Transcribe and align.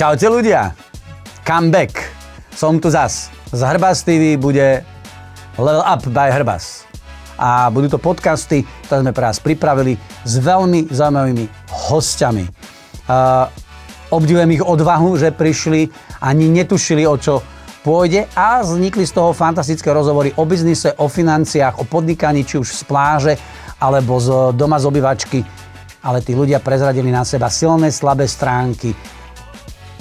Čaute 0.00 0.32
ľudia, 0.32 0.72
come 1.44 1.68
back. 1.68 1.92
Som 2.56 2.80
tu 2.80 2.88
zas. 2.88 3.28
Z 3.52 3.60
Hrbas 3.60 4.00
TV 4.00 4.40
bude 4.40 4.80
Level 5.60 5.84
Up 5.84 6.08
by 6.08 6.32
Hrbas. 6.32 6.88
A 7.36 7.68
budú 7.68 7.92
to 7.92 8.00
podcasty, 8.00 8.64
ktoré 8.88 9.04
sme 9.04 9.12
pre 9.12 9.28
vás 9.28 9.44
pripravili 9.44 10.00
s 10.24 10.40
veľmi 10.40 10.88
zaujímavými 10.88 11.44
hostiami. 11.68 12.48
Uh, 12.48 13.44
obdivujem 14.08 14.56
ich 14.56 14.64
odvahu, 14.64 15.20
že 15.20 15.36
prišli, 15.36 15.92
ani 16.24 16.48
netušili, 16.48 17.04
o 17.04 17.20
čo 17.20 17.44
pôjde 17.84 18.24
a 18.32 18.64
vznikli 18.64 19.04
z 19.04 19.12
toho 19.12 19.36
fantastické 19.36 19.92
rozhovory 19.92 20.32
o 20.40 20.48
biznise, 20.48 20.96
o 20.96 21.12
financiách, 21.12 21.76
o 21.76 21.84
podnikaní, 21.84 22.48
či 22.48 22.56
už 22.56 22.72
z 22.72 22.88
pláže, 22.88 23.36
alebo 23.76 24.16
z 24.16 24.56
doma 24.56 24.80
z 24.80 24.88
obývačky. 24.88 25.44
Ale 26.00 26.24
tí 26.24 26.32
ľudia 26.32 26.56
prezradili 26.56 27.12
na 27.12 27.20
seba 27.20 27.52
silné, 27.52 27.92
slabé 27.92 28.24
stránky, 28.24 29.19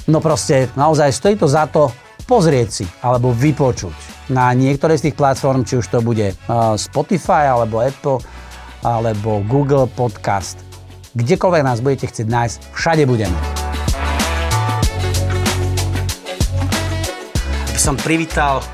No 0.10 0.18
proste, 0.26 0.74
naozaj 0.74 1.14
stojí 1.14 1.38
to 1.38 1.46
za 1.46 1.70
to 1.70 1.94
pozrieť 2.26 2.82
si 2.82 2.86
alebo 3.06 3.30
vypočuť 3.30 3.94
na 4.34 4.50
niektoré 4.58 4.98
z 4.98 5.06
tých 5.06 5.16
platform, 5.22 5.62
či 5.62 5.78
už 5.78 5.86
to 5.86 6.02
bude 6.02 6.34
Spotify 6.82 7.46
alebo 7.46 7.78
Apple 7.78 8.18
alebo 8.82 9.46
Google 9.46 9.86
Podcast. 9.86 10.58
Kdekoľvek 11.14 11.62
nás 11.62 11.86
budete 11.86 12.10
chcieť 12.10 12.26
nájsť, 12.26 12.58
všade 12.74 13.06
budeme. 13.06 13.38
Som 17.78 17.94
privítal 17.94 18.66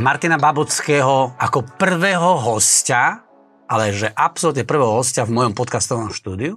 Martina 0.00 0.40
Babockého 0.40 1.36
ako 1.36 1.76
prvého 1.76 2.40
hostia, 2.40 3.20
ale 3.68 3.92
že 3.92 4.08
absolútne 4.16 4.64
prvého 4.64 4.96
hostia 4.96 5.28
v 5.28 5.36
mojom 5.36 5.52
podcastovom 5.52 6.08
štúdiu. 6.08 6.56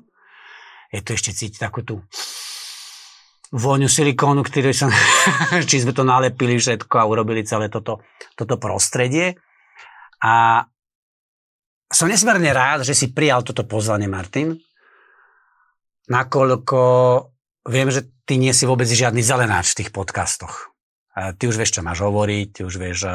Je 0.96 1.04
to 1.04 1.12
ešte 1.12 1.36
cítiť 1.36 1.60
takú 1.60 1.84
tú 1.84 2.00
vôňu 3.54 3.86
silikónu, 3.86 4.42
ktorý 4.42 4.74
som, 4.74 4.90
či 5.70 5.86
sme 5.86 5.94
to 5.94 6.02
nalepili 6.02 6.58
všetko 6.58 6.98
a 6.98 7.06
urobili 7.06 7.46
celé 7.46 7.70
toto, 7.70 8.02
toto 8.34 8.58
prostredie. 8.58 9.38
A 10.26 10.66
som 11.94 12.10
nesmierne 12.10 12.50
rád, 12.50 12.82
že 12.82 12.98
si 12.98 13.14
prijal 13.14 13.46
toto 13.46 13.70
pozvanie, 13.70 14.10
Martin, 14.10 14.58
nakoľko 16.10 16.80
viem, 17.70 17.94
že 17.94 18.10
ty 18.26 18.42
nie 18.42 18.52
si 18.52 18.66
vôbec 18.66 18.90
žiadny 18.90 19.22
zelenáč 19.22 19.78
v 19.78 19.86
tých 19.86 19.92
podcastoch. 19.94 20.74
Ty 21.14 21.44
už 21.46 21.62
vieš, 21.62 21.78
čo 21.78 21.86
máš 21.86 22.02
hovoriť, 22.02 22.48
ty 22.50 22.62
už 22.66 22.82
vieš, 22.82 23.06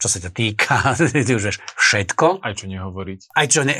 čo 0.00 0.08
sa 0.08 0.16
ťa 0.16 0.30
týka, 0.32 0.96
ty 1.28 1.32
už 1.36 1.52
vieš 1.52 1.58
všetko. 1.76 2.40
Aj 2.40 2.56
čo 2.56 2.64
nehovoriť. 2.64 3.20
Aj 3.36 3.46
čo, 3.52 3.68
ne... 3.68 3.76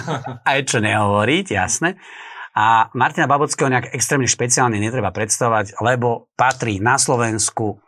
Aj 0.54 0.60
čo 0.62 0.78
nehovoriť, 0.78 1.46
jasné. 1.50 1.98
A 2.56 2.88
Martina 2.96 3.28
Babockého 3.28 3.68
nejak 3.68 3.92
extrémne 3.92 4.28
špeciálne 4.30 4.80
netreba 4.80 5.12
predstavovať, 5.12 5.78
lebo 5.84 6.32
patrí 6.34 6.80
na 6.80 6.96
Slovensku, 6.96 7.80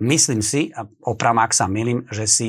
myslím 0.00 0.40
si, 0.40 0.72
a 0.72 0.88
opravom 1.04 1.40
ak 1.44 1.52
sa 1.52 1.68
milím, 1.68 2.08
že 2.08 2.24
si 2.24 2.48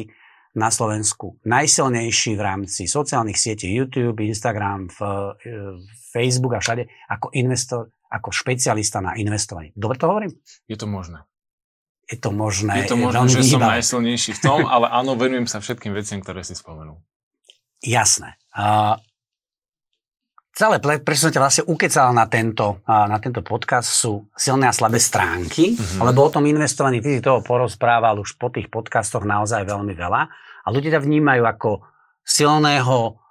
na 0.57 0.73
Slovensku 0.73 1.37
najsilnejší 1.45 2.33
v 2.33 2.41
rámci 2.41 2.89
sociálnych 2.89 3.37
sietí 3.37 3.69
YouTube, 3.69 4.25
Instagram, 4.25 4.89
v, 4.89 4.99
Facebook 6.09 6.57
a 6.57 6.63
všade 6.63 6.89
ako 7.13 7.29
investor, 7.37 7.93
ako 8.09 8.33
špecialista 8.33 8.97
na 8.97 9.13
investovanie. 9.13 9.69
Dobre 9.77 10.01
to 10.01 10.09
hovorím? 10.09 10.33
Je 10.65 10.73
to 10.73 10.89
možné. 10.89 11.21
Je 12.09 12.17
to 12.17 12.33
možné. 12.33 12.73
Je 12.81 12.89
to 12.89 12.97
možné, 12.97 13.27
že 13.29 13.43
som 13.53 13.61
najsilnejší 13.61 14.31
v 14.33 14.41
tom, 14.41 14.59
ale 14.65 14.87
áno, 14.89 15.13
venujem 15.13 15.45
sa 15.45 15.59
všetkým 15.61 15.91
veciam, 15.93 16.23
ktoré 16.23 16.41
si 16.41 16.55
spomenul. 16.55 17.03
Jasné. 17.83 18.39
Uh, 18.55 18.97
celé, 20.57 20.81
ťa 20.81 21.37
vlastne 21.37 21.63
ukecal 21.69 22.09
na 22.17 22.25
tento, 22.25 22.81
na 22.89 23.21
tento 23.21 23.45
podcast, 23.45 23.93
sú 23.93 24.25
silné 24.33 24.65
a 24.65 24.73
slabé 24.73 24.97
stránky, 24.97 25.77
mm-hmm. 25.77 26.01
lebo 26.01 26.25
o 26.25 26.33
tom 26.33 26.49
investovaní, 26.49 26.97
ty 26.97 27.17
si 27.17 27.21
toho 27.21 27.45
porozprával 27.45 28.17
už 28.17 28.41
po 28.41 28.49
tých 28.49 28.65
podcastoch 28.73 29.21
naozaj 29.21 29.69
veľmi 29.69 29.93
veľa 29.93 30.21
a 30.65 30.67
ľudia 30.73 30.97
ťa 30.97 31.05
vnímajú 31.05 31.43
ako 31.45 31.85
silného 32.25 33.21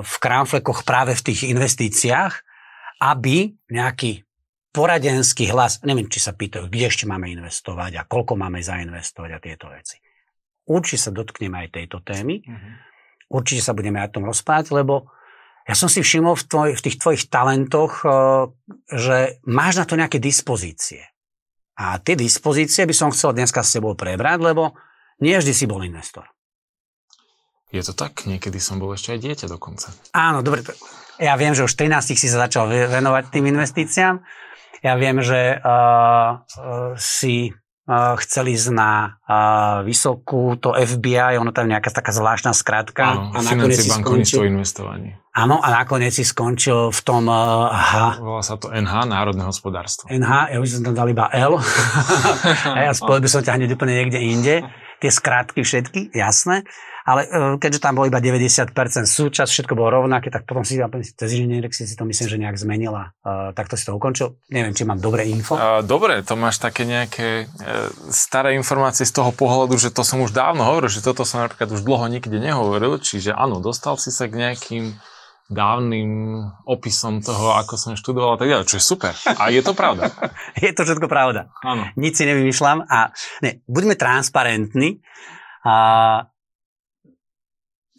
v 0.00 0.14
krámflekoch 0.18 0.82
práve 0.82 1.14
v 1.14 1.24
tých 1.30 1.46
investíciách, 1.52 2.34
aby 3.04 3.54
nejaký 3.70 4.24
poradenský 4.74 5.52
hlas, 5.52 5.84
neviem, 5.86 6.08
či 6.08 6.18
sa 6.18 6.32
pýtajú, 6.32 6.66
kde 6.66 6.88
ešte 6.90 7.04
máme 7.04 7.30
investovať 7.30 8.00
a 8.00 8.06
koľko 8.08 8.40
máme 8.40 8.58
zainvestovať 8.58 9.30
a 9.36 9.38
tieto 9.38 9.66
veci. 9.70 10.00
Určite 10.66 10.98
sa 10.98 11.10
dotkneme 11.14 11.62
aj 11.62 11.68
tejto 11.76 12.00
témy, 12.02 12.42
mm-hmm. 12.42 12.72
určite 13.30 13.62
sa 13.62 13.76
budeme 13.76 14.02
aj 14.02 14.10
o 14.10 14.14
tom 14.18 14.24
rozprávať, 14.26 14.72
lebo 14.74 15.12
ja 15.68 15.74
som 15.76 15.86
si 15.86 16.00
všimol 16.00 16.34
v, 16.34 16.44
tvoj, 16.48 16.68
v 16.76 16.84
tých 16.84 16.96
tvojich 16.98 17.22
talentoch, 17.28 18.02
eh, 18.02 18.12
že 18.90 19.16
máš 19.46 19.80
na 19.80 19.84
to 19.86 19.94
nejaké 19.98 20.18
dispozície. 20.18 21.04
A 21.80 21.96
tie 21.96 22.12
dispozície 22.16 22.84
by 22.84 22.92
som 22.92 23.08
chcel 23.08 23.32
dneska 23.32 23.64
s 23.64 23.80
tebou 23.80 23.96
prebrať, 23.96 24.52
lebo 24.52 24.76
nie 25.24 25.36
vždy 25.36 25.52
si 25.52 25.64
bol 25.64 25.80
investor. 25.80 26.28
Je 27.70 27.80
to 27.86 27.94
tak? 27.94 28.26
Niekedy 28.26 28.58
som 28.58 28.82
bol 28.82 28.92
ešte 28.92 29.14
aj 29.14 29.20
dieťa 29.22 29.46
dokonca. 29.46 29.94
Áno, 30.10 30.42
dobre. 30.42 30.66
Ja 31.22 31.38
viem, 31.38 31.54
že 31.54 31.64
už 31.64 31.78
13 31.78 32.18
si 32.18 32.26
sa 32.26 32.50
začal 32.50 32.66
venovať 32.66 33.30
tým 33.30 33.46
investíciám. 33.46 34.18
Ja 34.82 34.98
viem, 34.98 35.22
že 35.22 35.60
uh, 35.60 36.40
uh, 36.42 36.96
si 36.98 37.54
chceli 38.22 38.54
ísť 38.54 38.70
na 38.70 39.18
vysokú, 39.82 40.54
to 40.62 40.74
FBI, 40.74 41.38
ono 41.42 41.50
tam 41.50 41.66
nejaká 41.66 41.90
taká 41.90 42.14
zvláštna 42.14 42.54
skratka. 42.54 43.18
Áno, 43.18 43.34
a 43.34 43.38
nakoniec 43.42 43.82
si 43.82 43.90
skončil, 43.90 44.46
investovanie. 44.46 45.18
Áno, 45.30 45.62
a 45.62 45.68
nakoniec 45.70 46.14
si 46.14 46.22
skončil 46.22 46.90
v 46.90 47.00
tom 47.02 47.26
H. 47.70 48.18
Volá 48.22 48.42
sa 48.42 48.58
to 48.58 48.70
NH, 48.70 48.94
Národné 49.10 49.42
hospodárstvo. 49.46 50.06
NH, 50.10 50.54
ja 50.54 50.58
už 50.62 50.68
som 50.78 50.82
tam 50.86 50.94
dal 50.94 51.10
iba 51.10 51.26
L. 51.34 51.58
a 52.76 52.78
ja 52.86 52.92
spojil 52.94 53.22
by 53.22 53.28
som 53.30 53.42
ťa 53.42 53.58
hneď 53.58 53.74
úplne 53.74 53.94
niekde 53.94 54.18
inde. 54.22 54.54
Tie 55.00 55.10
skratky 55.10 55.64
všetky, 55.64 56.14
jasné 56.14 56.66
ale 57.10 57.26
e, 57.26 57.28
keďže 57.58 57.82
tam 57.82 57.98
bolo 57.98 58.06
iba 58.06 58.22
90% 58.22 58.70
súčasť, 59.02 59.50
všetko 59.50 59.74
bolo 59.74 59.98
rovnaké, 59.98 60.30
tak 60.30 60.46
potom 60.46 60.62
si 60.62 60.78
cez 60.78 61.30
inžinierek 61.34 61.74
si 61.74 61.82
to 61.90 62.06
myslím, 62.06 62.26
že 62.30 62.36
nejak 62.38 62.56
zmenila. 62.56 63.10
Uh, 63.26 63.50
tak 63.50 63.66
to 63.66 63.74
si 63.74 63.82
to 63.82 63.98
ukončil. 63.98 64.38
Neviem, 64.54 64.70
či 64.70 64.86
mám 64.86 65.02
dobré 65.02 65.26
info. 65.26 65.58
Uh, 65.58 65.82
dobre, 65.82 66.22
to 66.22 66.38
máš 66.38 66.62
také 66.62 66.86
nejaké 66.86 67.50
uh, 67.50 67.90
staré 68.14 68.54
informácie 68.54 69.02
z 69.02 69.10
toho 69.10 69.34
pohľadu, 69.34 69.74
že 69.74 69.90
to 69.90 70.06
som 70.06 70.22
už 70.22 70.30
dávno 70.30 70.62
hovoril, 70.62 70.86
že 70.86 71.02
toto 71.02 71.26
som 71.26 71.42
napríklad 71.42 71.74
už 71.74 71.82
dlho 71.82 72.06
nikde 72.06 72.38
nehovoril, 72.38 73.02
čiže 73.02 73.34
áno, 73.34 73.58
dostal 73.58 73.98
si 73.98 74.14
sa 74.14 74.30
k 74.30 74.38
nejakým 74.38 74.94
dávnym 75.50 76.46
opisom 76.62 77.18
toho, 77.18 77.58
ako 77.58 77.74
som 77.74 77.98
študoval 77.98 78.38
a 78.38 78.38
tak 78.38 78.48
ďalej, 78.54 78.70
čo 78.70 78.78
je 78.78 78.84
super. 78.86 79.14
A 79.26 79.50
je 79.50 79.58
to 79.66 79.74
pravda. 79.74 80.14
je 80.62 80.70
to 80.70 80.86
všetko 80.86 81.10
pravda. 81.10 81.50
Áno. 81.66 81.90
Nic 81.98 82.14
si 82.14 82.22
nevymýšľam 82.22 82.86
a 82.86 83.10
ne, 83.42 83.58
buďme 83.66 83.98
transparentní. 83.98 85.02
A 85.66 85.74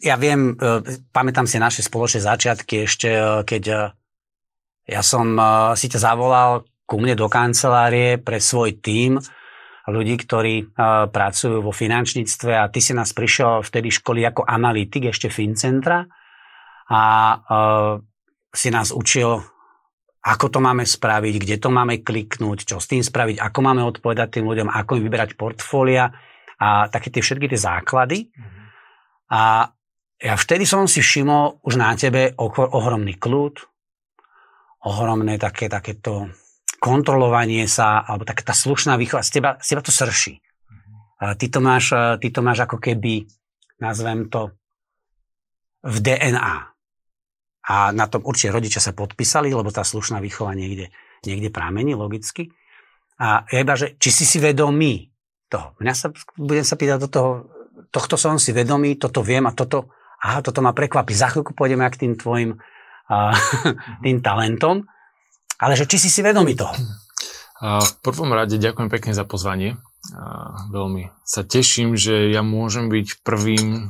ja 0.02 0.18
viem, 0.18 0.58
e, 0.58 0.82
pamätám 1.14 1.46
si 1.46 1.62
naše 1.62 1.86
spoločné 1.86 2.26
začiatky 2.26 2.90
ešte, 2.90 3.08
e, 3.08 3.24
keď 3.46 3.64
e, 3.70 3.78
ja 4.90 4.98
som 4.98 5.38
si 5.78 5.86
ťa 5.86 6.10
zavolal 6.10 6.66
ku 6.90 6.98
mne 6.98 7.14
do 7.14 7.30
kancelárie 7.30 8.18
pre 8.18 8.42
svoj 8.42 8.82
tím 8.82 9.22
ľudí, 9.86 10.18
ktorí 10.18 10.74
pracujú 11.06 11.62
vo 11.62 11.70
finančníctve 11.70 12.50
a 12.50 12.66
ty 12.66 12.82
si 12.82 12.90
nás 12.90 13.14
prišiel 13.14 13.62
vtedy 13.62 13.94
školy 13.94 14.26
ako 14.26 14.42
analytik 14.42 15.06
ešte 15.06 15.30
Fincentra 15.30 16.02
a 16.90 17.02
si 18.50 18.74
nás 18.74 18.90
učil, 18.90 19.38
ako 20.18 20.46
to 20.50 20.58
máme 20.58 20.82
spraviť, 20.82 21.34
kde 21.38 21.56
to 21.62 21.70
máme 21.70 22.02
kliknúť, 22.02 22.74
čo 22.74 22.82
s 22.82 22.90
tým 22.90 23.06
spraviť, 23.06 23.38
ako 23.38 23.58
máme 23.62 23.86
odpovedať 23.86 24.42
tým 24.42 24.50
ľuďom, 24.50 24.66
ako 24.66 24.98
im 24.98 25.06
vyberať 25.06 25.38
portfólia 25.38 26.10
a 26.58 26.90
také 26.90 27.14
tie 27.14 27.22
všetky 27.22 27.46
tie 27.46 27.60
základy. 27.70 28.18
Mm-hmm. 28.34 28.62
A 29.30 29.70
ja 30.22 30.38
vtedy 30.38 30.62
som 30.62 30.86
si 30.86 31.02
všimol 31.02 31.66
už 31.66 31.74
na 31.74 31.92
tebe 31.98 32.32
ohromný 32.38 33.18
kľud, 33.18 33.58
ohromné 34.86 35.34
také, 35.36 35.66
takéto 35.66 36.30
kontrolovanie 36.78 37.66
sa, 37.66 38.02
alebo 38.06 38.22
taká 38.22 38.46
tá 38.46 38.54
slušná 38.54 38.94
výchova, 38.98 39.26
z 39.26 39.38
teba, 39.38 39.50
z 39.58 39.66
teba 39.74 39.82
to 39.82 39.90
srší. 39.94 40.38
Mm-hmm. 40.38 41.34
Ty, 41.38 41.46
to 41.46 41.58
máš, 41.62 41.86
ty 42.22 42.26
to 42.30 42.40
máš 42.42 42.58
ako 42.66 42.78
keby, 42.78 43.26
nazvem 43.78 44.30
to, 44.30 44.54
v 45.82 45.96
DNA. 45.98 46.56
A 47.62 47.94
na 47.94 48.06
tom 48.10 48.26
určite 48.26 48.54
rodičia 48.54 48.82
sa 48.82 48.94
podpísali, 48.94 49.50
lebo 49.50 49.70
tá 49.70 49.86
slušná 49.86 50.18
výchova 50.18 50.54
niekde, 50.54 50.90
niekde 51.22 51.50
pramení 51.50 51.94
logicky. 51.94 52.50
A 53.22 53.46
ja 53.50 53.62
iba, 53.62 53.78
že 53.78 53.94
či 54.02 54.10
si 54.10 54.26
si 54.26 54.42
vedomý 54.42 55.10
toho. 55.46 55.78
Mňa 55.78 55.94
sa, 55.94 56.10
budem 56.34 56.66
sa 56.66 56.74
pýtať 56.74 56.98
do 57.06 57.08
toho, 57.10 57.30
tohto 57.94 58.18
som 58.18 58.34
si 58.38 58.50
vedomý, 58.50 58.98
toto 58.98 59.22
viem 59.22 59.46
a 59.46 59.54
toto, 59.54 59.94
aha, 60.22 60.38
toto 60.40 60.62
ma 60.62 60.70
prekvapí, 60.70 61.12
za 61.12 61.28
chvíľku 61.34 61.52
pôjdeme 61.52 61.84
k 61.90 62.06
tým 62.06 62.12
tvojim 62.14 62.56
uh, 62.56 63.34
tým 64.06 64.22
talentom, 64.22 64.86
ale 65.58 65.74
že 65.74 65.86
či 65.90 65.98
si 65.98 66.08
si 66.10 66.22
vedomý 66.22 66.54
toho? 66.58 66.74
V 67.62 67.92
prvom 68.02 68.34
rade 68.34 68.58
ďakujem 68.58 68.90
pekne 68.90 69.14
za 69.14 69.22
pozvanie. 69.22 69.78
Veľmi 70.74 71.14
sa 71.22 71.46
teším, 71.46 71.94
že 71.94 72.26
ja 72.34 72.42
môžem 72.42 72.90
byť 72.90 73.22
prvým 73.22 73.66
e, 73.70 73.82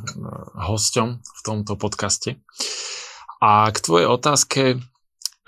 hosťom 0.61 1.09
v 1.25 1.41
tomto 1.41 1.81
podcaste. 1.81 2.37
A 3.41 3.73
k 3.73 3.79
tvojej 3.81 4.07
otázke, 4.13 4.63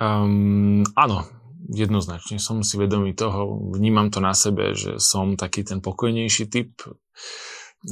um, 0.00 0.80
áno, 0.96 1.28
jednoznačne 1.68 2.40
som 2.40 2.64
si 2.64 2.80
vedomý 2.80 3.12
toho, 3.12 3.60
vnímam 3.76 4.08
to 4.08 4.24
na 4.24 4.32
sebe, 4.32 4.72
že 4.72 4.96
som 4.96 5.36
taký 5.36 5.60
ten 5.60 5.84
pokojnejší 5.84 6.48
typ. 6.48 6.80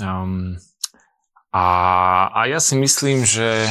Um, 0.00 0.56
a, 1.52 1.66
a 2.32 2.40
ja 2.48 2.58
si 2.64 2.74
myslím, 2.80 3.28
že 3.28 3.68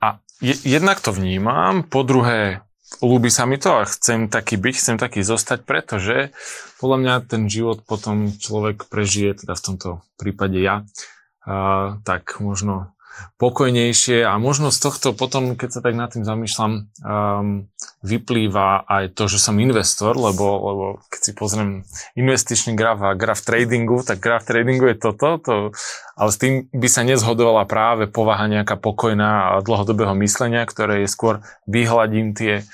a 0.00 0.20
je, 0.44 0.52
jednak 0.68 1.00
to 1.00 1.10
vnímam, 1.10 1.80
po 1.80 2.04
druhé 2.04 2.60
ľúbi 3.00 3.32
sa 3.32 3.48
mi 3.48 3.56
to 3.56 3.80
a 3.80 3.88
chcem 3.88 4.28
taký 4.28 4.60
byť, 4.60 4.74
chcem 4.76 4.96
taký 5.00 5.24
zostať, 5.24 5.64
pretože 5.64 6.36
podľa 6.76 6.98
mňa 7.00 7.14
ten 7.24 7.42
život 7.48 7.80
potom 7.82 8.28
človek 8.36 8.86
prežije, 8.92 9.44
teda 9.44 9.56
v 9.56 9.64
tomto 9.64 9.88
prípade 10.20 10.60
ja, 10.60 10.84
a, 11.48 11.96
tak 12.04 12.38
možno 12.44 12.95
pokojnejšie 13.36 14.24
a 14.24 14.36
možno 14.40 14.72
z 14.72 14.78
tohto 14.80 15.12
potom, 15.12 15.56
keď 15.56 15.68
sa 15.76 15.80
tak 15.84 15.94
nad 15.96 16.08
tým 16.08 16.24
zamýšľam, 16.24 16.72
um, 17.04 17.68
vyplýva 18.00 18.88
aj 18.88 19.16
to, 19.16 19.28
že 19.28 19.40
som 19.40 19.60
investor, 19.60 20.16
lebo, 20.16 20.46
lebo 20.46 20.84
keď 21.12 21.20
si 21.20 21.32
pozriem 21.36 21.70
investičný 22.16 22.72
graf 22.72 23.00
a 23.04 23.18
graf 23.18 23.44
tradingu, 23.44 24.00
tak 24.04 24.20
graf 24.20 24.48
tradingu 24.48 24.92
je 24.92 24.96
toto, 24.96 25.36
to, 25.40 25.54
ale 26.16 26.30
s 26.32 26.38
tým 26.40 26.68
by 26.72 26.88
sa 26.88 27.04
nezhodovala 27.04 27.68
práve 27.68 28.08
povaha 28.08 28.48
nejaká 28.48 28.80
pokojná 28.80 29.56
a 29.56 29.64
dlhodobého 29.64 30.16
myslenia, 30.22 30.64
ktoré 30.64 31.04
je 31.04 31.12
skôr 31.12 31.44
vyhľadím 31.68 32.32
tie 32.32 32.64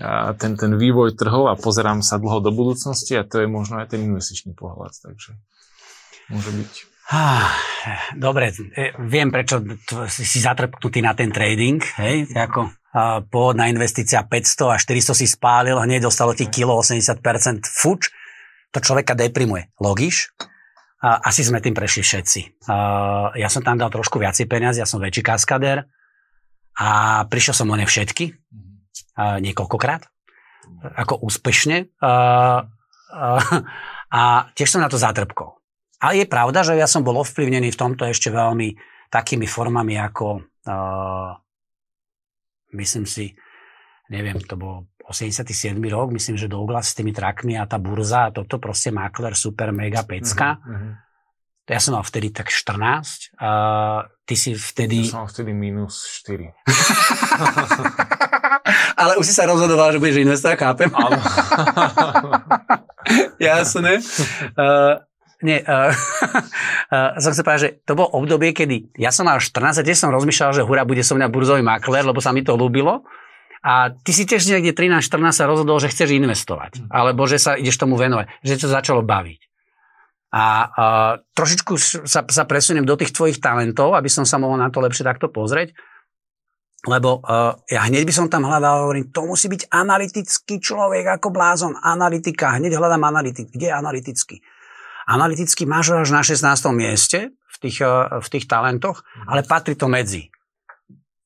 a 0.00 0.32
ten, 0.32 0.56
ten 0.56 0.78
vývoj 0.80 1.12
trhov 1.12 1.52
a 1.52 1.58
pozerám 1.60 2.00
sa 2.00 2.16
dlho 2.16 2.40
do 2.40 2.54
budúcnosti 2.54 3.20
a 3.20 3.26
to 3.26 3.44
je 3.44 3.48
možno 3.50 3.84
aj 3.84 3.92
ten 3.92 4.00
investičný 4.00 4.56
pohľad, 4.56 4.96
takže 4.96 5.36
môže 6.32 6.50
byť. 6.56 6.89
Dobre, 8.14 8.54
e, 8.54 8.94
viem, 9.08 9.32
prečo 9.32 9.58
si 10.06 10.38
zatrpnutý 10.38 11.02
na 11.02 11.16
ten 11.16 11.32
trading, 11.34 11.80
hej, 11.98 12.28
ako 12.36 12.70
pôvodná 13.30 13.70
investícia 13.70 14.22
500 14.26 14.74
a 14.74 14.76
400 14.78 15.14
si 15.14 15.26
spálil, 15.30 15.78
hneď 15.78 16.10
dostalo 16.10 16.34
ti 16.34 16.50
kilo 16.50 16.74
80% 16.74 17.22
fuč, 17.66 18.10
to 18.74 18.78
človeka 18.82 19.14
deprimuje. 19.14 19.70
Logiš? 19.78 20.34
Asi 21.00 21.46
sme 21.46 21.62
tým 21.62 21.72
prešli 21.72 22.02
všetci. 22.04 22.40
Ja 23.38 23.48
som 23.48 23.62
tam 23.64 23.78
dal 23.80 23.88
trošku 23.94 24.18
viacej 24.20 24.50
peniaz, 24.50 24.76
ja 24.76 24.84
som 24.84 25.00
väčší 25.00 25.22
kaskader 25.22 25.86
a 26.76 26.88
prišiel 27.30 27.54
som 27.56 27.70
o 27.70 27.78
ne 27.78 27.86
všetky, 27.86 28.34
niekoľkokrát, 29.16 30.02
ako 30.98 31.24
úspešne 31.24 31.94
a 34.10 34.22
tiež 34.58 34.68
som 34.68 34.82
na 34.82 34.90
to 34.90 34.98
zatrpkol. 34.98 35.59
Ale 36.00 36.24
je 36.24 36.26
pravda, 36.26 36.64
že 36.64 36.80
ja 36.80 36.88
som 36.88 37.04
bol 37.04 37.20
ovplyvnený 37.20 37.76
v 37.76 37.80
tomto 37.80 38.08
ešte 38.08 38.32
veľmi 38.32 38.72
takými 39.12 39.44
formami 39.44 40.00
ako, 40.00 40.40
uh, 40.64 41.30
myslím 42.72 43.04
si, 43.04 43.36
neviem, 44.08 44.40
to 44.40 44.56
bol 44.56 44.88
87. 45.10 45.74
rok, 45.90 46.14
myslím, 46.14 46.38
že 46.38 46.46
Douglas 46.46 46.94
s 46.94 46.96
tými 46.96 47.10
trakmi 47.10 47.58
a 47.58 47.66
tá 47.66 47.82
burza 47.82 48.30
a 48.30 48.32
toto 48.32 48.62
proste 48.62 48.94
makler, 48.94 49.34
super, 49.34 49.74
mega, 49.74 50.06
pecka. 50.06 50.56
Uh-huh, 50.62 50.72
uh-huh. 50.72 50.94
Ja 51.70 51.78
som 51.78 51.94
mal 51.94 52.02
vtedy 52.02 52.34
tak 52.34 52.50
14. 52.50 53.34
Uh, 53.38 54.02
ty 54.26 54.34
si 54.34 54.58
vtedy... 54.58 55.06
Ja 55.06 55.14
som 55.14 55.22
mal 55.22 55.30
vtedy 55.30 55.54
minus 55.54 56.02
4. 56.26 56.50
Ale 59.02 59.18
už 59.22 59.26
si 59.26 59.34
sa 59.34 59.46
rozhodoval, 59.46 59.94
že 59.94 60.02
budeš 60.02 60.18
investovať, 60.18 60.56
chápem. 60.58 60.90
Jasné. 63.38 64.02
Uh, 64.58 64.98
nie, 65.40 65.58
uh, 65.64 65.92
uh, 66.94 67.16
som 67.16 67.32
chcel 67.32 67.44
povedať, 67.44 67.62
že 67.64 67.70
to 67.88 67.96
bolo 67.96 68.12
obdobie, 68.12 68.52
kedy 68.52 68.92
ja 69.00 69.08
som 69.08 69.24
mal 69.24 69.40
14 69.40 69.80
a 69.80 69.82
tiež 69.84 69.96
som 69.96 70.12
rozmýšľal, 70.12 70.60
že 70.60 70.66
hura 70.66 70.84
bude 70.84 71.00
som 71.00 71.16
mňa 71.16 71.32
burzový 71.32 71.64
makler, 71.64 72.04
lebo 72.04 72.20
sa 72.20 72.36
mi 72.36 72.44
to 72.44 72.56
ľúbilo. 72.56 73.04
A 73.60 73.92
ty 73.92 74.16
si 74.16 74.24
tiež 74.24 74.48
niekde 74.48 74.72
13-14 74.72 75.36
sa 75.36 75.44
rozhodol, 75.44 75.76
že 75.80 75.92
chceš 75.92 76.16
investovať. 76.16 76.80
Mm. 76.80 76.88
Alebo 76.88 77.28
že 77.28 77.36
sa 77.36 77.60
ideš 77.60 77.76
tomu 77.76 78.00
venovať. 78.00 78.40
Že 78.40 78.56
to 78.56 78.68
začalo 78.72 79.00
baviť. 79.04 79.40
A 80.30 80.44
uh, 80.64 81.12
trošičku 81.34 81.74
sa, 82.06 82.24
sa 82.24 82.44
presuniem 82.48 82.86
do 82.88 82.96
tých 82.96 83.12
tvojich 83.12 83.42
talentov, 83.42 83.92
aby 83.98 84.08
som 84.08 84.24
sa 84.24 84.40
mohol 84.40 84.56
na 84.56 84.72
to 84.72 84.80
lepšie 84.80 85.04
takto 85.04 85.28
pozrieť. 85.28 85.76
Lebo 86.88 87.20
uh, 87.20 87.60
ja 87.68 87.84
hneď 87.84 88.08
by 88.08 88.14
som 88.14 88.26
tam 88.32 88.48
hľadal, 88.48 88.88
hovorím, 88.88 89.12
to 89.12 89.28
musí 89.28 89.52
byť 89.52 89.68
analytický 89.68 90.56
človek 90.64 91.20
ako 91.20 91.28
blázon, 91.28 91.76
analytika, 91.76 92.56
hneď 92.56 92.80
hľadám 92.80 93.04
analytik. 93.04 93.52
Kde 93.52 93.68
je 93.68 93.74
analytický? 93.76 94.36
Analyticky 95.10 95.66
máš 95.66 95.90
až 95.98 96.14
na 96.14 96.22
16. 96.22 96.70
mieste 96.70 97.34
v 97.34 97.56
tých, 97.58 97.82
eh, 97.82 97.90
v 98.22 98.28
tých 98.30 98.46
talentoch, 98.46 99.02
ale 99.26 99.42
patrí 99.42 99.74
to 99.74 99.90
medzi 99.90 100.30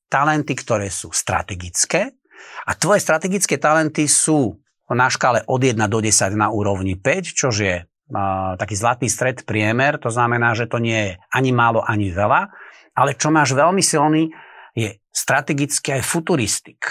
talenty, 0.09 0.57
ktoré 0.57 0.89
sú 0.89 1.13
strategické 1.13 2.17
a 2.65 2.73
tvoje 2.73 3.03
strategické 3.03 3.61
talenty 3.61 4.09
sú 4.09 4.57
na 4.89 5.09
škále 5.09 5.43
od 5.49 5.61
1 5.61 5.89
do 5.89 5.99
10 5.99 6.37
na 6.37 6.53
úrovni 6.53 6.95
5, 6.95 7.35
čož 7.35 7.55
je 7.57 7.77
uh, 7.83 8.55
taký 8.61 8.77
zlatý 8.77 9.09
stred 9.09 9.43
priemer, 9.43 9.97
to 9.97 10.13
znamená, 10.13 10.53
že 10.53 10.69
to 10.69 10.77
nie 10.79 10.95
je 10.95 11.13
ani 11.33 11.51
málo, 11.57 11.81
ani 11.81 12.13
veľa, 12.13 12.53
ale 12.95 13.17
čo 13.17 13.33
máš 13.33 13.57
veľmi 13.57 13.81
silný, 13.81 14.31
je 14.77 15.01
strategický 15.11 15.99
aj 15.99 16.03
futuristik. 16.05 16.85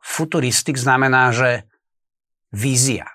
Futuristik 0.00 0.80
znamená, 0.80 1.30
že 1.30 1.68
vízia, 2.50 3.06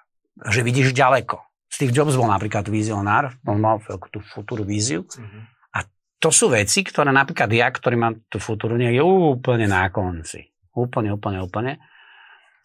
že 0.45 0.61
vidíš 0.61 0.94
ďaleko. 0.94 1.46
Steve 1.77 1.94
Jobs 1.94 2.18
bol 2.18 2.25
napríklad 2.25 2.65
vizionár, 2.74 3.38
on 3.45 3.62
mal 3.62 3.77
tú 4.09 4.18
futúru 4.25 4.65
víziu. 4.65 5.06
Uh-huh. 5.06 5.45
A 5.77 5.85
to 6.18 6.33
sú 6.33 6.50
veci, 6.50 6.81
ktoré 6.81 7.13
napríklad 7.13 7.53
ja, 7.53 7.69
ktorý 7.69 7.94
mám 7.94 8.13
tú 8.25 8.41
futúru, 8.41 8.81
nie 8.81 8.89
je 8.97 9.06
úplne 9.06 9.69
na 9.69 9.85
konci. 9.94 10.50
Úplne, 10.74 11.13
úplne, 11.13 11.38
úplne. 11.45 11.77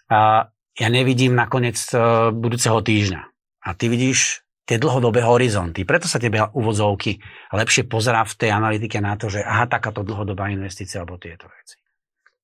A 0.08 0.48
ja 0.72 0.88
nevidím 0.88 1.36
nakoniec 1.36 1.76
uh, 1.92 2.32
budúceho 2.32 2.80
týždňa. 2.80 3.20
A 3.68 3.76
ty 3.76 3.92
vidíš 3.92 4.48
tie 4.64 4.80
dlhodobé 4.80 5.20
horizonty. 5.20 5.84
Preto 5.84 6.08
sa 6.08 6.16
tebe 6.16 6.40
uvozovky 6.56 7.20
lepšie 7.52 7.84
pozerá 7.84 8.24
v 8.24 8.32
tej 8.32 8.50
analytike 8.56 8.96
na 8.96 9.20
to, 9.20 9.28
že 9.28 9.44
aha, 9.44 9.68
takáto 9.68 10.00
dlhodobá 10.00 10.48
investícia 10.48 11.04
alebo 11.04 11.20
tieto 11.20 11.52
veci. 11.52 11.76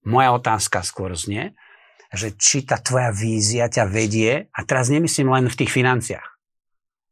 Moja 0.04 0.36
otázka 0.36 0.84
skôr 0.84 1.16
znie, 1.16 1.56
že 2.12 2.36
či 2.36 2.68
tá 2.68 2.76
tvoja 2.76 3.08
vízia 3.08 3.72
ťa 3.72 3.84
vedie, 3.88 4.52
a 4.52 4.60
teraz 4.68 4.92
nemyslím 4.92 5.32
len 5.32 5.48
v 5.48 5.58
tých 5.64 5.72
financiách, 5.72 6.28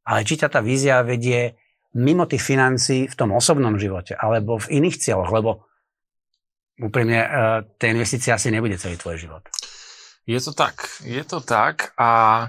ale 0.06 0.22
či 0.22 0.38
ťa 0.38 0.48
tá 0.48 0.60
vízia 0.62 1.02
vedie 1.02 1.58
mimo 1.98 2.28
tých 2.30 2.44
financí 2.46 3.10
v 3.10 3.18
tom 3.18 3.34
osobnom 3.34 3.74
živote 3.74 4.14
alebo 4.14 4.62
v 4.62 4.78
iných 4.78 5.02
cieľoch, 5.02 5.32
lebo 5.34 5.66
úprimne 6.78 7.20
uh, 7.24 7.28
tá 7.80 7.90
investícia 7.90 8.36
asi 8.36 8.52
nebude 8.52 8.78
celý 8.78 9.00
tvoj 9.00 9.16
život. 9.18 9.42
Je 10.28 10.38
to 10.38 10.52
tak, 10.52 10.86
je 11.02 11.22
to 11.24 11.40
tak 11.40 11.96
a, 11.96 12.46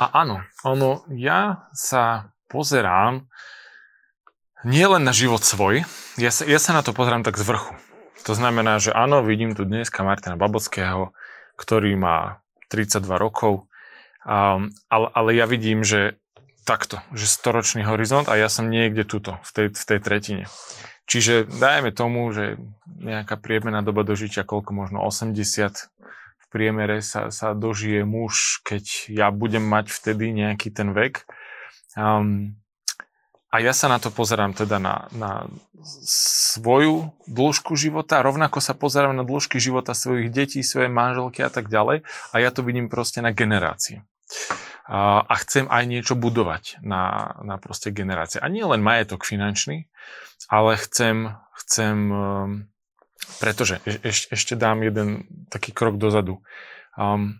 a 0.00 0.04
áno, 0.16 0.42
ono, 0.64 1.04
ja 1.12 1.68
sa 1.74 2.32
pozerám 2.48 3.28
nielen 4.64 5.04
na 5.04 5.14
život 5.14 5.44
svoj, 5.44 5.84
ja 6.16 6.30
sa, 6.32 6.46
ja 6.48 6.58
sa 6.58 6.74
na 6.74 6.82
to 6.82 6.96
pozerám 6.96 7.22
tak 7.22 7.36
z 7.38 7.46
vrchu. 7.46 7.74
To 8.26 8.32
znamená, 8.34 8.78
že 8.82 8.94
áno, 8.94 9.22
vidím 9.22 9.54
tu 9.54 9.66
dneska 9.66 10.02
Martina 10.02 10.38
Babockého, 10.38 11.14
ktorý 11.58 11.98
má 11.98 12.42
32 12.70 13.04
rokov, 13.18 13.66
um, 14.22 14.70
ale, 14.86 15.06
ale 15.12 15.30
ja 15.34 15.50
vidím, 15.50 15.82
že 15.82 16.16
takto, 16.68 17.00
že 17.16 17.24
storočný 17.24 17.88
horizont 17.88 18.28
a 18.28 18.36
ja 18.36 18.52
som 18.52 18.68
niekde 18.68 19.08
tuto, 19.08 19.40
v 19.40 19.50
tej, 19.56 19.66
v 19.72 19.84
tej 19.88 19.98
tretine. 20.04 20.44
Čiže 21.08 21.48
dajme 21.48 21.96
tomu, 21.96 22.28
že 22.36 22.60
nejaká 22.84 23.40
priemerná 23.40 23.80
doba 23.80 24.04
dožitia, 24.04 24.44
koľko 24.44 24.76
možno 24.76 25.00
80 25.00 25.32
v 26.36 26.46
priemere 26.52 27.00
sa, 27.00 27.32
sa 27.32 27.56
dožije 27.56 28.04
muž, 28.04 28.60
keď 28.60 29.08
ja 29.08 29.32
budem 29.32 29.64
mať 29.64 29.88
vtedy 29.88 30.36
nejaký 30.36 30.68
ten 30.68 30.92
vek. 30.92 31.24
Um, 31.96 32.60
a 33.48 33.64
ja 33.64 33.72
sa 33.72 33.88
na 33.88 33.96
to 33.96 34.12
pozerám 34.12 34.52
teda 34.52 34.76
na, 34.76 35.08
na 35.16 35.48
svoju 36.04 37.16
dĺžku 37.24 37.72
života, 37.80 38.20
rovnako 38.20 38.60
sa 38.60 38.76
pozerám 38.76 39.16
na 39.16 39.24
dĺžky 39.24 39.56
života 39.56 39.96
svojich 39.96 40.28
detí, 40.28 40.60
svojej 40.60 40.92
manželky 40.92 41.40
a 41.40 41.48
tak 41.48 41.72
ďalej. 41.72 42.04
A 42.04 42.34
ja 42.36 42.52
to 42.52 42.60
vidím 42.60 42.92
proste 42.92 43.24
na 43.24 43.32
generácie 43.32 44.04
a 44.88 45.34
chcem 45.44 45.68
aj 45.68 45.84
niečo 45.84 46.16
budovať 46.16 46.80
na, 46.80 47.36
na 47.44 47.60
proste 47.60 47.92
generácie. 47.92 48.40
A 48.40 48.48
nie 48.48 48.64
len 48.64 48.80
majetok 48.80 49.28
finančný, 49.28 49.84
ale 50.48 50.80
chcem, 50.80 51.36
chcem 51.60 51.96
um, 52.08 52.50
pretože 53.36 53.84
eš, 53.84 54.32
ešte 54.32 54.56
dám 54.56 54.80
jeden 54.80 55.28
taký 55.52 55.76
krok 55.76 56.00
dozadu. 56.00 56.40
Um, 56.96 57.36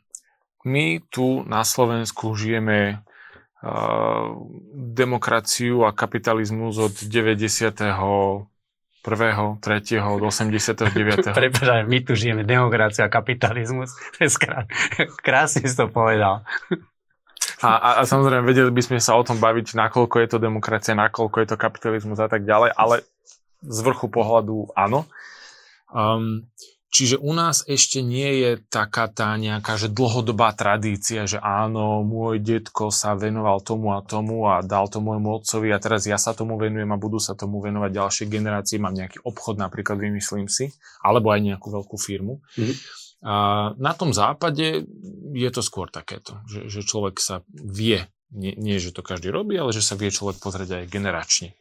my 0.68 1.00
tu 1.08 1.40
na 1.48 1.64
Slovensku 1.64 2.36
žijeme 2.36 3.00
uh, 3.64 4.36
demokraciu 4.76 5.88
a 5.88 5.96
kapitalizmus 5.96 6.76
od 6.76 6.92
90 6.92 7.72
prvého, 9.00 9.56
tretieho, 9.64 10.20
89. 10.20 11.32
Prepačaj, 11.32 11.88
my 11.88 11.98
tu 12.04 12.12
žijeme 12.12 12.44
demokracia 12.44 13.08
a 13.08 13.12
kapitalizmus. 13.12 13.96
To 14.18 14.26
je 14.26 14.30
krásne 15.24 15.64
si 15.64 15.76
to 15.76 15.88
povedal. 15.88 16.44
A, 17.62 17.70
a, 17.74 17.90
a 17.98 18.02
samozrejme, 18.06 18.46
vedeli 18.46 18.70
by 18.70 18.82
sme 18.82 18.98
sa 19.02 19.18
o 19.18 19.22
tom 19.26 19.42
baviť, 19.42 19.74
nakoľko 19.74 20.16
je 20.22 20.28
to 20.30 20.38
demokracia, 20.38 20.94
nakoľko 20.94 21.36
je 21.42 21.48
to 21.50 21.56
kapitalizmus 21.58 22.22
a 22.22 22.30
tak 22.30 22.46
ďalej, 22.46 22.70
ale 22.74 23.02
z 23.66 23.78
vrchu 23.82 24.06
pohľadu 24.06 24.70
áno. 24.78 25.06
Um, 25.90 26.46
Čiže 26.88 27.20
u 27.20 27.36
nás 27.36 27.68
ešte 27.68 28.00
nie 28.00 28.40
je 28.40 28.50
taká 28.64 29.12
tá 29.12 29.36
nejaká, 29.36 29.76
že 29.76 29.92
dlhodobá 29.92 30.56
tradícia, 30.56 31.28
že 31.28 31.36
áno, 31.36 32.00
môj 32.00 32.40
detko 32.40 32.88
sa 32.88 33.12
venoval 33.12 33.60
tomu 33.60 33.92
a 33.92 34.00
tomu 34.00 34.48
a 34.48 34.64
dal 34.64 34.88
to 34.88 35.04
môjmu 35.04 35.36
otcovi 35.36 35.68
a 35.68 35.76
teraz 35.76 36.08
ja 36.08 36.16
sa 36.16 36.32
tomu 36.32 36.56
venujem 36.56 36.88
a 36.88 36.96
budú 36.96 37.20
sa 37.20 37.36
tomu 37.36 37.60
venovať 37.60 37.92
ďalšie 37.92 38.24
generácie. 38.32 38.80
Mám 38.80 38.96
nejaký 38.96 39.20
obchod 39.20 39.60
napríklad, 39.60 40.00
vymyslím 40.00 40.48
si, 40.48 40.72
alebo 41.04 41.28
aj 41.28 41.44
nejakú 41.44 41.68
veľkú 41.68 42.00
firmu. 42.00 42.40
Mm-hmm. 42.56 42.76
A 43.18 43.74
na 43.74 43.92
tom 43.98 44.14
západe 44.14 44.86
je 45.34 45.50
to 45.50 45.62
skôr 45.62 45.90
takéto, 45.90 46.38
že, 46.46 46.70
že 46.70 46.86
človek 46.86 47.18
sa 47.18 47.42
vie, 47.50 48.06
nie, 48.30 48.54
nie 48.54 48.78
že 48.78 48.94
to 48.94 49.02
každý 49.02 49.34
robí, 49.34 49.58
ale 49.58 49.74
že 49.74 49.82
sa 49.82 49.98
vie 49.98 50.14
človek 50.14 50.38
pozrieť 50.38 50.82
aj 50.82 50.92
generačne. 50.92 51.58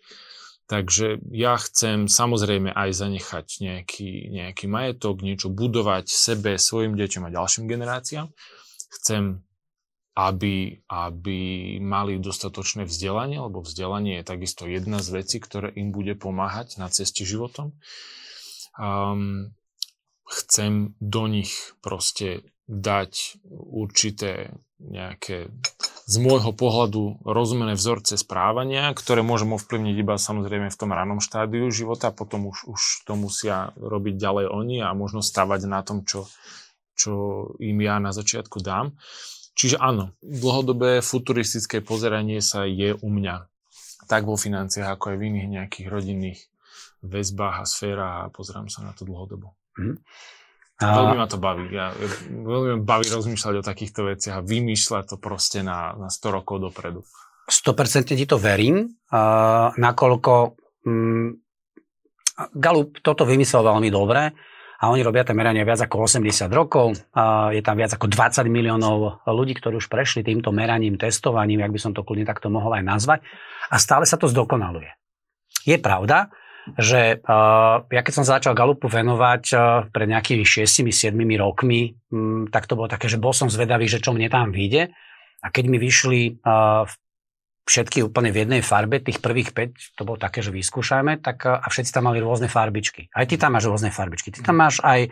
Takže 0.67 1.23
ja 1.31 1.55
chcem 1.55 2.11
samozrejme 2.11 2.75
aj 2.75 2.89
zanechať 2.91 3.47
nejaký, 3.63 4.11
nejaký 4.35 4.65
majetok, 4.67 5.23
niečo 5.23 5.47
budovať 5.47 6.11
sebe, 6.11 6.59
svojim 6.59 6.99
deťom 6.99 7.23
a 7.23 7.33
ďalším 7.33 7.71
generáciám. 7.71 8.27
Chcem, 8.99 9.47
aby, 10.19 10.83
aby 10.91 11.39
mali 11.79 12.19
dostatočné 12.19 12.83
vzdelanie, 12.83 13.39
lebo 13.39 13.63
vzdelanie 13.63 14.19
je 14.19 14.27
takisto 14.27 14.67
jedna 14.67 14.99
z 14.99 15.23
vecí, 15.23 15.39
ktoré 15.39 15.71
im 15.71 15.95
bude 15.95 16.19
pomáhať 16.19 16.83
na 16.83 16.91
ceste 16.91 17.23
životom. 17.23 17.71
Um, 18.75 19.55
chcem 20.27 20.93
do 21.00 21.25
nich 21.31 21.74
proste 21.79 22.43
dať 22.67 23.39
určité 23.48 24.60
nejaké 24.77 25.50
z 26.07 26.15
môjho 26.24 26.55
pohľadu 26.55 27.19
rozumené 27.27 27.75
vzorce 27.75 28.15
správania, 28.15 28.96
ktoré 28.96 29.19
môžem 29.19 29.51
ovplyvniť 29.51 29.96
iba 30.00 30.15
samozrejme 30.15 30.72
v 30.72 30.79
tom 30.79 30.96
ranom 30.96 31.19
štádiu 31.19 31.67
života, 31.67 32.15
potom 32.15 32.48
už, 32.48 32.63
už 32.63 32.81
to 33.03 33.19
musia 33.19 33.75
robiť 33.75 34.15
ďalej 34.15 34.46
oni 34.48 34.77
a 34.79 34.96
možno 34.96 35.19
stavať 35.19 35.67
na 35.67 35.84
tom, 35.84 36.07
čo, 36.07 36.31
čo 36.96 37.12
im 37.60 37.75
ja 37.84 38.00
na 38.00 38.15
začiatku 38.15 38.63
dám. 38.63 38.96
Čiže 39.57 39.84
áno, 39.84 40.15
dlhodobé 40.24 41.03
futuristické 41.03 41.84
pozeranie 41.84 42.39
sa 42.39 42.63
je 42.63 42.96
u 42.96 43.10
mňa. 43.10 43.50
Tak 44.07 44.24
vo 44.24 44.39
financiách, 44.39 44.88
ako 44.88 45.12
aj 45.12 45.17
v 45.19 45.25
iných 45.27 45.48
nejakých 45.60 45.88
rodinných 45.91 46.39
väzbách 47.03 47.55
a 47.60 47.65
sférach 47.67 48.15
a 48.24 48.31
pozerám 48.31 48.72
sa 48.72 48.86
na 48.86 48.96
to 48.96 49.03
dlhodobo. 49.03 49.56
Mm. 49.77 49.96
A... 50.77 50.86
Veľmi 50.93 51.17
ma 51.17 51.25
to 51.25 51.41
baví. 51.41 51.74
Ja, 51.74 51.89
veľmi 52.29 52.77
ma 52.77 52.79
baví 52.86 53.10
rozmýšľať 53.10 53.53
o 53.62 53.65
takýchto 53.65 54.13
veciach 54.13 54.41
a 54.41 54.46
vymýšľať 54.46 55.03
to 55.10 55.17
proste 55.17 55.65
na, 55.65 55.98
na 55.98 56.10
100 56.13 56.38
rokov 56.38 56.62
dopredu. 56.62 57.01
100% 57.50 58.13
ti 58.13 58.25
to 58.27 58.38
verím, 58.38 58.86
uh, 59.10 59.72
nakoľko 59.74 60.34
um, 60.86 61.31
Galup 62.38 63.01
toto 63.01 63.25
vymyslel 63.25 63.65
veľmi 63.65 63.89
dobre 63.89 64.29
a 64.77 64.84
oni 64.93 65.01
robia 65.01 65.25
tam 65.25 65.41
merania 65.41 65.65
viac 65.65 65.81
ako 65.81 66.05
80 66.05 66.53
rokov. 66.53 66.93
Uh, 67.10 67.50
je 67.50 67.65
tam 67.65 67.74
viac 67.74 67.98
ako 67.98 68.05
20 68.05 68.46
miliónov 68.46 69.25
ľudí, 69.25 69.57
ktorí 69.57 69.81
už 69.81 69.89
prešli 69.89 70.22
týmto 70.22 70.53
meraním, 70.53 71.01
testovaním, 71.01 71.65
ak 71.65 71.74
by 71.74 71.79
som 71.81 71.91
to 71.98 72.05
kľudne 72.05 72.29
takto 72.29 72.53
mohol 72.53 72.77
aj 72.77 72.86
nazvať. 72.86 73.19
A 73.74 73.81
stále 73.81 74.05
sa 74.05 74.22
to 74.22 74.29
zdokonaluje. 74.29 74.93
Je 75.65 75.81
pravda, 75.81 76.29
že 76.75 77.24
uh, 77.24 77.88
ja 77.88 78.01
keď 78.03 78.13
som 78.13 78.25
začal 78.27 78.51
Galupu 78.51 78.91
venovať 78.91 79.43
uh, 79.55 79.62
pred 79.88 80.07
nejakými 80.12 80.43
6-7 80.43 81.15
rokmi, 81.39 81.95
um, 82.12 82.51
tak 82.51 82.67
to 82.67 82.75
bolo 82.75 82.91
také, 82.91 83.07
že 83.07 83.15
bol 83.15 83.31
som 83.31 83.47
zvedavý, 83.47 83.88
že 83.88 84.03
čo 84.03 84.12
mne 84.12 84.27
tam 84.27 84.51
vyjde. 84.51 84.91
A 85.39 85.47
keď 85.47 85.65
mi 85.71 85.79
vyšli 85.79 86.43
uh, 86.43 86.83
všetky 87.63 88.03
úplne 88.03 88.36
v 88.36 88.43
jednej 88.43 88.62
farbe, 88.65 89.00
tých 89.00 89.24
prvých 89.24 89.55
5, 89.55 89.95
to 89.95 90.03
bolo 90.03 90.19
také, 90.19 90.43
že 90.43 90.51
vyskúšajme, 90.51 91.24
tak 91.24 91.47
uh, 91.47 91.63
a 91.63 91.67
všetci 91.71 91.95
tam 91.95 92.12
mali 92.12 92.19
rôzne 92.19 92.51
farbičky. 92.51 93.07
Aj 93.15 93.24
ty 93.24 93.39
tam 93.39 93.55
máš 93.55 93.71
rôzne 93.71 93.93
farbičky. 93.93 94.36
Ty 94.36 94.51
tam 94.51 94.59
máš 94.59 94.83
aj 94.83 95.07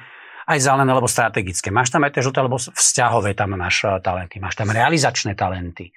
aj 0.45 0.61
zelené, 0.61 0.93
alebo 0.93 1.09
strategické. 1.09 1.73
Máš 1.73 1.89
tam 1.89 2.05
aj 2.05 2.13
tie 2.13 2.21
žlté, 2.21 2.37
alebo 2.37 2.61
vzťahové 2.61 3.33
tam 3.33 3.57
máš 3.57 3.81
talenty. 4.05 4.37
Máš 4.37 4.53
tam 4.53 4.69
realizačné 4.69 5.33
talenty 5.33 5.89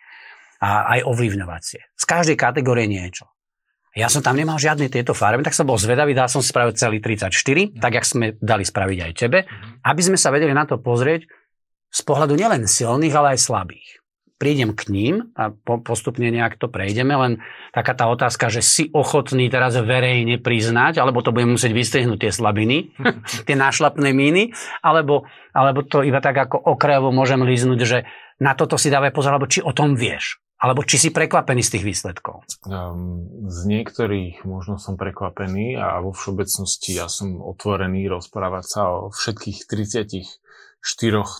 a 0.58 0.98
aj 0.98 1.06
ovlivňovacie. 1.06 1.80
Z 1.94 2.04
každej 2.08 2.36
kategórie 2.40 2.88
niečo. 2.88 3.28
Ja 3.98 4.06
som 4.06 4.22
tam 4.22 4.38
nemal 4.38 4.62
žiadne 4.62 4.86
tieto 4.86 5.10
farby, 5.10 5.42
tak 5.42 5.58
som 5.58 5.66
bol 5.66 5.74
zvedavý, 5.74 6.14
dal 6.14 6.30
som 6.30 6.38
spraviť 6.38 6.74
celý 6.78 7.02
34, 7.02 7.34
mm. 7.34 7.82
tak 7.82 7.98
jak 7.98 8.06
sme 8.06 8.38
dali 8.38 8.62
spraviť 8.62 8.98
aj 9.02 9.12
tebe, 9.18 9.42
aby 9.82 10.00
sme 10.06 10.14
sa 10.14 10.30
vedeli 10.30 10.54
na 10.54 10.70
to 10.70 10.78
pozrieť 10.78 11.26
z 11.90 12.00
pohľadu 12.06 12.38
nielen 12.38 12.70
silných, 12.70 13.10
ale 13.18 13.34
aj 13.34 13.42
slabých. 13.42 13.98
Prídem 14.38 14.70
k 14.70 14.86
ním 14.94 15.34
a 15.34 15.50
po, 15.50 15.82
postupne 15.82 16.30
nejak 16.30 16.62
to 16.62 16.70
prejdeme, 16.70 17.10
len 17.10 17.42
taká 17.74 17.98
tá 17.98 18.06
otázka, 18.06 18.46
že 18.54 18.62
si 18.62 18.86
ochotný 18.94 19.50
teraz 19.50 19.74
verejne 19.74 20.38
priznať, 20.38 21.02
alebo 21.02 21.26
to 21.26 21.34
budem 21.34 21.58
musieť 21.58 21.74
vystrihnúť 21.74 22.22
tie 22.22 22.30
slabiny, 22.30 22.94
tie 23.50 23.56
nášlapné 23.58 24.14
míny, 24.14 24.54
alebo, 24.78 25.26
alebo 25.50 25.82
to 25.82 26.06
iba 26.06 26.22
tak 26.22 26.38
ako 26.38 26.54
okrajovo 26.54 27.10
môžem 27.10 27.42
líznuť, 27.42 27.80
že 27.82 28.06
na 28.38 28.54
toto 28.54 28.78
si 28.78 28.94
dávaj 28.94 29.10
pozor, 29.10 29.34
alebo 29.34 29.50
či 29.50 29.58
o 29.58 29.74
tom 29.74 29.98
vieš. 29.98 30.38
Alebo 30.58 30.82
či 30.82 30.98
si 30.98 31.08
prekvapený 31.14 31.62
z 31.62 31.78
tých 31.78 31.84
výsledkov? 31.86 32.42
Um, 32.66 33.30
z 33.46 33.58
niektorých 33.70 34.42
možno 34.42 34.74
som 34.74 34.98
prekvapený 34.98 35.78
a 35.78 36.02
vo 36.02 36.10
všeobecnosti 36.10 36.98
ja 36.98 37.06
som 37.06 37.38
otvorený 37.38 38.10
rozprávať 38.10 38.64
sa 38.66 38.82
o 38.90 39.14
všetkých 39.14 39.70
34 39.70 40.26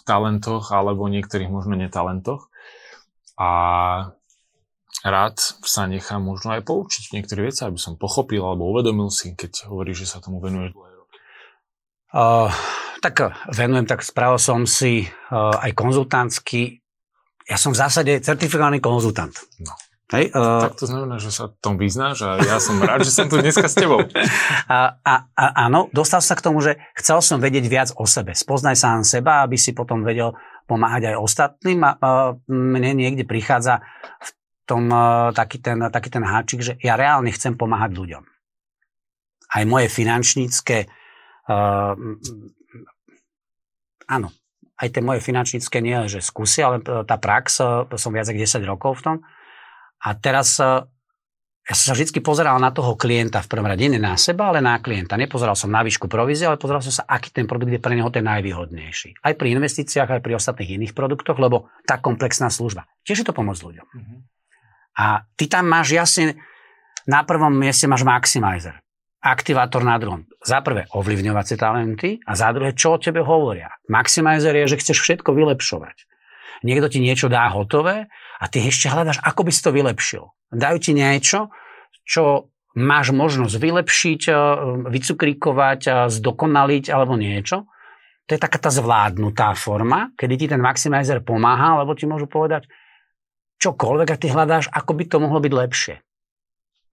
talentoch 0.07 0.71
alebo 0.71 1.11
niektorých 1.11 1.51
možno 1.51 1.75
netalentoch. 1.75 2.47
A 3.35 3.51
rád 5.03 5.37
sa 5.67 5.91
nechám 5.91 6.23
možno 6.23 6.55
aj 6.55 6.63
poučiť 6.63 7.19
niektoré 7.19 7.51
veci, 7.51 7.67
aby 7.67 7.79
som 7.79 7.99
pochopil 7.99 8.39
alebo 8.39 8.71
uvedomil 8.71 9.11
si, 9.11 9.35
keď 9.35 9.67
hovoríš, 9.67 10.07
že 10.07 10.11
sa 10.15 10.23
tomu 10.23 10.39
venuješ 10.39 10.79
dlhé 10.79 10.93
roky. 10.95 11.19
Uh, 12.15 12.55
tak 13.03 13.35
venujem, 13.51 13.87
tak 13.91 14.07
spravil 14.07 14.39
som 14.39 14.63
si 14.63 15.11
uh, 15.11 15.59
aj 15.59 15.75
konzultantsky 15.75 16.87
ja 17.49 17.57
som 17.57 17.73
v 17.73 17.81
zásade 17.81 18.13
certifikovaný 18.21 18.79
konzultant. 18.79 19.33
No. 19.65 19.73
Hej, 20.09 20.33
uh, 20.33 20.65
tak 20.65 20.81
to 20.81 20.89
znamená, 20.89 21.21
že 21.21 21.29
sa 21.29 21.53
tom 21.61 21.77
vyznáš 21.77 22.25
a 22.25 22.41
ja 22.41 22.57
som 22.57 22.81
rád, 22.81 23.05
že 23.05 23.13
som 23.13 23.29
tu 23.29 23.37
dneska 23.37 23.69
s 23.69 23.77
tebou. 23.77 24.01
A, 24.69 25.01
a, 25.01 25.15
a 25.33 25.45
áno, 25.69 25.89
dostal 25.93 26.21
sa 26.21 26.37
k 26.37 26.45
tomu, 26.45 26.61
že 26.61 26.77
chcel 26.97 27.25
som 27.25 27.41
vedieť 27.41 27.65
viac 27.69 27.89
o 27.97 28.05
sebe. 28.05 28.37
Spoznaj 28.37 28.77
sám 28.77 29.01
seba, 29.01 29.45
aby 29.45 29.57
si 29.57 29.73
potom 29.73 30.05
vedel 30.05 30.37
pomáhať 30.69 31.13
aj 31.13 31.17
ostatným. 31.17 31.81
A, 31.85 31.97
a 31.97 32.09
mne 32.49 33.01
niekde 33.01 33.25
prichádza 33.25 33.81
v 34.21 34.29
tom 34.69 34.93
a, 34.93 35.33
taký, 35.33 35.61
ten, 35.61 35.81
taký 35.89 36.09
ten 36.13 36.25
háčik, 36.25 36.61
že 36.61 36.77
ja 36.81 37.01
reálne 37.01 37.33
chcem 37.33 37.57
pomáhať 37.57 37.97
ľuďom. 37.97 38.25
Aj 39.57 39.63
moje 39.65 39.89
finančnícke 39.89 40.89
uh, 41.49 41.97
áno, 44.09 44.29
aj 44.79 44.89
tie 44.95 45.03
moje 45.03 45.21
finančnícke 45.21 45.83
nie, 45.83 45.99
že 46.07 46.23
skúsi, 46.23 46.63
ale 46.63 46.79
e, 46.79 47.03
tá 47.03 47.19
prax, 47.19 47.59
e, 47.59 47.65
som 47.99 48.15
viac 48.15 48.31
ako 48.31 48.39
10 48.39 48.63
rokov 48.63 48.93
v 49.03 49.05
tom. 49.05 49.17
A 50.07 50.15
teraz 50.15 50.63
e, 50.63 50.87
ja 51.69 51.75
som 51.75 51.93
sa 51.93 51.95
vždy 51.99 52.23
pozeral 52.23 52.57
na 52.63 52.71
toho 52.71 52.95
klienta 52.95 53.43
v 53.43 53.51
prvom 53.51 53.67
rade, 53.67 53.83
nie 53.85 54.01
na 54.01 54.15
seba, 54.15 54.55
ale 54.55 54.63
na 54.63 54.79
klienta. 54.79 55.19
Nepozeral 55.19 55.59
som 55.59 55.69
na 55.69 55.83
výšku 55.83 56.07
provízie, 56.07 56.49
ale 56.49 56.57
pozeral 56.57 56.81
som 56.81 56.95
sa, 56.95 57.05
aký 57.05 57.35
ten 57.35 57.45
produkt 57.45 57.75
je 57.75 57.83
pre 57.83 57.93
neho 57.93 58.09
ten 58.09 58.25
najvýhodnejší. 58.25 59.21
Aj 59.21 59.35
pri 59.35 59.59
investíciách, 59.59 60.09
aj 60.17 60.23
pri 60.25 60.39
ostatných 60.39 60.81
iných 60.81 60.93
produktoch, 60.97 61.37
lebo 61.37 61.69
tá 61.85 62.01
komplexná 62.01 62.49
služba. 62.49 62.89
Tiež 63.05 63.21
je 63.21 63.27
to 63.29 63.37
pomoc 63.37 63.59
ľuďom. 63.61 63.85
Mm-hmm. 63.85 64.19
A 64.99 65.29
ty 65.37 65.45
tam 65.51 65.69
máš 65.69 65.93
jasne, 65.93 66.41
na 67.05 67.21
prvom 67.27 67.53
mieste 67.53 67.85
máš 67.85 68.07
maximizer 68.07 68.81
aktivátor 69.19 69.83
na 69.83 69.99
druhom. 69.99 70.27
Za 70.43 70.63
prvé 70.63 70.87
ovlivňovacie 70.95 71.59
talenty 71.59 72.23
a 72.23 72.33
za 72.39 72.55
druhé, 72.55 72.75
čo 72.75 72.95
o 72.95 73.03
tebe 73.03 73.23
hovoria. 73.23 73.75
Maximizer 73.91 74.55
je, 74.55 74.75
že 74.75 74.81
chceš 74.81 74.99
všetko 75.03 75.35
vylepšovať. 75.35 75.97
Niekto 76.63 76.87
ti 76.91 76.99
niečo 76.99 77.31
dá 77.31 77.47
hotové 77.51 78.11
a 78.39 78.45
ty 78.51 78.63
ešte 78.67 78.91
hľadaš, 78.91 79.23
ako 79.23 79.47
by 79.47 79.51
si 79.55 79.61
to 79.63 79.71
vylepšil. 79.75 80.25
Dajú 80.51 80.79
ti 80.83 80.93
niečo, 80.95 81.51
čo 82.07 82.51
máš 82.79 83.15
možnosť 83.15 83.55
vylepšiť, 83.59 84.21
e, 84.31 84.33
vycukríkovať, 84.91 85.81
e, 85.87 85.91
zdokonaliť 86.11 86.85
alebo 86.91 87.15
niečo. 87.15 87.67
To 88.27 88.31
je 88.35 88.41
taká 88.43 88.59
tá 88.59 88.71
zvládnutá 88.71 89.55
forma, 89.55 90.15
kedy 90.19 90.35
ti 90.35 90.47
ten 90.51 90.63
maximizer 90.63 91.23
pomáha, 91.23 91.83
lebo 91.83 91.95
ti 91.95 92.07
môžu 92.07 92.27
povedať 92.27 92.67
čokoľvek 93.63 94.09
a 94.15 94.21
ty 94.21 94.27
hľadáš, 94.31 94.71
ako 94.71 94.93
by 94.95 95.05
to 95.07 95.17
mohlo 95.19 95.39
byť 95.43 95.53
lepšie 95.55 95.95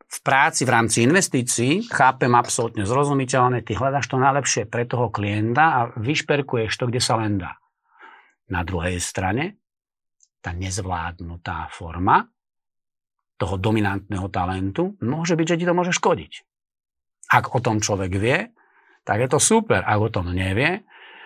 v 0.05 0.19
práci 0.21 0.63
v 0.63 0.73
rámci 0.73 1.01
investícií, 1.03 1.89
chápem 1.89 2.31
absolútne 2.37 2.85
zrozumiteľné, 2.85 3.65
ty 3.65 3.73
hľadaš 3.73 4.05
to 4.05 4.21
najlepšie 4.21 4.69
pre 4.69 4.85
toho 4.85 5.09
klienta 5.09 5.63
a 5.63 5.79
vyšperkuješ 5.97 6.71
to, 6.77 6.87
kde 6.87 7.01
sa 7.01 7.17
len 7.17 7.41
dá. 7.41 7.57
Na 8.53 8.61
druhej 8.61 9.01
strane, 9.01 9.57
tá 10.45 10.53
nezvládnutá 10.53 11.73
forma 11.73 12.29
toho 13.35 13.57
dominantného 13.57 14.29
talentu 14.29 14.93
môže 15.01 15.33
byť, 15.33 15.57
že 15.57 15.59
ti 15.59 15.65
to 15.65 15.73
môže 15.73 15.91
škodiť. 15.97 16.33
Ak 17.33 17.57
o 17.57 17.59
tom 17.59 17.81
človek 17.81 18.13
vie, 18.13 18.53
tak 19.01 19.25
je 19.25 19.29
to 19.29 19.41
super. 19.41 19.81
Ak 19.81 19.97
o 19.97 20.13
tom 20.13 20.29
nevie, 20.29 20.85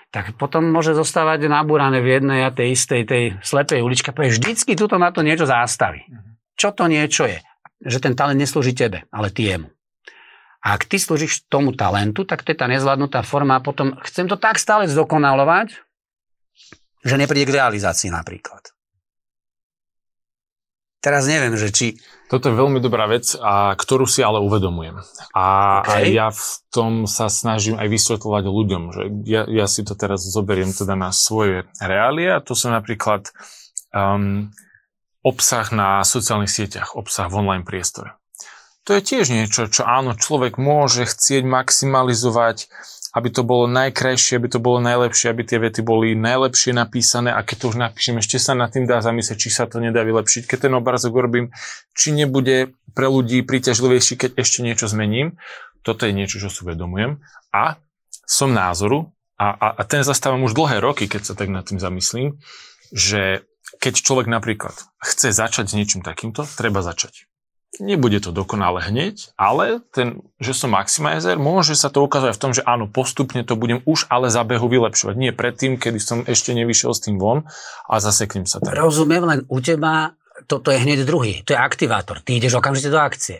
tak 0.10 0.34
potom 0.40 0.72
môže 0.72 0.96
zostávať 0.96 1.52
nabúrané 1.52 2.00
v 2.00 2.18
jednej 2.18 2.48
a 2.48 2.56
tej 2.56 2.74
istej 2.74 3.02
tej 3.06 3.24
slepej 3.44 3.84
uličke. 3.84 4.10
Vždycky 4.16 4.74
tuto 4.74 4.96
na 4.96 5.12
to 5.12 5.22
niečo 5.22 5.46
zástaví. 5.46 6.08
Mhm. 6.08 6.40
Čo 6.56 6.76
to 6.76 6.88
niečo 6.88 7.28
je? 7.28 7.40
Že 7.84 8.04
ten 8.04 8.14
talent 8.16 8.40
neslúži 8.40 8.76
tebe, 8.76 9.08
ale 9.10 9.32
ty 9.32 9.50
jemu. 9.50 9.72
A 10.60 10.76
ak 10.76 10.92
ty 10.92 11.00
slúžiš 11.00 11.48
tomu 11.48 11.72
talentu, 11.72 12.28
tak 12.28 12.44
to 12.44 12.52
je 12.52 12.60
tá 12.60 12.68
nezvládnutá 12.68 13.24
forma 13.24 13.60
a 13.60 13.64
potom 13.64 13.96
chcem 14.04 14.28
to 14.28 14.36
tak 14.36 14.60
stále 14.60 14.92
zdokonalovať, 14.92 15.72
že 17.00 17.16
nepríde 17.16 17.48
k 17.48 17.56
realizácii 17.64 18.12
napríklad. 18.12 18.76
Teraz 21.00 21.32
neviem, 21.32 21.56
že 21.56 21.72
či... 21.72 21.96
Toto 22.28 22.52
je 22.52 22.60
veľmi 22.60 22.84
dobrá 22.84 23.08
vec, 23.08 23.34
a 23.40 23.74
ktorú 23.74 24.04
si 24.06 24.20
ale 24.22 24.44
uvedomujem. 24.44 25.00
A 25.34 25.80
okay. 25.82 25.96
aj 25.96 26.04
ja 26.12 26.28
v 26.30 26.46
tom 26.70 26.94
sa 27.08 27.32
snažím 27.32 27.80
aj 27.80 27.88
vysvetľovať 27.90 28.44
ľuďom, 28.46 28.84
že 28.94 29.04
ja, 29.26 29.48
ja 29.48 29.66
si 29.66 29.82
to 29.82 29.96
teraz 29.96 30.28
zoberiem 30.28 30.70
teda 30.70 30.94
na 30.94 31.10
svoje 31.10 31.66
reálie 31.80 32.30
a 32.30 32.44
to 32.44 32.54
sú 32.54 32.70
napríklad 32.70 33.32
um, 33.96 34.52
obsah 35.26 35.68
na 35.76 36.04
sociálnych 36.04 36.52
sieťach, 36.52 36.96
obsah 36.96 37.28
v 37.28 37.44
online 37.44 37.66
priestore. 37.68 38.16
To 38.88 38.96
je 38.98 39.02
tiež 39.04 39.30
niečo, 39.30 39.70
čo 39.70 39.86
áno, 39.86 40.18
človek 40.18 40.58
môže 40.58 41.06
chcieť 41.06 41.46
maximalizovať 41.46 42.72
aby 43.10 43.30
to 43.34 43.42
bolo 43.42 43.66
najkrajšie, 43.66 44.38
aby 44.38 44.48
to 44.54 44.60
bolo 44.62 44.78
najlepšie, 44.78 45.34
aby 45.34 45.42
tie 45.42 45.58
vety 45.58 45.82
boli 45.82 46.14
najlepšie 46.14 46.78
napísané 46.78 47.34
a 47.34 47.42
keď 47.42 47.56
to 47.58 47.66
už 47.74 47.78
napíšem, 47.82 48.22
ešte 48.22 48.38
sa 48.38 48.54
nad 48.54 48.70
tým 48.70 48.86
dá 48.86 49.02
zamyslieť, 49.02 49.38
či 49.38 49.50
sa 49.50 49.66
to 49.66 49.82
nedá 49.82 50.06
vylepšiť. 50.06 50.46
Keď 50.46 50.70
ten 50.70 50.74
obrazok 50.78 51.18
urobím, 51.18 51.50
či 51.98 52.14
nebude 52.14 52.78
pre 52.94 53.10
ľudí 53.10 53.42
príťažlivejší, 53.42 54.14
keď 54.14 54.30
ešte 54.38 54.62
niečo 54.62 54.86
zmením. 54.86 55.42
Toto 55.82 56.06
je 56.06 56.14
niečo, 56.14 56.38
čo 56.38 56.54
si 56.54 56.62
uvedomujem. 56.62 57.18
A 57.50 57.82
som 58.30 58.54
názoru, 58.54 59.10
a, 59.42 59.58
a, 59.58 59.68
a 59.74 59.82
ten 59.90 60.06
zastávam 60.06 60.46
už 60.46 60.54
dlhé 60.54 60.78
roky, 60.78 61.10
keď 61.10 61.22
sa 61.24 61.34
tak 61.34 61.50
nad 61.50 61.66
tým 61.66 61.82
zamyslím, 61.82 62.38
že 62.94 63.42
keď 63.78 63.94
človek 64.02 64.26
napríklad 64.26 64.74
chce 65.06 65.30
začať 65.30 65.70
s 65.70 65.78
niečím 65.78 66.02
takýmto, 66.02 66.50
treba 66.58 66.82
začať. 66.82 67.30
Nebude 67.78 68.18
to 68.18 68.34
dokonale 68.34 68.82
hneď, 68.82 69.30
ale 69.38 69.86
ten, 69.94 70.26
že 70.42 70.58
som 70.58 70.74
maximizer, 70.74 71.38
môže 71.38 71.78
sa 71.78 71.94
to 71.94 72.02
ukázať 72.02 72.34
v 72.34 72.42
tom, 72.42 72.52
že 72.52 72.66
áno, 72.66 72.90
postupne 72.90 73.46
to 73.46 73.54
budem 73.54 73.86
už 73.86 74.10
ale 74.10 74.34
za 74.34 74.42
behu 74.42 74.66
vylepšovať. 74.66 75.14
Nie 75.14 75.38
predtým, 75.38 75.78
kedy 75.78 76.02
som 76.02 76.26
ešte 76.26 76.58
nevyšiel 76.58 76.98
s 76.98 77.06
tým 77.06 77.22
von 77.22 77.46
a 77.86 78.02
zaseknem 78.02 78.50
sa 78.50 78.58
tam. 78.58 78.74
Rozumiem, 78.74 79.22
len 79.22 79.40
u 79.46 79.62
teba 79.62 80.18
toto 80.50 80.74
je 80.74 80.82
hneď 80.82 81.06
druhý. 81.06 81.46
To 81.46 81.54
je 81.54 81.60
aktivátor. 81.62 82.26
Ty 82.26 82.42
ideš 82.42 82.58
okamžite 82.58 82.90
do 82.90 82.98
akcie. 82.98 83.38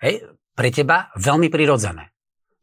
Hej, 0.00 0.24
pre 0.56 0.72
teba 0.72 1.12
veľmi 1.20 1.52
prirodzené. 1.52 2.08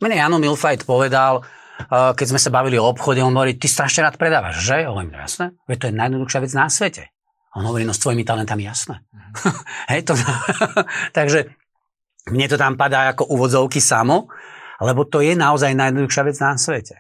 Mene 0.02 0.18
Jano 0.18 0.42
Milfajt 0.42 0.90
povedal, 0.90 1.46
keď 1.90 2.26
sme 2.26 2.42
sa 2.42 2.50
bavili 2.50 2.82
o 2.82 2.90
obchode, 2.90 3.22
on 3.22 3.34
hovorí, 3.34 3.56
ty 3.56 3.70
strašne 3.70 4.06
rád 4.06 4.18
predávaš, 4.18 4.62
že? 4.66 4.90
Hovorím, 4.90 5.14
jasné, 5.14 5.54
veď 5.70 5.78
to 5.78 5.88
je 5.90 5.94
najjednoduchšia 5.94 6.40
vec 6.42 6.52
na 6.58 6.66
svete. 6.68 7.04
On 7.58 7.64
hovorí, 7.66 7.86
no 7.86 7.94
s 7.94 8.02
tvojimi 8.02 8.22
talentami 8.26 8.66
jasné. 8.66 9.02
Mm. 9.10 9.28
Hej, 9.94 10.02
to, 10.06 10.14
takže 11.18 11.54
mne 12.30 12.46
to 12.52 12.58
tam 12.60 12.76
padá 12.76 13.10
ako 13.14 13.30
uvodzovky 13.32 13.80
samo, 13.80 14.30
lebo 14.84 15.08
to 15.08 15.24
je 15.24 15.34
naozaj 15.34 15.74
najjednoduchšia 15.74 16.24
vec 16.28 16.38
na 16.38 16.54
svete. 16.60 16.96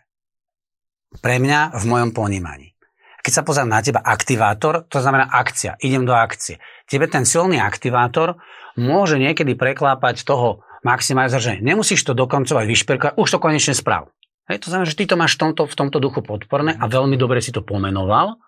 Pre 1.21 1.35
mňa 1.37 1.77
v 1.77 1.83
mojom 1.85 2.11
ponímaní. 2.13 2.73
Keď 3.21 3.43
sa 3.43 3.43
pozriem 3.43 3.67
na 3.67 3.83
teba, 3.83 3.99
aktivátor, 3.99 4.87
to 4.87 5.03
znamená 5.03 5.27
akcia, 5.27 5.75
idem 5.83 6.07
do 6.07 6.15
akcie. 6.15 6.63
Tebe 6.87 7.11
ten 7.11 7.27
silný 7.27 7.59
aktivátor 7.59 8.39
môže 8.79 9.19
niekedy 9.19 9.57
preklápať 9.59 10.23
toho 10.23 10.63
maximalizátora, 10.87 11.59
že 11.59 11.59
nemusíš 11.59 12.07
to 12.07 12.15
dokoncovať, 12.15 12.63
vyšperkovať, 12.63 13.13
už 13.19 13.27
to 13.27 13.37
konečne 13.43 13.75
sprav. 13.75 14.07
Hej, 14.47 14.63
to 14.63 14.71
znamená, 14.71 14.87
že 14.87 14.95
ty 14.95 15.03
to 15.03 15.19
máš 15.19 15.35
v 15.35 15.51
tomto, 15.51 15.67
v 15.67 15.75
tomto 15.75 15.99
duchu 15.99 16.23
podporné 16.23 16.75
a 16.79 16.87
veľmi 16.87 17.19
dobre 17.19 17.43
si 17.43 17.51
to 17.51 17.59
pomenoval, 17.59 18.39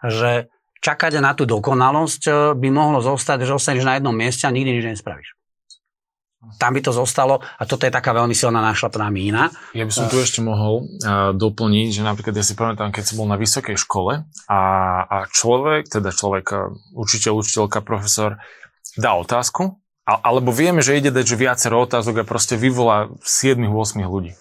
že 0.00 0.48
čakať 0.82 1.22
na 1.22 1.32
tú 1.32 1.46
dokonalosť 1.46 2.22
eh, 2.26 2.34
by 2.58 2.68
mohlo 2.72 2.98
zostať, 3.04 3.46
že 3.46 3.54
ostaneš 3.54 3.86
na 3.86 3.96
jednom 3.96 4.12
mieste 4.12 4.48
a 4.48 4.54
nikdy 4.54 4.82
nič 4.82 4.98
nespravíš. 4.98 5.36
Tam 6.58 6.74
by 6.74 6.82
to 6.82 6.90
zostalo 6.90 7.38
a 7.38 7.62
toto 7.70 7.86
je 7.86 7.94
taká 7.94 8.10
veľmi 8.10 8.34
silná 8.34 8.58
nášlapná 8.58 9.06
mína. 9.14 9.54
Ja 9.78 9.86
by 9.86 9.94
som 9.94 10.10
tu 10.10 10.18
ešte 10.18 10.42
mohol 10.42 10.90
uh, 10.98 11.30
doplniť, 11.38 11.94
že 11.94 12.02
napríklad 12.02 12.34
ja 12.34 12.42
si 12.42 12.58
pamätám, 12.58 12.90
keď 12.90 13.14
som 13.14 13.22
bol 13.22 13.30
na 13.30 13.38
vysokej 13.38 13.78
škole 13.78 14.26
a, 14.50 14.62
a 15.06 15.16
človek, 15.30 15.86
teda 15.86 16.10
človek, 16.10 16.46
eh, 16.50 16.58
učiteľ, 16.98 17.46
učiteľka, 17.46 17.78
profesor, 17.86 18.42
dá 18.98 19.14
otázku, 19.14 19.78
a, 20.02 20.18
alebo 20.18 20.50
vieme, 20.50 20.82
že 20.82 20.98
ide 20.98 21.14
dať 21.14 21.24
že 21.30 21.36
viacero 21.38 21.78
otázok 21.78 22.26
a 22.26 22.28
proste 22.28 22.58
vyvolá 22.58 23.14
7-8 23.22 24.02
ľudí. 24.02 24.34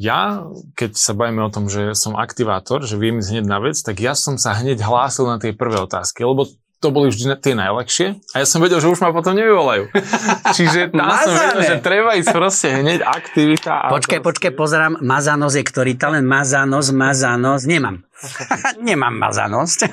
Ja, 0.00 0.48
keď 0.80 0.96
sa 0.96 1.12
bavíme 1.12 1.44
o 1.44 1.52
tom, 1.52 1.68
že 1.68 1.92
som 1.92 2.16
aktivátor, 2.16 2.88
že 2.88 2.96
viem 2.96 3.20
ísť 3.20 3.36
hneď 3.36 3.44
na 3.44 3.60
vec, 3.60 3.76
tak 3.84 4.00
ja 4.00 4.16
som 4.16 4.40
sa 4.40 4.56
hneď 4.56 4.80
hlásil 4.80 5.28
na 5.28 5.36
tie 5.36 5.52
prvé 5.52 5.76
otázky, 5.76 6.24
lebo 6.24 6.48
to 6.80 6.88
boli 6.88 7.12
vždy 7.12 7.36
tie 7.44 7.52
najlepšie 7.52 8.16
a 8.32 8.36
ja 8.40 8.46
som 8.48 8.64
vedel, 8.64 8.80
že 8.80 8.88
už 8.88 9.04
ma 9.04 9.12
potom 9.12 9.36
nevyvolajú. 9.36 9.92
Čiže 10.56 10.96
tam 10.96 11.12
som 11.12 11.36
vedel, 11.36 11.60
že 11.68 11.76
treba 11.84 12.16
ísť 12.16 12.32
proste 12.32 12.72
hneď 12.80 13.04
aktivita. 13.04 13.92
Počkaj, 13.92 14.24
proste... 14.24 14.48
počkaj, 14.48 14.52
pozerám, 14.56 14.92
mazanosť 15.04 15.56
je 15.60 15.64
ktorý 15.68 15.92
talent, 16.00 16.24
mazanosť, 16.24 16.90
mazanosť, 16.96 17.64
nemám. 17.68 18.00
nemám 18.88 19.12
mazanosť. 19.20 19.92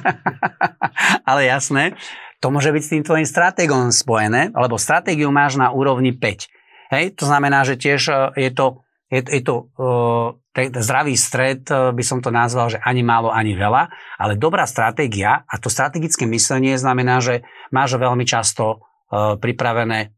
Ale 1.30 1.52
jasné, 1.52 2.00
to 2.40 2.48
môže 2.48 2.72
byť 2.72 2.84
s 2.88 2.92
tým 2.96 3.04
tvojim 3.04 3.28
stratégom 3.28 3.92
spojené, 3.92 4.56
lebo 4.56 4.80
stratégiu 4.80 5.28
máš 5.36 5.60
na 5.60 5.76
úrovni 5.76 6.16
5. 6.16 6.96
Hej, 6.96 7.20
to 7.20 7.28
znamená, 7.28 7.68
že 7.68 7.76
tiež 7.76 8.02
e, 8.08 8.48
je 8.48 8.52
to 8.56 8.87
je, 9.08 9.22
je 9.24 9.42
to 9.44 9.72
uh, 9.80 10.36
zdravý 10.56 11.16
stred, 11.16 11.64
uh, 11.72 11.96
by 11.96 12.04
som 12.04 12.20
to 12.20 12.28
nazval, 12.32 12.68
že 12.68 12.80
ani 12.84 13.04
málo, 13.04 13.32
ani 13.32 13.56
veľa, 13.56 13.88
ale 14.20 14.36
dobrá 14.36 14.68
stratégia 14.68 15.48
a 15.48 15.56
to 15.60 15.72
strategické 15.72 16.28
myslenie 16.28 16.76
znamená, 16.76 17.24
že 17.24 17.48
máš 17.72 17.96
veľmi 17.96 18.28
často 18.28 18.84
uh, 19.12 19.40
pripravené 19.40 20.12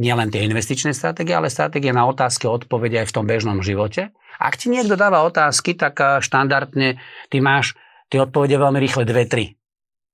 nielen 0.00 0.28
tie 0.32 0.46
investičné 0.46 0.96
stratégie, 0.96 1.36
ale 1.36 1.52
stratégie 1.52 1.92
na 1.92 2.08
otázky 2.08 2.48
a 2.48 2.54
odpovede 2.54 3.02
aj 3.02 3.10
v 3.10 3.14
tom 3.14 3.26
bežnom 3.26 3.58
živote. 3.60 4.10
Ak 4.40 4.56
ti 4.58 4.72
niekto 4.72 4.96
dáva 4.98 5.26
otázky, 5.26 5.74
tak 5.74 5.98
uh, 5.98 6.22
štandardne 6.22 7.02
ty 7.28 7.38
máš 7.42 7.74
tie 8.12 8.22
odpovede 8.22 8.60
veľmi 8.60 8.78
rýchle, 8.78 9.02
dve, 9.08 9.24
tri. 9.26 9.44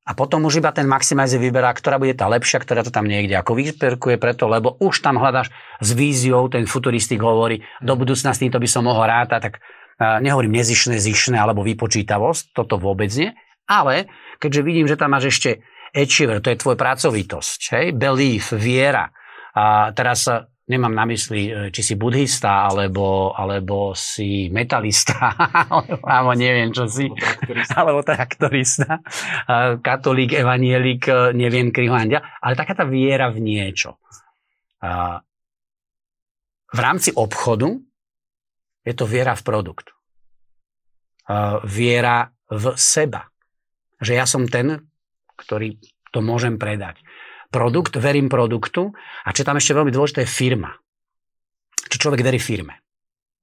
A 0.09 0.17
potom 0.17 0.49
už 0.49 0.65
iba 0.65 0.73
ten 0.73 0.89
maximizer 0.89 1.37
vyberá, 1.37 1.69
ktorá 1.77 2.01
bude 2.01 2.17
tá 2.17 2.25
lepšia, 2.33 2.65
ktorá 2.65 2.81
to 2.81 2.89
tam 2.89 3.05
niekde 3.05 3.37
ako 3.37 3.53
vyperkuje 3.53 4.17
preto, 4.17 4.49
lebo 4.49 4.81
už 4.81 5.05
tam 5.05 5.21
hľadáš 5.21 5.53
s 5.85 5.93
víziou, 5.93 6.49
ten 6.49 6.65
futuristik 6.65 7.21
hovorí, 7.21 7.61
do 7.85 7.93
budúcna 7.93 8.33
s 8.33 8.41
týmto 8.41 8.57
by 8.57 8.65
som 8.65 8.89
mohol 8.89 9.05
rátať, 9.05 9.53
tak 9.53 9.55
nehovorím 10.01 10.57
nezišné, 10.57 10.97
zišné 10.97 11.37
alebo 11.37 11.61
vypočítavosť, 11.61 12.57
toto 12.57 12.81
vôbec 12.81 13.13
nie, 13.13 13.37
ale 13.69 14.09
keďže 14.41 14.65
vidím, 14.65 14.87
že 14.89 14.97
tam 14.97 15.13
máš 15.13 15.29
ešte 15.29 15.61
achiever, 15.93 16.41
to 16.41 16.57
je 16.57 16.61
tvoj 16.63 16.77
pracovitosť, 16.81 17.61
hej, 17.77 17.87
belief, 17.93 18.57
viera, 18.57 19.13
a 19.59 19.91
teraz 19.91 20.31
nemám 20.69 20.93
na 20.93 21.05
mysli, 21.09 21.49
e, 21.49 21.53
či 21.73 21.81
si 21.81 21.95
buddhista, 21.97 22.69
alebo, 22.69 23.33
alebo 23.33 23.97
si 23.97 24.53
metalista, 24.53 25.33
alebo, 26.05 26.31
neviem, 26.37 26.71
čo 26.71 26.85
si, 26.85 27.09
alebo 27.73 28.05
traktorista, 28.05 29.01
katolík, 29.81 30.37
evanielik, 30.37 31.03
e, 31.09 31.17
neviem, 31.33 31.73
krihoandia, 31.73 32.21
ale 32.45 32.55
taká 32.55 32.77
tá 32.77 32.85
viera 32.85 33.33
v 33.33 33.41
niečo. 33.41 33.97
V 36.69 36.79
rámci 36.79 37.11
obchodu 37.11 37.75
je 38.87 38.95
to 38.95 39.11
viera 39.11 39.35
v 39.35 39.43
produkt. 39.43 39.91
Viera 41.67 42.31
v 42.47 42.65
seba. 42.79 43.27
Že 43.99 44.13
ja 44.15 44.23
som 44.23 44.47
ten, 44.47 44.79
ktorý 45.35 45.83
to 46.15 46.23
môžem 46.23 46.55
predať 46.55 47.03
produkt, 47.49 47.97
verím 47.97 48.29
produktu 48.29 48.93
a 49.25 49.33
čo 49.33 49.45
tam 49.45 49.57
ešte 49.57 49.77
veľmi 49.77 49.93
dôležité 49.93 50.25
je 50.25 50.31
firma. 50.31 50.77
Čo 51.89 52.09
človek 52.09 52.21
verí 52.21 52.41
firme. 52.41 52.85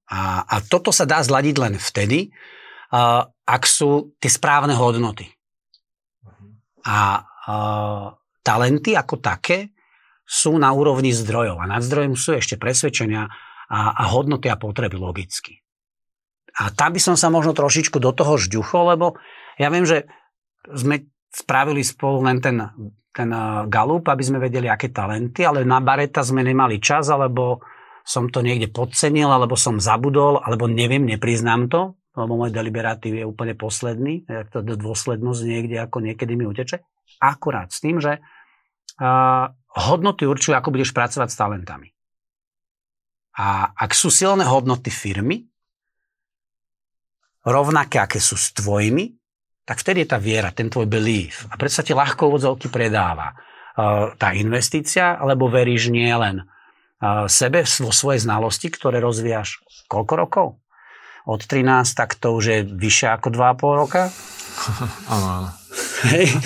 A, 0.10 0.46
a 0.46 0.56
toto 0.62 0.94
sa 0.94 1.10
dá 1.10 1.18
zladiť 1.26 1.56
len 1.58 1.74
vtedy, 1.82 2.30
uh, 2.30 3.26
ak 3.26 3.64
sú 3.66 4.14
tie 4.22 4.30
správne 4.30 4.78
hodnoty. 4.78 5.26
A 6.86 7.26
uh, 7.26 8.14
talenty 8.46 8.94
ako 8.94 9.18
také 9.18 9.74
sú 10.26 10.58
na 10.62 10.70
úrovni 10.74 11.10
zdrojov 11.10 11.58
a 11.62 11.70
nad 11.70 11.82
zdrojom 11.82 12.14
sú 12.14 12.38
ešte 12.38 12.58
presvedčenia 12.62 13.26
a, 13.26 13.80
a 13.94 14.04
hodnoty 14.14 14.50
a 14.50 14.58
potreby 14.58 14.98
logicky. 14.98 15.62
A 16.62 16.70
tam 16.70 16.94
by 16.94 17.02
som 17.02 17.18
sa 17.18 17.34
možno 17.34 17.58
trošičku 17.58 17.98
do 17.98 18.14
toho 18.14 18.38
žďuchol, 18.38 18.96
lebo 18.96 19.18
ja 19.58 19.74
viem, 19.74 19.84
že 19.84 20.06
sme 20.70 21.10
spravili 21.34 21.84
spolu 21.84 22.24
len 22.26 22.40
ten 22.40 22.58
ten 23.16 23.32
eh, 23.32 23.64
galup, 23.72 24.12
aby 24.12 24.24
sme 24.28 24.44
vedeli, 24.44 24.68
aké 24.68 24.92
talenty, 24.92 25.48
ale 25.48 25.64
na 25.64 25.80
Bareta 25.80 26.20
sme 26.20 26.44
nemali 26.44 26.84
čas, 26.84 27.08
alebo 27.08 27.64
som 28.04 28.28
to 28.28 28.44
niekde 28.44 28.70
podcenil, 28.70 29.32
alebo 29.32 29.56
som 29.56 29.80
zabudol, 29.80 30.44
alebo 30.44 30.68
neviem, 30.68 31.08
nepriznám 31.08 31.72
to, 31.72 31.96
lebo 32.14 32.38
môj 32.38 32.52
deliberatív 32.54 33.18
je 33.18 33.26
úplne 33.26 33.58
posledný, 33.58 34.28
jak 34.30 34.52
to 34.54 34.62
dôslednosť 34.62 35.42
niekde 35.42 35.82
ako 35.82 36.06
niekedy 36.06 36.38
mi 36.38 36.46
uteče. 36.46 36.86
Akurát 37.20 37.74
s 37.74 37.82
tým, 37.82 37.98
že 37.98 38.22
uh, 38.22 39.46
hodnoty 39.74 40.24
určujú, 40.24 40.56
ako 40.56 40.70
budeš 40.72 40.96
pracovať 40.96 41.28
s 41.28 41.40
talentami. 41.40 41.90
A 43.36 43.68
ak 43.76 43.92
sú 43.92 44.08
silné 44.08 44.48
hodnoty 44.48 44.88
firmy, 44.94 45.44
rovnaké, 47.44 48.00
aké 48.00 48.24
sú 48.24 48.40
s 48.40 48.56
tvojimi, 48.56 49.12
tak 49.66 49.82
vtedy 49.82 50.06
je 50.06 50.10
tá 50.14 50.22
viera, 50.22 50.54
ten 50.54 50.70
tvoj 50.70 50.86
belief. 50.86 51.50
A 51.50 51.58
predsa 51.58 51.82
ti 51.82 51.98
ľahko 51.98 52.30
vodzovky 52.30 52.70
predáva. 52.70 53.34
Tá 54.16 54.30
investícia, 54.38 55.18
alebo 55.18 55.50
veríš 55.50 55.90
nie 55.90 56.08
len 56.14 56.46
sebe 57.28 57.66
vo 57.66 57.92
svojej 57.92 58.24
znalosti, 58.24 58.70
ktoré 58.72 59.02
rozvíjaš 59.02 59.66
koľko 59.90 60.14
rokov? 60.16 60.48
Od 61.26 61.42
13, 61.42 61.98
tak 61.98 62.14
to 62.22 62.38
už 62.38 62.46
je 62.46 62.60
vyššie 62.62 63.18
ako 63.18 63.28
2,5 63.34 63.82
roka? 63.82 64.02
Áno, 65.14 65.28
áno. 65.28 65.50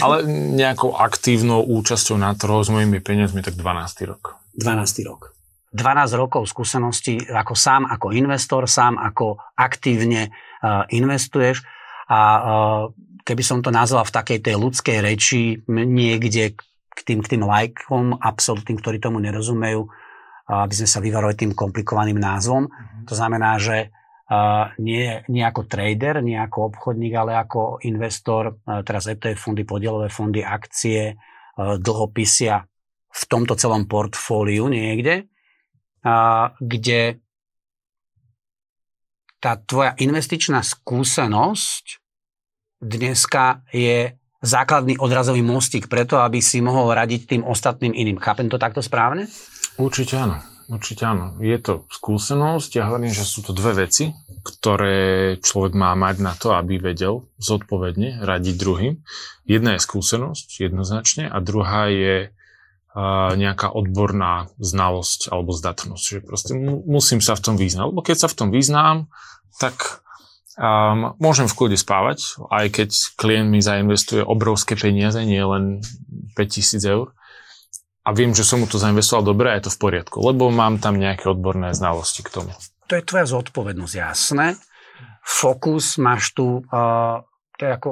Ale 0.02 0.26
nejakou 0.58 0.98
aktívnou 0.98 1.62
účasťou 1.62 2.18
na 2.18 2.34
trhu 2.34 2.58
s 2.64 2.74
mojimi 2.74 2.98
peniazmi, 2.98 3.46
tak 3.46 3.54
12. 3.54 4.10
rok. 4.10 4.42
12. 4.58 5.06
rok. 5.06 5.36
12 5.70 6.18
rokov 6.18 6.50
skúsenosti 6.50 7.22
ako 7.30 7.54
sám 7.54 7.86
ako 7.86 8.10
investor, 8.18 8.66
sám 8.66 8.98
ako 8.98 9.38
aktívne 9.54 10.34
uh, 10.34 10.90
investuješ 10.90 11.62
a 12.10 12.20
uh, 12.20 12.42
keby 13.30 13.46
som 13.46 13.62
to 13.62 13.70
nazval 13.70 14.02
v 14.02 14.16
takej 14.18 14.40
tej 14.42 14.58
ľudskej 14.58 14.98
reči 15.06 15.62
niekde 15.70 16.58
k 16.90 17.00
tým, 17.06 17.22
k 17.22 17.38
tým 17.38 17.46
lajkom 17.46 18.18
absolútnym, 18.18 18.82
ktorí 18.82 18.98
tomu 18.98 19.22
nerozumejú, 19.22 19.86
aby 20.50 20.74
sme 20.74 20.90
sa 20.90 20.98
vyvarovali 20.98 21.38
tým 21.38 21.54
komplikovaným 21.54 22.18
názvom. 22.18 22.66
Mm-hmm. 22.66 23.06
To 23.06 23.14
znamená, 23.14 23.62
že 23.62 23.94
nie, 24.82 25.26
nie 25.26 25.42
ako 25.46 25.66
trader, 25.66 26.22
nie 26.22 26.38
ako 26.38 26.74
obchodník, 26.74 27.14
ale 27.18 27.34
ako 27.38 27.82
investor, 27.86 28.62
teraz 28.86 29.10
ETF 29.10 29.38
fondy, 29.38 29.66
podielové 29.66 30.10
fondy, 30.10 30.46
akcie, 30.46 31.18
dlhopisia 31.58 32.62
v 33.10 33.24
tomto 33.26 33.58
celom 33.58 33.90
portfóliu 33.90 34.70
niekde, 34.70 35.26
kde 36.62 37.02
tá 39.42 39.58
tvoja 39.66 39.98
investičná 39.98 40.62
skúsenosť 40.62 42.09
dneska 42.82 43.62
je 43.70 44.16
základný 44.40 44.96
odrazový 45.00 45.44
mostík 45.44 45.92
preto, 45.92 46.20
aby 46.24 46.40
si 46.40 46.64
mohol 46.64 46.96
radiť 46.96 47.22
tým 47.28 47.44
ostatným 47.44 47.92
iným. 47.92 48.24
Chápem 48.24 48.48
to 48.48 48.56
takto 48.56 48.80
správne? 48.80 49.28
Určite 49.76 50.16
áno. 50.16 50.40
Určite 50.70 51.04
áno. 51.04 51.36
Je 51.42 51.58
to 51.60 51.90
skúsenosť. 51.90 52.78
Ja 52.78 52.88
hovorím, 52.88 53.12
že 53.12 53.26
sú 53.26 53.42
to 53.42 53.58
dve 53.58 53.90
veci, 53.90 54.14
ktoré 54.46 55.36
človek 55.42 55.74
má 55.74 55.98
mať 55.98 56.16
na 56.22 56.34
to, 56.38 56.54
aby 56.54 56.78
vedel 56.78 57.28
zodpovedne 57.42 58.22
radiť 58.22 58.56
druhým. 58.56 59.02
Jedna 59.50 59.76
je 59.76 59.82
skúsenosť 59.82 60.62
jednoznačne 60.62 61.26
a 61.26 61.38
druhá 61.42 61.90
je 61.90 62.30
uh, 62.30 63.34
nejaká 63.34 63.74
odborná 63.74 64.54
znalosť 64.62 65.34
alebo 65.34 65.58
zdatnosť. 65.58 66.04
Že 66.06 66.20
proste 66.22 66.54
mu, 66.54 66.86
musím 66.86 67.20
sa 67.20 67.34
v 67.34 67.44
tom 67.44 67.56
význať. 67.58 67.84
Lebo 67.90 68.06
keď 68.06 68.18
sa 68.24 68.28
v 68.30 68.38
tom 68.38 68.50
význám, 68.54 69.10
tak 69.58 70.06
um, 70.60 71.16
môžem 71.18 71.48
v 71.48 71.56
kľude 71.56 71.78
spávať, 71.80 72.36
aj 72.52 72.68
keď 72.76 72.90
klient 73.16 73.48
mi 73.48 73.64
zainvestuje 73.64 74.22
obrovské 74.22 74.76
peniaze, 74.76 75.18
nie 75.24 75.40
len 75.40 75.80
5000 76.36 76.84
eur 76.84 77.16
a 78.04 78.10
viem, 78.12 78.36
že 78.36 78.44
som 78.44 78.60
mu 78.60 78.68
to 78.68 78.82
zainvestoval 78.82 79.24
dobre 79.24 79.48
a 79.52 79.58
je 79.58 79.72
to 79.72 79.76
v 79.76 79.82
poriadku, 79.82 80.18
lebo 80.20 80.52
mám 80.52 80.84
tam 80.84 81.00
nejaké 81.00 81.32
odborné 81.32 81.72
znalosti 81.72 82.26
k 82.26 82.34
tomu. 82.42 82.52
To 82.92 82.94
je 82.98 83.06
tvoja 83.06 83.26
zodpovednosť, 83.30 83.94
jasné. 83.96 84.58
Fokus 85.22 86.02
máš 86.02 86.34
tu, 86.34 86.66
uh, 86.74 87.22
to 87.56 87.62
je 87.64 87.72
ako 87.72 87.90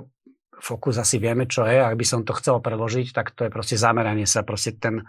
fokus 0.57 0.97
asi 0.97 1.21
vieme, 1.21 1.45
čo 1.45 1.69
je, 1.69 1.77
ak 1.77 1.93
by 1.93 2.05
som 2.07 2.25
to 2.25 2.33
chcel 2.33 2.57
preložiť, 2.57 3.13
tak 3.13 3.37
to 3.37 3.45
je 3.45 3.53
proste 3.53 3.77
zameranie 3.77 4.25
sa, 4.25 4.41
proste 4.41 4.73
ten, 4.73 5.05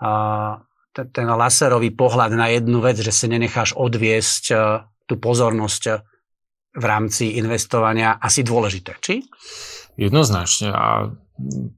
uh, 0.00 0.56
ten, 0.96 1.06
ten 1.12 1.28
laserový 1.28 1.92
pohľad 1.92 2.32
na 2.32 2.48
jednu 2.48 2.80
vec, 2.80 2.96
že 2.96 3.12
si 3.12 3.28
nenecháš 3.28 3.76
odviesť 3.76 4.44
uh, 4.56 4.88
tú 5.04 5.20
pozornosť 5.20 6.08
v 6.78 6.84
rámci 6.86 7.36
investovania 7.36 8.16
asi 8.22 8.46
dôležité, 8.46 8.96
či? 9.02 9.26
Jednoznačne 9.98 10.70
a 10.70 11.10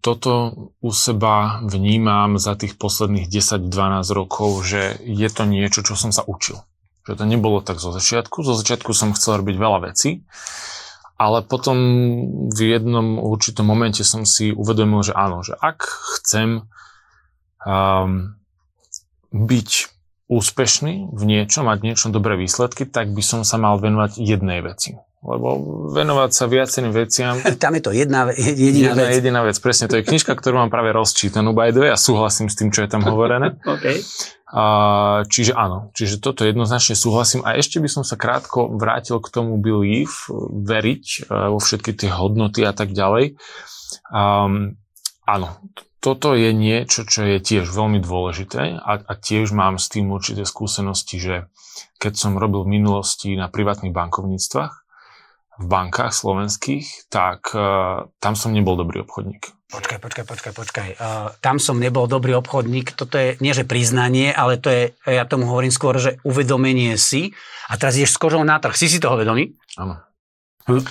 toto 0.01 0.33
u 0.81 0.91
seba 0.93 1.61
vnímam 1.65 2.41
za 2.41 2.57
tých 2.57 2.81
posledných 2.81 3.29
10-12 3.29 3.69
rokov, 4.17 4.65
že 4.65 4.97
je 5.05 5.29
to 5.29 5.45
niečo, 5.45 5.85
čo 5.85 5.97
som 5.97 6.13
sa 6.13 6.25
učil. 6.25 6.65
Že 7.05 7.21
to 7.21 7.25
nebolo 7.29 7.61
tak 7.61 7.77
zo 7.77 7.93
začiatku. 7.93 8.41
Zo 8.41 8.57
začiatku 8.57 8.93
som 8.97 9.13
chcel 9.13 9.45
robiť 9.45 9.57
veľa 9.57 9.79
vecí, 9.93 10.25
ale 11.21 11.45
potom 11.45 11.77
v 12.49 12.61
jednom 12.73 13.21
určitom 13.21 13.69
momente 13.69 14.01
som 14.01 14.25
si 14.25 14.53
uvedomil, 14.57 15.05
že 15.05 15.13
áno, 15.13 15.45
že 15.45 15.53
ak 15.53 15.85
chcem 16.21 16.65
um, 17.61 18.37
byť 19.29 19.71
úspešný 20.31 21.11
v 21.11 21.23
niečom, 21.27 21.67
mať 21.67 21.79
niečom 21.83 22.15
dobré 22.15 22.39
výsledky, 22.39 22.87
tak 22.87 23.11
by 23.11 23.19
som 23.21 23.43
sa 23.43 23.59
mal 23.59 23.83
venovať 23.83 24.23
jednej 24.23 24.63
veci. 24.63 24.95
Lebo 25.21 25.61
venovať 25.93 26.31
sa 26.33 26.49
viacerým 26.49 26.97
veciam... 26.97 27.37
Tam 27.61 27.77
je 27.77 27.83
to 27.85 27.93
jedna, 27.93 28.33
jediná 28.33 28.97
jedna, 28.97 29.05
vec. 29.05 29.13
Jediná 29.21 29.41
vec, 29.45 29.57
presne. 29.61 29.91
To 29.93 30.01
je 30.01 30.07
knižka, 30.07 30.33
ktorú 30.33 30.57
mám 30.57 30.73
práve 30.73 30.97
rozčítanú, 30.97 31.53
by 31.53 31.77
the 31.77 31.81
way, 31.83 31.91
a 31.93 31.99
súhlasím 32.01 32.49
s 32.49 32.57
tým, 32.57 32.73
čo 32.73 32.87
je 32.87 32.89
tam 32.89 33.05
hovorené. 33.05 33.61
okay. 33.75 34.01
A, 34.49 34.65
čiže 35.29 35.53
áno, 35.53 35.93
čiže 35.93 36.25
toto 36.25 36.49
jednoznačne 36.49 36.97
súhlasím. 36.97 37.45
A 37.45 37.59
ešte 37.59 37.83
by 37.83 37.91
som 37.93 38.03
sa 38.07 38.17
krátko 38.17 38.73
vrátil 38.81 39.21
k 39.21 39.29
tomu 39.29 39.61
belief, 39.61 40.31
veriť 40.51 41.05
e, 41.07 41.53
vo 41.53 41.61
všetky 41.61 41.93
tie 42.01 42.09
hodnoty 42.09 42.65
a 42.65 42.73
tak 42.73 42.97
ďalej. 42.97 43.37
Um, 44.09 44.81
áno, 45.29 45.59
toto 46.01 46.33
je 46.33 46.51
niečo, 46.57 47.05
čo 47.05 47.29
je 47.29 47.39
tiež 47.39 47.69
veľmi 47.69 48.01
dôležité 48.01 48.81
a, 48.81 48.93
a 49.05 49.13
tiež 49.13 49.53
mám 49.53 49.77
s 49.77 49.93
tým 49.93 50.09
určité 50.09 50.49
skúsenosti, 50.49 51.21
že 51.21 51.35
keď 52.01 52.13
som 52.17 52.41
robil 52.41 52.65
v 52.65 52.81
minulosti 52.81 53.37
na 53.37 53.53
privátnych 53.53 53.93
bankovníctvách, 53.93 54.73
v 55.61 55.67
bankách 55.69 56.17
slovenských, 56.17 57.13
tak 57.13 57.53
uh, 57.53 58.09
tam 58.17 58.33
som 58.33 58.57
nebol 58.57 58.81
dobrý 58.81 59.05
obchodník. 59.05 59.53
Počkaj, 59.71 60.01
počkaj, 60.03 60.25
počkaj, 60.25 60.53
počkaj. 60.57 60.89
Uh, 60.97 61.31
tam 61.45 61.61
som 61.61 61.77
nebol 61.77 62.09
dobrý 62.09 62.35
obchodník. 62.41 62.97
Toto 62.97 63.21
je 63.21 63.37
nie 63.45 63.53
že 63.53 63.69
priznanie, 63.69 64.33
ale 64.33 64.57
to 64.57 64.73
je, 64.73 64.83
ja 65.05 65.29
tomu 65.29 65.47
hovorím 65.47 65.71
skôr, 65.71 66.01
že 66.01 66.17
uvedomenie 66.25 66.97
si. 66.97 67.37
A 67.69 67.77
teraz 67.77 67.95
ideš 67.95 68.17
s 68.17 68.19
kožou 68.19 68.43
na 68.43 68.57
trh. 68.59 68.75
Si 68.75 68.89
si 68.89 68.99
toho 68.99 69.21
vedomý? 69.21 69.53
Áno. 69.77 70.01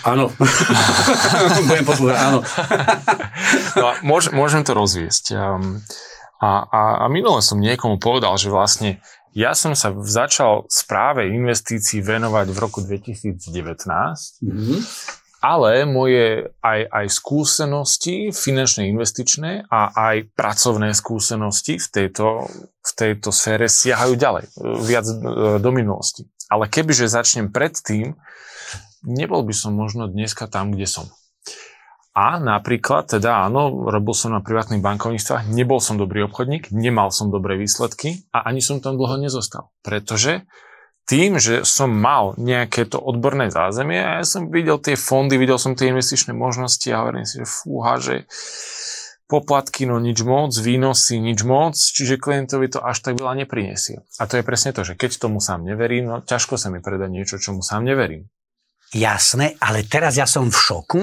Áno. 0.04 0.34
Budem 1.70 1.86
poslúchať, 1.86 2.18
áno. 2.18 2.40
no, 3.78 3.88
môž, 4.02 4.34
môžem 4.34 4.66
to 4.66 4.74
rozviesť. 4.74 5.38
Um, 5.38 5.84
a, 6.40 6.64
a, 6.68 6.82
a 7.04 7.06
minule 7.12 7.44
som 7.44 7.60
niekomu 7.60 8.00
povedal, 8.00 8.36
že 8.40 8.48
vlastne 8.48 9.04
ja 9.36 9.54
som 9.54 9.78
sa 9.78 9.94
začal 9.94 10.66
správe 10.72 11.30
investícií 11.30 12.02
venovať 12.02 12.48
v 12.50 12.58
roku 12.58 12.82
2019, 12.82 13.38
mm-hmm. 14.42 14.80
ale 15.46 15.86
moje 15.86 16.50
aj, 16.66 16.80
aj 16.90 17.06
skúsenosti 17.14 18.34
finančné 18.34 18.90
investičné 18.90 19.70
a 19.70 19.94
aj 19.94 20.34
pracovné 20.34 20.98
skúsenosti 20.98 21.78
v 21.78 21.88
tejto, 21.94 22.50
v 22.82 22.92
tejto 22.98 23.30
sfére 23.30 23.70
siahajú 23.70 24.18
ďalej, 24.18 24.46
viac 24.82 25.06
e, 25.06 25.16
do 25.62 25.70
minulosti. 25.70 26.26
Ale 26.50 26.66
kebyže 26.66 27.06
začnem 27.06 27.54
predtým, 27.54 28.18
nebol 29.04 29.46
by 29.46 29.54
som 29.56 29.76
možno 29.76 30.08
dneska 30.10 30.48
tam, 30.48 30.72
kde 30.76 30.88
som. 30.90 31.06
A 32.18 32.36
napríklad, 32.42 33.08
teda 33.08 33.48
áno, 33.48 33.88
robil 33.88 34.12
som 34.12 34.36
na 34.36 34.44
privátnych 34.44 34.84
bankovníctvách, 34.84 35.48
nebol 35.48 35.80
som 35.80 35.96
dobrý 35.96 36.28
obchodník, 36.28 36.74
nemal 36.74 37.14
som 37.14 37.32
dobré 37.32 37.56
výsledky 37.56 38.28
a 38.36 38.44
ani 38.50 38.60
som 38.60 38.84
tam 38.84 39.00
dlho 39.00 39.22
nezostal. 39.22 39.72
Pretože 39.86 40.44
tým, 41.08 41.40
že 41.40 41.64
som 41.64 41.90
mal 41.90 42.36
nejaké 42.38 42.86
to 42.86 43.00
odborné 43.02 43.50
zázemie 43.50 43.98
a 43.98 44.22
ja 44.22 44.26
som 44.26 44.52
videl 44.52 44.78
tie 44.84 45.00
fondy, 45.00 45.40
videl 45.42 45.58
som 45.58 45.74
tie 45.74 45.90
investičné 45.90 46.38
možnosti 46.38 46.86
a 46.92 47.02
hovorím 47.02 47.26
si, 47.26 47.42
že 47.42 47.48
fúha, 47.50 47.98
že 47.98 48.30
poplatky, 49.30 49.86
no 49.86 50.02
nič 50.02 50.26
moc, 50.26 50.54
výnosy, 50.58 51.22
nič 51.22 51.46
moc, 51.46 51.78
čiže 51.78 52.18
klientovi 52.18 52.74
to 52.74 52.82
až 52.82 53.06
tak 53.06 53.22
veľa 53.22 53.46
neprinesie. 53.46 54.02
A 54.18 54.26
to 54.26 54.42
je 54.42 54.44
presne 54.44 54.74
to, 54.74 54.82
že 54.82 54.98
keď 54.98 55.22
tomu 55.22 55.38
sám 55.38 55.66
neverím, 55.66 56.10
no 56.10 56.16
ťažko 56.26 56.58
sa 56.58 56.74
mi 56.74 56.82
predať 56.82 57.10
niečo, 57.14 57.38
čomu 57.38 57.62
sám 57.62 57.86
neverím. 57.86 58.30
Jasné, 58.90 59.54
ale 59.62 59.86
teraz 59.86 60.18
ja 60.18 60.26
som 60.26 60.50
v 60.50 60.58
šoku, 60.58 61.02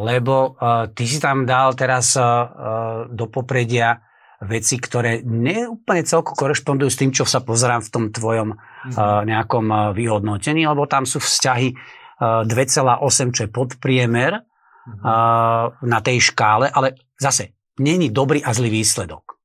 lebo 0.00 0.56
uh, 0.56 0.88
ty 0.94 1.04
si 1.04 1.20
tam 1.20 1.44
dal 1.44 1.76
teraz 1.76 2.16
uh, 2.16 3.04
do 3.10 3.28
popredia 3.28 4.00
veci, 4.40 4.80
ktoré 4.80 5.20
neúplne 5.20 6.00
celko 6.00 6.32
korešpondujú 6.32 6.88
s 6.88 6.96
tým, 6.96 7.12
čo 7.12 7.28
sa 7.28 7.44
pozerám 7.44 7.84
v 7.84 7.92
tom 7.92 8.04
tvojom 8.08 8.56
mm-hmm. 8.56 8.96
uh, 8.96 9.20
nejakom 9.28 9.66
uh, 9.68 9.78
vyhodnotení, 9.92 10.64
lebo 10.64 10.88
tam 10.88 11.04
sú 11.04 11.20
vzťahy 11.20 11.76
uh, 11.76 12.48
2,8, 12.48 13.36
čo 13.36 13.40
je 13.44 13.50
podpriemer 13.52 14.40
mm-hmm. 14.40 15.04
uh, 15.04 15.76
na 15.84 15.98
tej 16.00 16.32
škále, 16.32 16.72
ale 16.72 16.96
zase, 17.20 17.52
není 17.76 18.08
dobrý 18.08 18.40
a 18.40 18.56
zlý 18.56 18.72
výsledok. 18.72 19.36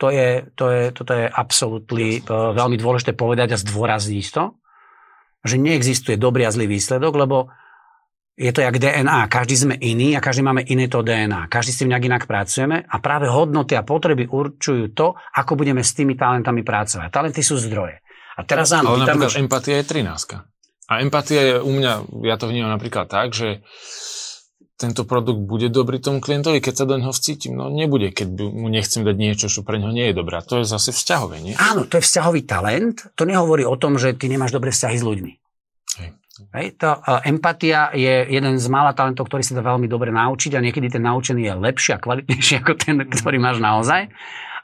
To 0.00 0.08
je, 0.12 0.48
to 0.56 0.64
je, 0.72 0.82
toto 0.96 1.12
je 1.12 1.28
absolútne 1.28 2.24
uh, 2.24 2.56
veľmi 2.56 2.80
dôležité 2.80 3.12
povedať 3.12 3.52
a 3.52 3.60
zdôrazniť 3.60 4.26
to, 4.32 4.56
že 5.46 5.62
neexistuje 5.62 6.18
dobrý 6.20 6.44
a 6.46 6.54
zlý 6.54 6.66
výsledok, 6.66 7.14
lebo 7.16 7.48
je 8.36 8.52
to 8.52 8.60
jak 8.60 8.76
DNA. 8.76 9.32
Každý 9.32 9.56
sme 9.56 9.74
iný 9.80 10.12
a 10.12 10.20
každý 10.20 10.44
máme 10.44 10.60
iné 10.68 10.92
to 10.92 11.00
DNA. 11.00 11.48
Každý 11.48 11.70
s 11.72 11.80
tým 11.80 11.88
nejak 11.88 12.04
inak 12.04 12.22
pracujeme 12.28 12.84
a 12.84 12.96
práve 13.00 13.32
hodnoty 13.32 13.72
a 13.72 13.86
potreby 13.86 14.28
určujú 14.28 14.92
to, 14.92 15.16
ako 15.16 15.56
budeme 15.56 15.80
s 15.80 15.96
tými 15.96 16.12
talentami 16.20 16.60
pracovať. 16.60 17.08
Talenty 17.08 17.40
sú 17.40 17.56
zdroje. 17.56 18.04
A 18.36 18.44
teraz 18.44 18.76
áno. 18.76 18.92
Ale 18.92 19.08
napríklad 19.08 19.40
empatia 19.40 19.80
je 19.80 19.84
13. 19.88 20.92
A 20.92 20.92
empatia 21.00 21.40
je 21.40 21.54
u 21.64 21.72
mňa, 21.72 21.92
ja 22.28 22.36
to 22.36 22.46
vnímam 22.52 22.70
napríklad 22.70 23.08
tak, 23.08 23.32
že 23.32 23.64
tento 24.76 25.08
produkt 25.08 25.40
bude 25.40 25.72
dobrý 25.72 25.96
tomu 25.96 26.20
klientovi, 26.20 26.60
keď 26.60 26.74
sa 26.76 26.84
do 26.84 27.00
neho 27.00 27.08
vcítim. 27.08 27.56
No 27.56 27.72
nebude, 27.72 28.12
keď 28.12 28.28
mu 28.52 28.68
nechcem 28.68 29.08
dať 29.08 29.16
niečo, 29.16 29.48
čo 29.48 29.64
pre 29.64 29.80
neho 29.80 29.88
nie 29.88 30.12
je 30.12 30.14
dobré. 30.20 30.36
To 30.44 30.60
je 30.60 30.68
zase 30.68 30.92
vzťahové, 30.92 31.40
nie? 31.40 31.54
Áno, 31.56 31.88
to 31.88 31.96
je 31.96 32.04
vzťahový 32.04 32.44
talent. 32.44 33.08
To 33.16 33.24
nehovorí 33.24 33.64
o 33.64 33.72
tom, 33.80 33.96
že 33.96 34.12
ty 34.12 34.28
nemáš 34.28 34.52
dobré 34.52 34.68
vzťahy 34.68 34.96
s 35.00 35.04
ľuďmi. 35.04 35.32
Hej. 35.96 36.10
Hej, 36.52 36.66
to, 36.76 36.92
uh, 36.92 37.24
empatia 37.24 37.88
je 37.96 38.28
jeden 38.28 38.60
z 38.60 38.66
mála 38.68 38.92
talentov, 38.92 39.32
ktorý 39.32 39.40
sa 39.40 39.56
dá 39.56 39.64
veľmi 39.64 39.88
dobre 39.88 40.12
naučiť 40.12 40.52
a 40.52 40.60
niekedy 40.60 40.92
ten 40.92 41.00
naučený 41.00 41.48
je 41.48 41.54
lepší 41.56 41.96
a 41.96 42.02
kvalitnejší 42.02 42.60
ako 42.60 42.72
ten, 42.76 43.00
ktorý 43.08 43.40
máš 43.40 43.64
naozaj. 43.64 44.12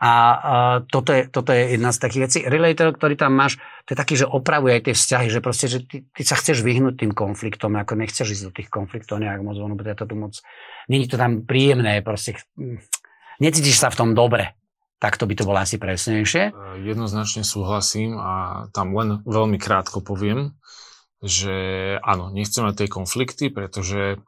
A 0.02 0.10
uh, 0.10 0.76
toto, 0.90 1.14
je, 1.14 1.30
toto 1.30 1.54
je 1.54 1.78
jedna 1.78 1.94
z 1.94 1.98
takých 2.02 2.22
vecí. 2.26 2.38
Relator, 2.42 2.90
ktorý 2.90 3.14
tam 3.14 3.38
máš, 3.38 3.62
to 3.86 3.94
je 3.94 3.98
taký, 4.02 4.18
že 4.18 4.26
opravuje 4.26 4.74
aj 4.74 4.90
tie 4.90 4.94
vzťahy, 4.98 5.26
že 5.30 5.38
proste, 5.38 5.66
že 5.70 5.78
ty, 5.86 6.02
ty 6.10 6.22
sa 6.26 6.34
chceš 6.34 6.66
vyhnúť 6.66 7.06
tým 7.06 7.14
konfliktom, 7.14 7.78
ako 7.78 7.94
nechceš 7.94 8.34
ísť 8.34 8.44
do 8.50 8.52
tých 8.52 8.66
konfliktov 8.66 9.22
nejak 9.22 9.46
moc, 9.46 9.54
ono 9.62 9.78
bude 9.78 9.94
to 9.94 10.02
tu 10.02 10.18
moc, 10.18 10.34
není 10.90 11.06
to 11.06 11.14
tam 11.14 11.46
príjemné, 11.46 12.02
proste, 12.02 12.34
hm, 12.58 12.82
necítiš 13.38 13.78
sa 13.78 13.94
v 13.94 13.98
tom 14.02 14.10
dobre. 14.18 14.58
Tak 14.98 15.22
to 15.22 15.26
by 15.26 15.34
to 15.38 15.46
bolo 15.46 15.58
asi 15.62 15.78
presnejšie. 15.78 16.50
Jednoznačne 16.82 17.46
súhlasím 17.46 18.18
a 18.18 18.66
tam 18.74 18.94
len 18.98 19.22
veľmi 19.22 19.58
krátko 19.58 20.02
poviem, 20.02 20.54
že 21.22 21.54
áno, 22.02 22.34
nechcem 22.34 22.66
mať 22.66 22.86
tie 22.86 22.88
konflikty, 22.90 23.46
pretože 23.54 24.18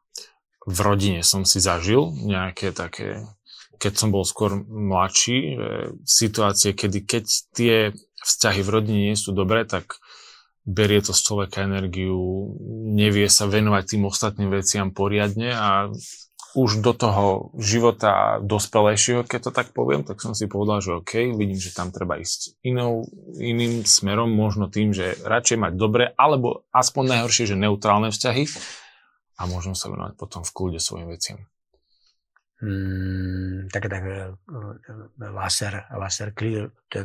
v 0.66 0.78
rodine 0.78 1.26
som 1.26 1.42
si 1.42 1.58
zažil 1.58 2.14
nejaké 2.14 2.70
také 2.70 3.26
keď 3.84 3.92
som 4.00 4.08
bol 4.08 4.24
skôr 4.24 4.56
mladší, 4.64 5.60
situácie, 6.08 6.72
kedy 6.72 7.04
keď 7.04 7.24
tie 7.52 7.74
vzťahy 8.24 8.64
v 8.64 8.72
rodine 8.72 9.00
nie 9.12 9.16
sú 9.20 9.36
dobré, 9.36 9.68
tak 9.68 10.00
berie 10.64 11.04
to 11.04 11.12
z 11.12 11.20
človeka 11.20 11.68
energiu, 11.68 12.56
nevie 12.96 13.28
sa 13.28 13.44
venovať 13.44 13.84
tým 13.84 14.08
ostatným 14.08 14.48
veciam 14.48 14.96
poriadne 14.96 15.52
a 15.52 15.92
už 16.54 16.80
do 16.80 16.94
toho 16.94 17.50
života 17.58 18.38
dospelejšieho, 18.40 19.26
keď 19.26 19.50
to 19.50 19.52
tak 19.52 19.74
poviem, 19.74 20.06
tak 20.06 20.22
som 20.22 20.38
si 20.38 20.46
povedal, 20.46 20.80
že 20.80 20.96
OK, 20.96 21.34
vidím, 21.34 21.58
že 21.58 21.74
tam 21.74 21.90
treba 21.90 22.16
ísť 22.16 22.62
inou, 22.62 23.04
iným 23.36 23.82
smerom, 23.82 24.30
možno 24.30 24.70
tým, 24.70 24.94
že 24.94 25.18
radšej 25.26 25.58
mať 25.60 25.72
dobré, 25.74 26.04
alebo 26.14 26.64
aspoň 26.70 27.18
najhoršie, 27.18 27.52
že 27.52 27.60
neutrálne 27.60 28.08
vzťahy 28.14 28.46
a 29.34 29.42
môžem 29.50 29.74
sa 29.74 29.90
venovať 29.90 30.14
potom 30.14 30.46
v 30.46 30.54
kľude 30.54 30.80
svojim 30.80 31.10
veciam 31.10 31.42
mm, 32.64 33.68
také, 33.68 33.88
také 33.92 34.32
laser, 35.20 35.84
laser 35.92 36.32
clear, 36.32 36.72
to 36.88 37.04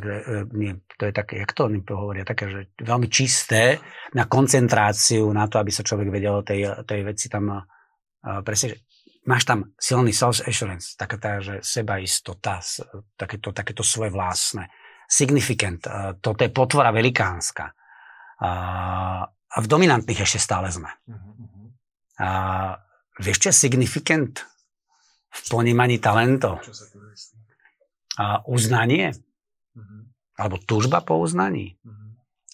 nie, 0.56 0.72
to 0.96 1.04
je 1.08 1.12
také, 1.12 1.44
jak 1.44 1.52
to 1.52 1.68
oni 1.68 1.84
hovoria, 1.84 2.24
také, 2.24 2.48
že 2.48 2.60
veľmi 2.80 3.12
čisté 3.12 3.76
na 4.16 4.24
koncentráciu, 4.24 5.28
na 5.36 5.44
to, 5.52 5.60
aby 5.60 5.68
sa 5.68 5.84
človek 5.84 6.08
vedel 6.08 6.40
tej, 6.40 6.80
tej 6.88 7.00
veci 7.04 7.28
tam 7.28 7.60
presne, 8.44 8.72
že 8.72 8.76
máš 9.28 9.44
tam 9.44 9.76
silný 9.76 10.16
self 10.16 10.40
assurance, 10.48 10.96
taká 10.96 11.16
tá, 11.20 11.44
že 11.44 11.60
sebaistota, 11.60 12.64
takéto, 13.20 13.52
takéto 13.52 13.84
svoje 13.84 14.08
vlastné, 14.08 14.72
significant, 15.04 15.84
toto 16.22 16.40
je 16.40 16.54
potvora 16.54 16.94
velikánska. 16.94 17.74
A 19.50 19.58
v 19.58 19.66
dominantných 19.66 20.22
ešte 20.22 20.38
stále 20.38 20.70
sme. 20.70 20.88
Uh, 22.20 22.76
vieš, 23.18 23.42
čo 23.42 23.48
je 23.50 23.60
significant? 23.66 24.46
V 25.30 25.40
ponímaní 25.48 26.02
talentov. 26.02 26.58
A 28.20 28.42
uznanie, 28.44 29.14
uh-huh. 29.14 30.02
alebo 30.36 30.58
túžba 30.60 31.00
po 31.00 31.22
uznaní. 31.22 31.78
Uh-huh. 31.80 32.10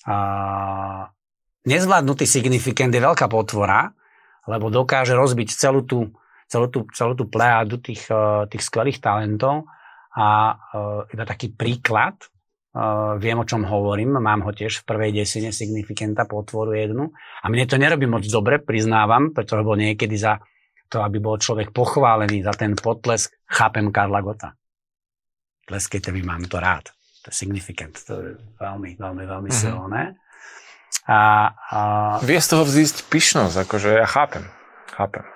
A 0.06 0.16
nezvládnutý 1.66 2.28
signifikant 2.28 2.92
je 2.94 3.02
veľká 3.02 3.26
potvora, 3.26 3.90
lebo 4.46 4.70
dokáže 4.70 5.18
rozbiť 5.18 5.48
celú 5.50 5.82
tú, 5.82 6.14
celú 6.46 6.70
tú, 6.70 6.86
celú 6.94 7.18
tú 7.18 7.26
plejádu 7.26 7.82
tých, 7.82 8.06
e, 8.06 8.46
tých 8.46 8.62
skvelých 8.62 9.02
talentov. 9.02 9.66
A 10.16 10.56
uh, 10.56 11.04
iba 11.12 11.28
taký 11.28 11.52
príklad, 11.52 12.16
uh, 12.72 13.20
viem, 13.20 13.36
o 13.36 13.44
čom 13.44 13.68
hovorím, 13.68 14.16
mám 14.16 14.48
ho 14.48 14.52
tiež 14.56 14.80
v 14.80 14.86
prvej 14.88 15.10
desine 15.12 15.52
signifikanta 15.52 16.24
potvoru 16.24 16.72
jednu. 16.72 17.12
A 17.44 17.52
mne 17.52 17.68
to 17.68 17.76
nerobí 17.76 18.08
moc 18.08 18.24
dobre, 18.24 18.56
priznávam, 18.56 19.36
pretože 19.36 19.60
bol 19.60 19.76
niekedy 19.76 20.16
za 20.16 20.40
to, 20.88 21.02
aby 21.02 21.18
bol 21.18 21.36
človek 21.36 21.70
pochválený 21.70 22.46
za 22.46 22.54
ten 22.54 22.78
potlesk, 22.78 23.34
chápem 23.46 23.90
Karla 23.90 24.20
Gota. 24.22 24.54
Tleskejte 25.66 26.14
mi, 26.14 26.22
mám 26.22 26.46
to 26.46 26.62
rád. 26.62 26.94
To 27.26 27.34
je 27.34 27.34
significant, 27.34 27.94
to 28.06 28.14
je 28.22 28.30
veľmi, 28.62 28.94
veľmi, 28.94 29.24
veľmi 29.26 29.50
mm-hmm. 29.50 29.66
silné. 29.66 30.14
A, 31.10 31.50
a... 31.50 31.80
Vie 32.22 32.38
z 32.38 32.48
toho 32.54 32.62
vzísť 32.62 33.10
pyšnosť, 33.10 33.66
akože 33.66 33.88
ja 33.98 34.06
chápem. 34.06 34.46
Chápem. 34.94 35.26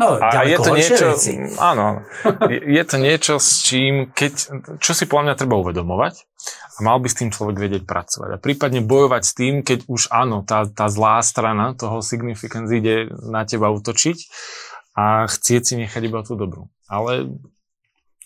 No, 0.00 0.16
a 0.16 0.48
je 0.48 0.56
to 0.56 0.72
niečo, 0.72 1.06
veci. 1.12 1.36
áno, 1.60 2.00
je, 2.48 2.56
je 2.56 2.84
to 2.88 2.96
niečo, 2.96 3.36
s 3.36 3.60
čím, 3.68 4.08
keď, 4.08 4.32
čo 4.80 4.96
si 4.96 5.04
podľa 5.04 5.24
mňa 5.28 5.34
treba 5.36 5.60
uvedomovať 5.60 6.24
a 6.72 6.78
mal 6.80 6.96
by 7.04 7.08
s 7.12 7.20
tým 7.20 7.28
človek 7.28 7.60
vedieť 7.60 7.84
pracovať. 7.84 8.28
A 8.32 8.40
prípadne 8.40 8.80
bojovať 8.80 9.22
s 9.28 9.32
tým, 9.36 9.60
keď 9.60 9.84
už 9.92 10.08
áno, 10.08 10.40
tá, 10.40 10.64
tá 10.64 10.88
zlá 10.88 11.20
strana 11.20 11.76
toho 11.76 12.00
significance 12.00 12.72
ide 12.72 13.12
na 13.12 13.44
teba 13.44 13.68
utočiť, 13.68 14.18
a 15.00 15.24
chcieť 15.24 15.62
si 15.64 15.74
nechať 15.80 16.02
iba 16.04 16.20
tú 16.20 16.36
dobrú. 16.36 16.68
Ale 16.92 17.32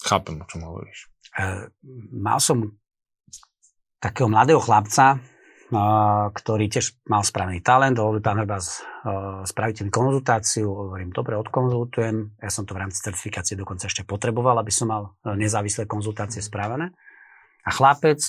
chápem, 0.02 0.42
o 0.42 0.46
čom 0.50 0.66
hovoríš. 0.66 1.06
E, 1.38 1.70
mal 2.10 2.42
som 2.42 2.74
takého 4.02 4.26
mladého 4.26 4.58
chlapca, 4.58 5.14
e, 5.14 5.18
ktorý 6.34 6.66
tiež 6.66 6.98
mal 7.06 7.22
správny 7.22 7.62
talent, 7.62 7.94
hovoril 7.94 8.18
pán 8.18 8.42
Hrba, 8.42 8.58
e, 8.58 8.66
spravíte 9.46 9.86
mi 9.86 9.94
konzultáciu, 9.94 10.66
hovorím, 10.66 11.14
dobre, 11.14 11.38
odkonzultujem. 11.38 12.42
Ja 12.42 12.50
som 12.50 12.66
to 12.66 12.74
v 12.74 12.82
rámci 12.82 12.98
certifikácie 13.06 13.54
dokonca 13.54 13.86
ešte 13.86 14.02
potreboval, 14.02 14.58
aby 14.58 14.72
som 14.74 14.90
mal 14.90 15.14
nezávislé 15.22 15.86
konzultácie 15.86 16.42
mhm. 16.42 16.48
spravené. 16.50 16.86
A 17.64 17.70
chlapec 17.72 18.20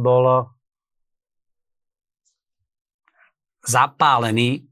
bol 0.00 0.48
zapálený 3.60 4.67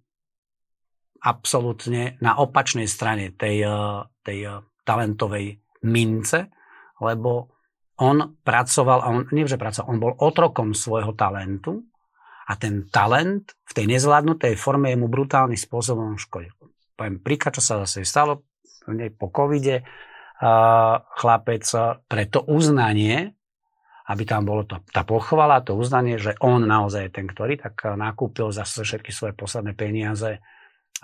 absolútne 1.27 2.15
na 2.23 2.39
opačnej 2.39 2.87
strane 2.87 3.35
tej, 3.35 3.67
eh, 3.67 3.75
tej 4.23 4.39
eh, 4.47 4.53
talentovej 4.87 5.59
mince, 5.83 6.47
lebo 7.03 7.51
on 7.99 8.39
pracoval, 8.47 8.99
on, 9.03 9.17
nie 9.35 9.49
že 9.49 9.59
pracoval, 9.59 9.91
on 9.91 9.99
bol 9.99 10.15
otrokom 10.15 10.77
svojho 10.77 11.17
talentu 11.19 11.83
a 12.47 12.55
ten 12.55 12.87
talent 12.93 13.59
v 13.67 13.73
tej 13.75 13.87
nezvládnutej 13.91 14.55
forme 14.55 14.95
je 14.95 15.01
mu 15.01 15.11
brutálnym 15.11 15.59
spôsobom 15.59 16.15
škodil. 16.21 16.55
Poviem 16.95 17.19
príklad, 17.19 17.59
čo 17.59 17.65
sa 17.65 17.83
zase 17.83 18.07
stalo 18.07 18.47
po 19.19 19.29
covide, 19.35 19.83
uh, 19.83 20.95
chlapec 21.19 21.67
pre 22.07 22.25
to 22.31 22.47
uznanie, 22.47 23.35
aby 24.07 24.23
tam 24.23 24.47
bolo 24.47 24.63
to, 24.63 24.79
tá 24.95 25.03
pochvala, 25.03 25.67
to 25.67 25.75
uznanie, 25.75 26.23
že 26.23 26.39
on 26.39 26.63
naozaj 26.63 27.11
je 27.11 27.15
ten, 27.19 27.27
ktorý 27.27 27.59
tak 27.59 27.99
nakúpil 27.99 28.55
za 28.55 28.63
všetky 28.63 29.11
svoje 29.11 29.35
posledné 29.35 29.75
peniaze 29.75 30.39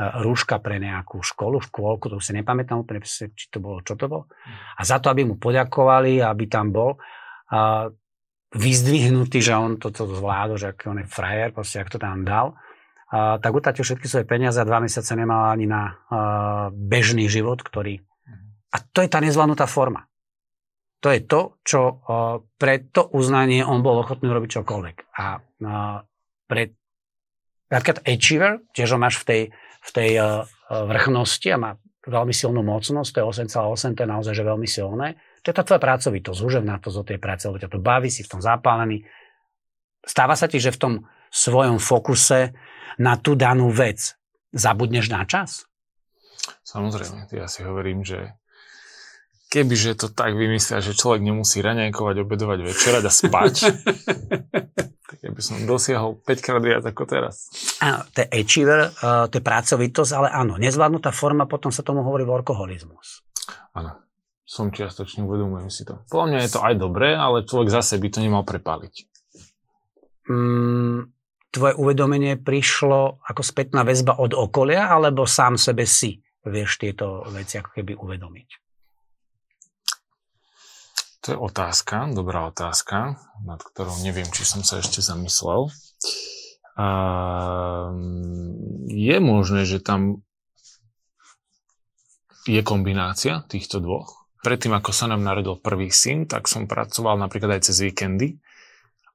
rúška 0.01 0.57
pre 0.59 0.81
nejakú 0.81 1.21
školu, 1.21 1.61
škôlku, 1.61 2.09
to 2.09 2.17
už 2.17 2.25
si 2.25 2.33
nepamätám 2.33 2.81
úplne, 2.81 3.05
či 3.05 3.47
to 3.53 3.61
bolo, 3.61 3.85
čo 3.85 3.93
to 3.93 4.09
bolo. 4.09 4.25
A 4.77 4.83
za 4.83 4.97
to, 4.99 5.13
aby 5.13 5.29
mu 5.29 5.37
poďakovali, 5.37 6.25
aby 6.25 6.45
tam 6.49 6.73
bol 6.73 6.97
a 7.53 7.93
vyzdvihnutý, 8.53 9.41
že 9.41 9.53
on 9.57 9.81
toto 9.81 10.09
zvládol, 10.09 10.57
že 10.61 10.73
aký 10.73 10.93
on 10.93 11.01
je 11.05 11.09
frajer, 11.09 11.53
proste, 11.53 11.81
ak 11.81 11.93
to 11.93 12.01
tam 12.01 12.25
dal, 12.25 12.57
a, 13.09 13.37
tak 13.41 13.53
utratil 13.53 13.85
všetky 13.85 14.09
svoje 14.09 14.25
peniaze 14.29 14.61
a 14.61 14.69
dva 14.69 14.81
mesiace 14.81 15.13
nemal 15.17 15.53
ani 15.53 15.69
na 15.69 15.83
a, 15.89 15.93
bežný 16.73 17.29
život, 17.29 17.61
ktorý... 17.61 18.01
A 18.73 18.77
to 18.81 19.05
je 19.05 19.09
tá 19.13 19.21
nezvládnutá 19.21 19.69
forma. 19.69 20.09
To 21.05 21.13
je 21.13 21.21
to, 21.25 21.61
čo 21.65 21.81
a, 21.81 21.93
pre 22.57 22.89
to 22.93 23.09
uznanie 23.13 23.65
on 23.65 23.81
bol 23.85 24.01
ochotný 24.01 24.29
robiť 24.29 24.61
čokoľvek. 24.61 24.97
A, 25.17 25.25
a 25.25 25.25
pre 26.49 26.77
napríklad 27.73 28.05
achiever, 28.05 28.61
tiež 28.77 28.97
ho 28.97 28.99
máš 29.01 29.21
v 29.25 29.29
tej 29.29 29.43
v 29.83 29.91
tej 29.91 30.11
eh, 30.19 30.27
vrchnosti 30.71 31.49
a 31.53 31.59
má 31.59 31.71
veľmi 32.03 32.35
silnú 32.35 32.67
mocnosť, 32.67 33.11
to 33.15 33.19
je 33.23 33.47
8,8, 33.47 33.95
to 33.95 34.03
je 34.03 34.11
naozaj 34.11 34.35
že 34.35 34.43
veľmi 34.43 34.67
silné. 34.67 35.15
To 35.47 35.51
je 35.51 35.55
tá 35.55 35.63
tvoja 35.63 35.79
pracovitosť, 35.79 36.39
to 36.83 36.91
zo 36.91 37.03
tej 37.07 37.19
práce, 37.23 37.47
lebo 37.47 37.63
ťa 37.63 37.71
to 37.71 37.79
baví, 37.79 38.11
si 38.11 38.27
v 38.27 38.31
tom 38.31 38.41
zapálený. 38.43 39.07
Stáva 40.03 40.35
sa 40.35 40.51
ti, 40.51 40.59
že 40.59 40.75
v 40.75 40.79
tom 40.79 40.95
svojom 41.31 41.79
fokuse 41.79 42.55
na 42.99 43.15
tú 43.19 43.39
danú 43.39 43.71
vec 43.71 44.19
zabudneš 44.51 45.15
na 45.15 45.23
čas? 45.25 45.67
Samozrejme, 46.67 47.31
ja 47.31 47.47
si 47.47 47.63
hovorím, 47.63 48.03
že 48.03 48.35
kebyže 49.53 50.01
to 50.01 50.09
tak 50.09 50.33
vymyslia, 50.33 50.81
že 50.81 50.97
človek 50.97 51.21
nemusí 51.21 51.61
raňajkovať, 51.61 52.25
obedovať, 52.25 52.59
večerať 52.65 53.03
a 53.05 53.13
spať, 53.13 53.55
keby 55.23 55.41
som 55.45 55.69
dosiahol 55.69 56.17
5 56.25 56.41
krát 56.41 56.65
viac 56.65 56.85
ako 56.89 57.05
teraz. 57.05 57.53
Áno, 57.85 58.01
to 58.17 58.25
je 58.25 58.29
achiever, 58.33 58.89
uh, 58.89 59.29
to 59.29 59.37
je 59.37 59.45
pracovitosť, 59.45 60.13
ale 60.17 60.29
áno, 60.33 60.57
nezvládnutá 60.57 61.13
forma, 61.13 61.45
potom 61.45 61.69
sa 61.69 61.85
tomu 61.85 62.01
hovorí 62.01 62.25
workoholizmus. 62.25 63.21
Áno, 63.77 64.01
som 64.49 64.73
čiastočne, 64.73 65.29
uvedomujem 65.29 65.69
si 65.69 65.85
to. 65.85 66.01
Podľa 66.09 66.27
mňa 66.33 66.39
je 66.41 66.51
to 66.57 66.61
aj 66.65 66.75
dobré, 66.81 67.13
ale 67.13 67.45
človek 67.45 67.69
zase 67.69 68.01
by 68.01 68.09
to 68.09 68.25
nemal 68.25 68.49
prepáliť. 68.49 69.05
Mm, 70.33 71.13
tvoje 71.53 71.75
uvedomenie 71.77 72.41
prišlo 72.41 73.21
ako 73.21 73.43
spätná 73.45 73.85
väzba 73.85 74.17
od 74.17 74.33
okolia, 74.33 74.89
alebo 74.89 75.29
sám 75.29 75.61
sebe 75.61 75.85
si 75.85 76.17
vieš 76.49 76.81
tieto 76.81 77.21
veci 77.29 77.61
ako 77.61 77.71
keby 77.77 77.93
uvedomiť? 78.01 78.62
To 81.23 81.27
je 81.31 81.39
otázka, 81.39 82.11
dobrá 82.11 82.51
otázka, 82.51 83.15
nad 83.47 83.61
ktorou 83.63 83.95
neviem, 84.03 84.27
či 84.27 84.43
som 84.43 84.67
sa 84.67 84.83
ešte 84.83 84.99
zamyslel. 84.99 85.71
A 86.75 86.89
je 88.91 89.17
možné, 89.23 89.63
že 89.63 89.79
tam 89.79 90.27
je 92.43 92.59
kombinácia 92.67 93.47
týchto 93.47 93.79
dvoch. 93.79 94.27
Predtým, 94.43 94.75
ako 94.75 94.91
sa 94.91 95.07
nám 95.07 95.23
narodil 95.23 95.55
prvý 95.63 95.95
syn, 95.95 96.27
tak 96.27 96.51
som 96.51 96.67
pracoval 96.67 97.15
napríklad 97.15 97.55
aj 97.55 97.71
cez 97.71 97.79
víkendy 97.87 98.43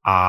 a, 0.07 0.19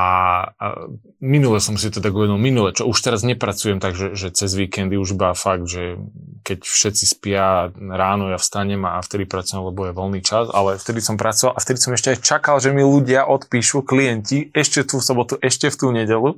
minule 1.22 1.62
som 1.62 1.78
si 1.78 1.86
to 1.94 2.02
tak 2.02 2.10
uvedomil, 2.10 2.42
minule, 2.42 2.74
čo 2.74 2.90
už 2.90 2.98
teraz 2.98 3.22
nepracujem 3.22 3.78
tak, 3.78 3.94
že, 3.94 4.18
že 4.18 4.34
cez 4.34 4.50
víkendy 4.58 4.98
už 4.98 5.14
iba 5.14 5.30
fakt, 5.38 5.70
že 5.70 6.02
keď 6.42 6.66
všetci 6.66 7.04
spia 7.06 7.70
ráno, 7.78 8.26
ja 8.26 8.42
vstanem 8.42 8.82
a 8.82 8.98
vtedy 8.98 9.30
pracujem, 9.30 9.70
lebo 9.70 9.86
je 9.86 9.94
voľný 9.94 10.20
čas, 10.26 10.50
ale 10.50 10.82
vtedy 10.82 10.98
som 10.98 11.14
pracoval 11.14 11.54
a 11.54 11.62
vtedy 11.62 11.78
som 11.78 11.94
ešte 11.94 12.10
aj 12.10 12.26
čakal, 12.26 12.58
že 12.58 12.74
mi 12.74 12.82
ľudia 12.82 13.22
odpíšu, 13.30 13.86
klienti, 13.86 14.50
ešte 14.50 14.82
tú 14.82 14.98
sobotu, 14.98 15.38
ešte 15.38 15.70
v 15.70 15.76
tú 15.78 15.86
nedelu. 15.94 16.34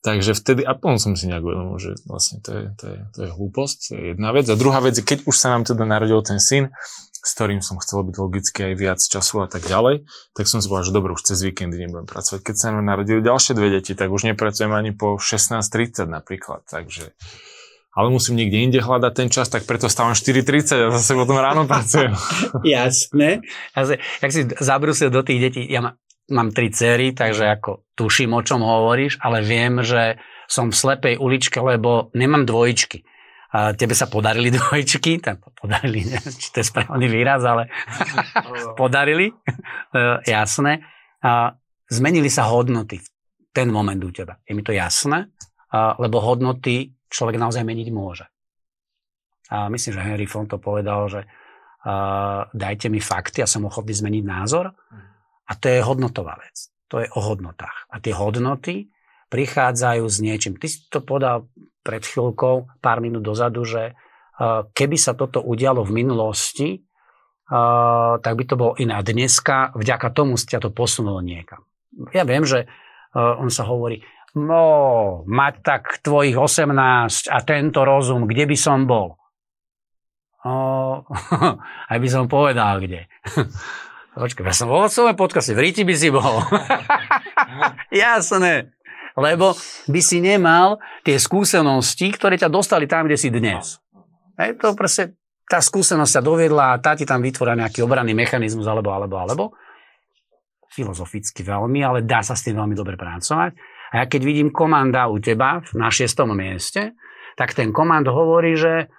Takže 0.00 0.32
vtedy, 0.32 0.64
a 0.64 0.72
potom 0.72 0.96
som 0.96 1.12
si 1.18 1.28
nejak 1.28 1.44
uvedomil, 1.44 1.76
že 1.76 2.00
vlastne 2.08 2.40
to 2.40 2.54
je, 2.54 2.64
to, 2.80 2.84
je, 2.86 2.98
to 3.12 3.18
je 3.26 3.30
hlúposť, 3.34 3.76
to 3.76 3.92
je 3.92 4.02
jedna 4.16 4.30
vec. 4.32 4.46
A 4.48 4.56
druhá 4.56 4.80
vec 4.80 4.96
je, 4.96 5.04
keď 5.04 5.28
už 5.28 5.36
sa 5.36 5.52
nám 5.52 5.68
teda 5.68 5.84
narodil 5.84 6.22
ten 6.24 6.40
syn, 6.40 6.72
s 7.28 7.36
ktorým 7.36 7.60
som 7.60 7.76
chcel 7.76 8.08
byť 8.08 8.16
logicky 8.16 8.72
aj 8.72 8.74
viac 8.80 9.00
času 9.04 9.44
a 9.44 9.48
tak 9.52 9.68
ďalej, 9.68 10.08
tak 10.32 10.48
som 10.48 10.64
si 10.64 10.66
povedal, 10.72 10.88
že 10.88 10.96
dobre, 10.96 11.12
už 11.12 11.28
cez 11.28 11.44
víkendy 11.44 11.76
nebudem 11.76 12.08
pracovať. 12.08 12.40
Keď 12.40 12.56
sa 12.56 12.72
nám 12.72 12.88
narodili 12.88 13.20
ďalšie 13.20 13.52
dve 13.52 13.68
deti, 13.68 13.92
tak 13.92 14.08
už 14.08 14.32
nepracujem 14.32 14.72
ani 14.72 14.96
po 14.96 15.20
16.30 15.20 16.08
napríklad, 16.08 16.64
takže 16.64 17.12
ale 17.98 18.14
musím 18.14 18.38
niekde 18.38 18.62
inde 18.62 18.78
hľadať 18.78 19.10
ten 19.10 19.26
čas, 19.26 19.50
tak 19.50 19.66
preto 19.66 19.90
stávam 19.90 20.14
4.30 20.14 20.86
a 20.86 20.94
zase 20.94 21.18
potom 21.18 21.34
ráno 21.34 21.66
pracujem. 21.66 22.14
Jasné. 22.62 23.42
Jak 24.22 24.30
si 24.30 24.46
zabrusil 24.54 25.10
do 25.10 25.26
tých 25.26 25.50
detí, 25.50 25.66
ja 25.66 25.82
má, 25.82 25.90
mám 26.30 26.54
tri 26.54 26.70
cery, 26.70 27.10
takže 27.10 27.58
ako 27.58 27.82
tuším, 27.98 28.38
o 28.38 28.46
čom 28.46 28.62
hovoríš, 28.62 29.18
ale 29.18 29.42
viem, 29.42 29.82
že 29.82 30.22
som 30.46 30.70
v 30.70 30.78
slepej 30.78 31.14
uličke, 31.18 31.58
lebo 31.58 32.14
nemám 32.14 32.46
dvojičky. 32.46 33.02
A 33.48 33.72
tebe 33.72 33.96
sa 33.96 34.06
podarili 34.12 34.52
dvojčky, 34.56 35.24
tak 35.24 35.40
podarili, 35.56 36.04
či 36.40 36.48
to 36.52 36.60
je 36.60 36.66
správny 36.68 37.08
výraz, 37.08 37.40
ale 37.44 37.72
podarili, 38.80 39.32
e, 39.32 40.02
jasné. 40.28 40.84
A 41.24 41.52
zmenili 41.88 42.28
sa 42.28 42.46
hodnoty 42.46 43.00
v 43.00 43.08
ten 43.50 43.72
moment 43.72 43.98
u 43.98 44.12
teba. 44.12 44.38
Je 44.46 44.54
mi 44.54 44.62
to 44.62 44.70
jasné, 44.70 45.34
lebo 45.74 46.22
hodnoty 46.22 46.94
človek 47.10 47.40
naozaj 47.40 47.66
meniť 47.66 47.88
môže. 47.90 48.28
A 49.48 49.66
myslím, 49.72 49.92
že 49.96 50.04
Henry 50.04 50.28
Font 50.28 50.46
to 50.46 50.62
povedal, 50.62 51.08
že 51.08 51.26
dajte 52.52 52.92
mi 52.92 53.00
fakty 53.00 53.40
a 53.40 53.48
som 53.48 53.64
ochotný 53.64 53.96
zmeniť 53.96 54.24
názor. 54.24 54.70
A 55.48 55.52
to 55.56 55.72
je 55.72 55.80
hodnotová 55.80 56.36
vec. 56.36 56.68
To 56.92 57.00
je 57.00 57.08
o 57.16 57.20
hodnotách. 57.24 57.88
A 57.88 58.00
tie 58.00 58.12
hodnoty 58.12 58.92
prichádzajú 59.32 60.04
s 60.04 60.18
niečím. 60.20 60.60
Ty 60.60 60.66
si 60.68 60.88
to 60.88 61.00
podal 61.00 61.48
pred 61.88 62.04
chvíľkou, 62.04 62.84
pár 62.84 63.00
minút 63.00 63.24
dozadu, 63.24 63.64
že 63.64 63.96
keby 64.76 64.96
sa 65.00 65.16
toto 65.16 65.40
udialo 65.40 65.88
v 65.88 66.04
minulosti, 66.04 66.68
tak 68.20 68.32
by 68.36 68.44
to 68.44 68.60
bolo 68.60 68.76
iné. 68.76 68.92
A 68.92 69.00
dneska 69.00 69.72
vďaka 69.72 70.12
tomu 70.12 70.36
ťa 70.36 70.60
to 70.60 70.68
posunulo 70.68 71.24
niekam. 71.24 71.64
Ja 72.12 72.28
viem, 72.28 72.44
že 72.44 72.68
on 73.16 73.48
sa 73.48 73.64
hovorí, 73.64 74.04
no, 74.36 75.24
mať 75.24 75.54
tak 75.64 75.82
tvojich 76.04 76.36
18 76.36 77.32
a 77.32 77.38
tento 77.42 77.80
rozum, 77.82 78.28
kde 78.28 78.44
by 78.44 78.56
som 78.60 78.84
bol? 78.84 79.16
O, 80.44 80.54
aj 81.92 81.98
by 81.98 82.08
som 82.12 82.30
povedal, 82.30 82.78
kde. 82.78 83.08
Počkaj, 84.18 84.50
ja 84.50 84.54
som 84.54 84.70
vo 84.70 84.86
svojom 84.90 85.14
podcaste, 85.14 85.54
v 85.54 85.62
Ríti 85.62 85.82
by 85.86 85.94
si 85.94 86.10
bol. 86.10 86.42
Jasné 87.94 88.77
lebo 89.18 89.58
by 89.90 90.00
si 90.00 90.22
nemal 90.22 90.78
tie 91.02 91.18
skúsenosti, 91.18 92.14
ktoré 92.14 92.38
ťa 92.38 92.46
dostali 92.46 92.86
tam, 92.86 93.10
kde 93.10 93.18
si 93.18 93.28
dnes. 93.34 93.82
Hej, 94.38 94.62
to 94.62 94.78
proste, 94.78 95.18
tá 95.50 95.58
skúsenosť 95.58 96.12
sa 96.14 96.22
doviedla 96.22 96.78
a 96.78 96.80
tá 96.80 96.94
ti 96.94 97.02
tam 97.02 97.18
vytvoria 97.18 97.58
nejaký 97.58 97.82
obranný 97.82 98.14
mechanizmus 98.14 98.70
alebo, 98.70 98.94
alebo, 98.94 99.18
alebo. 99.18 99.44
Filozoficky 100.70 101.42
veľmi, 101.42 101.82
ale 101.82 102.06
dá 102.06 102.22
sa 102.22 102.38
s 102.38 102.46
tým 102.46 102.54
veľmi 102.54 102.78
dobre 102.78 102.94
pracovať. 102.94 103.50
A 103.90 103.94
ja 103.98 104.04
keď 104.06 104.22
vidím 104.22 104.54
komanda 104.54 105.10
u 105.10 105.18
teba 105.18 105.58
na 105.74 105.90
šiestom 105.90 106.30
mieste, 106.36 106.94
tak 107.34 107.56
ten 107.56 107.74
komand 107.74 108.06
hovorí, 108.06 108.54
že 108.54 108.92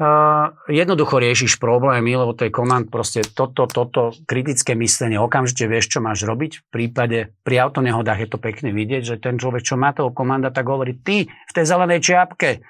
Uh, 0.00 0.56
jednoducho 0.64 1.20
riešiš 1.20 1.60
problémy, 1.60 2.16
lebo 2.16 2.32
to 2.32 2.48
je 2.48 2.56
komand 2.56 2.88
proste 2.88 3.20
toto, 3.20 3.68
toto 3.68 4.16
kritické 4.24 4.72
myslenie, 4.72 5.20
okamžite 5.20 5.68
vieš, 5.68 5.92
čo 5.92 6.00
máš 6.00 6.24
robiť. 6.24 6.64
V 6.64 6.66
prípade, 6.72 7.36
pri 7.44 7.68
autonehodách 7.68 8.24
je 8.24 8.28
to 8.32 8.40
pekne 8.40 8.72
vidieť, 8.72 9.02
že 9.04 9.16
ten 9.20 9.36
človek, 9.36 9.60
čo 9.60 9.76
má 9.76 9.92
toho 9.92 10.08
komanda, 10.08 10.48
tak 10.48 10.64
hovorí, 10.72 10.96
ty 11.04 11.28
v 11.28 11.52
tej 11.52 11.68
zelenej 11.68 12.00
čiapke, 12.00 12.64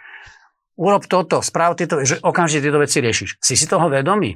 urob 0.74 1.06
toto, 1.06 1.38
správ 1.38 1.78
tieto, 1.78 2.02
že 2.02 2.18
okamžite 2.18 2.66
tieto 2.66 2.82
veci 2.82 2.98
riešiš. 2.98 3.38
Si 3.38 3.54
si 3.54 3.70
toho 3.70 3.86
vedomý? 3.86 4.34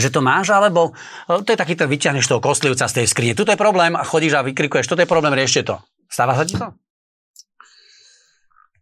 Že 0.00 0.08
to 0.08 0.20
máš, 0.24 0.56
alebo 0.56 0.96
e, 1.28 1.44
to 1.44 1.52
je 1.52 1.60
taký, 1.60 1.76
to 1.76 1.84
vyťahneš 1.84 2.32
toho 2.32 2.40
kostlivca 2.40 2.88
z 2.88 3.02
tej 3.02 3.06
skrine. 3.12 3.36
Tuto 3.36 3.52
je 3.52 3.60
problém 3.60 3.92
a 3.92 4.08
chodíš 4.08 4.40
a 4.40 4.46
vykrikuješ, 4.46 4.88
toto 4.88 5.04
je 5.04 5.10
problém, 5.10 5.36
riešte 5.36 5.68
to. 5.68 5.76
Stáva 6.08 6.32
sa 6.32 6.48
ti 6.48 6.56
to? 6.56 6.72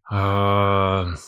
Uh, 0.07 1.19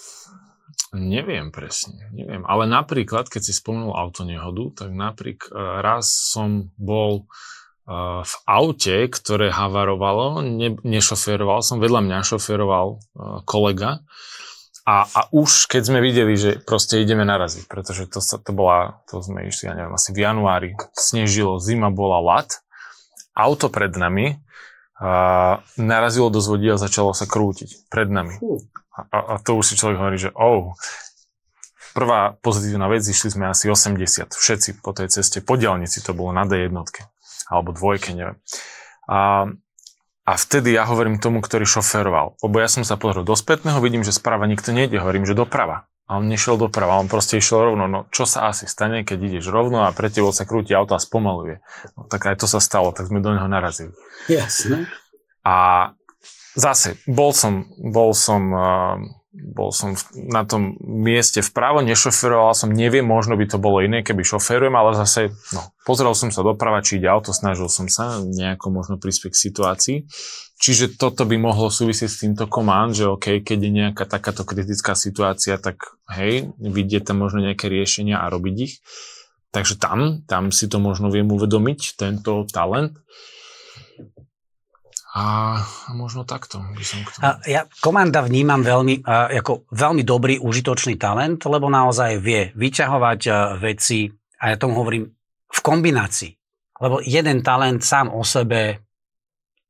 Neviem 0.92 1.56
presne, 1.56 2.12
neviem. 2.12 2.44
Ale 2.44 2.68
napríklad, 2.68 3.32
keď 3.32 3.42
si 3.48 3.54
spomenul 3.56 3.96
autonehodu, 3.96 4.84
tak 4.84 4.90
napríklad 4.92 5.48
e, 5.48 5.64
raz 5.80 6.12
som 6.12 6.68
bol 6.76 7.24
e, 7.24 7.24
v 8.28 8.36
aute, 8.44 9.08
ktoré 9.08 9.56
havarovalo, 9.56 10.44
ne, 10.44 10.76
nešoféroval 10.84 11.64
som, 11.64 11.80
vedľa 11.80 12.04
mňa 12.04 12.28
šoféroval 12.28 12.88
e, 12.92 12.98
kolega 13.48 14.04
a, 14.82 15.06
a 15.06 15.22
už 15.30 15.70
keď 15.70 15.82
sme 15.94 16.00
videli, 16.02 16.34
že 16.34 16.58
proste 16.58 16.98
ideme 16.98 17.22
naraziť, 17.22 17.70
pretože 17.70 18.10
to, 18.10 18.20
to 18.20 18.52
bola, 18.52 19.06
to 19.06 19.22
sme 19.22 19.46
išli, 19.46 19.70
ja 19.70 19.78
neviem, 19.78 19.94
asi 19.94 20.10
v 20.10 20.26
januári, 20.26 20.70
snežilo, 20.98 21.62
zima 21.62 21.94
bola 21.94 22.18
lat, 22.18 22.66
auto 23.38 23.70
pred 23.70 23.94
nami 23.94 24.42
a 25.02 25.62
narazilo 25.82 26.30
do 26.30 26.42
zvodí 26.42 26.70
a 26.70 26.82
začalo 26.82 27.14
sa 27.14 27.26
krútiť 27.26 27.90
pred 27.90 28.10
nami. 28.10 28.38
A, 28.92 29.18
a 29.18 29.36
to 29.40 29.56
už 29.56 29.72
si 29.72 29.80
človek 29.80 29.98
hovorí, 30.00 30.20
že 30.20 30.36
oh, 30.36 30.76
prvá 31.96 32.36
pozitívna 32.40 32.92
vec, 32.92 33.04
išli 33.08 33.32
sme 33.32 33.52
asi 33.52 33.72
80, 33.72 34.36
všetci 34.36 34.70
po 34.84 34.92
tej 34.92 35.12
ceste, 35.12 35.40
po 35.40 35.56
diálnici 35.56 36.04
to 36.04 36.12
bolo 36.12 36.36
na 36.36 36.44
D1, 36.44 36.72
alebo 37.52 37.70
dvojke, 37.72 38.16
neviem. 38.16 38.40
A, 39.08 39.48
a 40.28 40.32
vtedy 40.36 40.76
ja 40.76 40.88
hovorím 40.88 41.20
tomu, 41.20 41.44
ktorý 41.44 41.68
šoféroval, 41.68 42.40
lebo 42.40 42.56
ja 42.60 42.68
som 42.72 42.84
sa 42.84 42.96
pozrel 42.96 43.28
do 43.28 43.36
spätného, 43.36 43.80
vidím, 43.84 44.04
že 44.04 44.16
správa 44.16 44.48
nikto 44.48 44.72
nejde, 44.72 45.00
hovorím, 45.00 45.28
že 45.28 45.36
doprava. 45.36 45.92
A 46.12 46.20
on 46.20 46.28
nešiel 46.28 46.60
doprava, 46.60 47.00
on 47.00 47.08
proste 47.08 47.40
išiel 47.40 47.72
rovno. 47.72 47.88
No 47.88 48.04
čo 48.12 48.28
sa 48.28 48.52
asi 48.52 48.68
stane, 48.68 49.08
keď 49.08 49.32
ideš 49.32 49.48
rovno 49.48 49.88
a 49.88 49.96
pre 49.96 50.12
tebou 50.12 50.36
sa 50.36 50.44
krúti 50.44 50.76
auto 50.76 50.92
a 50.92 51.00
spomaluje. 51.00 51.64
No 51.96 52.04
tak 52.04 52.28
aj 52.28 52.44
to 52.44 52.52
sa 52.52 52.60
stalo, 52.60 52.92
tak 52.92 53.08
sme 53.08 53.24
do 53.24 53.32
neho 53.32 53.48
narazili. 53.48 53.96
Jasne. 54.28 54.92
A 55.48 55.88
zase, 56.56 57.00
bol 57.08 57.32
som, 57.32 57.68
bol 57.80 58.12
som, 58.16 58.42
uh, 58.52 58.96
bol 59.32 59.72
som 59.72 59.96
na 60.16 60.44
tom 60.44 60.76
mieste 60.84 61.40
vpravo, 61.40 61.80
nešoferoval 61.80 62.52
som, 62.52 62.68
neviem, 62.68 63.08
možno 63.08 63.40
by 63.40 63.48
to 63.48 63.58
bolo 63.58 63.80
iné, 63.80 64.04
keby 64.04 64.28
šoferujem, 64.28 64.76
ale 64.76 64.92
zase, 65.00 65.32
no, 65.56 65.72
pozrel 65.88 66.12
som 66.12 66.36
sa 66.36 66.44
doprava, 66.44 66.84
či 66.84 67.00
ide 67.00 67.08
auto, 67.08 67.32
snažil 67.32 67.72
som 67.72 67.88
sa 67.88 68.20
nejako 68.20 68.76
možno 68.76 68.96
prispieť 69.00 69.32
k 69.32 69.44
situácii. 69.48 69.98
Čiže 70.62 71.00
toto 71.00 71.26
by 71.26 71.42
mohlo 71.42 71.74
súvisieť 71.74 72.10
s 72.12 72.22
týmto 72.22 72.46
komand, 72.46 72.94
že 72.94 73.10
OK, 73.10 73.42
keď 73.42 73.58
je 73.58 73.72
nejaká 73.72 74.06
takáto 74.06 74.46
kritická 74.46 74.94
situácia, 74.94 75.58
tak 75.58 75.98
hej, 76.14 76.54
vidieť 76.62 77.10
tam 77.10 77.26
možno 77.26 77.42
nejaké 77.42 77.66
riešenia 77.66 78.22
a 78.22 78.30
robiť 78.30 78.56
ich. 78.62 78.78
Takže 79.52 79.82
tam, 79.82 80.22
tam 80.30 80.54
si 80.54 80.70
to 80.70 80.78
možno 80.78 81.10
viem 81.10 81.28
uvedomiť, 81.28 81.98
tento 81.98 82.46
talent. 82.48 82.94
A 85.12 85.60
možno 85.92 86.24
takto 86.24 86.64
by 86.64 86.86
som 86.88 87.04
k 87.04 87.12
tomu... 87.12 87.24
Ja 87.44 87.68
komanda 87.84 88.24
vnímam 88.24 88.64
veľmi, 88.64 89.04
ako 89.44 89.68
veľmi 89.68 90.08
dobrý, 90.08 90.40
užitočný 90.40 90.96
talent, 90.96 91.44
lebo 91.44 91.68
naozaj 91.68 92.16
vie 92.24 92.56
vyťahovať 92.56 93.20
veci, 93.60 94.08
a 94.40 94.44
ja 94.52 94.56
tomu 94.56 94.80
hovorím, 94.80 95.12
v 95.52 95.60
kombinácii. 95.60 96.32
Lebo 96.80 97.04
jeden 97.04 97.44
talent 97.44 97.84
sám 97.84 98.08
o 98.16 98.24
sebe, 98.24 98.88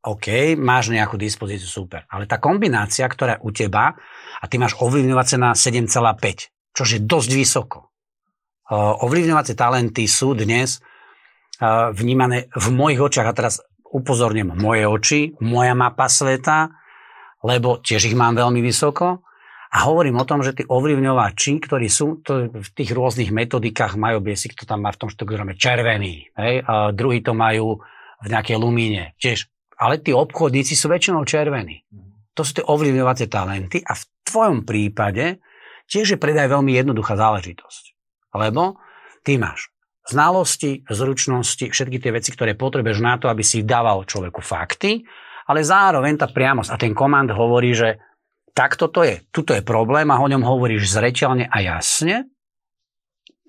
OK, 0.06 0.54
máš 0.62 0.94
nejakú 0.94 1.18
dispozíciu, 1.18 1.66
super. 1.66 2.06
Ale 2.06 2.30
tá 2.30 2.38
kombinácia, 2.38 3.10
ktorá 3.10 3.42
je 3.42 3.44
u 3.46 3.50
teba, 3.50 3.98
a 4.38 4.44
ty 4.46 4.62
máš 4.62 4.78
ovlivňovacie 4.78 5.42
na 5.42 5.58
7,5, 5.58 6.54
čo 6.78 6.84
je 6.86 7.02
dosť 7.02 7.30
vysoko. 7.34 7.90
Ovlivňovacie 8.72 9.58
talenty 9.58 10.06
sú 10.06 10.38
dnes 10.38 10.86
vnímané 11.98 12.50
v 12.54 12.68
mojich 12.70 13.02
očiach, 13.02 13.26
a 13.26 13.34
teraz 13.34 13.62
upozorním 13.92 14.56
moje 14.56 14.88
oči, 14.88 15.22
moja 15.44 15.76
mapa 15.76 16.08
sveta, 16.08 16.72
lebo 17.44 17.84
tiež 17.84 18.12
ich 18.12 18.18
mám 18.18 18.40
veľmi 18.40 18.64
vysoko. 18.64 19.22
A 19.72 19.88
hovorím 19.88 20.20
o 20.20 20.28
tom, 20.28 20.44
že 20.44 20.52
tí 20.52 20.68
ovlivňovači, 20.68 21.64
ktorí 21.64 21.88
sú 21.88 22.20
to 22.20 22.52
v 22.52 22.70
tých 22.76 22.92
rôznych 22.92 23.32
metodikách, 23.32 23.96
majú 23.96 24.20
biesik, 24.20 24.52
to 24.52 24.68
tam 24.68 24.84
má 24.84 24.92
v 24.92 25.00
tom 25.00 25.10
štokograme 25.12 25.56
červený, 25.56 26.28
hej? 26.36 26.54
a 26.68 26.92
druhý 26.92 27.24
to 27.24 27.32
majú 27.32 27.80
v 28.20 28.28
nejakej 28.28 28.60
lumíne 28.60 29.16
tiež. 29.16 29.48
Ale 29.80 30.04
tí 30.04 30.12
obchodníci 30.12 30.76
sú 30.76 30.92
väčšinou 30.92 31.24
červení. 31.24 31.88
To 32.36 32.44
sú 32.44 32.60
tie 32.60 32.68
ovlivňovacie 32.68 33.32
talenty 33.32 33.80
a 33.80 33.96
v 33.96 34.04
tvojom 34.28 34.68
prípade 34.68 35.40
tiež 35.88 36.16
je 36.16 36.20
predaj 36.20 36.52
veľmi 36.52 36.76
jednoduchá 36.76 37.16
záležitosť. 37.16 37.84
Lebo 38.36 38.76
ty 39.24 39.40
máš 39.40 39.71
znalosti, 40.08 40.86
zručnosti, 40.90 41.70
všetky 41.70 41.98
tie 42.02 42.12
veci, 42.12 42.34
ktoré 42.34 42.58
potrebuješ 42.58 43.00
na 43.02 43.22
to, 43.22 43.30
aby 43.30 43.46
si 43.46 43.62
dával 43.62 44.06
človeku 44.06 44.42
fakty, 44.42 45.06
ale 45.46 45.62
zároveň 45.62 46.18
tá 46.18 46.28
priamosť 46.30 46.70
a 46.74 46.80
ten 46.80 46.94
komand 46.96 47.30
hovorí, 47.30 47.74
že 47.74 48.02
takto 48.54 48.90
to 48.90 49.06
je. 49.06 49.22
Tuto 49.30 49.54
je 49.54 49.64
problém 49.66 50.10
a 50.10 50.22
o 50.22 50.28
ňom 50.28 50.42
hovoríš 50.42 50.92
zreteľne 50.92 51.48
a 51.48 51.58
jasne. 51.62 52.30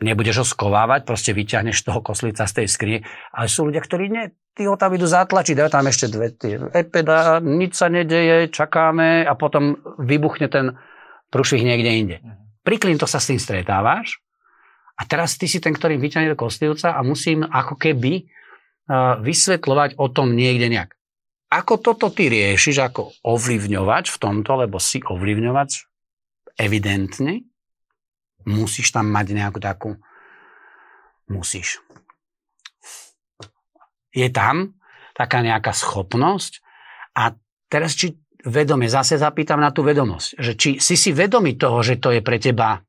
Nebudeš 0.03 0.43
ho 0.43 0.47
skovávať, 0.47 1.07
proste 1.07 1.31
vyťahneš 1.31 1.87
toho 1.87 2.03
koslica 2.03 2.43
z 2.43 2.53
tej 2.63 2.67
skrie. 2.67 2.97
Ale 3.31 3.47
sú 3.47 3.71
ľudia, 3.71 3.79
ktorí 3.79 4.11
nie, 4.11 4.35
tí 4.59 4.67
ho 4.67 4.75
tam 4.75 4.99
idú 4.99 5.07
zatlačiť, 5.07 5.55
dajú 5.55 5.71
tam 5.71 5.87
ešte 5.87 6.07
dve 6.11 6.35
tie 6.35 6.59
epeda, 6.75 7.39
nič 7.39 7.79
sa 7.79 7.87
nedeje, 7.87 8.51
čakáme 8.51 9.23
a 9.23 9.33
potom 9.39 9.79
vybuchne 10.03 10.51
ten 10.51 10.75
prúšvih 11.31 11.63
niekde 11.63 11.91
inde. 11.91 12.17
Mhm. 12.19 12.35
Pri 12.63 12.77
klintoch 12.79 13.11
sa 13.11 13.19
s 13.19 13.31
tým 13.31 13.43
stretávaš 13.43 14.22
a 14.97 15.03
teraz 15.09 15.41
ty 15.41 15.49
si 15.49 15.59
ten, 15.59 15.73
ktorý 15.73 15.97
vyťahne 15.97 16.33
do 16.33 16.39
kostlivca 16.39 16.95
a 16.95 17.01
musím 17.01 17.43
ako 17.43 17.75
keby 17.81 18.23
uh, 18.23 19.19
vysvetľovať 19.21 19.97
o 19.97 20.07
tom 20.13 20.37
niekde 20.37 20.69
nejak. 20.69 20.93
Ako 21.53 21.85
toto 21.85 22.09
ty 22.09 22.33
riešiš 22.33 22.81
ako 22.81 23.13
ovlivňovač 23.29 24.09
v 24.09 24.21
tomto, 24.21 24.57
lebo 24.57 24.81
si 24.81 25.05
ovlivňovač 25.05 25.85
evidentne, 26.57 27.45
musíš 28.49 28.93
tam 28.93 29.13
mať 29.13 29.27
nejakú 29.37 29.61
takú, 29.61 30.01
musíš. 31.29 31.85
Je 34.13 34.29
tam 34.33 34.77
taká 35.13 35.45
nejaká 35.45 35.77
schopnosť 35.77 36.65
a 37.17 37.37
teraz 37.69 37.97
či 37.97 38.17
vedome, 38.45 38.89
zase 38.89 39.21
zapýtam 39.21 39.61
na 39.61 39.71
tú 39.71 39.85
vedomosť, 39.85 40.29
že 40.41 40.53
či 40.57 40.71
si 40.81 40.97
si 40.97 41.11
vedomý 41.13 41.61
toho, 41.61 41.85
že 41.85 42.01
to 42.01 42.13
je 42.17 42.21
pre 42.25 42.41
teba 42.41 42.81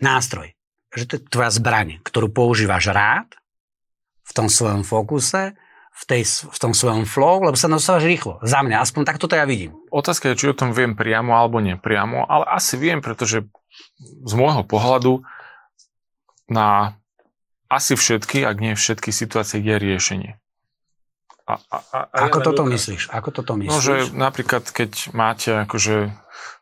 nástroj, 0.00 0.50
že 0.94 1.04
to 1.06 1.12
je 1.18 1.22
tvoja 1.30 1.50
zbraň, 1.54 2.02
ktorú 2.02 2.30
používaš 2.30 2.90
rád 2.90 3.28
v 4.26 4.32
tom 4.34 4.46
svojom 4.50 4.82
fokuse, 4.82 5.54
v, 5.90 6.02
tej, 6.06 6.22
v 6.48 6.58
tom 6.58 6.72
svojom 6.72 7.04
flow, 7.04 7.42
lebo 7.44 7.58
sa 7.58 7.68
dostávaš 7.68 8.06
rýchlo. 8.06 8.38
Za 8.40 8.62
mňa, 8.62 8.80
aspoň 8.80 9.02
takto 9.04 9.26
to 9.26 9.36
ja 9.36 9.44
vidím. 9.44 9.74
Otázka 9.90 10.32
je, 10.32 10.38
či 10.38 10.46
o 10.50 10.56
tom 10.56 10.70
viem 10.72 10.94
priamo 10.94 11.34
alebo 11.34 11.60
nepriamo, 11.60 12.24
ale 12.24 12.46
asi 12.48 12.78
viem, 12.78 13.02
pretože 13.02 13.44
z 14.00 14.32
môjho 14.32 14.64
pohľadu 14.64 15.26
na 16.50 16.98
asi 17.70 17.94
všetky, 17.94 18.42
ak 18.42 18.56
nie 18.58 18.74
všetky 18.74 19.14
situácie 19.14 19.62
je 19.62 19.76
riešenie. 19.78 20.32
A, 21.46 21.58
a, 21.70 21.78
a, 21.90 21.98
Ako 22.30 22.38
ja 22.42 22.44
toto 22.46 22.62
dokážem. 22.62 22.74
myslíš? 22.74 23.02
Ako 23.10 23.28
toto 23.34 23.52
myslíš? 23.58 23.70
No, 23.70 23.82
že 23.82 23.94
napríklad, 24.14 24.64
keď 24.70 24.90
máte 25.14 25.50
akože 25.66 26.14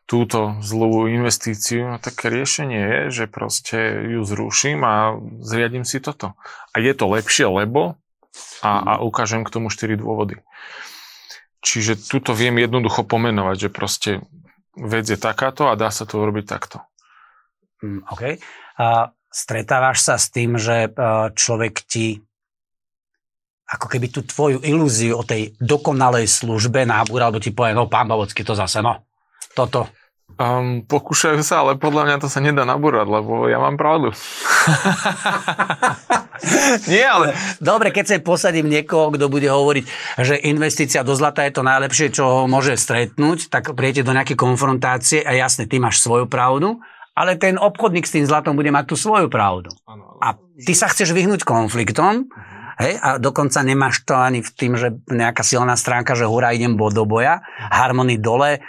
túto 0.09 0.57
zlú 0.65 1.05
investíciu, 1.05 1.85
no 1.85 1.97
tak 2.01 2.25
riešenie 2.25 2.81
je, 2.81 3.01
že 3.13 3.25
proste 3.29 4.09
ju 4.09 4.25
zruším 4.25 4.81
a 4.81 5.21
zriadím 5.45 5.85
si 5.85 6.01
toto. 6.01 6.33
A 6.73 6.81
je 6.81 6.97
to 6.97 7.05
lepšie, 7.05 7.45
lebo 7.45 8.01
a, 8.65 8.97
a 8.97 9.05
ukážem 9.05 9.45
k 9.45 9.53
tomu 9.53 9.69
4 9.69 10.01
dôvody. 10.01 10.41
Čiže 11.61 12.09
tuto 12.09 12.33
viem 12.33 12.57
jednoducho 12.57 13.05
pomenovať, 13.05 13.55
že 13.61 13.69
proste 13.69 14.11
vec 14.73 15.05
je 15.05 15.19
takáto 15.19 15.69
a 15.69 15.77
dá 15.77 15.93
sa 15.93 16.09
to 16.09 16.17
urobiť 16.17 16.45
takto. 16.49 16.81
Mm, 17.85 18.01
OK. 18.09 18.41
A 18.81 19.13
stretávaš 19.29 20.01
sa 20.01 20.17
s 20.17 20.33
tým, 20.33 20.57
že 20.57 20.89
e, 20.89 20.89
človek 21.37 21.85
ti 21.85 22.17
ako 23.69 23.85
keby 23.85 24.09
tú 24.09 24.25
tvoju 24.25 24.65
ilúziu 24.65 25.21
o 25.21 25.27
tej 25.27 25.53
dokonalej 25.61 26.25
službe 26.25 26.89
nábúra, 26.89 27.29
alebo 27.29 27.37
ti 27.37 27.53
povie, 27.53 27.77
no 27.77 27.85
pán 27.85 28.09
Bavocký, 28.09 28.41
to 28.41 28.57
zase, 28.57 28.81
no, 28.81 29.05
toto. 29.53 29.85
Um, 30.39 30.87
pokúšajú 30.87 31.43
sa, 31.43 31.67
ale 31.67 31.75
podľa 31.75 32.07
mňa 32.07 32.17
to 32.23 32.31
sa 32.31 32.39
nedá 32.39 32.63
nabúrať, 32.63 33.11
lebo 33.11 33.51
ja 33.51 33.59
mám 33.59 33.75
pravdu. 33.75 34.15
Nie, 36.87 37.11
ale... 37.11 37.35
Dobre, 37.59 37.91
keď 37.91 38.05
sa 38.07 38.15
posadím 38.23 38.71
niekoho, 38.71 39.11
kto 39.11 39.27
bude 39.27 39.51
hovoriť, 39.51 39.83
že 40.23 40.39
investícia 40.47 41.03
do 41.03 41.11
zlata 41.11 41.43
je 41.43 41.59
to 41.59 41.67
najlepšie, 41.67 42.15
čo 42.15 42.23
ho 42.23 42.41
môže 42.47 42.79
stretnúť, 42.79 43.51
tak 43.51 43.75
prijete 43.75 44.07
do 44.07 44.15
nejaké 44.15 44.39
konfrontácie 44.39 45.27
a 45.27 45.35
jasne, 45.35 45.67
ty 45.67 45.75
máš 45.75 45.99
svoju 45.99 46.31
pravdu, 46.31 46.79
ale 47.19 47.35
ten 47.35 47.59
obchodník 47.59 48.07
s 48.07 48.15
tým 48.15 48.23
zlatom 48.23 48.55
bude 48.55 48.71
mať 48.71 48.87
tú 48.87 48.95
svoju 48.95 49.27
pravdu. 49.27 49.75
A 50.23 50.39
ty 50.39 50.71
sa 50.71 50.87
chceš 50.87 51.11
vyhnúť 51.11 51.43
konfliktom, 51.43 52.31
Hej, 52.79 52.95
a 53.03 53.19
dokonca 53.19 53.59
nemáš 53.59 54.07
to 54.07 54.15
ani 54.15 54.39
v 54.39 54.55
tým, 54.55 54.79
že 54.79 54.95
nejaká 55.11 55.43
silná 55.43 55.75
stránka, 55.75 56.15
že 56.15 56.23
hurá, 56.23 56.55
idem 56.55 56.79
do 56.79 57.03
boja, 57.03 57.43
harmony 57.67 58.15
dole, 58.15 58.63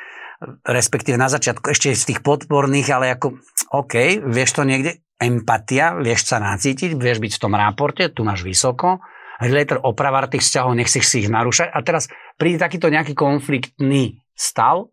respektíve 0.64 1.20
na 1.20 1.28
začiatku 1.28 1.68
ešte 1.70 1.92
z 1.92 2.04
tých 2.14 2.20
podporných, 2.24 2.88
ale 2.92 3.12
ako, 3.12 3.36
OK, 3.76 4.24
vieš 4.24 4.56
to 4.56 4.62
niekde, 4.64 5.04
empatia, 5.20 6.00
vieš 6.00 6.32
sa 6.32 6.40
nacítiť, 6.40 6.96
vieš 6.96 7.20
byť 7.20 7.32
v 7.36 7.42
tom 7.44 7.52
ráporte, 7.52 8.08
tu 8.08 8.24
máš 8.24 8.40
vysoko, 8.40 9.04
hľadaj 9.40 9.84
opravár 9.84 10.28
tých 10.32 10.44
vzťahov, 10.44 10.76
nechceš 10.76 11.04
si 11.04 11.16
ich 11.24 11.32
narúšať. 11.32 11.68
A 11.72 11.78
teraz 11.84 12.08
príde 12.40 12.60
takýto 12.60 12.88
nejaký 12.88 13.12
konfliktný 13.12 14.20
stav, 14.32 14.88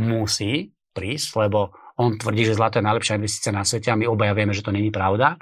musí 0.00 0.72
prísť, 0.96 1.48
lebo 1.48 1.76
on 2.00 2.16
tvrdí, 2.16 2.48
že 2.48 2.56
zlato 2.56 2.80
je 2.80 2.88
najlepšia 2.88 3.20
investícia 3.20 3.52
na 3.52 3.68
svete 3.68 3.92
a 3.92 3.98
my 4.00 4.08
obaja 4.08 4.32
vieme, 4.32 4.56
že 4.56 4.64
to 4.64 4.72
není 4.72 4.88
pravda. 4.88 5.36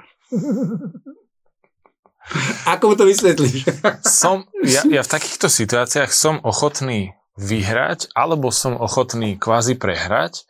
Ako 2.67 2.91
mu 2.91 2.95
to 2.99 3.07
vysvetlíš? 3.07 3.65
Som, 4.03 4.45
ja, 4.61 4.83
ja 4.85 5.01
v 5.01 5.09
takýchto 5.09 5.47
situáciách 5.47 6.11
som 6.11 6.43
ochotný 6.43 7.15
vyhrať, 7.39 8.11
alebo 8.11 8.51
som 8.51 8.75
ochotný 8.75 9.39
kvázi 9.39 9.79
prehrať 9.79 10.43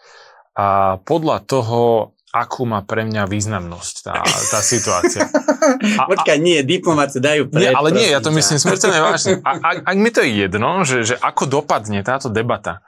a 0.58 0.98
podľa 1.06 1.38
toho, 1.46 2.12
akú 2.30 2.66
má 2.66 2.86
pre 2.86 3.06
mňa 3.06 3.26
významnosť 3.26 3.96
tá, 4.06 4.22
tá 4.26 4.60
situácia. 4.62 5.26
A, 5.70 6.10
Počkaj, 6.10 6.42
nie, 6.42 6.66
diplomáci 6.66 7.22
dajú 7.22 7.46
pred, 7.50 7.70
Nie, 7.70 7.78
ale 7.78 7.94
nie, 7.94 8.10
ja 8.10 8.22
to 8.24 8.34
myslím 8.34 8.58
smrteľne 8.58 9.00
vážne. 9.12 9.34
A, 9.46 9.52
ak, 9.60 9.78
ak 9.86 9.98
mi 10.02 10.10
to 10.10 10.26
je 10.26 10.46
jedno, 10.46 10.82
že, 10.82 11.06
že 11.06 11.16
ako 11.18 11.46
dopadne 11.46 12.02
táto 12.02 12.30
debata, 12.30 12.82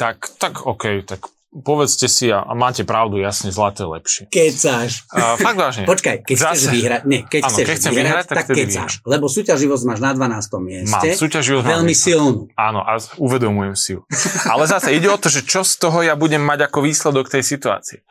tak, 0.00 0.32
tak 0.40 0.64
OK, 0.64 1.04
tak 1.04 1.28
povedzte 1.62 2.10
si 2.10 2.26
a, 2.34 2.42
a 2.42 2.52
máte 2.58 2.82
pravdu, 2.82 3.22
jasne, 3.22 3.54
zlaté 3.54 3.86
lepšie. 3.86 4.26
Kecáš. 4.26 5.06
A, 5.14 5.38
fakt 5.38 5.54
vážne. 5.54 5.86
Počkaj, 5.86 6.26
keď 6.26 6.36
Zase. 6.36 6.50
chceš 6.50 6.66
vyhrať, 6.74 7.02
nie, 7.06 7.20
keď 7.22 7.40
ano, 7.46 7.54
chceš 7.54 7.66
keď 7.66 7.76
chcem 7.78 7.92
vyhrať, 7.94 8.10
vyhrať 8.10 8.26
tak, 8.26 8.36
tak 8.36 8.46
kecáš. 8.58 8.92
Lebo 9.06 9.24
súťaživosť 9.30 9.82
máš 9.86 10.00
na 10.02 10.10
12. 10.18 10.66
mieste. 10.66 10.90
Mám 10.90 11.04
súťaživosť. 11.14 11.66
Veľmi 11.70 11.94
silnú. 11.94 12.40
Áno, 12.58 12.80
a 12.82 12.98
uvedomujem 13.22 13.74
si 13.78 13.90
ju. 13.94 14.00
Ale 14.50 14.66
zase 14.66 14.90
ide 14.98 15.06
o 15.06 15.18
to, 15.20 15.30
že 15.30 15.46
čo 15.46 15.62
z 15.62 15.78
toho 15.78 16.02
ja 16.02 16.18
budem 16.18 16.42
mať 16.42 16.66
ako 16.66 16.82
výsledok 16.82 17.30
tej 17.30 17.46
situácie. 17.46 18.02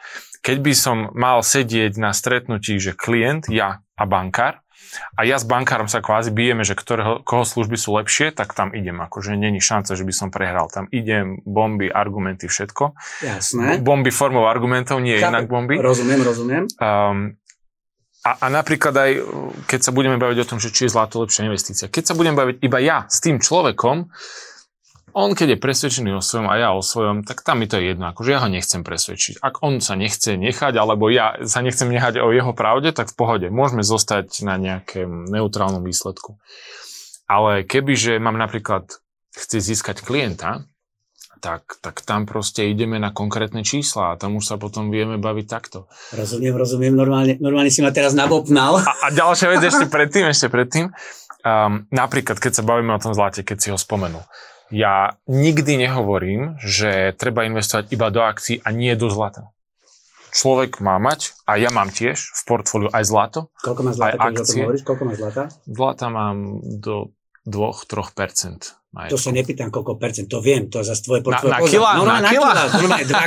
Keď 0.44 0.58
by 0.60 0.74
som 0.76 0.98
mal 1.16 1.44
sedieť 1.44 2.00
na 2.00 2.12
stretnutí, 2.16 2.80
že 2.80 2.96
klient, 2.96 3.48
ja 3.52 3.84
a 3.94 4.04
bankár, 4.04 4.63
a 5.18 5.26
ja 5.26 5.38
s 5.38 5.46
bankárom 5.46 5.90
sa 5.90 6.02
kvázi 6.02 6.30
bijeme, 6.34 6.62
že 6.66 6.78
ktorého, 6.78 7.22
koho 7.26 7.46
služby 7.46 7.78
sú 7.78 7.96
lepšie, 7.98 8.34
tak 8.34 8.54
tam 8.54 8.74
idem. 8.74 9.00
Akože 9.02 9.34
není 9.38 9.62
šanca, 9.62 9.98
že 9.98 10.04
by 10.06 10.14
som 10.14 10.30
prehral. 10.30 10.70
Tam 10.70 10.90
idem, 10.94 11.42
bomby, 11.46 11.90
argumenty, 11.90 12.50
všetko. 12.50 12.94
Jasné. 13.24 13.82
Bomby 13.82 14.14
formou 14.14 14.46
argumentov, 14.46 15.02
nie 15.02 15.18
Chápem. 15.18 15.32
inak 15.34 15.46
bomby. 15.50 15.76
Rozumiem, 15.82 16.22
rozumiem. 16.22 16.64
Um, 16.78 17.38
a, 18.24 18.32
a 18.40 18.48
napríklad 18.48 18.96
aj, 18.96 19.12
keď 19.68 19.80
sa 19.84 19.92
budeme 19.92 20.16
baviť 20.16 20.38
o 20.40 20.48
tom, 20.48 20.58
že 20.58 20.72
či 20.72 20.88
je 20.88 20.94
zlato 20.96 21.20
lepšia 21.20 21.44
investícia. 21.44 21.92
Keď 21.92 22.04
sa 22.08 22.14
budem 22.16 22.40
baviť 22.40 22.64
iba 22.64 22.80
ja 22.80 23.04
s 23.12 23.20
tým 23.20 23.44
človekom, 23.44 24.08
on 25.14 25.38
keď 25.38 25.56
je 25.56 25.64
presvedčený 25.64 26.10
o 26.18 26.22
svojom 26.26 26.50
a 26.50 26.58
ja 26.58 26.70
o 26.74 26.82
svojom, 26.82 27.22
tak 27.22 27.46
tam 27.46 27.62
mi 27.62 27.70
to 27.70 27.78
je 27.78 27.94
jedno, 27.94 28.10
akože 28.10 28.30
ja 28.34 28.42
ho 28.42 28.50
nechcem 28.50 28.82
presvedčiť. 28.82 29.46
Ak 29.46 29.62
on 29.62 29.78
sa 29.78 29.94
nechce 29.94 30.34
nechať, 30.34 30.74
alebo 30.74 31.08
ja 31.14 31.38
sa 31.46 31.62
nechcem 31.62 31.88
nechať 31.88 32.18
o 32.18 32.34
jeho 32.34 32.52
pravde, 32.58 32.90
tak 32.92 33.14
v 33.14 33.16
pohode, 33.16 33.48
môžeme 33.54 33.86
zostať 33.86 34.42
na 34.42 34.58
nejakém 34.58 35.30
neutrálnom 35.30 35.86
výsledku. 35.86 36.42
Ale 37.30 37.64
kebyže 37.64 38.18
mám 38.18 38.36
napríklad, 38.36 38.90
chci 39.34 39.58
získať 39.62 40.02
klienta, 40.02 40.66
tak, 41.44 41.76
tak 41.84 42.00
tam 42.08 42.24
proste 42.24 42.72
ideme 42.72 42.96
na 43.02 43.12
konkrétne 43.12 43.68
čísla 43.68 44.16
a 44.16 44.18
tam 44.18 44.40
už 44.40 44.48
sa 44.48 44.56
potom 44.56 44.88
vieme 44.88 45.20
baviť 45.20 45.46
takto. 45.46 45.92
Rozumiem, 46.16 46.56
rozumiem, 46.56 46.94
normálne, 46.96 47.36
normálne 47.44 47.68
si 47.68 47.84
ma 47.84 47.92
teraz 47.92 48.16
nabopnal. 48.16 48.80
A, 48.80 48.94
a 48.96 49.08
ďalšia 49.12 49.52
vec 49.52 49.62
ešte 49.68 49.92
predtým, 49.92 50.24
ešte 50.32 50.48
predtým, 50.48 50.88
um, 51.44 51.84
napríklad 51.92 52.40
keď 52.40 52.52
sa 52.56 52.64
bavíme 52.64 52.96
o 52.96 53.02
tom 53.04 53.12
zlate, 53.12 53.44
keď 53.44 53.58
si 53.60 53.68
ho 53.76 53.78
spomenul 53.78 54.24
ja 54.74 55.22
nikdy 55.30 55.86
nehovorím, 55.86 56.58
že 56.58 57.14
treba 57.14 57.46
investovať 57.46 57.94
iba 57.94 58.10
do 58.10 58.26
akcií 58.26 58.58
a 58.66 58.74
nie 58.74 58.98
do 58.98 59.14
zlata. 59.14 59.54
Človek 60.34 60.82
má 60.82 60.98
mať, 60.98 61.38
a 61.46 61.62
ja 61.62 61.70
mám 61.70 61.94
tiež 61.94 62.18
v 62.18 62.42
portfóliu 62.50 62.90
aj 62.90 63.06
zlato. 63.06 63.40
Koľko 63.62 63.82
má 63.86 63.92
zlata, 63.94 64.18
aj 64.18 64.34
akcie. 64.34 64.66
Hovoríš, 64.66 64.82
koľko 64.82 65.04
má 65.06 65.14
zlata? 65.14 65.42
Zlata 65.70 66.08
mám 66.10 66.58
do 66.66 67.14
2-3%. 67.46 68.83
Majetku. 68.94 69.12
To 69.12 69.18
sa 69.18 69.30
nepýtam, 69.34 69.74
koľko 69.74 69.98
percent, 69.98 70.30
to 70.30 70.38
viem, 70.38 70.70
to 70.70 70.86
zase 70.86 71.02
tvoje 71.02 71.26
portfólio. 71.26 71.58
Na, 71.58 71.60
na 71.60 71.68
kila? 71.68 71.90
No, 71.98 72.04
na, 72.06 72.18
na 72.22 72.30
kila? 72.30 72.50
kila. 72.54 72.62
Dva, 72.84 72.98
dva, 73.02 73.22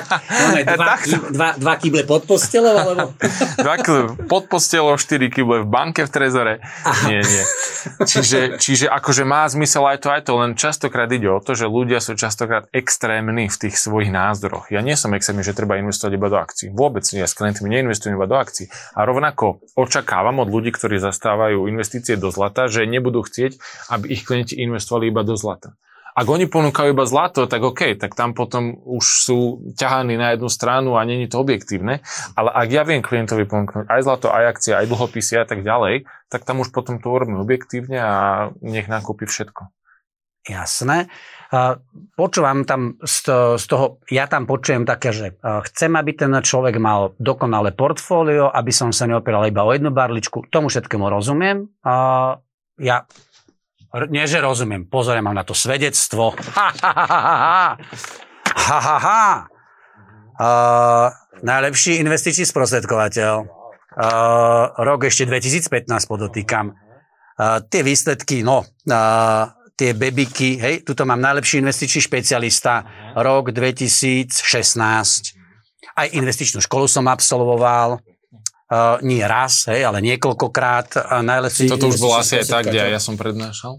dva, 0.63 0.95
dva, 1.35 1.49
dva 1.59 1.75
kyble 1.75 2.03
pod 2.07 2.23
postelou, 2.23 2.75
alebo? 2.79 3.11
dva 3.67 3.75
kyble 3.83 4.03
pod 4.31 4.47
postelou, 4.47 4.95
štyri 4.95 5.27
kyble 5.27 5.67
v 5.67 5.69
banke 5.69 6.07
v 6.07 6.11
Trezore. 6.11 6.55
Aha. 6.63 7.11
Nie, 7.11 7.21
nie. 7.27 7.45
Čiže, 8.07 8.63
čiže 8.63 8.87
akože 8.87 9.27
má 9.27 9.43
zmysel 9.51 9.83
aj 9.91 9.99
to, 10.03 10.09
aj 10.15 10.23
to, 10.27 10.33
len 10.39 10.53
častokrát 10.55 11.11
ide 11.11 11.27
o 11.27 11.43
to, 11.43 11.59
že 11.59 11.67
ľudia 11.67 11.99
sú 11.99 12.15
častokrát 12.15 12.71
extrémni 12.71 13.51
v 13.51 13.57
tých 13.57 13.75
svojich 13.75 14.15
názoroch. 14.15 14.71
Ja 14.71 14.83
nie 14.83 14.95
som 14.95 15.15
extrémny, 15.19 15.43
že 15.43 15.55
treba 15.55 15.79
investovať 15.83 16.13
iba 16.15 16.29
do 16.31 16.39
akcií. 16.39 16.71
Vôbec 16.71 17.03
nie, 17.11 17.23
ja 17.23 17.29
s 17.29 17.35
klientmi 17.35 17.67
neinvestujem 17.67 18.15
iba 18.15 18.31
do 18.31 18.39
akcií. 18.39 18.71
A 18.95 19.03
rovnako 19.03 19.67
očakávam 19.75 20.43
od 20.43 20.49
ľudí, 20.51 20.71
ktorí 20.71 21.03
zastávajú 21.03 21.67
investície 21.67 22.15
do 22.15 22.31
zlata, 22.31 22.71
že 22.71 22.87
nebudú 22.87 23.27
chcieť, 23.27 23.59
aby 23.91 24.15
ich 24.15 24.23
klienti 24.23 24.59
investovali 24.63 25.11
iba 25.11 25.27
do 25.27 25.35
zlata. 25.57 25.81
Ak 26.17 26.33
oni 26.33 26.49
ponúkajú 26.49 26.97
iba 26.97 27.05
zlato, 27.05 27.45
tak 27.45 27.61
OK, 27.61 28.01
tak 28.01 28.17
tam 28.17 28.33
potom 28.33 28.73
už 28.73 29.05
sú 29.05 29.39
ťahaní 29.77 30.17
na 30.17 30.33
jednu 30.33 30.49
stranu 30.49 30.97
a 30.97 31.05
není 31.05 31.29
to 31.29 31.45
objektívne. 31.45 32.01
Ale 32.33 32.49
ak 32.57 32.69
ja 32.73 32.89
viem 32.89 33.05
klientovi 33.05 33.45
ponúknuť 33.45 33.85
aj 33.85 34.01
zlato, 34.01 34.33
aj 34.33 34.57
akcie, 34.57 34.73
aj 34.73 34.89
dlhopisy 34.89 35.37
a 35.37 35.45
tak 35.45 35.61
ďalej, 35.61 36.09
tak 36.33 36.49
tam 36.49 36.65
už 36.65 36.73
potom 36.73 37.05
to 37.05 37.13
urobíme 37.13 37.37
objektívne 37.37 38.01
a 38.01 38.13
nech 38.65 38.89
nakúpi 38.89 39.29
všetko. 39.29 39.69
Jasné. 40.49 41.13
Počúvam 42.17 42.65
tam 42.65 42.97
z 43.05 43.67
toho, 43.69 44.01
ja 44.09 44.25
tam 44.25 44.49
počujem 44.49 44.89
také, 44.89 45.13
že 45.13 45.37
chcem, 45.43 45.93
aby 46.01 46.17
ten 46.17 46.33
človek 46.33 46.81
mal 46.81 47.13
dokonalé 47.21 47.77
portfólio, 47.77 48.49
aby 48.49 48.73
som 48.73 48.89
sa 48.89 49.05
neopieral 49.05 49.45
iba 49.53 49.69
o 49.69 49.75
jednu 49.75 49.93
barličku. 49.93 50.49
Tomu 50.49 50.73
všetkému 50.73 51.13
rozumiem. 51.13 51.67
Ja 52.81 53.09
nie, 54.11 54.25
že 54.27 54.43
rozumiem. 54.43 54.87
Pozor, 54.87 55.19
mám 55.23 55.35
na 55.37 55.45
to 55.47 55.55
svedectvo. 55.55 56.35
Ha, 56.57 56.69
ha, 56.83 56.93
ha, 56.93 57.07
ha. 57.07 57.69
Ha, 58.57 58.79
ha, 58.81 58.97
ha. 58.99 59.25
Uh, 60.37 61.09
najlepší 61.41 61.97
investičný 62.03 62.45
sprostredkovateľ. 62.45 63.35
Uh, 63.97 64.77
rok 64.85 65.09
ešte 65.09 65.25
2015 65.25 65.89
podotýkam. 66.05 66.77
Uh, 67.37 67.61
tie 67.69 67.81
výsledky, 67.81 68.45
no, 68.45 68.65
uh, 68.65 69.45
tie 69.77 69.93
bebiky, 69.93 70.57
hej, 70.61 70.75
tuto 70.85 71.05
mám 71.05 71.21
najlepší 71.21 71.61
investičný 71.61 72.01
špecialista, 72.05 72.85
rok 73.17 73.53
2016. 73.53 74.33
Aj 75.97 76.07
investičnú 76.13 76.61
školu 76.65 76.89
som 76.89 77.09
absolvoval, 77.09 78.01
Uh, 78.67 78.99
nie 79.07 79.23
raz, 79.23 79.71
hej, 79.71 79.87
ale 79.87 80.03
niekoľkokrát. 80.03 80.99
Uh, 80.99 81.23
najlepší, 81.23 81.71
Toto 81.71 81.87
už 81.87 82.03
bolo 82.03 82.19
asi 82.19 82.43
aj 82.43 82.47
tak, 82.51 82.63
kde 82.67 82.83
ja 82.83 82.99
som 82.99 83.15
prednášal? 83.15 83.79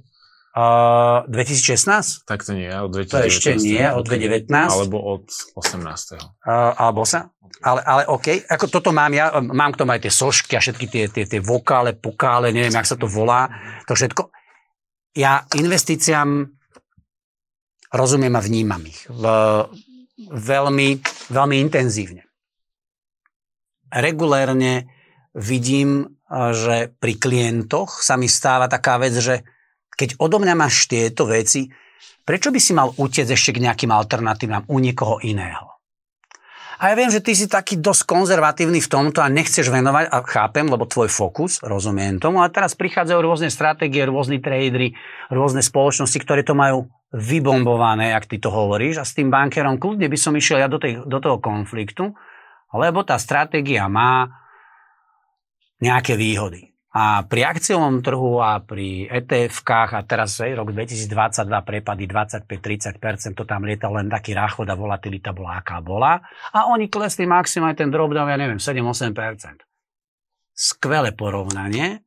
Uh, 0.56 1.28
2016? 1.28 2.24
Tak 2.24 2.48
to 2.48 2.56
nie, 2.56 2.72
od 2.72 2.96
2019. 2.96 3.12
To 3.12 3.20
ešte 3.28 3.52
nie, 3.60 3.84
od 3.84 4.08
2019. 4.08 4.48
Alebo 4.48 4.98
od 5.04 5.28
18. 5.60 6.16
Uh, 6.16 6.72
alebo 6.80 7.04
sa? 7.04 7.36
Ale, 7.60 7.84
ale 7.84 8.08
OK, 8.08 8.48
ako 8.48 8.66
toto 8.72 8.96
mám 8.96 9.12
ja, 9.12 9.34
mám 9.44 9.76
k 9.76 9.80
tomu 9.84 9.92
aj 9.92 10.08
tie 10.08 10.14
sošky 10.14 10.56
a 10.56 10.64
všetky 10.64 10.86
tie, 10.88 11.04
tie, 11.12 11.26
tie 11.28 11.42
vokále, 11.44 11.92
pukále, 11.92 12.56
neviem, 12.56 12.72
jak 12.72 12.88
sa 12.88 12.96
to 12.96 13.10
volá, 13.10 13.50
to 13.90 13.98
všetko. 13.98 14.30
Ja 15.18 15.44
investíciám 15.58 16.48
rozumiem 17.92 18.36
a 18.38 18.46
vnímam 18.46 18.84
ich 18.86 19.04
v, 19.10 19.24
veľmi, 20.32 20.90
veľmi 21.34 21.56
intenzívne 21.60 22.27
regulérne 23.92 24.90
vidím, 25.38 26.18
že 26.32 26.92
pri 27.00 27.14
klientoch 27.16 28.04
sa 28.04 28.20
mi 28.20 28.28
stáva 28.28 28.68
taká 28.68 29.00
vec, 29.00 29.16
že 29.16 29.48
keď 29.96 30.20
odo 30.22 30.38
mňa 30.38 30.54
máš 30.54 30.86
tieto 30.92 31.26
veci, 31.26 31.72
prečo 32.28 32.52
by 32.52 32.60
si 32.60 32.76
mal 32.76 32.92
utiecť 32.94 33.32
ešte 33.32 33.52
k 33.56 33.64
nejakým 33.64 33.90
alternatívam 33.90 34.68
u 34.68 34.78
niekoho 34.78 35.24
iného? 35.24 35.78
A 36.78 36.94
ja 36.94 36.96
viem, 37.00 37.10
že 37.10 37.26
ty 37.26 37.34
si 37.34 37.50
taký 37.50 37.82
dosť 37.82 38.06
konzervatívny 38.06 38.78
v 38.86 38.92
tomto 38.92 39.26
a 39.26 39.34
nechceš 39.34 39.74
venovať, 39.74 40.14
a 40.14 40.22
chápem, 40.22 40.70
lebo 40.70 40.86
tvoj 40.86 41.10
fokus, 41.10 41.58
rozumiem 41.66 42.22
tomu, 42.22 42.46
a 42.46 42.54
teraz 42.54 42.78
prichádzajú 42.78 43.18
rôzne 43.18 43.50
stratégie, 43.50 44.06
rôzni 44.06 44.38
tradery, 44.38 44.94
rôzne 45.34 45.66
spoločnosti, 45.66 46.22
ktoré 46.22 46.46
to 46.46 46.54
majú 46.54 46.86
vybombované, 47.18 48.14
ak 48.14 48.30
ty 48.30 48.38
to 48.38 48.54
hovoríš, 48.54 49.02
a 49.02 49.10
s 49.10 49.18
tým 49.18 49.34
bankerom 49.34 49.82
kľudne 49.82 50.06
by 50.06 50.18
som 50.22 50.38
išiel 50.38 50.62
ja 50.62 50.70
do, 50.70 50.78
tej, 50.78 51.02
do 51.02 51.18
toho 51.18 51.42
konfliktu, 51.42 52.14
lebo 52.76 53.04
tá 53.08 53.16
stratégia 53.16 53.88
má 53.88 54.28
nejaké 55.80 56.18
výhody. 56.18 56.74
A 56.98 57.22
pri 57.30 57.46
akciovom 57.46 58.02
trhu 58.02 58.42
a 58.42 58.58
pri 58.58 59.06
ETF-kách 59.06 59.94
a 59.94 60.02
teraz 60.02 60.42
aj 60.42 60.58
rok 60.58 60.74
2022 60.74 61.46
prepady 61.46 62.10
25-30%, 62.10 63.38
to 63.38 63.46
tam 63.46 63.70
lietal 63.70 63.94
len 63.94 64.10
taký 64.10 64.34
ráchod 64.34 64.66
a 64.66 64.74
volatilita 64.74 65.30
bola 65.30 65.62
aká 65.62 65.78
bola. 65.78 66.18
A 66.58 66.66
oni 66.74 66.90
klesli 66.90 67.30
maximálne 67.30 67.78
ten 67.78 67.94
drop 67.94 68.18
down, 68.18 68.34
ja 68.34 68.40
neviem, 68.40 68.58
7-8%. 68.58 69.14
Skvelé 70.58 71.14
porovnanie. 71.14 72.07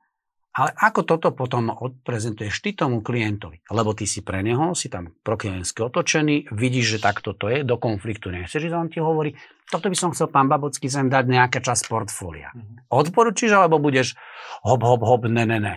Ale 0.50 0.74
ako 0.74 1.06
toto 1.06 1.30
potom 1.30 1.70
odprezentuješ 1.70 2.58
ty 2.58 2.74
tomu 2.74 3.06
klientovi? 3.06 3.62
Lebo 3.70 3.94
ty 3.94 4.02
si 4.02 4.26
pre 4.26 4.42
neho, 4.42 4.74
si 4.74 4.90
tam 4.90 5.14
proklientsky 5.22 5.78
otočený, 5.86 6.50
vidíš, 6.50 6.98
že 6.98 7.04
takto 7.06 7.38
to 7.38 7.46
je, 7.46 7.62
do 7.62 7.78
konfliktu 7.78 8.34
nechceš, 8.34 8.66
že 8.66 8.74
on 8.74 8.90
ti 8.90 8.98
hovorí, 8.98 9.38
toto 9.70 9.86
by 9.86 9.94
som 9.94 10.10
chcel 10.10 10.26
pán 10.26 10.50
Babocký 10.50 10.90
sem 10.90 11.06
dať 11.06 11.24
nejaká 11.30 11.62
časť 11.62 11.86
portfólia. 11.86 12.50
Mm-hmm. 12.50 12.90
Odporučíš, 12.90 13.54
alebo 13.54 13.78
budeš 13.78 14.18
hop, 14.66 14.82
hop, 14.82 15.06
hop, 15.06 15.30
ne, 15.30 15.46
ne, 15.46 15.58
ne? 15.62 15.76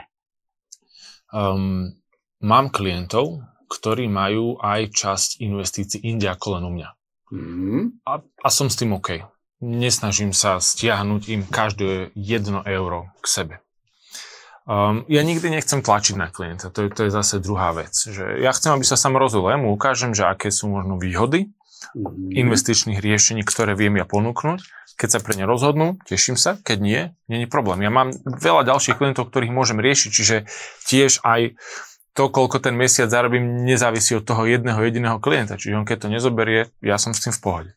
Um, 1.30 1.94
mám 2.42 2.74
klientov, 2.74 3.46
ktorí 3.70 4.10
majú 4.10 4.58
aj 4.58 4.90
časť 4.90 5.30
investícií 5.46 6.02
inde 6.10 6.26
ako 6.30 6.58
len 6.58 6.64
u 6.66 6.72
mňa. 6.74 6.90
Mm-hmm. 7.30 7.82
A, 8.10 8.14
a 8.26 8.50
som 8.50 8.74
s 8.74 8.78
tým 8.78 8.98
OK. 8.98 9.22
Nesnažím 9.64 10.34
sa 10.34 10.58
stiahnuť 10.58 11.22
im 11.30 11.42
každé 11.46 12.12
jedno 12.18 12.66
euro 12.66 13.14
k 13.22 13.26
sebe. 13.30 13.56
Um, 14.64 15.03
ja 15.11 15.28
nikdy 15.28 15.51
nechcem 15.51 15.84
tlačiť 15.84 16.16
na 16.16 16.32
klienta, 16.32 16.72
to 16.72 16.88
je, 16.88 16.89
to 16.95 17.01
je 17.07 17.11
zase 17.11 17.43
druhá 17.43 17.76
vec. 17.76 17.91
Že 17.91 18.39
ja 18.39 18.55
chcem, 18.55 18.72
aby 18.72 18.88
sa 18.88 18.95
sám 18.95 19.20
rozhodol, 19.20 19.51
ja 19.51 19.59
mu 19.59 19.76
ukážem, 19.76 20.16
že 20.16 20.24
aké 20.24 20.55
sú 20.55 20.72
možno 20.72 20.95
výhody 20.95 21.51
mm. 21.91 22.32
investičných 22.32 23.03
riešení, 23.03 23.43
ktoré 23.43 23.76
viem 23.76 23.99
ja 23.99 24.07
ponúknuť. 24.07 24.64
Keď 24.95 25.09
sa 25.09 25.20
pre 25.20 25.36
ne 25.36 25.43
rozhodnú, 25.43 25.99
teším 26.07 26.39
sa, 26.39 26.55
keď 26.55 26.78
nie, 26.80 27.01
nie 27.28 27.43
je 27.43 27.49
problém. 27.51 27.84
Ja 27.84 27.91
mám 27.91 28.16
veľa 28.24 28.64
ďalších 28.64 28.95
klientov, 28.95 29.34
ktorých 29.34 29.51
môžem 29.51 29.84
riešiť, 29.84 30.09
čiže 30.14 30.36
tiež 30.88 31.26
aj 31.28 31.59
to, 32.14 32.30
koľko 32.30 32.61
ten 32.61 32.78
mesiac 32.78 33.09
zarobím, 33.09 33.66
nezávisí 33.66 34.16
od 34.16 34.24
toho 34.24 34.45
jedného 34.45 34.80
jediného 34.80 35.18
klienta. 35.18 35.57
Čiže 35.57 35.82
on 35.82 35.84
keď 35.84 36.07
to 36.07 36.14
nezoberie, 36.14 36.70
ja 36.80 37.01
som 37.01 37.11
s 37.11 37.26
tým 37.26 37.34
v 37.34 37.41
pohode. 37.41 37.72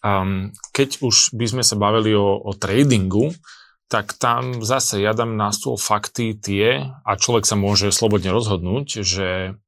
Um, 0.00 0.54
keď 0.70 1.02
už 1.02 1.34
by 1.34 1.46
sme 1.50 1.62
sa 1.66 1.74
bavili 1.74 2.14
o, 2.14 2.40
o 2.40 2.54
tradingu, 2.54 3.34
tak 3.88 4.16
tam 4.16 4.64
zase 4.64 4.98
ja 5.04 5.12
dám 5.12 5.36
na 5.36 5.52
stôl 5.52 5.76
fakty 5.76 6.34
tie 6.34 6.88
a 7.04 7.10
človek 7.14 7.44
sa 7.44 7.54
môže 7.54 7.92
slobodne 7.92 8.32
rozhodnúť, 8.32 9.04
že 9.04 9.58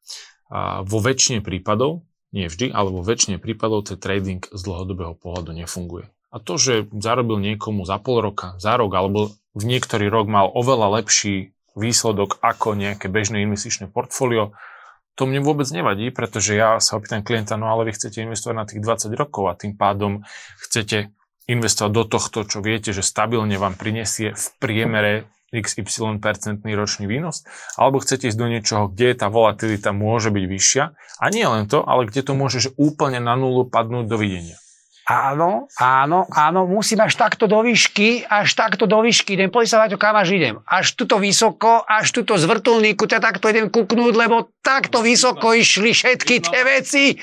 vo 0.83 0.99
väčšine 1.03 1.43
prípadov, 1.43 2.07
nie 2.31 2.47
vždy, 2.47 2.71
ale 2.71 2.89
vo 2.91 3.03
väčšine 3.03 3.43
prípadov 3.43 3.89
ten 3.91 3.99
trading 3.99 4.43
z 4.47 4.61
dlhodobého 4.61 5.15
pohľadu 5.19 5.57
nefunguje. 5.57 6.11
A 6.31 6.37
to, 6.43 6.59
že 6.61 6.91
zarobil 6.93 7.41
niekomu 7.41 7.89
za 7.89 7.97
pol 8.03 8.21
roka, 8.21 8.59
za 8.61 8.77
rok, 8.77 8.93
alebo 8.93 9.33
v 9.57 9.65
niektorý 9.65 10.13
rok 10.13 10.29
mal 10.29 10.53
oveľa 10.53 11.01
lepší 11.01 11.57
výsledok 11.77 12.41
ako 12.45 12.77
nejaké 12.77 13.09
bežné 13.09 13.45
investičné 13.45 13.89
portfólio, 13.89 14.53
to 15.17 15.25
mne 15.25 15.41
vôbec 15.41 15.65
nevadí, 15.73 16.13
pretože 16.13 16.53
ja 16.53 16.77
sa 16.77 17.01
opýtam 17.01 17.25
klienta, 17.25 17.57
no 17.57 17.73
ale 17.73 17.89
vy 17.89 17.97
chcete 17.97 18.21
investovať 18.21 18.57
na 18.57 18.69
tých 18.69 18.85
20 18.85 19.17
rokov 19.17 19.49
a 19.49 19.57
tým 19.57 19.73
pádom 19.73 20.21
chcete 20.61 21.09
investovať 21.47 21.93
do 21.95 22.05
tohto, 22.07 22.43
čo 22.43 22.59
viete, 22.63 22.91
že 22.91 23.07
stabilne 23.07 23.55
vám 23.59 23.79
prinesie 23.79 24.35
v 24.35 24.47
priemere 24.59 25.13
XY 25.55 26.19
percentný 26.19 26.75
ročný 26.75 27.07
výnos, 27.07 27.47
alebo 27.79 28.03
chcete 28.03 28.27
ísť 28.27 28.39
do 28.39 28.51
niečoho, 28.51 28.91
kde 28.91 29.15
tá 29.15 29.31
volatilita 29.31 29.95
môže 29.95 30.35
byť 30.35 30.45
vyššia 30.45 30.85
a 31.23 31.25
nie 31.31 31.47
len 31.47 31.71
to, 31.71 31.87
ale 31.87 32.11
kde 32.11 32.27
to 32.27 32.33
môže 32.35 32.59
že 32.59 32.75
úplne 32.75 33.23
na 33.23 33.39
nulu 33.39 33.71
padnúť 33.71 34.11
do 34.11 34.19
videnia. 34.19 34.59
Áno, 35.07 35.71
áno, 35.79 36.27
áno, 36.35 36.67
musím 36.67 36.99
až 37.07 37.15
takto 37.15 37.47
do 37.47 37.63
výšky, 37.63 38.27
až 38.27 38.59
takto 38.59 38.91
do 38.91 38.99
výšky, 39.07 39.39
idem 39.39 39.55
sa 39.63 39.87
to 39.87 39.95
kam 39.95 40.19
až 40.19 40.35
idem. 40.35 40.59
Až 40.67 40.99
tuto 40.99 41.23
vysoko, 41.23 41.87
až 41.87 42.11
tuto 42.11 42.35
z 42.35 42.43
vrtulníku, 42.43 43.07
ťa 43.07 43.23
takto 43.23 43.47
idem 43.47 43.71
kuknúť, 43.71 44.19
lebo 44.19 44.51
takto 44.67 45.07
vysoko 45.07 45.55
išli 45.55 45.95
všetky 45.95 46.43
tie 46.43 46.61
veci. 46.67 47.15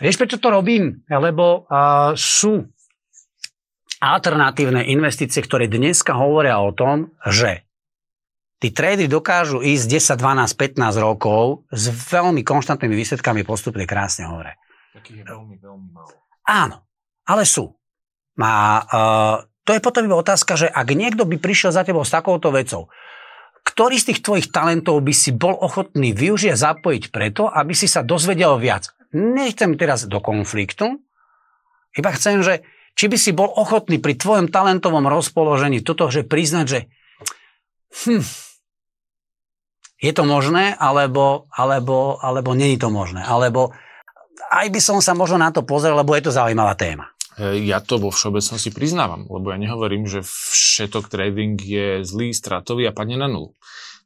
Vieš, 0.00 0.16
prečo 0.20 0.36
to 0.36 0.52
robím? 0.52 1.04
Lebo 1.08 1.64
uh, 1.64 2.12
sú 2.12 2.64
alternatívne 4.00 4.84
investície, 4.92 5.40
ktoré 5.40 5.72
dneska 5.72 6.12
hovoria 6.12 6.60
o 6.60 6.72
tom, 6.76 7.16
že 7.24 7.64
tí 8.60 8.72
trady 8.72 9.08
dokážu 9.08 9.64
ísť 9.64 10.16
10, 10.16 10.20
12, 10.20 10.76
15 10.76 11.00
rokov 11.00 11.64
s 11.72 11.88
veľmi 11.88 12.44
konštantnými 12.44 12.92
výsledkami 12.92 13.40
postupne 13.44 13.88
krásne 13.88 14.28
hore. 14.28 14.60
Takých 14.92 15.22
je 15.22 15.24
veľmi, 15.24 15.56
veľmi 15.60 15.88
málo. 15.92 16.12
Áno, 16.44 16.84
ale 17.24 17.48
sú. 17.48 17.72
A 18.36 18.52
uh, 18.84 19.36
to 19.64 19.72
je 19.72 19.80
potom 19.80 20.04
iba 20.04 20.16
otázka, 20.20 20.54
že 20.60 20.68
ak 20.68 20.88
niekto 20.92 21.24
by 21.24 21.40
prišiel 21.40 21.72
za 21.72 21.82
tebou 21.82 22.04
s 22.04 22.12
takouto 22.12 22.52
vecou, 22.52 22.92
ktorý 23.66 23.98
z 23.98 24.14
tých 24.14 24.20
tvojich 24.22 24.48
talentov 24.54 25.02
by 25.02 25.10
si 25.10 25.34
bol 25.34 25.58
ochotný 25.58 26.14
využiť 26.14 26.54
a 26.54 26.62
zapojiť 26.70 27.10
preto, 27.10 27.50
aby 27.50 27.74
si 27.74 27.90
sa 27.90 28.06
dozvedel 28.06 28.56
viac. 28.62 28.95
Nechcem 29.16 29.80
teraz 29.80 30.04
do 30.04 30.20
konfliktu, 30.20 31.00
iba 31.96 32.12
chcem, 32.12 32.44
že 32.44 32.60
či 32.92 33.08
by 33.08 33.16
si 33.16 33.32
bol 33.32 33.48
ochotný 33.48 33.96
pri 33.96 34.16
tvojom 34.16 34.52
talentovom 34.52 35.08
rozpoložení 35.08 35.80
toto, 35.80 36.12
že 36.12 36.24
priznať, 36.24 36.66
že 36.68 36.80
hm, 38.04 38.24
je 39.96 40.12
to 40.12 40.24
možné, 40.28 40.76
alebo, 40.76 41.48
alebo, 41.48 42.20
alebo 42.20 42.52
není 42.52 42.76
to 42.76 42.92
možné. 42.92 43.24
Alebo 43.24 43.72
aj 44.52 44.68
by 44.68 44.80
som 44.80 45.00
sa 45.00 45.16
možno 45.16 45.40
na 45.40 45.48
to 45.48 45.64
pozrel, 45.64 45.96
lebo 45.96 46.12
je 46.12 46.28
to 46.28 46.36
zaujímavá 46.36 46.76
téma. 46.76 47.08
Ja 47.40 47.84
to 47.84 48.00
vo 48.00 48.08
všeobecnosti 48.08 48.72
priznávam, 48.72 49.28
lebo 49.28 49.52
ja 49.52 49.60
nehovorím, 49.60 50.08
že 50.08 50.24
všetok 50.24 51.12
trading 51.12 51.60
je 51.60 52.00
zlý, 52.00 52.32
stratový 52.32 52.88
a 52.88 52.96
padne 52.96 53.20
na 53.20 53.28
nulu. 53.28 53.52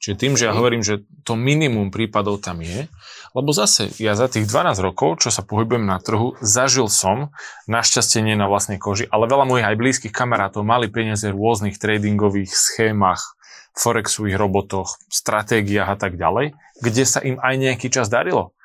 Čiže 0.01 0.17
tým, 0.17 0.33
že 0.33 0.49
ja 0.49 0.57
hovorím, 0.57 0.81
že 0.81 1.05
to 1.29 1.37
minimum 1.37 1.93
prípadov 1.93 2.41
tam 2.41 2.65
je, 2.65 2.89
lebo 3.37 3.53
zase 3.53 3.93
ja 4.01 4.17
za 4.17 4.33
tých 4.33 4.49
12 4.49 4.81
rokov, 4.81 5.21
čo 5.21 5.29
sa 5.29 5.45
pohybujem 5.45 5.85
na 5.85 6.01
trhu, 6.01 6.41
zažil 6.41 6.89
som, 6.89 7.37
našťastie 7.69 8.25
nie 8.25 8.33
na 8.33 8.49
vlastnej 8.49 8.81
koži, 8.81 9.05
ale 9.13 9.29
veľa 9.29 9.45
mojich 9.45 9.69
aj 9.69 9.77
blízkych 9.77 10.15
kamarátov 10.17 10.65
mali 10.65 10.89
peniaze 10.89 11.29
v 11.29 11.37
rôznych 11.37 11.77
tradingových 11.77 12.49
schémach, 12.49 13.37
forexových 13.77 14.41
robotoch, 14.41 14.97
stratégiách 15.13 15.93
a 15.93 15.97
tak 16.01 16.17
ďalej, 16.17 16.57
kde 16.81 17.05
sa 17.05 17.21
im 17.21 17.37
aj 17.37 17.55
nejaký 17.61 17.93
čas 17.93 18.09
darilo. 18.09 18.57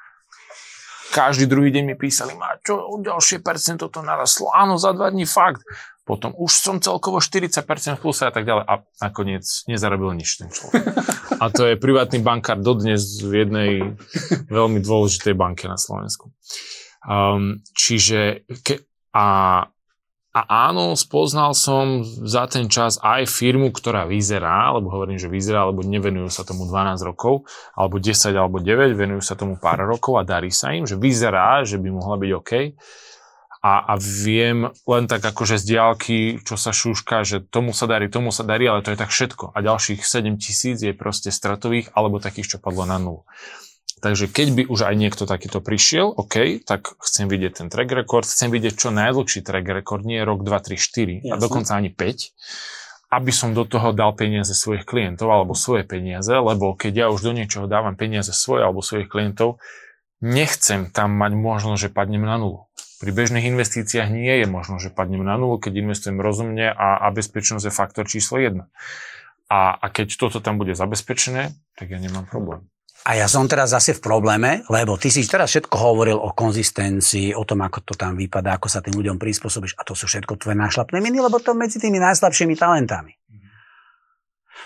Každý 1.11 1.47
druhý 1.47 1.71
deň 1.71 1.83
mi 1.83 1.95
písali, 1.95 2.35
má 2.35 2.59
čo, 2.63 2.79
ďalšie 2.99 3.39
percento 3.39 3.87
to 3.91 4.03
narastlo. 4.03 4.51
Áno, 4.51 4.75
za 4.75 4.91
dva 4.91 5.11
dní 5.11 5.23
fakt. 5.23 5.63
Potom 6.05 6.37
už 6.37 6.53
som 6.53 6.77
celkovo 6.77 7.17
40% 7.17 7.65
v 7.97 8.01
pluse 8.01 8.29
a 8.29 8.31
tak 8.31 8.45
ďalej. 8.45 8.63
A 8.69 8.73
nakoniec 9.01 9.41
nezarobil 9.65 10.13
nič 10.13 10.37
ten 10.37 10.53
človek. 10.53 10.85
A 11.41 11.51
to 11.51 11.67
je 11.67 11.75
privátny 11.75 12.23
bankár 12.23 12.61
dodnes 12.61 13.19
v 13.19 13.43
jednej 13.43 13.71
veľmi 14.47 14.79
dôležitej 14.79 15.35
banke 15.35 15.67
na 15.67 15.75
Slovensku. 15.75 16.31
Um, 17.03 17.59
čiže 17.75 18.47
ke, 18.63 18.87
a 19.11 19.67
a 20.35 20.67
áno, 20.67 20.99
spoznal 20.99 21.55
som 21.55 22.03
za 22.03 22.43
ten 22.51 22.67
čas 22.67 22.99
aj 22.99 23.23
firmu, 23.23 23.71
ktorá 23.71 24.03
vyzerá, 24.03 24.67
alebo 24.67 24.91
hovorím, 24.91 25.15
že 25.15 25.31
vyzerá, 25.31 25.63
alebo 25.63 25.79
nevenujú 25.79 26.27
sa 26.27 26.43
tomu 26.43 26.67
12 26.67 27.07
rokov, 27.07 27.47
alebo 27.71 28.03
10, 28.03 28.35
alebo 28.35 28.59
9, 28.59 28.99
venujú 28.99 29.23
sa 29.23 29.39
tomu 29.39 29.55
pár 29.55 29.87
rokov 29.87 30.19
a 30.19 30.27
darí 30.27 30.51
sa 30.51 30.75
im, 30.75 30.83
že 30.83 30.99
vyzerá, 30.99 31.63
že 31.63 31.79
by 31.79 31.87
mohla 31.87 32.19
byť 32.19 32.31
OK. 32.35 32.51
A, 33.65 33.81
a 33.81 33.93
viem 33.97 34.69
len 34.85 35.09
tak 35.09 35.25
akože 35.25 35.57
z 35.57 35.73
diálky, 35.73 36.17
čo 36.45 36.53
sa 36.53 36.69
šúška, 36.69 37.25
že 37.25 37.41
tomu 37.41 37.73
sa 37.73 37.89
darí, 37.89 38.13
tomu 38.13 38.29
sa 38.29 38.45
darí, 38.45 38.69
ale 38.69 38.85
to 38.85 38.93
je 38.93 39.01
tak 39.01 39.09
všetko. 39.09 39.57
A 39.57 39.65
ďalších 39.65 40.05
7 40.05 40.37
tisíc 40.37 40.77
je 40.85 40.93
proste 40.93 41.33
stratových, 41.33 41.89
alebo 41.97 42.21
takých, 42.21 42.55
čo 42.55 42.57
padlo 42.61 42.85
na 42.85 43.01
nulu. 43.01 43.25
Takže 44.05 44.29
keď 44.29 44.47
by 44.53 44.63
už 44.69 44.85
aj 44.85 44.95
niekto 45.01 45.25
takýto 45.25 45.65
prišiel, 45.65 46.13
OK, 46.13 46.61
tak 46.61 46.93
chcem 47.01 47.25
vidieť 47.25 47.65
ten 47.65 47.67
track 47.73 47.89
record, 47.89 48.29
chcem 48.29 48.53
vidieť 48.53 48.77
čo 48.77 48.93
najdlhší 48.93 49.41
track 49.41 49.65
record, 49.65 50.05
nie 50.05 50.21
rok 50.21 50.45
2, 50.45 50.45
3, 50.45 50.77
4 50.77 51.25
Jasne. 51.25 51.33
a 51.33 51.35
dokonca 51.41 51.73
ani 51.73 51.89
5, 51.89 53.17
aby 53.17 53.31
som 53.33 53.57
do 53.57 53.65
toho 53.65 53.97
dal 53.97 54.13
peniaze 54.13 54.53
svojich 54.53 54.85
klientov 54.85 55.33
alebo 55.33 55.57
svoje 55.57 55.89
peniaze, 55.89 56.29
lebo 56.29 56.77
keď 56.77 56.93
ja 56.93 57.07
už 57.09 57.25
do 57.25 57.33
niečoho 57.33 57.65
dávam 57.65 57.97
peniaze 57.97 58.29
svoje 58.29 58.61
alebo 58.61 58.85
svojich 58.85 59.09
klientov, 59.09 59.57
nechcem 60.21 60.93
tam 60.93 61.17
mať 61.17 61.31
možnosť, 61.33 61.89
že 61.89 61.89
padnem 61.89 62.29
na 62.29 62.37
nulu. 62.37 62.69
Pri 62.95 63.11
bežných 63.11 63.43
investíciách 63.51 64.07
nie 64.07 64.43
je 64.43 64.47
možno, 64.47 64.79
že 64.79 64.87
padnem 64.87 65.23
na 65.23 65.35
nulu, 65.35 65.59
keď 65.59 65.83
investujem 65.83 66.19
rozumne 66.23 66.71
a, 66.71 67.03
a 67.03 67.07
bezpečnosť 67.11 67.67
je 67.67 67.73
faktor 67.73 68.07
číslo 68.07 68.39
1. 68.39 68.55
A, 69.51 69.59
a 69.77 69.85
keď 69.91 70.15
toto 70.15 70.39
tam 70.39 70.55
bude 70.55 70.73
zabezpečené, 70.73 71.51
tak 71.75 71.91
ja 71.91 71.99
nemám 71.99 72.25
problém. 72.25 72.65
A 73.05 73.13
ja 73.13 73.29
som 73.29 73.45
teraz 73.45 73.69
zase 73.69 73.93
v 73.93 74.01
probléme, 74.01 74.65
lebo 74.65 74.97
ty 74.97 75.13
si 75.13 75.21
teraz 75.29 75.53
všetko 75.53 75.77
hovoril 75.77 76.17
o 76.17 76.33
konzistencii, 76.33 77.37
o 77.37 77.45
tom, 77.45 77.61
ako 77.61 77.85
to 77.85 77.93
tam 77.93 78.17
vypadá, 78.17 78.57
ako 78.57 78.65
sa 78.65 78.81
tým 78.81 78.97
ľuďom 78.97 79.21
prispôsobíš. 79.21 79.77
A 79.77 79.85
to 79.85 79.93
sú 79.93 80.09
všetko 80.09 80.41
tvoje 80.41 80.57
nášlapné 80.57 80.97
miny, 80.97 81.21
lebo 81.21 81.37
to 81.37 81.53
medzi 81.53 81.77
tými 81.77 82.01
najslabšími 82.01 82.57
talentami. 82.57 83.13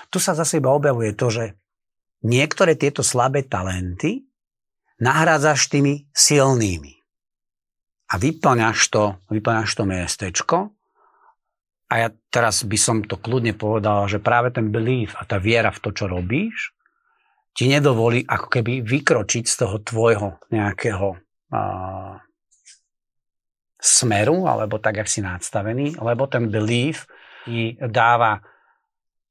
Tu 0.07 0.17
sa 0.23 0.31
zase 0.31 0.63
iba 0.63 0.71
objavuje 0.71 1.11
to, 1.19 1.27
že 1.27 1.59
niektoré 2.23 2.79
tieto 2.79 3.03
slabé 3.03 3.43
talenty 3.43 4.23
nahrádzaš 5.03 5.67
tými 5.67 6.07
silnými. 6.15 6.98
A 8.09 8.17
vyplňaš 8.17 8.79
to, 8.89 9.03
vyplňaš 9.29 9.71
to 9.77 9.83
miestečko. 9.85 10.57
A 11.89 11.93
ja 12.05 12.09
teraz 12.29 12.61
by 12.65 12.77
som 12.77 13.01
to 13.01 13.17
kľudne 13.17 13.57
povedal, 13.57 14.05
že 14.05 14.21
práve 14.21 14.53
ten 14.53 14.69
belief 14.69 15.17
a 15.17 15.25
tá 15.25 15.41
viera 15.41 15.73
v 15.73 15.81
to, 15.81 15.89
čo 15.89 16.05
robíš, 16.05 16.73
ti 17.53 17.65
nedovolí 17.65 18.23
ako 18.29 18.47
keby 18.47 18.85
vykročiť 18.85 19.45
z 19.45 19.55
toho 19.65 19.81
tvojho 19.81 20.37
nejakého 20.53 21.17
a, 21.49 21.61
smeru, 23.79 24.45
alebo 24.45 24.77
tak, 24.77 25.01
jak 25.01 25.09
si 25.09 25.23
nadstavený, 25.25 25.97
lebo 25.97 26.27
ten 26.29 26.51
belief 26.51 27.09
ti 27.47 27.73
dáva 27.79 28.43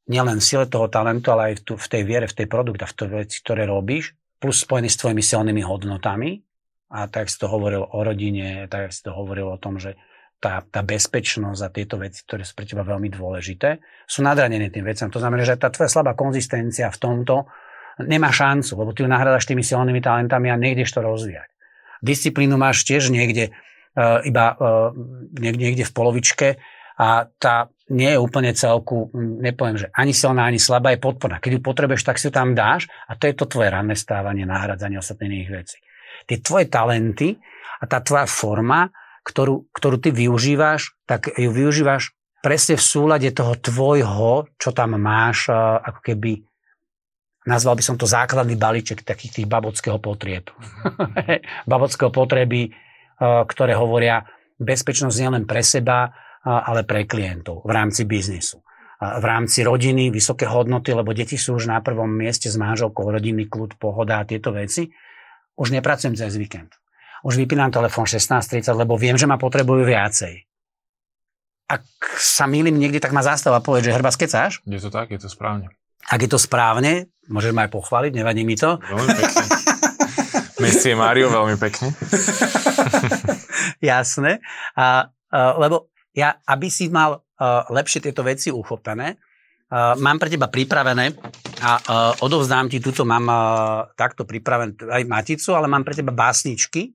nielen 0.09 0.41
sile 0.41 0.67
toho 0.67 0.89
talentu, 0.89 1.31
ale 1.37 1.53
aj 1.53 1.55
v, 1.61 1.63
tu, 1.63 1.73
v 1.77 1.89
tej 1.89 2.03
viere, 2.09 2.27
v 2.27 2.37
tej 2.43 2.49
produkte, 2.49 2.89
v 2.89 2.97
tej 2.97 3.09
veci, 3.13 3.37
ktoré 3.45 3.69
robíš, 3.69 4.17
plus 4.41 4.65
spojený 4.65 4.89
s 4.89 4.99
tvojimi 4.99 5.23
silnými 5.23 5.63
hodnotami. 5.63 6.41
A 6.89 7.05
tak 7.07 7.29
si 7.29 7.37
to 7.37 7.53
hovoril 7.53 7.85
o 7.85 8.01
rodine, 8.01 8.65
tak 8.73 8.93
si 8.97 9.05
to 9.05 9.13
hovoril 9.13 9.53
o 9.53 9.61
tom, 9.61 9.77
že 9.77 9.97
tá, 10.39 10.63
tá 10.63 10.81
bezpečnosť 10.87 11.61
a 11.61 11.69
tieto 11.69 11.99
veci, 11.99 12.23
ktoré 12.25 12.47
sú 12.47 12.55
pre 12.55 12.65
teba 12.65 12.87
veľmi 12.87 13.11
dôležité, 13.11 13.83
sú 14.07 14.23
nadranené 14.23 14.71
tým 14.71 14.87
veciam. 14.87 15.11
To 15.11 15.19
znamená, 15.19 15.43
že 15.43 15.59
tá 15.59 15.69
tvoja 15.69 15.91
slabá 15.91 16.15
konzistencia 16.15 16.89
v 16.89 16.99
tomto 16.99 17.51
nemá 17.99 18.31
šancu, 18.31 18.79
lebo 18.79 18.95
ty 18.95 19.03
ju 19.03 19.11
nahradaš 19.11 19.51
tými 19.51 19.67
silnými 19.67 19.99
talentami 19.99 20.49
a 20.55 20.57
nejdeš 20.57 20.95
to 20.95 21.03
rozvíjať. 21.03 21.51
Disciplínu 21.99 22.55
máš 22.55 22.87
tiež 22.87 23.11
niekde 23.11 23.51
uh, 23.51 24.23
iba 24.23 24.55
uh, 24.55 24.95
niekde 25.35 25.83
v 25.83 25.93
polovičke 25.93 26.49
a 26.95 27.27
tá 27.27 27.67
nie 27.91 28.15
je 28.15 28.23
úplne 28.23 28.55
celku, 28.55 29.11
nepoviem, 29.17 29.83
že 29.83 29.87
ani 29.97 30.15
silná, 30.15 30.47
ani 30.47 30.63
slabá 30.63 30.95
je 30.95 31.03
podporná. 31.03 31.43
Keď 31.43 31.59
ju 31.59 31.61
potrebuješ, 31.65 32.07
tak 32.07 32.23
si 32.23 32.31
ju 32.31 32.33
tam 32.35 32.55
dáš 32.55 32.87
a 33.11 33.19
to 33.19 33.27
je 33.27 33.35
to 33.35 33.51
tvoje 33.51 33.73
ranné 33.73 33.99
stávanie, 33.99 34.47
nahradzanie 34.47 35.01
ostatných 35.01 35.51
vecí. 35.51 35.83
Tie 36.29 36.45
tvoje 36.45 36.69
talenty 36.69 37.41
a 37.81 37.85
tá 37.89 38.05
tvoja 38.05 38.29
forma, 38.29 38.93
ktorú, 39.25 39.73
ktorú 39.73 39.97
ty 39.97 40.13
využívaš, 40.13 40.93
tak 41.09 41.33
ju 41.33 41.49
využívaš 41.49 42.13
presne 42.45 42.79
v 42.79 42.85
súlade 42.85 43.29
toho 43.33 43.57
tvojho, 43.59 44.47
čo 44.61 44.71
tam 44.71 44.95
máš, 45.01 45.51
ako 45.53 46.01
keby 46.05 46.45
nazval 47.49 47.81
by 47.81 47.83
som 47.83 47.97
to 47.97 48.05
základný 48.05 48.61
balíček 48.61 49.03
takých 49.03 49.43
tých 49.43 49.49
babockého 49.49 49.97
potrieb. 49.97 50.53
babockého 51.73 52.13
potreby, 52.13 52.77
ktoré 53.21 53.73
hovoria 53.73 54.23
bezpečnosť 54.61 55.17
nielen 55.17 55.45
pre 55.49 55.65
seba, 55.65 56.13
ale 56.45 56.85
pre 56.87 57.09
klientov 57.09 57.67
v 57.67 57.73
rámci 57.73 58.05
biznisu. 58.05 58.63
V 58.99 59.25
rámci 59.25 59.63
rodiny, 59.63 60.11
vysoké 60.11 60.51
hodnoty, 60.51 60.91
lebo 60.91 61.15
deti 61.15 61.39
sú 61.39 61.55
už 61.55 61.71
na 61.71 61.79
prvom 61.79 62.11
mieste 62.11 62.51
s 62.51 62.59
manželkou, 62.59 63.07
rodinný 63.07 63.47
kľud, 63.47 63.79
pohoda 63.79 64.19
a 64.19 64.27
tieto 64.27 64.51
veci. 64.51 64.91
Už 65.59 65.75
nepracujem 65.75 66.15
cez 66.15 66.39
víkend. 66.39 66.71
Už 67.27 67.35
vypínam 67.35 67.75
telefón 67.75 68.07
16.30, 68.07 68.71
lebo 68.79 68.95
viem, 68.95 69.19
že 69.19 69.27
ma 69.27 69.35
potrebujú 69.35 69.83
viacej. 69.83 70.47
Ak 71.67 71.83
sa 72.17 72.47
milím 72.47 72.79
niekde, 72.79 73.03
tak 73.03 73.11
ma 73.11 73.27
zastav 73.27 73.53
a 73.53 73.61
povedz, 73.61 73.91
že 73.91 73.93
hrba 73.93 74.15
skecáš? 74.15 74.63
Je 74.63 74.79
to 74.79 74.89
tak, 74.89 75.11
je 75.11 75.19
to 75.19 75.27
správne. 75.27 75.69
Ak 76.09 76.23
je 76.23 76.31
to 76.31 76.39
správne, 76.39 77.11
môžeš 77.27 77.53
ma 77.53 77.67
aj 77.67 77.75
pochváliť, 77.75 78.13
nevadí 78.15 78.47
mi 78.47 78.55
to. 78.55 78.79
Veľmi 78.81 79.13
pekne. 79.19 79.45
Messie 80.63 80.95
Mario, 80.95 81.27
veľmi 81.29 81.57
pekne. 81.59 81.93
Jasné. 83.85 84.41
A, 84.79 85.11
a, 85.29 85.39
lebo 85.59 85.91
ja, 86.15 86.39
aby 86.47 86.71
si 86.71 86.89
mal 86.89 87.21
a, 87.37 87.67
lepšie 87.69 88.01
tieto 88.09 88.25
veci 88.25 88.49
uchopené, 88.49 89.19
a, 89.69 89.95
mám 90.01 90.17
pre 90.17 90.33
teba 90.33 90.49
pripravené 90.49 91.13
a 91.61 91.71
a 91.89 91.97
odovzdám 92.23 92.73
ti, 92.73 92.81
túto 92.81 93.05
mám 93.05 93.27
a, 93.29 93.41
takto 93.95 94.25
pripravené 94.25 94.79
aj 94.89 95.03
maticu, 95.05 95.53
ale 95.55 95.69
mám 95.69 95.85
pre 95.85 95.95
teba 95.95 96.11
básničky, 96.11 96.93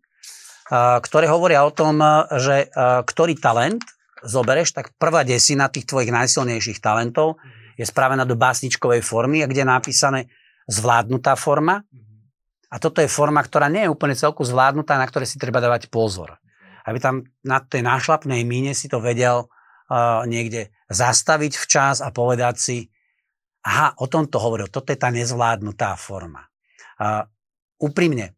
a, 0.70 0.98
ktoré 1.00 1.30
hovoria 1.30 1.64
o 1.64 1.72
tom, 1.72 2.02
že 2.42 2.68
a, 2.74 3.02
ktorý 3.06 3.38
talent 3.38 3.82
zobereš, 4.24 4.72
tak 4.74 4.96
prvá 4.96 5.28
desina 5.28 5.68
tých 5.68 5.86
tvojich 5.86 6.10
najsilnejších 6.10 6.80
talentov 6.80 7.38
je 7.76 7.86
spravená 7.86 8.24
do 8.24 8.40
básničkovej 8.40 9.04
formy, 9.04 9.44
kde 9.44 9.66
je 9.66 9.70
napísané 9.70 10.20
zvládnutá 10.72 11.36
forma. 11.36 11.84
A 12.74 12.82
toto 12.82 13.06
je 13.06 13.10
forma, 13.12 13.44
ktorá 13.46 13.70
nie 13.70 13.86
je 13.86 13.94
úplne 13.94 14.18
celku 14.18 14.42
zvládnutá, 14.42 14.98
na 14.98 15.06
ktoré 15.06 15.30
si 15.30 15.38
treba 15.38 15.62
dávať 15.62 15.94
pozor. 15.94 16.42
Aby 16.90 16.98
tam 16.98 17.16
na 17.46 17.62
tej 17.62 17.86
nášlapnej 17.86 18.42
míne 18.42 18.74
si 18.74 18.90
to 18.90 18.98
vedel 18.98 19.46
uh, 19.46 20.26
niekde 20.26 20.73
zastaviť 20.90 21.54
včas 21.56 22.04
a 22.04 22.10
povedať 22.10 22.56
si, 22.60 22.78
aha, 23.64 23.96
o 24.00 24.06
tom 24.08 24.28
to 24.28 24.40
hovoril, 24.40 24.68
toto 24.68 24.92
je 24.92 25.00
tá 25.00 25.12
nezvládnutá 25.12 25.96
forma. 25.96 26.48
Uh, 27.00 27.24
úprimne, 27.80 28.36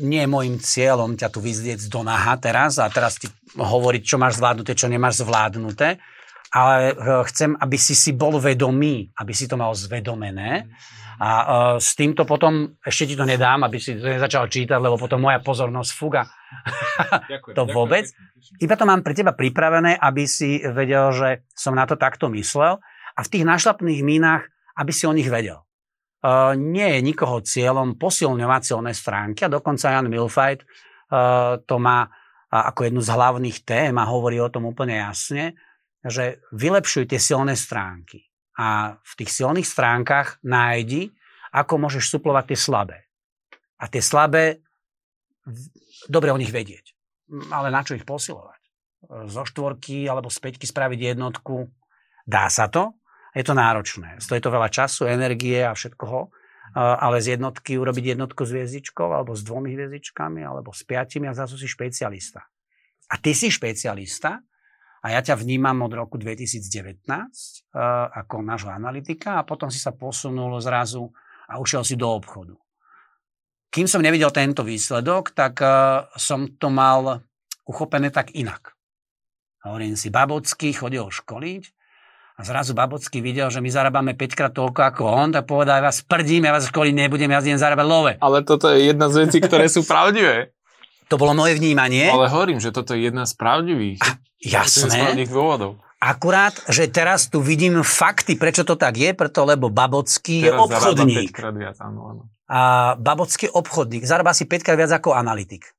nie 0.00 0.24
je 0.24 0.32
môjim 0.32 0.56
cieľom 0.56 1.12
ťa 1.12 1.28
tu 1.28 1.44
vyzdieť 1.44 1.92
do 1.92 2.00
naha 2.00 2.40
teraz 2.40 2.80
a 2.80 2.88
teraz 2.88 3.20
ti 3.20 3.28
hovoriť, 3.56 4.02
čo 4.04 4.16
máš 4.16 4.40
zvládnuté, 4.40 4.72
čo 4.72 4.88
nemáš 4.88 5.20
zvládnuté 5.20 6.00
ale 6.50 6.92
uh, 6.92 7.22
chcem, 7.30 7.54
aby 7.54 7.78
si 7.78 7.94
si 7.94 8.10
bol 8.10 8.42
vedomý, 8.42 9.14
aby 9.14 9.30
si 9.30 9.46
to 9.46 9.54
mal 9.54 9.70
zvedomené. 9.70 10.66
A 11.20 11.28
uh, 11.28 11.76
s 11.76 11.92
týmto 11.92 12.24
potom, 12.24 12.80
ešte 12.80 13.12
ti 13.12 13.14
to 13.14 13.28
nedám, 13.28 13.60
aby 13.60 13.76
si 13.76 13.92
to 13.92 14.08
nezačal 14.08 14.48
čítať, 14.48 14.80
lebo 14.80 14.96
potom 14.96 15.20
moja 15.20 15.36
pozornosť 15.44 15.90
fuga. 15.92 16.24
Ďakujem, 17.28 17.56
to 17.60 17.62
vôbec. 17.68 18.08
Ďakujem. 18.08 18.64
Iba 18.64 18.74
to 18.80 18.84
mám 18.88 19.04
pre 19.04 19.12
teba 19.12 19.36
pripravené, 19.36 20.00
aby 20.00 20.24
si 20.24 20.64
vedel, 20.64 21.12
že 21.12 21.44
som 21.52 21.76
na 21.76 21.84
to 21.84 22.00
takto 22.00 22.32
myslel. 22.32 22.80
A 23.12 23.20
v 23.20 23.28
tých 23.36 23.44
našlapných 23.44 24.00
mínach, 24.00 24.48
aby 24.80 24.96
si 24.96 25.04
o 25.04 25.12
nich 25.12 25.28
vedel. 25.28 25.60
Uh, 26.24 26.56
nie 26.56 26.88
je 26.88 27.04
nikoho 27.04 27.44
cieľom 27.44 28.00
posilňovať 28.00 28.62
silné 28.64 28.92
stránky 28.96 29.44
a 29.44 29.52
dokonca 29.52 29.92
Jan 29.92 30.08
Milfajt 30.08 30.64
uh, 30.64 31.60
to 31.64 31.76
má 31.80 32.08
ako 32.50 32.88
jednu 32.88 33.00
z 33.04 33.12
hlavných 33.14 33.58
tém 33.62 33.94
a 33.94 34.08
hovorí 34.10 34.40
o 34.42 34.50
tom 34.50 34.66
úplne 34.66 34.98
jasne, 34.98 35.54
že 36.02 36.42
vylepšuj 36.50 37.12
tie 37.12 37.20
silné 37.20 37.54
stránky 37.54 38.29
a 38.60 39.00
v 39.00 39.12
tých 39.24 39.32
silných 39.32 39.64
stránkach 39.64 40.36
nájdi, 40.44 41.16
ako 41.48 41.80
môžeš 41.80 42.12
suplovať 42.12 42.52
tie 42.52 42.58
slabé. 42.60 42.98
A 43.80 43.88
tie 43.88 44.04
slabé, 44.04 44.60
dobre 46.12 46.28
o 46.28 46.36
nich 46.36 46.52
vedieť, 46.52 46.92
ale 47.48 47.72
na 47.72 47.80
čo 47.80 47.96
ich 47.96 48.04
posilovať? 48.04 48.60
Zo 49.32 49.48
štvorky 49.48 50.04
alebo 50.04 50.28
z 50.28 50.38
peťky 50.44 50.68
spraviť 50.68 51.16
jednotku, 51.16 51.72
dá 52.28 52.52
sa 52.52 52.68
to, 52.68 53.00
je 53.32 53.40
to 53.40 53.56
náročné. 53.56 54.20
Stojí 54.20 54.44
to 54.44 54.52
veľa 54.52 54.68
času, 54.68 55.08
energie 55.08 55.64
a 55.64 55.72
všetkoho, 55.72 56.28
ale 56.76 57.16
z 57.24 57.40
jednotky 57.40 57.80
urobiť 57.80 58.14
jednotku 58.14 58.44
s 58.44 58.52
hviezdičkou, 58.52 59.08
alebo 59.08 59.32
s 59.32 59.42
dvomi 59.42 59.72
hviezdičkami, 59.72 60.44
alebo 60.44 60.70
s 60.76 60.84
piatimi 60.84 61.26
a 61.26 61.34
zase 61.34 61.56
si 61.56 61.66
špecialista. 61.66 62.44
A 63.10 63.18
ty 63.18 63.32
si 63.34 63.48
špecialista 63.48 64.38
a 65.00 65.06
ja 65.16 65.20
ťa 65.24 65.40
vnímam 65.40 65.80
od 65.80 65.92
roku 65.96 66.20
2019 66.20 67.08
uh, 67.08 68.12
ako 68.12 68.44
nášho 68.44 68.68
analytika 68.68 69.40
a 69.40 69.46
potom 69.48 69.72
si 69.72 69.80
sa 69.80 69.96
posunul 69.96 70.60
zrazu 70.60 71.08
a 71.48 71.56
ušiel 71.56 71.80
si 71.82 71.96
do 71.96 72.06
obchodu. 72.06 72.52
Kým 73.70 73.86
som 73.88 74.02
nevidel 74.04 74.28
tento 74.34 74.60
výsledok, 74.60 75.32
tak 75.32 75.62
uh, 75.64 76.04
som 76.20 76.52
to 76.60 76.68
mal 76.68 77.24
uchopené 77.64 78.12
tak 78.12 78.36
inak. 78.36 78.76
Hovorím 79.64 79.96
si, 79.96 80.12
Babocký 80.12 80.72
chodil 80.72 81.04
školiť 81.04 81.64
a 82.36 82.44
zrazu 82.44 82.72
Babocký 82.72 83.20
videl, 83.20 83.52
že 83.52 83.60
my 83.60 83.68
zarábame 83.68 84.12
5 84.16 84.36
krát 84.36 84.52
toľko 84.52 84.80
ako 84.80 85.02
on, 85.04 85.28
tak 85.32 85.44
povedal, 85.44 85.80
ja 85.80 85.92
vás 85.92 86.00
prdím, 86.00 86.48
ja 86.48 86.56
vás 86.56 86.68
školiť 86.68 86.94
nebudem, 86.96 87.28
ja 87.28 87.44
idem 87.44 87.60
zarábať 87.60 87.86
love. 87.88 88.12
Ale 88.16 88.40
toto 88.44 88.72
je 88.72 88.88
jedna 88.88 89.12
z 89.12 89.28
vecí, 89.28 89.38
ktoré 89.44 89.68
sú 89.68 89.84
pravdivé. 89.84 90.56
To 91.10 91.18
bolo 91.18 91.34
moje 91.34 91.58
vnímanie. 91.58 92.06
Ale 92.06 92.30
hovorím, 92.30 92.62
že 92.62 92.70
toto 92.70 92.94
je 92.94 93.10
jedna 93.10 93.26
z 93.26 93.34
pravdivých. 93.34 93.98
A, 93.98 94.22
jasné. 94.38 95.18
Z 95.18 95.26
dôvodov. 95.26 95.82
Akurát, 96.00 96.54
že 96.70 96.88
teraz 96.88 97.28
tu 97.28 97.42
vidím 97.44 97.82
fakty, 97.84 98.38
prečo 98.38 98.64
to 98.64 98.78
tak 98.78 98.96
je, 98.96 99.12
preto 99.12 99.44
lebo 99.44 99.68
Babocký 99.68 100.48
teraz 100.48 100.54
je 100.54 100.64
obchodník. 100.64 101.28
5 101.34 101.36
krát 101.36 101.52
viac, 101.52 101.76
áno, 101.82 102.00
áno. 102.08 102.22
A 102.48 102.94
Babocký 102.96 103.52
obchodník, 103.52 104.06
zarába 104.06 104.32
si 104.32 104.48
5 104.48 104.64
krát 104.64 104.78
viac 104.80 104.96
ako 104.96 105.12
analytik. 105.12 105.74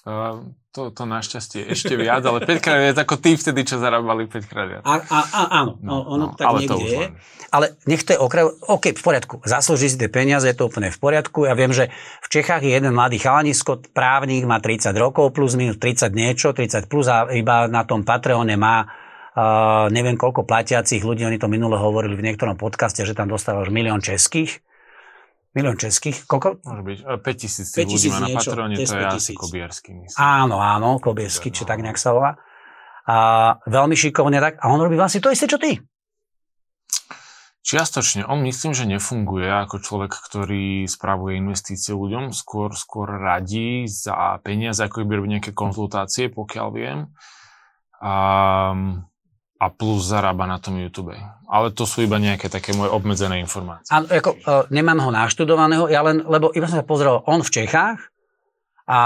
Uh, 0.00 0.40
to, 0.72 0.94
to 0.94 1.02
našťastie 1.02 1.66
ešte 1.66 1.98
viac, 1.98 2.22
ale 2.22 2.46
5 2.46 2.64
krát 2.64 2.78
viac 2.78 2.96
ako 3.02 3.18
tí 3.18 3.34
vtedy, 3.34 3.66
čo 3.66 3.82
zarábali 3.82 4.30
5 4.30 4.48
krát 4.48 4.66
viac. 4.70 4.82
A, 4.86 5.02
a, 5.02 5.18
a, 5.28 5.42
áno, 5.60 5.76
no, 5.82 6.06
ono 6.06 6.26
no, 6.30 6.36
tak 6.38 6.46
ale 6.46 6.58
niekde 6.62 6.86
je. 6.86 7.06
Ale 7.50 7.74
nech 7.90 8.06
to 8.06 8.14
je 8.14 8.18
okraj, 8.22 8.48
OK, 8.70 8.94
v 8.94 9.02
poriadku, 9.02 9.42
zaslúži 9.42 9.90
si 9.90 9.98
tie 9.98 10.06
peniaze, 10.06 10.46
je 10.46 10.54
to 10.54 10.70
úplne 10.70 10.94
v 10.94 10.98
poriadku. 11.02 11.50
Ja 11.50 11.58
viem, 11.58 11.74
že 11.74 11.90
v 12.22 12.28
Čechách 12.30 12.62
je 12.62 12.72
jeden 12.72 12.94
mladý 12.94 13.18
chalanisko, 13.18 13.82
právnik, 13.90 14.46
má 14.46 14.62
30 14.62 14.94
rokov, 14.94 15.34
plus 15.34 15.58
minus 15.58 15.76
30 15.82 16.14
niečo, 16.14 16.54
30 16.54 16.86
plus 16.86 17.10
a 17.10 17.26
iba 17.34 17.66
na 17.66 17.82
tom 17.82 18.06
Patreone 18.06 18.54
má 18.54 18.86
uh, 18.86 19.90
neviem 19.90 20.14
koľko 20.14 20.46
platiacich 20.46 21.02
ľudí, 21.02 21.26
oni 21.26 21.42
to 21.42 21.50
minule 21.50 21.74
hovorili 21.74 22.14
v 22.14 22.30
niektorom 22.30 22.54
podcaste, 22.54 23.02
že 23.02 23.18
tam 23.18 23.26
dostáva 23.26 23.66
už 23.66 23.74
milión 23.74 23.98
českých 23.98 24.62
Milión 25.50 25.74
českých, 25.74 26.30
koľko? 26.30 26.62
Môže 26.62 26.82
byť 26.86 26.98
5 27.26 27.42
tisíc 27.42 27.74
ľudí 27.74 28.06
má 28.14 28.22
na 28.22 28.28
Patrone, 28.38 28.78
to 28.78 28.94
je 28.94 29.06
asi 29.10 29.32
Kobiersky. 29.34 29.90
Myslím. 29.98 30.14
Áno, 30.14 30.62
áno, 30.62 31.02
Kobiersky, 31.02 31.50
či 31.50 31.66
tak 31.66 31.82
nejak 31.82 31.98
sa 31.98 32.14
volá. 32.14 32.38
A 33.10 33.58
veľmi 33.66 33.98
šikovne 33.98 34.38
tak. 34.38 34.62
A 34.62 34.70
on 34.70 34.78
robí 34.78 34.94
vlastne 34.94 35.18
to 35.18 35.34
isté, 35.34 35.50
čo 35.50 35.58
ty. 35.58 35.82
Čiastočne. 37.66 38.30
On 38.30 38.38
myslím, 38.46 38.72
že 38.72 38.86
nefunguje 38.86 39.50
ako 39.50 39.82
človek, 39.82 40.14
ktorý 40.14 40.86
spravuje 40.86 41.42
investície 41.42 41.98
ľuďom. 41.98 42.30
Skôr, 42.30 42.70
skôr 42.78 43.10
radí 43.10 43.90
za 43.90 44.38
peniaze, 44.46 44.78
ako 44.78 45.02
by 45.02 45.18
robiť 45.18 45.30
nejaké 45.34 45.50
konzultácie, 45.50 46.30
pokiaľ 46.30 46.66
viem. 46.70 46.98
A 47.98 48.14
a 49.60 49.68
plus 49.68 50.08
zarába 50.08 50.48
na 50.48 50.56
tom 50.56 50.80
YouTube. 50.80 51.12
Ale 51.44 51.68
to 51.76 51.84
sú 51.84 52.00
iba 52.00 52.16
nejaké 52.16 52.48
také 52.48 52.72
moje 52.72 52.88
obmedzené 52.88 53.36
informácie. 53.44 53.92
Áno, 53.92 54.08
ako, 54.08 54.30
uh, 54.40 54.64
nemám 54.72 55.04
ho 55.04 55.12
naštudovaného, 55.12 55.92
ja 55.92 56.00
len, 56.00 56.24
lebo 56.24 56.48
iba 56.56 56.64
som 56.64 56.80
sa 56.80 56.86
pozrel, 56.88 57.20
on 57.28 57.44
v 57.44 57.52
Čechách 57.52 58.00
a 58.88 59.00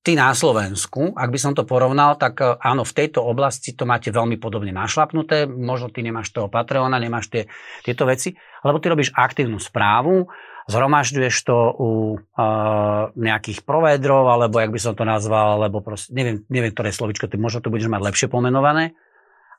ty 0.00 0.16
na 0.16 0.32
Slovensku, 0.32 1.12
ak 1.12 1.28
by 1.28 1.36
som 1.36 1.52
to 1.52 1.68
porovnal, 1.68 2.16
tak 2.16 2.40
uh, 2.40 2.56
áno, 2.64 2.88
v 2.88 2.96
tejto 2.96 3.20
oblasti 3.20 3.76
to 3.76 3.84
máte 3.84 4.08
veľmi 4.08 4.40
podobne 4.40 4.72
našlapnuté, 4.72 5.44
možno 5.44 5.92
ty 5.92 6.00
nemáš 6.00 6.32
toho 6.32 6.48
Patreona, 6.48 6.96
nemáš 6.96 7.28
tie, 7.28 7.42
tieto 7.84 8.08
veci, 8.08 8.32
lebo 8.64 8.80
ty 8.80 8.88
robíš 8.88 9.12
aktívnu 9.12 9.60
správu, 9.60 10.32
zhromažďuješ 10.64 11.36
to 11.44 11.56
u 11.76 11.90
uh, 12.16 13.12
nejakých 13.20 13.68
provédrov, 13.68 14.32
alebo 14.32 14.64
jak 14.64 14.72
by 14.72 14.80
som 14.80 14.96
to 14.96 15.04
nazval, 15.04 15.60
alebo 15.60 15.84
proste, 15.84 16.08
neviem, 16.16 16.40
neviem, 16.48 16.72
ktoré 16.72 16.88
slovičko, 16.88 17.28
ty 17.28 17.36
možno 17.36 17.60
to 17.60 17.68
budeš 17.68 17.92
mať 17.92 18.00
lepšie 18.00 18.26
pomenované, 18.32 18.96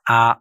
a 0.08 0.40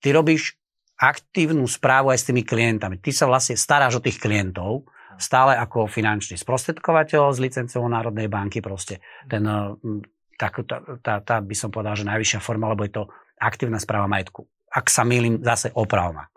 ty 0.00 0.08
robíš 0.10 0.56
aktívnu 0.96 1.68
správu 1.68 2.08
aj 2.10 2.18
s 2.24 2.26
tými 2.32 2.42
klientami. 2.42 2.96
Ty 2.98 3.10
sa 3.12 3.24
vlastne 3.28 3.54
staráš 3.54 4.00
o 4.00 4.04
tých 4.04 4.16
klientov, 4.16 4.88
stále 5.20 5.56
ako 5.56 5.88
finančný 5.88 6.40
sprostredkovateľ 6.40 7.32
s 7.32 7.38
licenciou 7.40 7.84
Národnej 7.88 8.28
banky, 8.28 8.64
proste 8.64 9.04
ten, 9.28 9.44
mm, 9.44 10.04
tak, 10.40 10.64
tá, 10.64 10.80
tá, 11.00 11.14
tá 11.20 11.36
by 11.40 11.56
som 11.56 11.72
povedal, 11.72 11.96
že 11.96 12.08
najvyššia 12.08 12.40
forma, 12.40 12.72
lebo 12.72 12.84
je 12.84 12.92
to 12.96 13.02
aktívna 13.40 13.80
správa 13.80 14.08
majetku. 14.08 14.48
Ak 14.72 14.92
sa 14.92 15.04
milím, 15.04 15.40
zase 15.40 15.72
opravma. 15.72 16.28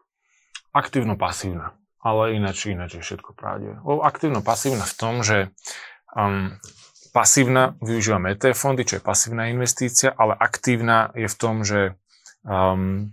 Aktívno-pasívna, 0.71 1.75
ale 1.99 2.39
ináč, 2.39 2.71
ináč 2.71 2.99
je 2.99 3.03
všetko 3.03 3.35
pravdivé. 3.35 3.79
Aktívno-pasívna 3.83 4.87
v 4.87 4.95
tom, 4.95 5.25
že 5.25 5.51
um, 6.15 6.55
pasívna 7.11 7.75
využívame 7.83 8.37
ETF 8.37 8.59
fondy, 8.59 8.83
čo 8.85 9.01
je 9.01 9.03
pasívna 9.03 9.51
investícia, 9.51 10.13
ale 10.13 10.37
aktívna 10.37 11.11
je 11.17 11.27
v 11.27 11.35
tom, 11.35 11.65
že 11.65 11.99
um, 12.45 13.11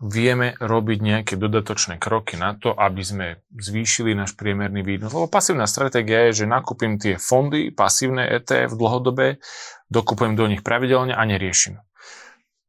vieme 0.00 0.56
robiť 0.56 0.98
nejaké 1.04 1.34
dodatočné 1.36 2.00
kroky 2.00 2.40
na 2.40 2.56
to, 2.56 2.72
aby 2.72 3.02
sme 3.04 3.26
zvýšili 3.52 4.16
náš 4.16 4.32
priemerný 4.32 4.80
výnos. 4.80 5.12
Lebo 5.12 5.28
pasívna 5.28 5.68
stratégia 5.68 6.32
je, 6.32 6.44
že 6.44 6.50
nakúpim 6.50 6.96
tie 6.96 7.20
fondy, 7.20 7.68
pasívne 7.68 8.24
ETF 8.24 8.80
dlhodobé, 8.80 9.44
dokupujem 9.92 10.40
do 10.40 10.48
nich 10.48 10.64
pravidelne 10.64 11.12
a 11.12 11.22
neriešim. 11.28 11.76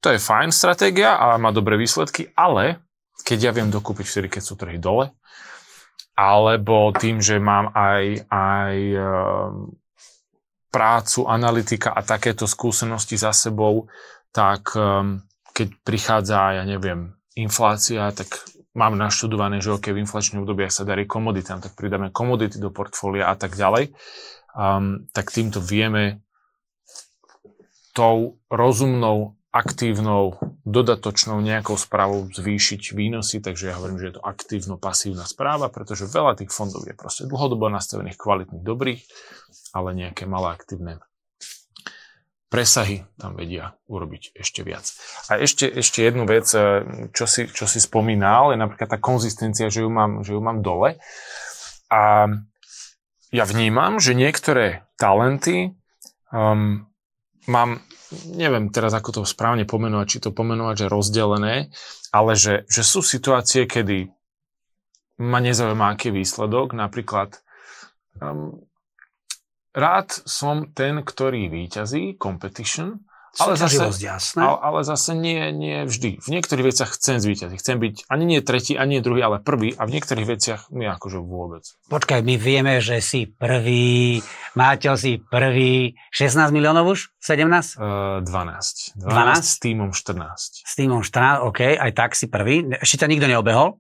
To 0.04 0.12
je 0.12 0.20
fajn 0.20 0.52
stratégia 0.52 1.16
a 1.16 1.40
má 1.40 1.56
dobré 1.56 1.80
výsledky, 1.80 2.36
ale 2.36 2.84
keď 3.24 3.40
ja 3.40 3.52
viem 3.56 3.72
dokúpiť 3.72 4.06
vtedy, 4.06 4.28
keď 4.28 4.44
sú 4.44 4.54
trhy 4.60 4.82
dole, 4.82 5.16
alebo 6.18 6.92
tým, 6.92 7.24
že 7.24 7.40
mám 7.40 7.72
aj, 7.72 8.28
aj 8.28 8.76
um, 8.98 9.72
prácu, 10.74 11.30
analytika 11.30 11.96
a 11.96 12.04
takéto 12.04 12.44
skúsenosti 12.44 13.16
za 13.16 13.32
sebou, 13.32 13.88
tak 14.36 14.74
um, 14.76 15.22
keď 15.52 15.68
prichádza, 15.84 16.58
ja 16.58 16.64
neviem, 16.64 17.16
inflácia, 17.36 18.12
tak 18.12 18.44
mám 18.76 18.96
naštudované, 18.96 19.60
že 19.60 19.76
ok, 19.76 19.92
v 19.92 20.04
inflačných 20.04 20.42
obdobiach 20.44 20.72
sa 20.72 20.88
darí 20.88 21.04
komoditám, 21.08 21.60
tak 21.60 21.76
pridáme 21.76 22.12
komodity 22.12 22.60
do 22.60 22.72
portfólia 22.72 23.28
a 23.28 23.36
tak 23.36 23.56
ďalej. 23.56 23.92
Um, 24.52 25.08
tak 25.16 25.32
týmto 25.32 25.64
vieme 25.64 26.24
tou 27.92 28.40
rozumnou, 28.48 29.36
aktívnou, 29.52 30.40
dodatočnou 30.64 31.44
nejakou 31.44 31.76
správou 31.76 32.32
zvýšiť 32.32 32.96
výnosy, 32.96 33.44
takže 33.44 33.68
ja 33.68 33.76
hovorím, 33.76 34.00
že 34.00 34.08
je 34.08 34.16
to 34.16 34.24
aktívno-pasívna 34.24 35.28
správa, 35.28 35.68
pretože 35.68 36.08
veľa 36.08 36.40
tých 36.40 36.56
fondov 36.56 36.88
je 36.88 36.96
proste 36.96 37.28
dlhodobo 37.28 37.68
nastavených, 37.68 38.16
kvalitných, 38.16 38.64
dobrých, 38.64 39.04
ale 39.76 39.92
nejaké 39.92 40.24
malé 40.24 40.56
aktívne 40.56 41.04
presahy 42.52 43.08
tam 43.16 43.40
vedia 43.40 43.80
urobiť 43.88 44.36
ešte 44.36 44.68
viac. 44.68 44.92
A 45.32 45.40
ešte, 45.40 45.72
ešte 45.72 46.04
jednu 46.04 46.28
vec, 46.28 46.52
e, 46.52 46.84
čo 47.16 47.24
si, 47.24 47.48
čo 47.48 47.64
si 47.64 47.80
spomínal, 47.80 48.52
je 48.52 48.60
napríklad 48.60 48.92
tá 48.92 49.00
konzistencia, 49.00 49.72
že 49.72 49.88
ju 49.88 49.90
mám, 49.90 50.28
že 50.28 50.36
ju 50.36 50.42
mám 50.44 50.60
dole. 50.60 51.00
A 51.88 52.28
ja 53.32 53.44
vnímam, 53.48 54.04
že 54.04 54.12
niektoré 54.12 54.84
talenty 55.00 55.72
um, 56.36 56.84
mám, 57.48 57.80
neviem 58.28 58.68
teraz 58.68 58.92
ako 58.92 59.10
to 59.16 59.22
správne 59.24 59.64
pomenovať, 59.64 60.08
či 60.12 60.20
to 60.20 60.36
pomenovať, 60.36 60.86
že 60.86 60.92
rozdelené, 60.92 61.56
ale 62.12 62.32
že, 62.36 62.68
že 62.68 62.84
sú 62.84 63.00
situácie, 63.00 63.64
kedy 63.64 64.12
ma 65.24 65.40
nezaujíma, 65.40 65.96
aký 65.96 66.12
výsledok, 66.12 66.76
napríklad 66.76 67.40
um, 68.20 68.60
rád 69.72 70.12
som 70.24 70.70
ten, 70.72 71.02
ktorý 71.02 71.48
výťazí, 71.50 72.20
competition, 72.20 73.04
Ale 73.40 73.56
zase, 73.56 73.88
jasné. 74.04 74.44
ale, 74.44 74.60
ale 74.60 74.80
zase 74.84 75.16
nie, 75.16 75.40
nie 75.56 75.88
vždy. 75.88 76.20
V 76.20 76.30
niektorých 76.36 76.68
veciach 76.68 76.92
chcem 77.00 77.16
zvíťaziť. 77.24 77.58
Chcem 77.64 77.80
byť 77.80 77.96
ani 78.12 78.28
nie 78.28 78.44
tretí, 78.44 78.76
ani 78.76 79.00
nie 79.00 79.04
druhý, 79.04 79.24
ale 79.24 79.40
prvý. 79.40 79.72
A 79.80 79.88
v 79.88 79.96
niektorých 79.96 80.28
veciach 80.28 80.68
nie 80.76 80.92
akože 80.92 81.24
vôbec. 81.24 81.64
Počkaj, 81.88 82.28
my 82.28 82.36
vieme, 82.36 82.84
že 82.84 83.00
si 83.00 83.32
prvý, 83.32 84.20
Máťo 84.52 85.00
si 85.00 85.24
prvý, 85.24 85.96
16 86.12 86.52
miliónov 86.52 86.92
už? 86.92 87.16
17? 87.24 87.80
Uh, 87.80 88.20
12. 88.28 89.00
12. 89.00 89.00
12? 89.00 89.40
S 89.40 89.56
týmom 89.64 89.90
14. 89.96 90.68
S 90.68 90.74
týmom 90.76 91.00
14, 91.00 91.48
OK, 91.48 91.80
aj 91.80 91.92
tak 91.96 92.20
si 92.20 92.28
prvý. 92.28 92.68
Ešte 92.84 93.08
ťa 93.08 93.16
nikto 93.16 93.32
neobehol? 93.32 93.80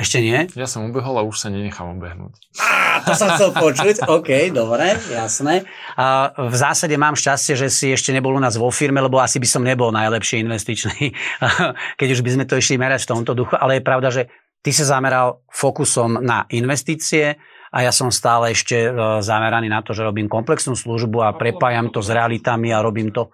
Ešte 0.00 0.24
nie? 0.24 0.48
Ja 0.56 0.64
som 0.64 0.88
ubehol 0.88 1.20
a 1.20 1.22
už 1.22 1.36
sa 1.36 1.52
nenechám 1.52 1.92
obehnúť. 2.00 2.32
Á, 2.56 3.04
to 3.04 3.12
som 3.12 3.28
chcel 3.36 3.52
počuť. 3.52 4.08
OK, 4.08 4.48
dobre, 4.48 4.96
jasné. 5.12 5.68
A 5.92 6.32
v 6.32 6.56
zásade 6.56 6.96
mám 6.96 7.12
šťastie, 7.12 7.52
že 7.52 7.68
si 7.68 7.92
ešte 7.92 8.08
nebol 8.16 8.32
u 8.32 8.40
nás 8.40 8.56
vo 8.56 8.72
firme, 8.72 9.04
lebo 9.04 9.20
asi 9.20 9.36
by 9.36 9.44
som 9.44 9.60
nebol 9.60 9.92
najlepší 9.92 10.40
investičný, 10.40 11.12
keď 12.00 12.08
už 12.16 12.20
by 12.24 12.30
sme 12.32 12.44
to 12.48 12.56
išli 12.56 12.80
merať 12.80 13.04
v 13.04 13.10
tomto 13.12 13.36
duchu. 13.36 13.60
Ale 13.60 13.76
je 13.76 13.82
pravda, 13.84 14.08
že 14.08 14.22
ty 14.64 14.72
sa 14.72 14.88
zameral 14.88 15.44
fokusom 15.52 16.24
na 16.24 16.48
investície 16.48 17.36
a 17.70 17.86
ja 17.86 17.92
som 17.94 18.10
stále 18.10 18.56
ešte 18.56 18.88
e, 18.88 18.90
zameraný 19.22 19.70
na 19.70 19.84
to, 19.84 19.94
že 19.94 20.02
robím 20.02 20.26
komplexnú 20.26 20.74
službu 20.74 21.22
a 21.22 21.36
prepájam 21.36 21.92
to 21.92 22.02
s 22.02 22.10
realitami 22.10 22.74
a 22.74 22.82
robím 22.82 23.14
to 23.14 23.30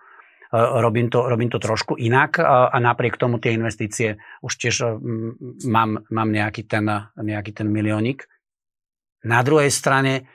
robím 0.56 1.10
to, 1.10 1.28
robím 1.28 1.50
to 1.50 1.58
trošku 1.58 1.98
inak 1.98 2.38
a, 2.40 2.72
napriek 2.78 3.16
tomu 3.20 3.38
tie 3.42 3.52
investície 3.52 4.16
už 4.42 4.52
tiež 4.56 4.76
e, 4.82 4.88
mám, 5.68 6.04
mám 6.08 6.28
nejaký, 6.32 6.64
ten, 6.64 6.86
nejaký 7.16 7.52
ten 7.52 7.68
miliónik. 7.68 8.30
Na 9.26 9.42
druhej 9.42 9.70
strane 9.70 10.26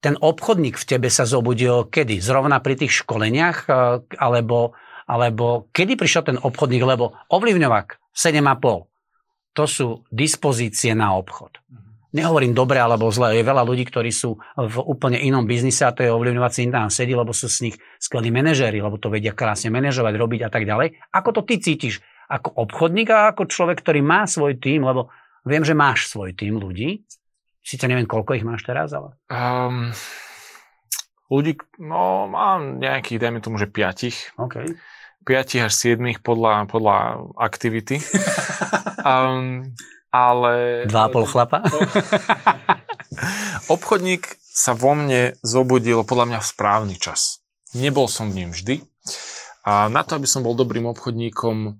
ten 0.00 0.16
obchodník 0.16 0.80
v 0.80 0.88
tebe 0.88 1.08
sa 1.12 1.28
zobudil 1.28 1.88
kedy? 1.88 2.20
Zrovna 2.24 2.60
pri 2.64 2.80
tých 2.80 3.04
školeniach? 3.04 3.58
E, 3.66 3.72
alebo, 4.16 4.72
alebo 5.04 5.68
kedy 5.74 5.96
prišiel 5.96 6.22
ten 6.24 6.38
obchodník? 6.40 6.82
Lebo 6.84 7.16
ovlivňovak 7.28 8.00
7,5 8.12 8.86
to 9.50 9.64
sú 9.66 9.88
dispozície 10.14 10.94
na 10.94 11.18
obchod. 11.18 11.58
Mm-hmm 11.58 11.89
nehovorím 12.10 12.52
dobre 12.54 12.78
alebo 12.82 13.10
zle, 13.10 13.38
je 13.38 13.44
veľa 13.46 13.62
ľudí, 13.62 13.86
ktorí 13.86 14.10
sú 14.10 14.38
v 14.58 14.76
úplne 14.82 15.18
inom 15.18 15.46
biznise 15.46 15.86
a 15.86 15.94
to 15.94 16.02
je 16.02 16.10
ovlivňovací 16.10 16.66
tam 16.70 16.90
sedí, 16.90 17.14
lebo 17.14 17.30
sú 17.30 17.46
z 17.46 17.70
nich 17.70 17.76
skvelí 18.02 18.34
manažéri, 18.34 18.82
lebo 18.82 18.98
to 18.98 19.10
vedia 19.10 19.34
krásne 19.34 19.70
manažovať, 19.70 20.14
robiť 20.14 20.40
a 20.46 20.50
tak 20.50 20.66
ďalej. 20.66 20.98
Ako 21.14 21.30
to 21.34 21.40
ty 21.46 21.62
cítiš? 21.62 22.02
Ako 22.30 22.54
obchodník 22.54 23.10
a 23.10 23.34
ako 23.34 23.50
človek, 23.50 23.82
ktorý 23.82 24.06
má 24.06 24.26
svoj 24.26 24.58
tým, 24.58 24.86
lebo 24.86 25.10
viem, 25.42 25.66
že 25.66 25.74
máš 25.74 26.10
svoj 26.10 26.34
tým 26.34 26.58
ľudí. 26.58 27.02
Sice 27.60 27.84
neviem, 27.90 28.06
koľko 28.06 28.38
ich 28.38 28.46
máš 28.46 28.62
teraz, 28.62 28.94
ale... 28.94 29.18
Um, 29.26 29.90
ľudí, 31.26 31.58
no 31.82 32.30
mám 32.30 32.78
nejakých, 32.78 33.18
dajme 33.18 33.38
tomu, 33.42 33.58
že 33.58 33.70
piatich. 33.70 34.30
Okay. 34.38 34.78
5 35.26 35.66
až 35.68 35.72
7 35.74 36.00
podľa, 36.24 36.64
podľa 36.70 37.28
aktivity. 37.36 38.00
um, 39.04 39.66
ale... 40.10 40.84
Dva 40.90 41.06
a 41.06 41.08
pol 41.08 41.24
chlapa? 41.26 41.62
Obchodník 43.74 44.38
sa 44.42 44.74
vo 44.74 44.98
mne 44.98 45.38
zobudil 45.40 46.02
podľa 46.02 46.26
mňa 46.34 46.38
v 46.42 46.50
správny 46.50 46.94
čas. 46.98 47.40
Nebol 47.72 48.10
som 48.10 48.34
v 48.34 48.44
ním 48.44 48.50
vždy. 48.50 48.82
A 49.62 49.86
na 49.86 50.02
to, 50.02 50.18
aby 50.18 50.26
som 50.26 50.42
bol 50.42 50.58
dobrým 50.58 50.90
obchodníkom, 50.90 51.78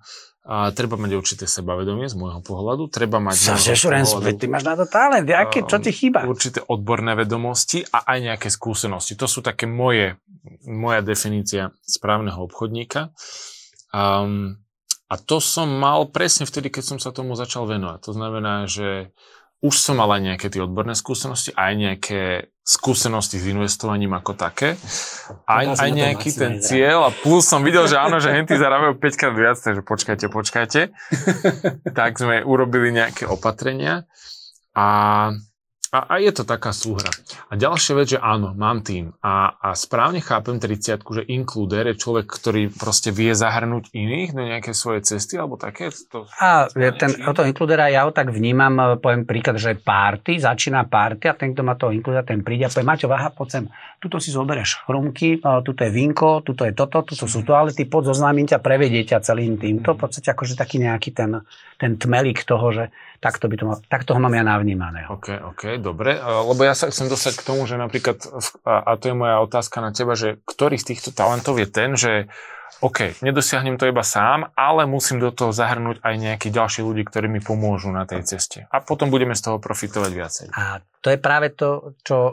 a 0.50 0.72
treba 0.72 0.96
mať 0.96 1.12
určité 1.14 1.44
sebavedomie 1.44 2.08
z 2.08 2.16
môjho 2.16 2.40
pohľadu. 2.40 2.88
Treba 2.88 3.20
mať... 3.20 3.36
Sa 3.38 3.54
pohľadu, 3.54 4.40
ty 4.40 4.46
máš 4.48 4.64
na 4.64 4.74
to 4.74 4.88
talent. 4.88 5.28
Aké, 5.28 5.62
čo 5.62 5.78
ti 5.78 5.92
chýba? 5.92 6.24
Určité 6.24 6.64
odborné 6.64 7.12
vedomosti 7.12 7.84
a 7.92 8.08
aj 8.08 8.18
nejaké 8.18 8.48
skúsenosti. 8.48 9.14
To 9.20 9.28
sú 9.28 9.44
také 9.44 9.68
moje, 9.68 10.16
moja 10.64 11.04
definícia 11.04 11.76
správneho 11.84 12.40
obchodníka. 12.40 13.12
Um, 13.92 14.58
a 15.10 15.18
to 15.18 15.42
som 15.42 15.66
mal 15.66 16.06
presne 16.06 16.46
vtedy, 16.46 16.70
keď 16.70 16.94
som 16.94 16.98
sa 17.02 17.10
tomu 17.10 17.34
začal 17.34 17.66
venovať. 17.66 17.98
To 18.06 18.12
znamená, 18.14 18.70
že 18.70 19.10
už 19.60 19.74
som 19.76 20.00
mal 20.00 20.08
aj 20.14 20.22
nejaké 20.22 20.46
tie 20.48 20.62
odborné 20.64 20.96
skúsenosti, 20.96 21.52
aj 21.52 21.72
nejaké 21.76 22.22
skúsenosti 22.64 23.36
s 23.42 23.50
investovaním 23.50 24.14
ako 24.14 24.38
také, 24.38 24.78
aj, 25.50 25.74
aj 25.74 25.90
nejaký 25.90 26.30
ten 26.32 26.62
cieľ 26.62 27.10
a 27.10 27.10
plus 27.10 27.44
som 27.44 27.60
videl, 27.66 27.84
že 27.90 27.98
áno, 27.98 28.22
že 28.22 28.30
henty 28.30 28.54
zarábajú 28.54 28.96
5 29.02 29.20
krát 29.20 29.34
viac, 29.34 29.58
takže 29.58 29.82
počkajte, 29.82 30.26
počkajte. 30.30 30.80
tak 31.98 32.10
sme 32.16 32.46
urobili 32.46 32.94
nejaké 32.94 33.26
opatrenia 33.26 34.06
a 34.72 34.86
a, 35.90 36.06
a 36.06 36.14
je 36.22 36.30
to 36.30 36.46
taká 36.46 36.70
súhra. 36.70 37.10
A 37.50 37.58
ďalšia 37.58 37.94
vec, 37.98 38.14
že 38.14 38.18
áno, 38.22 38.54
mám 38.54 38.86
tým. 38.86 39.10
A, 39.26 39.58
a 39.58 39.74
správne 39.74 40.22
chápem 40.22 40.62
30 40.62 41.02
že 41.02 41.22
inkluder 41.26 41.90
je 41.90 41.98
človek, 41.98 42.30
ktorý 42.30 42.70
proste 42.70 43.10
vie 43.10 43.34
zahrnúť 43.34 43.90
iných 43.90 44.30
do 44.30 44.42
nejaké 44.46 44.70
svoje 44.70 45.02
cesty, 45.02 45.34
alebo 45.34 45.58
také? 45.58 45.90
To, 46.14 46.30
a 46.38 46.70
ten, 46.70 47.10
o 47.26 47.32
to 47.34 47.42
inkludera 47.42 47.90
ja 47.90 48.06
ho 48.06 48.14
tak 48.14 48.30
vnímam, 48.30 48.70
e, 48.78 48.84
poviem 49.02 49.26
príklad, 49.26 49.58
že 49.58 49.74
party, 49.74 50.38
začína 50.38 50.86
party 50.86 51.26
a 51.26 51.34
ten, 51.34 51.50
kto 51.50 51.66
má 51.66 51.74
toho 51.74 51.90
inkludera, 51.90 52.22
ten 52.22 52.46
príde 52.46 52.66
a 52.66 52.70
povie, 52.70 52.86
Maťo, 52.86 53.10
váha, 53.10 53.34
poď 53.34 53.48
sem, 53.50 53.64
tuto 53.98 54.22
si 54.22 54.30
zoberieš 54.30 54.86
chrumky, 54.86 55.42
e, 55.42 55.50
tuto 55.66 55.82
je 55.82 55.90
vinko, 55.90 56.46
tuto 56.46 56.70
je 56.70 56.72
toto, 56.72 57.02
tuto 57.02 57.26
sú 57.26 57.42
toalety, 57.42 57.90
poď 57.90 58.14
zoznámim 58.14 58.46
ťa, 58.46 58.62
prevedie 58.62 59.02
ťa 59.02 59.26
celým 59.26 59.58
tým. 59.58 59.82
To 59.82 59.98
v 59.98 60.06
podstate 60.06 60.30
akože 60.30 60.54
taký 60.54 60.78
nejaký 60.78 61.10
ten, 61.10 61.42
ten 61.82 61.98
tmelík 61.98 62.46
toho, 62.46 62.70
že 62.70 62.84
takto, 63.20 63.46
by 63.46 63.56
to 63.60 63.64
mal, 63.68 63.76
takto 63.86 64.16
ho 64.16 64.20
mám 64.20 64.32
ja 64.32 64.42
navnímaného. 64.42 65.12
OK, 65.12 65.28
OK, 65.54 65.62
dobre. 65.78 66.16
Lebo 66.20 66.60
ja 66.64 66.72
sa 66.72 66.88
chcem 66.88 67.06
dostať 67.06 67.38
k 67.38 67.46
tomu, 67.46 67.68
že 67.68 67.76
napríklad, 67.76 68.16
a 68.64 68.96
to 68.96 69.12
je 69.12 69.14
moja 69.14 69.44
otázka 69.44 69.84
na 69.84 69.92
teba, 69.92 70.16
že 70.16 70.40
ktorý 70.48 70.80
z 70.80 70.96
týchto 70.96 71.12
talentov 71.12 71.60
je 71.60 71.68
ten, 71.68 71.94
že 71.94 72.32
OK, 72.80 73.20
nedosiahnem 73.20 73.76
to 73.76 73.84
iba 73.92 74.00
sám, 74.00 74.56
ale 74.56 74.88
musím 74.88 75.20
do 75.20 75.28
toho 75.28 75.52
zahrnúť 75.52 76.00
aj 76.00 76.14
nejakí 76.16 76.48
ďalší 76.48 76.80
ľudí, 76.80 77.04
ktorí 77.04 77.28
mi 77.28 77.44
pomôžu 77.44 77.92
na 77.92 78.08
tej 78.08 78.24
ceste. 78.24 78.64
A 78.72 78.80
potom 78.80 79.12
budeme 79.12 79.36
z 79.36 79.44
toho 79.44 79.60
profitovať 79.60 80.12
viacej. 80.16 80.46
A 80.56 80.80
to 81.04 81.12
je 81.12 81.20
práve 81.20 81.52
to, 81.52 81.92
čo 82.00 82.16
o, 82.16 82.28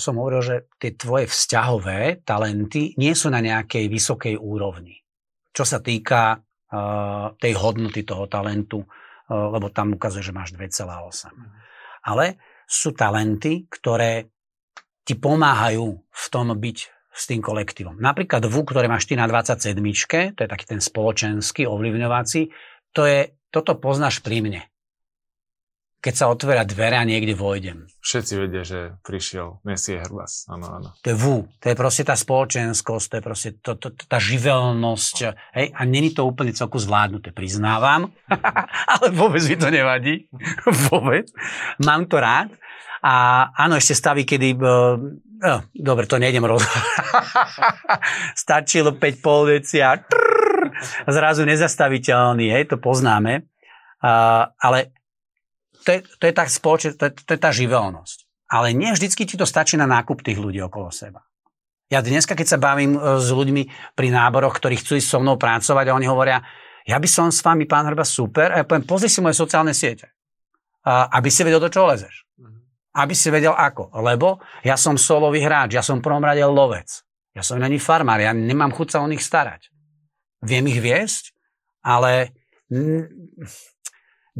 som 0.00 0.16
hovoril, 0.16 0.40
že 0.40 0.56
tie 0.80 0.96
tvoje 0.96 1.28
vzťahové 1.28 2.24
talenty 2.24 2.96
nie 2.96 3.12
sú 3.12 3.28
na 3.28 3.44
nejakej 3.44 3.92
vysokej 3.92 4.34
úrovni. 4.40 5.04
Čo 5.52 5.68
sa 5.68 5.82
týka 5.84 6.38
uh, 6.38 7.34
tej 7.36 7.52
hodnoty 7.58 8.06
toho 8.06 8.30
talentu, 8.30 8.86
lebo 9.30 9.70
tam 9.70 9.94
ukazuje, 9.94 10.26
že 10.26 10.34
máš 10.34 10.52
2,8. 10.58 11.30
Mhm. 11.30 11.50
Ale 12.10 12.40
sú 12.66 12.94
talenty, 12.94 13.70
ktoré 13.70 14.30
ti 15.06 15.18
pomáhajú 15.18 15.86
v 16.06 16.26
tom 16.30 16.54
byť 16.54 16.78
s 17.10 17.22
tým 17.26 17.42
kolektívom. 17.42 17.98
Napríklad 17.98 18.46
VU, 18.46 18.62
ktoré 18.62 18.86
máš 18.86 19.10
ty 19.10 19.18
na 19.18 19.26
27, 19.26 19.74
to 20.38 20.40
je 20.46 20.48
taký 20.48 20.66
ten 20.70 20.78
spoločenský, 20.78 21.66
ovlivňovací, 21.66 22.54
to 22.94 23.02
je, 23.02 23.34
toto 23.50 23.74
poznáš 23.82 24.22
pri 24.22 24.38
mne 24.46 24.69
keď 26.00 26.14
sa 26.16 26.32
otvára 26.32 26.64
dvere 26.64 26.96
a 26.96 27.04
niekde 27.04 27.36
vojdem. 27.36 27.84
Všetci 28.00 28.32
vedia, 28.40 28.64
že 28.64 28.96
prišiel 29.04 29.60
Messie 29.68 30.00
Herbas. 30.00 30.48
Áno, 30.48 30.72
áno. 30.72 30.88
To 31.04 31.06
je 31.12 31.16
VU, 31.16 31.44
to 31.60 31.68
je 31.68 31.76
proste 31.76 32.08
tá 32.08 32.16
spoločenskosť, 32.16 33.04
to 33.04 33.14
je 33.20 33.22
proste 33.22 33.50
to, 33.60 33.76
to, 33.76 33.92
to, 33.92 34.02
tá 34.08 34.16
živelnosť. 34.16 35.16
Hej? 35.52 35.66
A 35.76 35.80
není 35.84 36.16
to 36.16 36.24
úplne 36.24 36.56
celku 36.56 36.80
zvládnuté, 36.80 37.36
priznávam, 37.36 38.08
ale 38.96 39.12
vôbec 39.12 39.44
mi 39.44 39.60
to 39.60 39.68
nevadí. 39.68 40.24
vôbec. 40.88 41.28
Mám 41.84 42.08
to 42.08 42.16
rád. 42.16 42.56
A 43.04 43.48
áno, 43.52 43.76
ešte 43.76 43.92
stavy, 43.92 44.24
kedy... 44.24 44.56
Uh, 44.56 44.96
uh, 45.44 45.60
dobre, 45.76 46.08
to 46.08 46.16
nejdem 46.16 46.48
roz... 46.48 46.64
Stačilo 48.40 48.96
5 48.96 49.24
pol 49.24 49.56
deci 49.56 49.84
a 49.84 50.00
trrr, 50.00 50.72
zrazu 51.08 51.44
nezastaviteľný, 51.44 52.52
hej, 52.52 52.72
to 52.72 52.76
poznáme. 52.80 53.44
Uh, 54.00 54.48
ale 54.56 54.99
to 55.84 55.88
je, 55.96 55.98
to 56.18 56.24
je 56.28 56.34
tá 56.34 56.44
spoločen, 56.46 56.96
to 56.96 57.08
je, 57.08 57.12
to 57.24 57.30
je 57.36 57.40
tá 57.40 57.50
živelnosť. 57.50 58.18
Ale 58.50 58.74
nie 58.74 58.90
vždycky 58.90 59.24
ti 59.24 59.38
to 59.38 59.46
stačí 59.46 59.78
na 59.78 59.86
nákup 59.86 60.26
tých 60.26 60.38
ľudí 60.38 60.58
okolo 60.58 60.90
seba. 60.90 61.22
Ja 61.90 62.02
dneska, 62.02 62.38
keď 62.38 62.46
sa 62.46 62.58
bavím 62.58 62.94
e, 62.94 63.18
s 63.18 63.30
ľuďmi 63.34 63.94
pri 63.98 64.08
náboroch, 64.14 64.54
ktorí 64.58 64.78
chcú 64.78 64.98
ísť 64.98 65.10
so 65.10 65.18
mnou 65.18 65.34
pracovať 65.38 65.90
a 65.90 65.96
oni 65.98 66.06
hovoria, 66.06 66.38
ja 66.86 66.96
by 66.98 67.08
som 67.10 67.30
s 67.30 67.42
vami, 67.42 67.66
pán 67.66 67.86
Hrba, 67.86 68.06
super, 68.06 68.54
a 68.54 68.62
ja 68.62 68.64
poviem, 68.66 68.86
pozri 68.86 69.10
si 69.10 69.18
moje 69.18 69.38
sociálne 69.38 69.74
siete, 69.74 70.10
aby 70.86 71.28
si 71.28 71.42
vedel, 71.42 71.60
do 71.60 71.70
čoho 71.70 71.90
lezeš. 71.90 72.26
Mhm. 72.38 72.58
Aby 72.94 73.14
si 73.14 73.28
vedel 73.30 73.54
ako. 73.54 73.94
Lebo 74.00 74.42
ja 74.66 74.74
som 74.74 74.98
solový 74.98 75.42
hráč, 75.44 75.76
ja 75.78 75.84
som 75.84 75.98
v 75.98 76.06
prvom 76.06 76.24
rade 76.24 76.42
lovec. 76.42 77.02
Ja 77.30 77.46
som 77.46 77.62
není 77.62 77.78
farmár, 77.78 78.18
ja 78.18 78.34
nemám 78.34 78.74
chuť 78.74 78.88
sa 78.90 78.98
o 79.02 79.10
nich 79.10 79.22
starať. 79.22 79.70
Viem 80.42 80.66
ich 80.66 80.82
viesť, 80.82 81.30
ale 81.84 82.34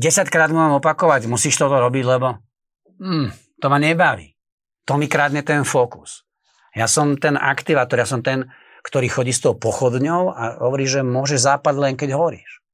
10 0.00 0.32
krát 0.32 0.48
mu 0.48 0.56
mám 0.56 0.80
opakovať, 0.80 1.28
musíš 1.28 1.60
toto 1.60 1.76
robiť, 1.76 2.04
lebo 2.08 2.40
mm, 2.96 3.60
to 3.60 3.66
ma 3.68 3.76
nebaví. 3.76 4.32
To 4.88 4.96
mi 4.96 5.04
krádne 5.04 5.44
ten 5.44 5.60
fokus. 5.68 6.24
Ja 6.72 6.88
som 6.88 7.20
ten 7.20 7.36
aktivátor, 7.36 8.00
ja 8.00 8.08
som 8.08 8.24
ten, 8.24 8.48
ktorý 8.80 9.12
chodí 9.12 9.36
s 9.36 9.44
tou 9.44 9.52
pochodňou 9.52 10.32
a 10.32 10.42
hovorí, 10.64 10.88
že 10.88 11.04
môže 11.04 11.36
západ 11.36 11.76
len 11.76 11.94
keď 12.00 12.16
horíš. 12.16 12.64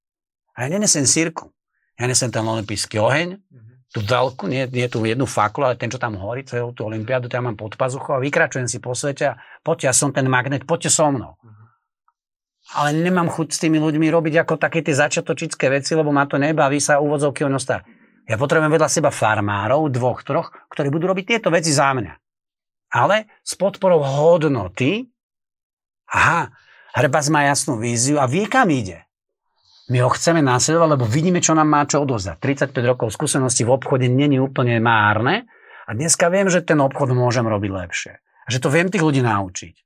A 0.55 0.64
ja 0.64 0.68
nenesem 0.70 1.03
sírku. 1.03 1.51
Ja 1.99 2.07
nesem 2.07 2.29
ten 2.29 2.45
olimpijský 2.45 3.01
oheň, 3.01 3.41
mm-hmm. 3.41 3.77
tú 3.91 4.05
veľkú, 4.05 4.45
nie, 4.47 4.68
nie 4.68 4.87
tú 4.87 5.01
jednu 5.03 5.24
faklu, 5.24 5.64
ale 5.64 5.81
ten, 5.81 5.89
čo 5.89 5.97
tam 5.97 6.14
horí, 6.20 6.45
celú 6.45 6.77
tú 6.77 6.85
olimpiádu, 6.85 7.27
ja 7.33 7.41
mám 7.41 7.57
pod 7.57 7.74
pazuchou 7.81 8.20
a 8.20 8.22
vykračujem 8.22 8.68
si 8.68 8.79
po 8.85 8.93
svete 8.93 9.33
a 9.33 9.41
poďte, 9.64 9.89
ja 9.89 9.95
som 9.97 10.12
ten 10.12 10.29
magnet, 10.29 10.68
poďte 10.68 10.93
so 10.93 11.09
mnou. 11.09 11.41
Mm-hmm. 11.41 11.66
Ale 12.75 12.91
nemám 12.99 13.31
chuť 13.31 13.49
s 13.55 13.62
tými 13.62 13.79
ľuďmi 13.79 14.11
robiť 14.11 14.35
ako 14.43 14.59
také 14.59 14.83
tie 14.83 14.97
začiatočické 14.97 15.71
veci, 15.71 15.95
lebo 15.95 16.11
ma 16.11 16.27
to 16.27 16.35
nebaví 16.35 16.83
sa 16.83 16.99
úvodzovky 16.99 17.47
ono 17.47 17.62
star. 17.62 17.87
Ja 18.27 18.35
potrebujem 18.35 18.75
vedľa 18.75 18.91
seba 18.91 19.14
farmárov, 19.14 19.87
dvoch, 19.95 20.27
troch, 20.27 20.51
ktorí 20.75 20.91
budú 20.91 21.14
robiť 21.14 21.39
tieto 21.39 21.49
veci 21.55 21.71
za 21.71 21.95
mňa. 21.95 22.14
Ale 22.91 23.31
s 23.47 23.55
podporou 23.55 24.03
hodnoty, 24.03 25.07
aha, 26.11 26.51
Hrbaz 26.97 27.31
má 27.31 27.47
jasnú 27.47 27.79
víziu 27.79 28.19
a 28.19 28.27
vie, 28.27 28.51
kam 28.51 28.67
ide. 28.73 29.07
My 29.87 30.03
ho 30.03 30.11
chceme 30.11 30.43
následovať, 30.43 30.99
lebo 30.99 31.07
vidíme, 31.07 31.39
čo 31.39 31.55
nám 31.55 31.71
má 31.71 31.87
čo 31.87 32.03
odozdať. 32.03 32.43
35 32.43 32.75
rokov 32.83 33.14
skúsenosti 33.14 33.62
v 33.62 33.79
obchode 33.79 34.11
není 34.11 34.43
úplne 34.43 34.83
márne 34.83 35.47
a 35.87 35.95
dneska 35.95 36.27
viem, 36.27 36.51
že 36.51 36.67
ten 36.67 36.83
obchod 36.83 37.14
môžem 37.14 37.47
robiť 37.47 37.71
lepšie. 37.71 38.12
A 38.19 38.49
že 38.51 38.59
to 38.59 38.67
viem 38.67 38.91
tých 38.91 39.07
ľudí 39.07 39.23
naučiť. 39.23 39.86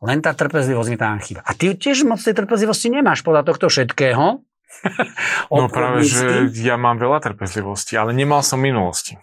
Len 0.00 0.24
tá 0.24 0.32
trpezlivosť 0.32 0.88
mi 0.88 0.96
tam 0.96 1.20
chýba. 1.20 1.44
A 1.44 1.52
ty 1.52 1.76
tiež 1.76 2.08
moc 2.08 2.24
tej 2.24 2.32
trpezlivosti 2.32 2.88
nemáš 2.88 3.20
podľa 3.20 3.44
tohto 3.44 3.68
všetkého. 3.68 4.40
no 5.52 5.66
práve, 5.68 6.08
že 6.08 6.48
ja 6.56 6.80
mám 6.80 6.96
veľa 6.96 7.20
trpezlivosti, 7.20 8.00
ale 8.00 8.16
nemal 8.16 8.40
som 8.40 8.56
minulosti. 8.56 9.20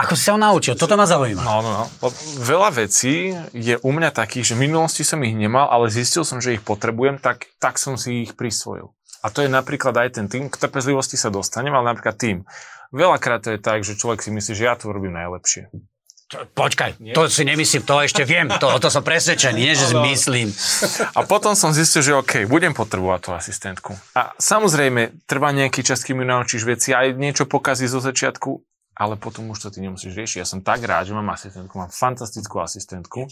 Ako 0.00 0.16
si 0.16 0.24
sa 0.24 0.32
ho 0.32 0.40
naučil? 0.40 0.80
Toto 0.80 0.96
ma 0.96 1.04
zaujíma. 1.04 1.44
No, 1.44 1.60
no, 1.60 1.70
no. 1.76 1.84
Veľa 2.40 2.72
vecí 2.72 3.36
je 3.52 3.76
u 3.76 3.90
mňa 3.92 4.16
takých, 4.16 4.54
že 4.54 4.56
v 4.56 4.64
minulosti 4.64 5.04
som 5.04 5.20
ich 5.20 5.36
nemal, 5.36 5.68
ale 5.68 5.92
zistil 5.92 6.24
som, 6.24 6.40
že 6.40 6.56
ich 6.56 6.64
potrebujem, 6.64 7.20
tak, 7.20 7.52
tak 7.60 7.76
som 7.76 8.00
si 8.00 8.24
ich 8.24 8.32
prisvojil. 8.32 8.96
A 9.20 9.28
to 9.28 9.44
je 9.44 9.52
napríklad 9.52 9.92
aj 9.92 10.16
ten 10.16 10.26
tým, 10.32 10.48
k 10.48 10.56
trpezlivosti 10.56 11.20
sa 11.20 11.28
dostanem, 11.28 11.76
ale 11.76 11.92
napríklad 11.92 12.16
tým. 12.16 12.48
Veľakrát 12.88 13.44
to 13.44 13.52
je 13.52 13.60
tak, 13.60 13.84
že 13.84 14.00
človek 14.00 14.24
si 14.24 14.32
myslí, 14.32 14.52
že 14.56 14.64
ja 14.64 14.74
to 14.80 14.88
robím 14.88 15.12
najlepšie. 15.12 15.68
Počkaj, 16.30 17.02
nie? 17.02 17.10
to 17.10 17.26
si 17.26 17.42
nemyslím, 17.42 17.82
to 17.82 18.06
ešte 18.06 18.22
viem, 18.22 18.46
to, 18.46 18.70
to 18.78 18.86
som 18.86 19.02
presvedčený, 19.02 19.58
nie 19.58 19.74
že 19.74 19.90
si 19.90 19.96
myslím. 19.98 20.48
A 21.18 21.26
potom 21.26 21.58
som 21.58 21.74
zistil, 21.74 22.06
že 22.06 22.12
OK, 22.14 22.46
budem 22.46 22.70
potrebovať 22.70 23.20
tú 23.26 23.30
asistentku. 23.34 23.98
A 24.14 24.30
samozrejme, 24.38 25.26
trvá 25.26 25.50
nejaký 25.50 25.82
čas, 25.82 26.06
kým 26.06 26.22
ju 26.22 26.26
naučíš 26.30 26.62
veci, 26.62 26.94
aj 26.94 27.18
niečo 27.18 27.50
pokazí 27.50 27.90
zo 27.90 27.98
začiatku, 27.98 28.62
ale 28.94 29.18
potom 29.18 29.50
už 29.50 29.58
to 29.58 29.68
ty 29.74 29.82
nemusíš 29.82 30.14
riešiť. 30.14 30.38
Ja 30.38 30.46
som 30.46 30.62
tak 30.62 30.86
rád, 30.86 31.10
že 31.10 31.16
mám 31.18 31.34
asistentku, 31.34 31.74
mám 31.74 31.90
fantastickú 31.90 32.62
asistentku. 32.62 33.26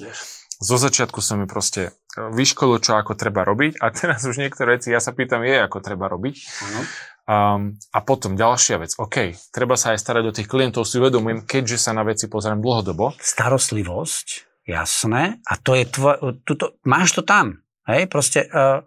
Zo 0.59 0.75
začiatku 0.75 1.23
som 1.23 1.39
mi 1.39 1.47
proste 1.47 1.95
e, 2.19 2.31
vyškolil, 2.35 2.83
čo 2.83 2.99
ako 2.99 3.15
treba 3.15 3.47
robiť 3.47 3.79
a 3.79 3.95
teraz 3.95 4.27
už 4.27 4.43
niektoré 4.43 4.83
veci 4.83 4.91
ja 4.91 4.99
sa 4.99 5.15
pýtam, 5.15 5.47
je 5.47 5.55
ako 5.55 5.79
treba 5.79 6.11
robiť. 6.11 6.35
Uh-huh. 6.35 6.85
Um, 7.29 7.77
a 7.93 8.01
potom 8.03 8.35
ďalšia 8.35 8.81
vec, 8.81 8.97
OK, 8.99 9.37
treba 9.53 9.77
sa 9.77 9.93
aj 9.95 10.01
starať 10.01 10.25
o 10.27 10.35
tých 10.35 10.49
klientov, 10.49 10.89
si 10.89 10.97
uvedomujem, 10.97 11.45
keďže 11.45 11.77
sa 11.77 11.93
na 11.93 12.03
veci 12.03 12.25
pozerám 12.25 12.65
dlhodobo. 12.65 13.13
Starostlivosť, 13.21 14.27
jasné, 14.65 15.37
a 15.45 15.55
to 15.61 15.77
je 15.77 15.85
tvoj, 15.85 16.41
tuto, 16.49 16.81
máš 16.89 17.13
to 17.13 17.23
tam, 17.23 17.61
hej, 17.85 18.09
proste, 18.09 18.49
uh, 18.49 18.81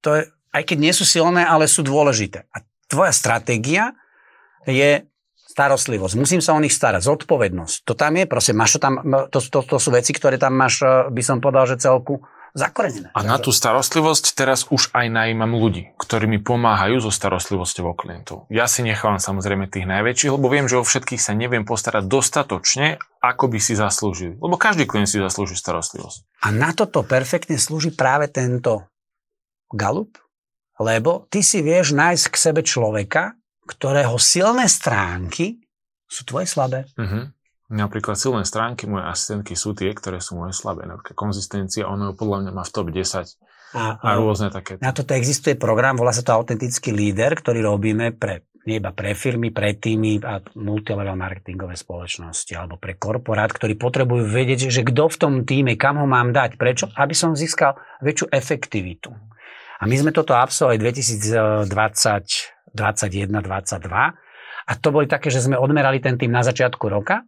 to 0.00 0.16
je, 0.16 0.22
aj 0.56 0.62
keď 0.64 0.78
nie 0.80 0.94
sú 0.96 1.04
silné, 1.04 1.44
ale 1.44 1.68
sú 1.68 1.84
dôležité. 1.84 2.48
A 2.48 2.64
tvoja 2.88 3.12
stratégia 3.12 3.92
je 4.64 5.04
starostlivosť. 5.58 6.14
Musím 6.14 6.38
sa 6.38 6.54
o 6.54 6.62
nich 6.62 6.70
starať. 6.70 7.02
Zodpovednosť. 7.02 7.82
To 7.82 7.98
tam 7.98 8.14
je, 8.14 8.30
proste 8.30 8.54
máš 8.54 8.78
to 8.78 8.86
tam, 8.86 9.02
to, 9.26 9.42
to, 9.42 9.58
to 9.66 9.76
sú 9.82 9.90
veci, 9.90 10.14
ktoré 10.14 10.38
tam 10.38 10.54
máš, 10.54 10.86
e, 10.86 11.10
by 11.10 11.22
som 11.26 11.42
povedal, 11.42 11.66
že 11.66 11.82
celku 11.82 12.22
zakorenené. 12.54 13.10
A 13.10 13.26
na 13.26 13.42
tú 13.42 13.50
starostlivosť 13.50 14.38
teraz 14.38 14.70
už 14.70 14.94
aj 14.94 15.10
najímam 15.10 15.58
ľudí, 15.58 15.98
ktorí 15.98 16.30
mi 16.30 16.38
pomáhajú 16.38 17.02
so 17.02 17.10
starostlivosťou 17.10 17.90
o 17.90 17.94
klientov. 17.98 18.46
Ja 18.54 18.70
si 18.70 18.86
nechávam 18.86 19.18
samozrejme 19.18 19.66
tých 19.66 19.90
najväčších, 19.90 20.30
lebo 20.30 20.46
viem, 20.46 20.70
že 20.70 20.78
o 20.78 20.86
všetkých 20.86 21.18
sa 21.18 21.34
neviem 21.34 21.66
postarať 21.66 22.06
dostatočne, 22.06 23.02
ako 23.18 23.50
by 23.50 23.58
si 23.58 23.74
zaslúžili. 23.74 24.38
Lebo 24.38 24.54
každý 24.54 24.86
klient 24.86 25.10
si 25.10 25.18
zaslúži 25.18 25.58
starostlivosť. 25.58 26.46
A 26.46 26.54
na 26.54 26.70
toto 26.70 27.02
perfektne 27.02 27.58
slúži 27.58 27.90
práve 27.90 28.30
tento 28.30 28.86
galup, 29.74 30.14
lebo 30.78 31.26
ty 31.26 31.42
si 31.42 31.66
vieš 31.66 31.98
nájsť 31.98 32.24
k 32.30 32.36
sebe 32.38 32.62
človeka, 32.62 33.37
ktorého 33.68 34.16
silné 34.16 34.64
stránky 34.64 35.60
sú 36.08 36.24
tvoje 36.24 36.48
slabé. 36.48 36.88
Uh-huh. 36.96 37.28
Napríklad 37.68 38.16
silné 38.16 38.48
stránky 38.48 38.88
mojej 38.88 39.12
asistentky 39.12 39.52
sú 39.52 39.76
tie, 39.76 39.92
ktoré 39.92 40.24
sú 40.24 40.40
moje 40.40 40.56
slabé. 40.56 40.88
Napríklad 40.88 41.12
konzistencia, 41.12 41.84
ono 41.84 42.16
podľa 42.16 42.48
mňa 42.48 42.52
má 42.56 42.64
v 42.64 42.72
top 42.72 42.88
10 42.88 43.76
a, 43.76 44.00
a 44.00 44.08
rôzne 44.16 44.48
také. 44.48 44.80
Na 44.80 44.96
toto 44.96 45.12
existuje 45.12 45.52
program, 45.60 46.00
volá 46.00 46.16
sa 46.16 46.24
to 46.24 46.32
Autentický 46.32 46.96
líder, 46.96 47.36
ktorý 47.36 47.60
robíme 47.60 48.16
pre 48.16 48.48
nie 48.68 48.84
iba 48.84 48.92
pre 48.92 49.16
firmy, 49.16 49.48
pre 49.48 49.80
týmy 49.80 50.20
a 50.28 50.44
multilevel 50.60 51.16
marketingové 51.16 51.72
spoločnosti 51.72 52.52
alebo 52.52 52.76
pre 52.76 53.00
korporát, 53.00 53.48
ktorí 53.48 53.80
potrebujú 53.80 54.28
vedieť, 54.28 54.68
že 54.68 54.84
kto 54.84 55.08
v 55.08 55.16
tom 55.16 55.34
týme, 55.48 55.72
kam 55.80 55.96
ho 55.96 56.04
mám 56.04 56.36
dať, 56.36 56.60
prečo? 56.60 56.92
Aby 56.92 57.16
som 57.16 57.32
získal 57.32 57.80
väčšiu 58.04 58.28
efektivitu. 58.28 59.08
A 59.80 59.88
my 59.88 59.96
sme 59.96 60.12
toto 60.12 60.36
absolvovali 60.36 60.76
2020, 60.84 62.57
2021, 62.74 63.44
2022 63.44 64.28
a 64.68 64.72
to 64.76 64.88
boli 64.92 65.08
také, 65.08 65.32
že 65.32 65.40
sme 65.40 65.56
odmerali 65.56 66.02
ten 66.02 66.20
tým 66.20 66.28
na 66.28 66.44
začiatku 66.44 66.84
roka 66.92 67.24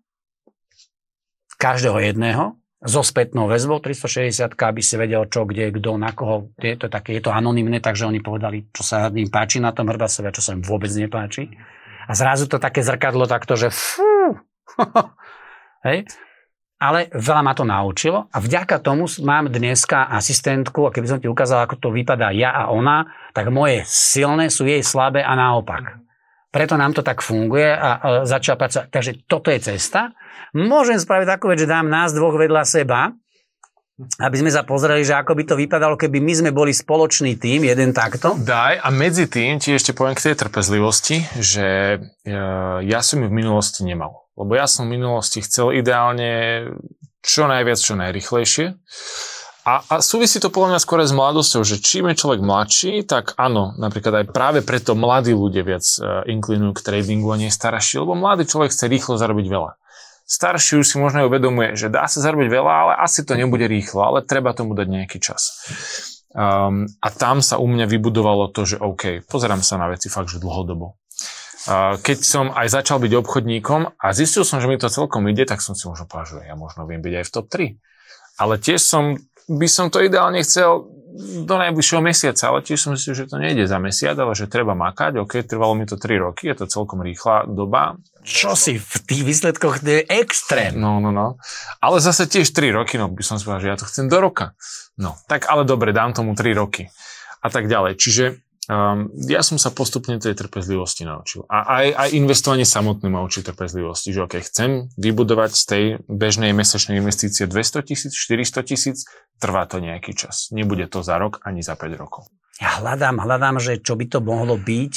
každého 1.60 2.00
jedného 2.00 2.60
so 2.80 3.04
spätnou 3.04 3.44
väzbou 3.44 3.76
360, 3.84 4.56
aby 4.56 4.80
si 4.80 4.96
vedel 4.96 5.28
čo, 5.28 5.44
kde, 5.44 5.68
kto, 5.76 6.00
na 6.00 6.16
koho. 6.16 6.48
Je 6.56 6.80
to, 6.80 6.88
také, 6.88 7.20
je 7.20 7.28
to 7.28 7.28
anonimné, 7.28 7.76
takže 7.84 8.08
oni 8.08 8.24
povedali, 8.24 8.72
čo 8.72 8.80
sa 8.80 9.12
im 9.12 9.28
páči 9.28 9.60
na 9.60 9.68
tom 9.76 9.92
hrbasove 9.92 10.32
a 10.32 10.36
čo 10.36 10.40
sa 10.40 10.56
im 10.56 10.64
vôbec 10.64 10.88
nepáči. 10.88 11.52
A 12.08 12.16
zrazu 12.16 12.48
to 12.48 12.56
také 12.56 12.80
zrkadlo 12.80 13.28
takto, 13.28 13.60
že 13.60 13.68
fú. 13.68 14.40
Hej. 15.86 16.08
Ale 16.80 17.12
veľa 17.12 17.42
ma 17.44 17.52
to 17.52 17.68
naučilo 17.68 18.32
a 18.32 18.40
vďaka 18.40 18.80
tomu 18.80 19.04
mám 19.20 19.52
dneska 19.52 20.08
asistentku 20.16 20.88
a 20.88 20.92
keby 20.92 21.06
som 21.12 21.20
ti 21.20 21.28
ukázal, 21.28 21.68
ako 21.68 21.76
to 21.76 21.88
vypadá 21.92 22.32
ja 22.32 22.56
a 22.56 22.72
ona, 22.72 23.04
tak 23.36 23.52
moje 23.52 23.84
silné 23.84 24.48
sú 24.48 24.64
jej 24.64 24.80
slabé 24.80 25.20
a 25.20 25.36
naopak. 25.36 26.00
Preto 26.48 26.80
nám 26.80 26.96
to 26.96 27.04
tak 27.04 27.20
funguje 27.20 27.68
a, 27.68 28.24
začal 28.24 28.56
pracovať. 28.56 28.88
Takže 28.88 29.12
toto 29.28 29.52
je 29.52 29.60
cesta. 29.60 30.16
Môžem 30.56 30.96
spraviť 30.96 31.28
takú 31.28 31.52
vec, 31.52 31.60
že 31.60 31.68
dám 31.68 31.86
nás 31.86 32.16
dvoch 32.16 32.34
vedľa 32.34 32.64
seba, 32.64 33.12
aby 34.16 34.36
sme 34.40 34.48
sa 34.48 34.64
pozreli, 34.64 35.04
že 35.04 35.12
ako 35.12 35.36
by 35.36 35.44
to 35.44 35.54
vypadalo, 35.60 35.94
keby 36.00 36.24
my 36.24 36.32
sme 36.32 36.50
boli 36.50 36.72
spoločný 36.72 37.36
tým, 37.36 37.68
jeden 37.68 37.92
takto. 37.92 38.32
Daj, 38.40 38.80
a 38.80 38.88
medzi 38.88 39.28
tým 39.28 39.60
ti 39.60 39.76
ešte 39.76 39.92
poviem 39.92 40.16
k 40.16 40.32
tej 40.32 40.40
trpezlivosti, 40.40 41.28
že 41.36 42.00
e, 42.24 42.36
ja 42.88 43.00
som 43.04 43.20
ju 43.20 43.28
v 43.28 43.36
minulosti 43.36 43.84
nemal. 43.84 44.19
Lebo 44.38 44.52
ja 44.54 44.66
som 44.70 44.86
v 44.86 44.98
minulosti 44.98 45.42
chcel 45.42 45.74
ideálne 45.76 46.64
čo 47.20 47.44
najviac, 47.44 47.78
čo 47.78 47.94
najrychlejšie. 47.96 48.66
A, 49.60 49.84
a 49.84 49.94
súvisí 50.00 50.40
to 50.40 50.48
podľa 50.48 50.74
mňa 50.74 50.80
skôr 50.80 51.04
s 51.04 51.12
mladosťou, 51.12 51.62
že 51.68 51.84
čím 51.84 52.08
je 52.10 52.20
človek 52.24 52.40
mladší, 52.40 53.04
tak 53.04 53.36
áno, 53.36 53.76
napríklad 53.76 54.24
aj 54.24 54.26
práve 54.32 54.58
preto 54.64 54.96
mladí 54.96 55.36
ľudia 55.36 55.60
viac 55.60 55.84
uh, 56.00 56.24
inklinujú 56.24 56.80
k 56.80 56.84
tradingu 56.84 57.28
a 57.28 57.36
nie 57.36 57.52
starší, 57.52 58.00
lebo 58.00 58.16
mladý 58.16 58.48
človek 58.48 58.72
chce 58.72 58.88
rýchlo 58.88 59.20
zarobiť 59.20 59.46
veľa. 59.52 59.76
Starší 60.24 60.80
už 60.80 60.86
si 60.86 60.96
možno 60.96 61.28
uvedomuje, 61.28 61.76
že 61.76 61.92
dá 61.92 62.08
sa 62.08 62.24
zarobiť 62.24 62.48
veľa, 62.48 62.72
ale 62.72 62.92
asi 63.04 63.20
to 63.20 63.36
nebude 63.36 63.66
rýchlo, 63.68 64.00
ale 64.00 64.24
treba 64.24 64.56
tomu 64.56 64.72
dať 64.72 64.88
nejaký 64.88 65.18
čas. 65.20 65.60
Um, 66.30 66.86
a 67.02 67.10
tam 67.10 67.42
sa 67.44 67.58
u 67.60 67.66
mňa 67.66 67.90
vybudovalo 67.90 68.48
to, 68.54 68.62
že 68.62 68.78
OK, 68.78 69.26
pozerám 69.26 69.60
sa 69.60 69.76
na 69.76 69.90
veci 69.90 70.06
fakt, 70.06 70.30
že 70.30 70.38
dlhodobo. 70.38 70.96
Keď 72.00 72.18
som 72.24 72.48
aj 72.56 72.72
začal 72.72 73.02
byť 73.04 73.12
obchodníkom 73.20 74.00
a 74.00 74.06
zistil 74.16 74.48
som, 74.48 74.64
že 74.64 74.68
mi 74.70 74.80
to 74.80 74.88
celkom 74.88 75.28
ide, 75.28 75.44
tak 75.44 75.60
som 75.60 75.76
si 75.76 75.84
možno 75.84 76.08
povedal, 76.08 76.40
že 76.40 76.48
ja 76.48 76.56
možno 76.56 76.88
viem 76.88 77.04
byť 77.04 77.14
aj 77.20 77.24
v 77.28 77.32
top 77.32 77.46
3. 77.52 78.40
Ale 78.40 78.54
tiež 78.56 78.80
som 78.80 79.20
by 79.50 79.68
som 79.68 79.92
to 79.92 80.00
ideálne 80.00 80.40
chcel 80.40 80.88
do 81.42 81.54
najbližšieho 81.58 81.98
mesiaca, 81.98 82.54
ale 82.54 82.62
tiež 82.62 82.78
som 82.78 82.94
si, 82.94 83.10
že 83.10 83.26
to 83.26 83.36
nejde 83.36 83.66
za 83.66 83.82
mesiac, 83.82 84.14
ale 84.14 84.32
že 84.38 84.46
treba 84.46 84.78
makať. 84.78 85.18
OK, 85.18 85.42
trvalo 85.42 85.74
mi 85.74 85.84
to 85.84 85.98
3 85.98 86.22
roky, 86.22 86.48
je 86.48 86.64
to 86.64 86.70
celkom 86.70 87.02
rýchla 87.02 87.50
doba. 87.50 87.98
Čo 88.22 88.54
si 88.54 88.78
v 88.78 88.94
tých 89.04 89.22
výsledkoch, 89.26 89.82
to 89.82 89.90
je 89.90 90.02
extrém. 90.06 90.78
No, 90.78 91.02
no, 91.02 91.10
no. 91.10 91.36
Ale 91.82 91.98
zase 91.98 92.30
tiež 92.30 92.54
3 92.54 92.70
roky, 92.72 92.94
no 92.94 93.10
by 93.10 93.26
som 93.26 93.36
si 93.36 93.44
povedal, 93.44 93.62
že 93.66 93.70
ja 93.74 93.78
to 93.80 93.90
chcem 93.90 94.06
do 94.06 94.22
roka. 94.22 94.54
No, 94.96 95.18
tak 95.26 95.50
ale 95.50 95.66
dobre, 95.66 95.90
dám 95.90 96.14
tomu 96.14 96.38
3 96.38 96.54
roky. 96.54 96.86
A 97.42 97.50
tak 97.50 97.66
ďalej. 97.66 97.98
Čiže 97.98 98.24
Um, 98.70 99.10
ja 99.26 99.42
som 99.42 99.58
sa 99.58 99.74
postupne 99.74 100.14
tej 100.22 100.38
trpezlivosti 100.38 101.02
naučil. 101.02 101.42
A 101.50 101.82
aj, 101.82 101.86
aj 101.90 102.08
investovanie 102.14 102.62
samotné 102.62 103.10
ma 103.10 103.18
učí 103.26 103.42
trpezlivosti, 103.42 104.14
že 104.14 104.22
okay, 104.22 104.46
chcem 104.46 104.86
vybudovať 104.94 105.50
z 105.50 105.62
tej 105.66 105.84
bežnej 106.06 106.54
mesačnej 106.54 107.02
investície 107.02 107.50
200 107.50 107.82
tisíc, 107.82 108.14
400 108.14 108.62
tisíc, 108.62 109.10
trvá 109.42 109.66
to 109.66 109.82
nejaký 109.82 110.14
čas. 110.14 110.54
Nebude 110.54 110.86
to 110.86 111.02
za 111.02 111.18
rok 111.18 111.42
ani 111.42 111.66
za 111.66 111.74
5 111.74 111.98
rokov. 111.98 112.30
Ja 112.62 112.78
hľadám, 112.78 113.18
hľadám, 113.18 113.58
že 113.58 113.82
čo 113.82 113.98
by 113.98 114.06
to 114.06 114.22
mohlo 114.22 114.54
byť, 114.54 114.94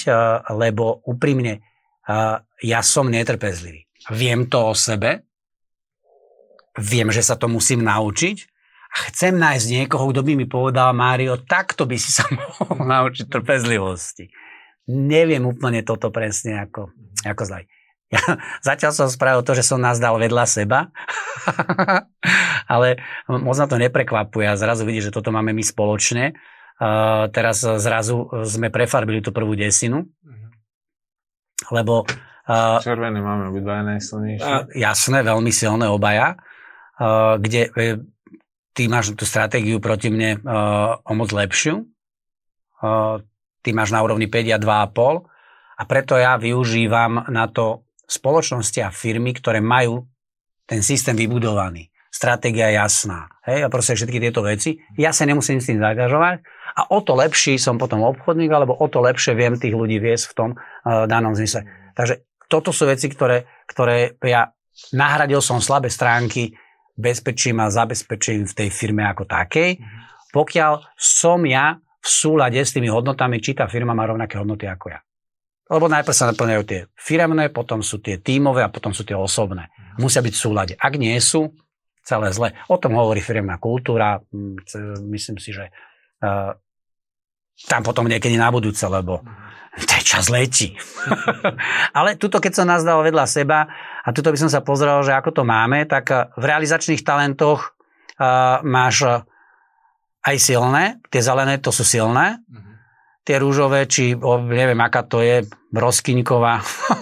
lebo 0.53 1.01
úprimne, 1.09 1.65
ja 2.61 2.80
som 2.86 3.09
netrpezlivý. 3.09 3.89
Viem 4.13 4.53
to 4.53 4.69
o 4.69 4.78
sebe, 4.78 5.26
viem, 6.78 7.09
že 7.09 7.26
sa 7.26 7.41
to 7.41 7.49
musím 7.49 7.82
naučiť, 7.82 8.53
chcem 8.94 9.34
nájsť 9.34 9.66
niekoho, 9.74 10.14
kto 10.14 10.22
by 10.22 10.34
mi 10.38 10.46
povedal, 10.46 10.94
Mário, 10.94 11.41
takto 11.41 11.89
by 11.89 11.98
si 11.98 12.14
sa 12.14 12.30
mohol 12.38 12.86
naučiť 12.86 13.26
trpezlivosti. 13.26 14.30
Neviem 14.89 15.48
úplne 15.48 15.82
toto 15.82 16.14
presne 16.14 16.70
ako, 16.70 16.94
ako 17.26 17.41
zlaj. 17.44 17.66
Ja 18.14 18.22
zatiaľ 18.70 18.91
som 18.94 19.10
spravil 19.10 19.41
to, 19.41 19.58
že 19.58 19.66
som 19.66 19.82
nás 19.82 19.98
dal 19.98 20.14
vedľa 20.22 20.46
seba, 20.46 20.94
ale 22.74 23.02
moc 23.26 23.58
na 23.58 23.66
to 23.66 23.82
neprekvapuje 23.82 24.46
a 24.46 24.60
zrazu 24.60 24.86
vidí, 24.86 25.02
že 25.02 25.14
toto 25.14 25.34
máme 25.34 25.50
my 25.50 25.64
spoločne. 25.66 26.38
Uh, 26.74 27.30
teraz 27.30 27.62
zrazu 27.64 28.28
sme 28.44 28.74
prefarbili 28.74 29.22
tú 29.22 29.34
prvú 29.34 29.58
desinu, 29.58 30.06
mhm. 30.22 30.48
lebo... 31.74 32.06
Uh, 32.44 32.76
Červené 32.84 33.24
máme 33.24 33.56
obidva 33.56 33.88
najsilnejšie. 33.88 34.44
Uh, 34.44 34.68
jasné, 34.76 35.24
veľmi 35.24 35.48
silné 35.48 35.88
obaja, 35.88 36.36
uh, 37.00 37.39
kde 37.39 37.72
uh, 37.72 38.04
ty 38.74 38.89
máš 38.89 39.13
tú 39.13 39.24
stratégiu 39.24 39.78
proti 39.78 40.09
mne 40.09 40.41
uh, 40.41 40.97
o 41.05 41.13
moc 41.13 41.30
lepšiu. 41.30 41.86
Uh, 42.84 43.21
ty 43.63 43.71
máš 43.71 43.93
na 43.93 44.01
úrovni 44.03 44.28
5 44.28 44.53
a 44.53 44.59
2,5 44.59 45.30
a 45.74 45.84
preto 45.88 46.19
ja 46.19 46.36
využívam 46.36 47.30
na 47.30 47.47
to 47.47 47.88
spoločnosti 48.09 48.84
a 48.84 48.91
firmy, 48.91 49.32
ktoré 49.32 49.63
majú 49.63 50.05
ten 50.67 50.84
systém 50.84 51.15
vybudovaný. 51.15 51.89
Stratégia 52.13 52.69
jasná. 52.69 53.26
Hej, 53.47 53.65
a 53.65 53.74
proste 53.74 53.97
všetky 53.97 54.21
tieto 54.21 54.45
veci. 54.45 54.78
Ja 54.99 55.09
sa 55.09 55.26
nemusím 55.26 55.57
s 55.57 55.69
tým 55.71 55.82
zaangažovať 55.82 56.45
a 56.78 56.82
o 56.93 56.99
to 57.01 57.17
lepší 57.17 57.57
som 57.57 57.82
potom 57.82 58.05
obchodník, 58.05 58.53
alebo 58.53 58.78
o 58.78 58.88
to 58.89 59.01
lepšie 59.01 59.34
viem 59.34 59.57
tých 59.57 59.74
ľudí 59.74 59.97
viesť 59.97 60.26
v 60.30 60.36
tom 60.38 60.49
uh, 60.53 61.09
danom 61.09 61.34
zmysle. 61.34 61.65
Takže 61.97 62.21
toto 62.49 62.69
sú 62.69 62.86
veci, 62.86 63.09
ktoré, 63.09 63.49
ktoré 63.65 64.13
ja 64.21 64.53
nahradil 64.93 65.41
som 65.41 65.61
slabé 65.61 65.89
stránky 65.89 66.53
bezpečím 66.94 67.62
a 67.62 67.74
zabezpečím 67.74 68.46
v 68.46 68.54
tej 68.54 68.70
firme 68.70 69.04
ako 69.06 69.26
takej. 69.26 69.82
Pokiaľ 70.34 70.98
som 70.98 71.41
ja 71.46 71.78
v 71.78 72.08
súlade 72.08 72.60
s 72.60 72.74
tými 72.74 72.89
hodnotami, 72.89 73.39
či 73.39 73.56
tá 73.56 73.70
firma 73.70 73.96
má 73.96 74.04
rovnaké 74.04 74.38
hodnoty 74.38 74.68
ako 74.68 74.91
ja. 74.91 75.00
Lebo 75.72 75.88
najprv 75.88 76.16
sa 76.16 76.30
naplňajú 76.30 76.64
tie 76.68 76.80
firemné, 76.94 77.48
potom 77.50 77.80
sú 77.80 78.04
tie 78.04 78.20
tímové 78.20 78.62
a 78.62 78.70
potom 78.70 78.91
sú 78.91 79.08
tie 79.08 79.16
osobné. 79.16 79.72
Musia 79.96 80.20
byť 80.20 80.34
v 80.36 80.44
súlade. 80.44 80.74
Ak 80.76 81.00
nie 81.00 81.16
sú, 81.24 81.56
celé 82.04 82.36
zle. 82.36 82.52
O 82.68 82.76
tom 82.76 83.00
hovorí 83.00 83.24
firemná 83.24 83.58
kultúra. 83.58 84.20
Mm, 84.30 84.60
myslím 85.16 85.39
si, 85.39 85.56
že 85.56 85.72
uh, 86.20 86.52
tam 87.66 87.82
potom 87.82 88.12
niekedy 88.12 88.36
na 88.36 88.52
budúce, 88.52 88.84
lebo 88.84 89.24
ten 89.89 90.04
čas 90.04 90.28
letí. 90.28 90.76
Ale 91.98 92.20
tuto, 92.20 92.44
keď 92.44 92.52
som 92.60 92.68
nás 92.68 92.84
dal 92.84 93.00
vedľa 93.02 93.26
seba 93.26 93.72
a 94.04 94.10
tuto 94.12 94.30
by 94.30 94.38
som 94.38 94.51
sa 94.51 94.60
pozrel, 94.60 94.99
že 95.08 95.16
ako 95.16 95.32
to 95.32 95.43
máme, 95.47 95.88
tak 95.88 96.06
eh, 96.12 96.28
v 96.36 96.43
realizačných 96.43 97.01
talentoch 97.08 97.72
uh, 98.20 98.60
máš 98.68 99.24
aj 100.24 100.36
silné, 100.39 100.99
tie 101.08 101.24
zelené 101.24 101.60
to 101.60 101.72
sú 101.72 101.88
silné, 101.88 102.39
uh-huh 102.43 102.74
tie 103.24 103.39
rúžové, 103.39 103.88
či 103.88 104.14
o, 104.14 104.43
neviem, 104.43 104.80
aká 104.84 105.08
to 105.08 105.24
je, 105.24 105.47
broskyňková, 105.72 106.60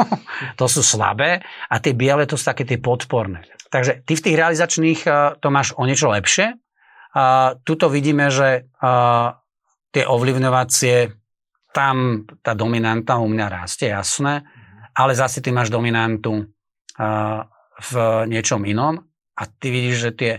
to 0.59 0.65
sú 0.69 0.85
slabé. 0.85 1.41
A 1.67 1.81
tie 1.81 1.97
biele 1.97 2.29
to 2.29 2.37
sú 2.37 2.45
také 2.45 2.63
tie 2.63 2.77
podporné. 2.77 3.43
Takže 3.73 4.05
ty 4.05 4.13
v 4.13 4.23
tých 4.29 4.37
realizačných 4.37 4.99
to 5.41 5.47
máš 5.49 5.73
o 5.75 5.83
niečo 5.83 6.13
lepšie. 6.13 6.55
A 7.11 7.57
tuto 7.65 7.91
vidíme, 7.91 8.31
že 8.31 8.69
a, 8.79 9.35
tie 9.91 10.07
ovlivňovacie, 10.07 11.11
tam 11.75 12.27
tá 12.39 12.53
dominanta 12.55 13.19
u 13.19 13.27
mňa 13.27 13.47
rastie, 13.47 13.91
jasné, 13.91 14.43
ale 14.95 15.11
zase 15.15 15.39
ty 15.43 15.51
máš 15.51 15.71
dominantu 15.71 16.47
v 17.81 17.93
niečom 18.29 18.61
inom 18.65 19.01
a 19.33 19.43
ty 19.49 19.73
vidíš, 19.73 19.97
že 19.97 20.11
tie 20.13 20.33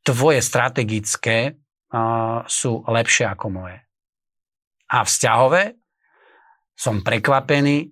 tvoje 0.00 0.40
strategické 0.40 1.60
sú 2.46 2.72
lepšie 2.86 3.26
ako 3.28 3.46
moje 3.52 3.78
a 4.86 5.02
vzťahové, 5.02 5.74
som 6.76 7.02
prekvapený, 7.02 7.90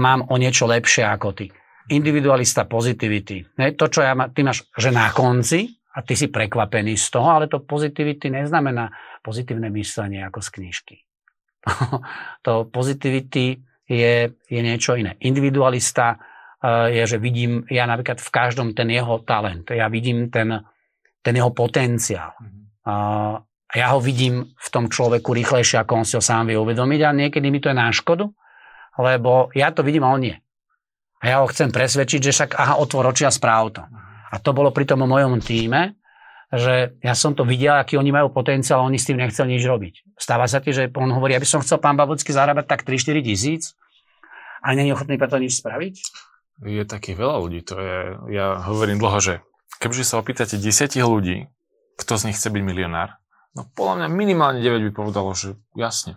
mám 0.00 0.24
o 0.30 0.38
niečo 0.38 0.64
lepšie 0.70 1.04
ako 1.04 1.34
ty. 1.34 1.46
Individualista 1.90 2.64
positivity. 2.64 3.42
Ne, 3.58 3.74
to, 3.74 3.90
čo 3.90 4.06
ja 4.06 4.14
má, 4.14 4.30
ty 4.30 4.46
máš, 4.46 4.62
že 4.78 4.94
na 4.94 5.10
konci, 5.10 5.80
a 5.90 6.06
ty 6.06 6.14
si 6.14 6.30
prekvapený 6.30 6.94
z 6.94 7.06
toho, 7.10 7.28
ale 7.34 7.50
to 7.50 7.66
positivity 7.66 8.30
neznamená 8.30 8.94
pozitívne 9.26 9.74
myslenie 9.74 10.22
ako 10.22 10.38
z 10.38 10.48
knižky. 10.54 10.96
to 12.46 12.70
positivity 12.70 13.58
je, 13.90 14.14
je 14.30 14.60
niečo 14.62 14.94
iné. 14.94 15.18
Individualista 15.26 16.14
je, 16.64 17.02
že 17.08 17.16
vidím 17.16 17.64
ja 17.72 17.88
napríklad 17.88 18.20
v 18.20 18.30
každom 18.30 18.76
ten 18.76 18.92
jeho 18.92 19.24
talent. 19.24 19.72
Ja 19.72 19.88
vidím 19.88 20.28
ten, 20.28 20.60
ten 21.24 21.34
jeho 21.36 21.50
potenciál. 21.56 22.36
A 22.84 22.94
ja 23.70 23.86
ho 23.94 24.00
vidím 24.02 24.50
v 24.58 24.68
tom 24.68 24.90
človeku 24.90 25.30
rýchlejšie, 25.30 25.80
ako 25.80 26.02
on 26.02 26.06
si 26.06 26.18
ho 26.18 26.22
sám 26.22 26.50
vie 26.50 26.58
uvedomiť 26.58 27.00
a 27.06 27.16
niekedy 27.16 27.46
mi 27.48 27.62
to 27.62 27.70
je 27.70 27.76
na 27.76 27.88
škodu, 27.94 28.28
lebo 28.98 29.48
ja 29.54 29.70
to 29.70 29.86
vidím 29.86 30.04
a 30.04 30.12
on 30.12 30.20
nie. 30.20 30.36
A 31.20 31.24
ja 31.28 31.36
ho 31.44 31.46
chcem 31.48 31.68
presvedčiť, 31.68 32.20
že 32.20 32.32
však 32.32 32.50
aha, 32.56 32.80
otvor 32.80 33.12
oči 33.12 33.28
a 33.28 33.32
správ 33.32 33.76
to. 33.76 33.82
A 34.30 34.36
to 34.40 34.56
bolo 34.56 34.72
pri 34.72 34.88
tom 34.88 35.04
mojom 35.04 35.38
týme, 35.38 36.00
že 36.50 36.98
ja 36.98 37.14
som 37.14 37.30
to 37.30 37.46
videl, 37.46 37.78
aký 37.78 37.94
oni 37.94 38.10
majú 38.10 38.34
potenciál, 38.34 38.82
oni 38.82 38.98
s 38.98 39.06
tým 39.06 39.22
nechceli 39.22 39.54
nič 39.54 39.62
robiť. 39.62 39.94
Stáva 40.18 40.50
sa 40.50 40.58
ti, 40.58 40.74
že 40.74 40.90
on 40.90 41.14
hovorí, 41.14 41.38
ja 41.38 41.42
by 41.42 41.46
som 41.46 41.62
chcel 41.62 41.78
pán 41.78 41.94
Babucký 41.94 42.34
zarábať 42.34 42.66
tak 42.66 42.82
3-4 42.82 43.22
tisíc 43.22 43.78
a 44.58 44.74
není 44.74 44.90
ochotný 44.90 45.14
preto 45.14 45.38
nič 45.38 45.62
spraviť? 45.62 45.94
Je 46.60 46.84
takých 46.84 47.16
veľa 47.16 47.36
ľudí, 47.40 47.60
to 47.64 47.74
je, 47.80 47.98
ja 48.36 48.60
hovorím 48.68 49.00
dlho, 49.00 49.18
že 49.20 49.34
kebyže 49.80 50.04
sa 50.04 50.20
opýtate 50.20 50.60
10 50.60 50.92
ľudí, 51.00 51.48
kto 51.96 52.12
z 52.20 52.32
nich 52.32 52.36
chce 52.36 52.52
byť 52.52 52.62
milionár, 52.64 53.20
No 53.50 53.66
podľa 53.74 54.06
mňa 54.06 54.08
minimálne 54.14 54.60
9 54.62 54.90
by 54.90 54.92
povedalo, 54.94 55.34
že 55.34 55.58
jasne. 55.74 56.14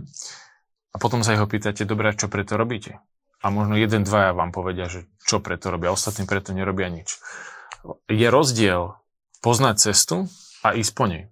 A 0.93 1.01
potom 1.01 1.25
sa 1.25 1.33
ich 1.33 1.41
pýtate, 1.41 1.81
dobre, 1.89 2.13
čo 2.13 2.29
preto 2.29 2.53
robíte? 2.53 3.01
A 3.41 3.49
možno 3.49 3.73
jeden, 3.73 4.05
dvaja 4.05 4.37
vám 4.37 4.53
povedia, 4.53 4.85
že 4.85 5.09
čo 5.25 5.41
preto 5.41 5.73
robia, 5.73 5.91
ostatní 5.91 6.29
preto 6.29 6.53
nerobia 6.53 6.93
nič. 6.93 7.17
Je 8.05 8.27
rozdiel 8.29 8.95
poznať 9.41 9.91
cestu 9.91 10.29
a 10.61 10.77
ísť 10.77 10.91
po 10.93 11.05
nej. 11.09 11.23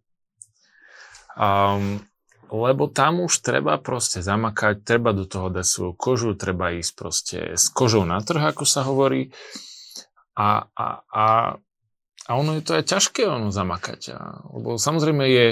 Um, 1.38 2.04
lebo 2.52 2.92
tam 2.92 3.24
už 3.24 3.40
treba 3.40 3.80
proste 3.80 4.20
zamakať, 4.20 4.84
treba 4.84 5.16
do 5.16 5.24
toho 5.24 5.48
dať 5.48 5.64
svoju 5.64 5.94
kožu, 5.96 6.36
treba 6.36 6.76
ísť 6.76 6.92
proste 7.00 7.38
s 7.56 7.72
kožou 7.72 8.04
na 8.04 8.20
trh, 8.20 8.52
ako 8.52 8.68
sa 8.68 8.84
hovorí. 8.84 9.32
A, 10.36 10.68
a, 10.76 10.88
a, 11.08 11.26
a 12.28 12.32
ono 12.36 12.60
je 12.60 12.64
to 12.68 12.76
aj 12.76 12.92
ťažké 12.92 13.24
ono 13.24 13.56
zamakať. 13.56 14.02
A, 14.12 14.44
lebo 14.52 14.76
samozrejme 14.76 15.24
je 15.32 15.48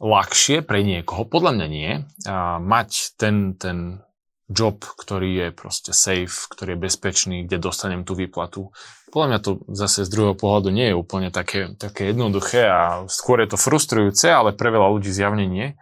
ľahšie 0.00 0.64
pre 0.64 0.80
niekoho, 0.80 1.28
podľa 1.28 1.52
mňa 1.56 1.66
nie, 1.68 1.92
a 2.24 2.60
mať 2.64 3.16
ten, 3.20 3.56
ten 3.60 4.00
job, 4.46 4.78
ktorý 4.82 5.46
je 5.46 5.48
proste 5.50 5.90
safe, 5.90 6.46
ktorý 6.50 6.78
je 6.78 6.82
bezpečný, 6.86 7.36
kde 7.44 7.58
dostanem 7.58 8.06
tú 8.06 8.14
výplatu. 8.14 8.70
Podľa 9.10 9.26
mňa 9.28 9.38
to 9.42 9.50
zase 9.74 10.06
z 10.06 10.12
druhého 10.12 10.38
pohľadu 10.38 10.70
nie 10.70 10.90
je 10.90 10.98
úplne 10.98 11.34
také, 11.34 11.74
také 11.78 12.14
jednoduché 12.14 12.66
a 12.66 13.06
skôr 13.10 13.42
je 13.42 13.50
to 13.50 13.58
frustrujúce, 13.58 14.30
ale 14.30 14.54
pre 14.54 14.70
veľa 14.70 14.86
ľudí 14.92 15.10
zjavne 15.10 15.46
nie. 15.46 15.74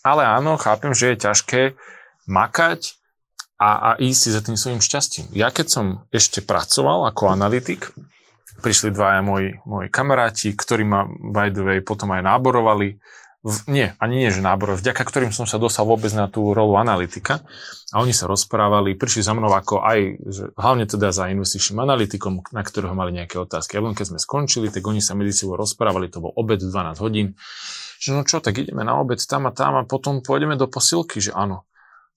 Ale 0.00 0.24
áno, 0.24 0.56
chápem, 0.56 0.96
že 0.96 1.12
je 1.12 1.24
ťažké 1.28 1.62
makať 2.28 2.96
a, 3.60 3.92
a 3.92 4.00
ísť 4.00 4.20
si 4.20 4.28
za 4.32 4.40
tým 4.40 4.56
svojim 4.56 4.80
šťastím. 4.80 5.28
Ja 5.36 5.52
keď 5.52 5.66
som 5.68 5.86
ešte 6.14 6.40
pracoval 6.40 7.10
ako 7.12 7.28
analytik, 7.28 7.92
prišli 8.62 8.90
dvaja 8.90 9.22
moji, 9.22 9.58
moji 9.66 9.88
kamaráti, 9.90 10.54
ktorí 10.54 10.82
ma 10.82 11.06
by 11.06 11.50
the 11.54 11.62
way 11.62 11.78
potom 11.82 12.10
aj 12.14 12.26
náborovali 12.26 12.98
nie, 13.68 13.92
ani 13.98 14.14
nie, 14.20 14.30
že 14.32 14.44
nábor, 14.44 14.76
vďaka 14.78 15.02
ktorým 15.02 15.32
som 15.34 15.44
sa 15.44 15.60
dostal 15.60 15.84
vôbec 15.84 16.10
na 16.16 16.26
tú 16.26 16.52
rolu 16.54 16.78
analytika. 16.78 17.42
A 17.92 18.04
oni 18.04 18.12
sa 18.12 18.28
rozprávali, 18.28 19.00
prišli 19.00 19.24
za 19.24 19.32
mnou 19.32 19.48
ako 19.48 19.80
aj, 19.80 20.00
že, 20.28 20.44
hlavne 20.60 20.84
teda 20.84 21.08
za 21.08 21.32
investičným 21.32 21.80
analytikom, 21.80 22.44
na 22.52 22.60
ktorého 22.60 22.92
mali 22.92 23.16
nejaké 23.16 23.40
otázky. 23.40 23.80
A 23.80 23.84
len 23.84 23.96
keď 23.96 24.12
sme 24.12 24.18
skončili, 24.20 24.68
tak 24.68 24.84
oni 24.84 25.00
sa 25.00 25.16
medzi 25.16 25.44
sebou 25.44 25.56
rozprávali, 25.56 26.12
to 26.12 26.20
bol 26.20 26.32
obed 26.36 26.60
12 26.60 27.00
hodín, 27.00 27.32
že 27.98 28.12
no 28.12 28.22
čo, 28.22 28.38
tak 28.38 28.60
ideme 28.60 28.84
na 28.84 29.00
obed 29.00 29.18
tam 29.24 29.48
a 29.48 29.52
tam 29.56 29.74
a 29.80 29.88
potom 29.88 30.20
pôjdeme 30.20 30.54
do 30.54 30.68
posilky, 30.68 31.18
že 31.18 31.32
áno. 31.34 31.68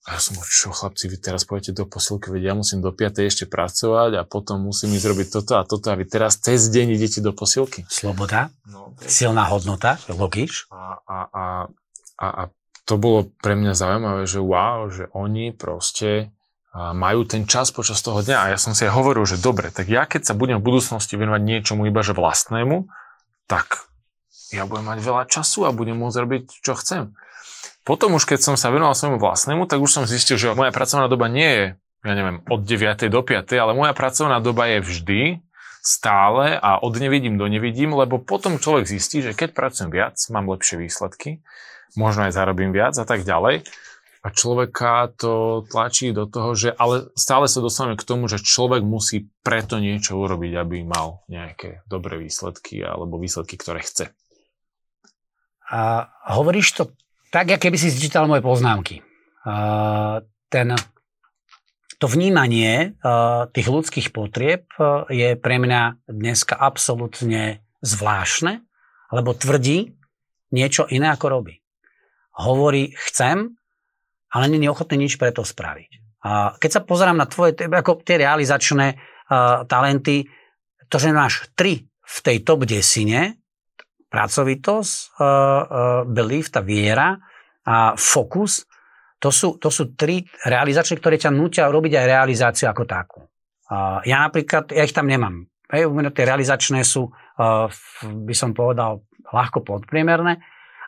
A 0.02 0.18
ja 0.18 0.20
som 0.20 0.34
čo 0.34 0.74
chlapci, 0.74 1.06
vy 1.06 1.14
teraz 1.22 1.46
pôjdete 1.46 1.78
do 1.78 1.86
posilky, 1.86 2.34
veď 2.34 2.42
ja 2.50 2.54
musím 2.58 2.82
do 2.82 2.90
5. 2.90 3.22
ešte 3.22 3.46
pracovať 3.46 4.18
a 4.18 4.26
potom 4.26 4.58
musím 4.58 4.98
ísť 4.98 5.06
robiť 5.06 5.28
toto 5.30 5.52
a 5.54 5.62
toto 5.62 5.94
a 5.94 5.94
vy 5.94 6.10
teraz 6.10 6.42
cez 6.42 6.66
deň 6.74 6.98
idete 6.98 7.22
do 7.22 7.30
posilky. 7.30 7.86
Sloboda, 7.86 8.50
no, 8.66 8.98
silná 9.06 9.46
hodnota, 9.46 10.02
logíš. 10.10 10.66
A, 11.06 11.18
a, 11.28 11.44
a, 12.18 12.26
a, 12.26 12.42
to 12.84 12.94
bolo 12.98 13.30
pre 13.40 13.54
mňa 13.54 13.72
zaujímavé, 13.72 14.22
že 14.26 14.40
wow, 14.42 14.90
že 14.90 15.08
oni 15.14 15.54
proste 15.54 16.34
majú 16.72 17.28
ten 17.28 17.44
čas 17.44 17.68
počas 17.68 18.00
toho 18.00 18.24
dňa 18.24 18.48
a 18.48 18.50
ja 18.56 18.58
som 18.58 18.72
si 18.72 18.88
aj 18.88 18.96
hovoril, 18.96 19.28
že 19.28 19.36
dobre, 19.36 19.68
tak 19.68 19.92
ja 19.92 20.08
keď 20.08 20.32
sa 20.32 20.34
budem 20.34 20.56
v 20.56 20.72
budúcnosti 20.72 21.20
venovať 21.20 21.42
niečomu 21.44 21.84
iba 21.84 22.00
že 22.00 22.16
vlastnému, 22.16 22.88
tak 23.44 23.84
ja 24.56 24.64
budem 24.64 24.88
mať 24.88 24.98
veľa 25.04 25.24
času 25.28 25.68
a 25.68 25.76
budem 25.76 26.00
môcť 26.00 26.16
robiť, 26.16 26.42
čo 26.64 26.72
chcem. 26.80 27.12
Potom 27.84 28.16
už 28.16 28.24
keď 28.24 28.40
som 28.40 28.54
sa 28.56 28.72
venoval 28.72 28.96
svojmu 28.96 29.20
vlastnému, 29.20 29.68
tak 29.68 29.84
už 29.84 29.90
som 29.92 30.04
zistil, 30.08 30.40
že 30.40 30.56
moja 30.56 30.72
pracovná 30.72 31.12
doba 31.12 31.28
nie 31.28 31.44
je, 31.44 31.64
ja 32.08 32.14
neviem, 32.16 32.40
od 32.48 32.64
9. 32.64 33.04
do 33.12 33.20
5. 33.20 33.52
ale 33.52 33.72
moja 33.76 33.92
pracovná 33.92 34.40
doba 34.40 34.72
je 34.72 34.78
vždy, 34.80 35.20
stále 35.82 36.54
a 36.54 36.78
od 36.78 36.94
nevidím 36.94 37.34
do 37.34 37.50
nevidím, 37.50 37.92
lebo 37.92 38.22
potom 38.22 38.62
človek 38.62 38.86
zistí, 38.86 39.18
že 39.18 39.34
keď 39.34 39.50
pracujem 39.50 39.90
viac, 39.90 40.14
mám 40.30 40.46
lepšie 40.46 40.78
výsledky, 40.78 41.42
možno 41.98 42.30
aj 42.30 42.38
zarobím 42.38 42.70
viac 42.70 42.94
a 42.94 43.04
tak 43.04 43.26
ďalej. 43.26 43.66
A 44.22 44.30
človeka 44.30 45.10
to 45.18 45.66
tlačí 45.66 46.14
do 46.14 46.30
toho, 46.30 46.54
že 46.54 46.70
ale 46.78 47.10
stále 47.18 47.50
sa 47.50 47.58
dostaneme 47.58 47.98
k 47.98 48.06
tomu, 48.06 48.30
že 48.30 48.38
človek 48.38 48.86
musí 48.86 49.26
preto 49.42 49.82
niečo 49.82 50.14
urobiť, 50.14 50.62
aby 50.62 50.86
mal 50.86 51.26
nejaké 51.26 51.82
dobré 51.90 52.22
výsledky 52.22 52.86
alebo 52.86 53.18
výsledky, 53.18 53.58
ktoré 53.58 53.82
chce. 53.82 54.14
A 55.66 56.06
hovoríš 56.38 56.78
to 56.78 56.82
tak, 57.34 57.50
ako 57.50 57.66
keby 57.66 57.76
si 57.82 57.90
zčítal 57.90 58.30
moje 58.30 58.46
poznámky. 58.46 59.02
A 59.42 60.22
ten, 60.46 60.70
to 62.02 62.10
vnímanie 62.10 62.98
uh, 62.98 63.46
tých 63.54 63.70
ľudských 63.70 64.10
potrieb 64.10 64.66
uh, 64.74 65.06
je 65.06 65.38
pre 65.38 65.62
mňa 65.62 66.10
dneska 66.10 66.58
absolútne 66.58 67.62
zvláštne, 67.78 68.58
lebo 69.14 69.30
tvrdí 69.38 69.94
niečo 70.50 70.90
iné, 70.90 71.14
ako 71.14 71.26
robí. 71.30 71.62
Hovorí, 72.42 72.90
chcem, 73.06 73.54
ale 74.34 74.50
nie 74.50 74.66
je 74.66 74.74
ochotný 74.74 75.06
nič 75.06 75.14
pre 75.14 75.30
to 75.30 75.46
spraviť. 75.46 76.18
A 76.26 76.58
keď 76.58 76.70
sa 76.74 76.82
pozerám 76.82 77.22
na 77.22 77.30
tvoje, 77.30 77.54
ako 77.54 78.02
tie 78.02 78.18
realizačné 78.18 78.98
uh, 78.98 79.62
talenty, 79.70 80.26
to, 80.90 80.98
že 80.98 81.14
máš 81.14 81.54
tri 81.54 81.86
v 81.86 82.18
tej 82.18 82.42
top 82.42 82.66
desine, 82.66 83.38
pracovitosť, 84.10 85.22
uh, 85.22 86.02
belief, 86.10 86.50
tá 86.50 86.66
viera 86.66 87.14
a 87.62 87.94
fokus, 87.94 88.66
to 89.22 89.30
sú, 89.30 89.54
to 89.62 89.70
sú 89.70 89.94
tri 89.94 90.26
realizačné, 90.42 90.98
ktoré 90.98 91.14
ťa 91.14 91.30
nutia 91.30 91.70
robiť 91.70 91.92
aj 91.94 92.06
realizáciu 92.10 92.66
ako 92.66 92.82
takú. 92.82 93.22
Ja 94.02 94.26
napríklad, 94.26 94.74
ja 94.74 94.82
ich 94.82 94.90
tam 94.90 95.06
nemám. 95.06 95.46
Hej, 95.70 95.86
u 95.86 95.94
mňa 95.94 96.10
tie 96.10 96.26
realizačné 96.26 96.82
sú, 96.82 97.08
by 98.02 98.34
som 98.34 98.50
povedal, 98.50 99.06
ľahko 99.30 99.62
podpriemerné, 99.64 100.42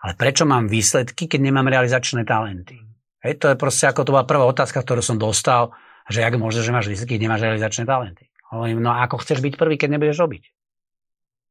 ale 0.04 0.12
prečo 0.18 0.44
mám 0.44 0.68
výsledky, 0.68 1.30
keď 1.30 1.40
nemám 1.40 1.70
realizačné 1.70 2.28
talenty? 2.28 2.76
Hej, 3.24 3.40
to 3.40 3.48
je 3.48 3.56
proste 3.56 3.88
ako 3.88 4.04
to 4.04 4.12
bola 4.12 4.28
prvá 4.28 4.44
otázka, 4.44 4.84
ktorú 4.84 5.00
som 5.00 5.16
dostal, 5.16 5.72
že 6.12 6.20
jak 6.20 6.36
môže, 6.36 6.60
že 6.60 6.74
máš 6.74 6.92
výsledky, 6.92 7.16
keď 7.16 7.22
nemáš 7.24 7.42
realizačné 7.48 7.88
talenty. 7.88 8.28
Hovorím, 8.52 8.84
no 8.84 8.92
ako 8.92 9.24
chceš 9.24 9.40
byť 9.40 9.54
prvý, 9.56 9.80
keď 9.80 9.96
nebudeš 9.96 10.20
robiť? 10.20 10.44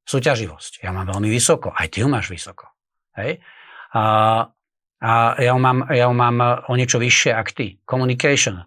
Súťaživosť. 0.05 0.85
Ja 0.85 0.93
mám 0.93 1.09
veľmi 1.09 1.31
vysoko, 1.31 1.73
aj 1.73 1.89
ty 1.89 2.05
ju 2.05 2.11
máš 2.11 2.29
vysoko. 2.29 2.69
Hej? 3.17 3.41
A, 3.97 4.45
a 5.03 5.35
ja, 5.35 5.51
ju 5.51 5.59
mám, 5.59 5.83
ja 5.91 6.07
ju 6.07 6.15
mám 6.15 6.37
o 6.71 6.73
niečo 6.79 6.95
vyššie 6.95 7.35
ako 7.35 7.51
ty. 7.51 7.65
Communication, 7.83 8.63
a, 8.63 8.65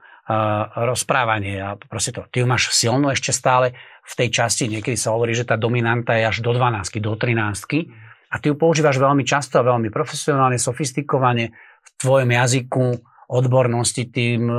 rozprávanie 0.85 1.57
a 1.65 1.81
proste 1.81 2.13
to. 2.13 2.29
Ty 2.29 2.45
ju 2.45 2.47
máš 2.47 2.69
silno 2.77 3.09
ešte 3.09 3.33
stále 3.33 3.73
v 4.05 4.13
tej 4.13 4.29
časti, 4.29 4.69
niekedy 4.69 5.01
sa 5.01 5.17
hovorí, 5.17 5.33
že 5.33 5.49
tá 5.49 5.57
dominanta 5.57 6.13
je 6.21 6.29
až 6.29 6.45
do 6.45 6.53
12, 6.53 7.01
do 7.01 7.17
13 7.17 8.29
a 8.29 8.35
ty 8.37 8.53
ju 8.53 8.55
používaš 8.55 9.01
veľmi 9.01 9.25
často 9.25 9.57
a 9.57 9.67
veľmi 9.67 9.89
profesionálne, 9.89 10.61
sofistikovane 10.61 11.57
v 11.57 11.89
tvojom 11.97 12.29
jazyku, 12.29 12.87
odbornosti, 13.33 14.07
tým 14.13 14.47
e, 14.47 14.57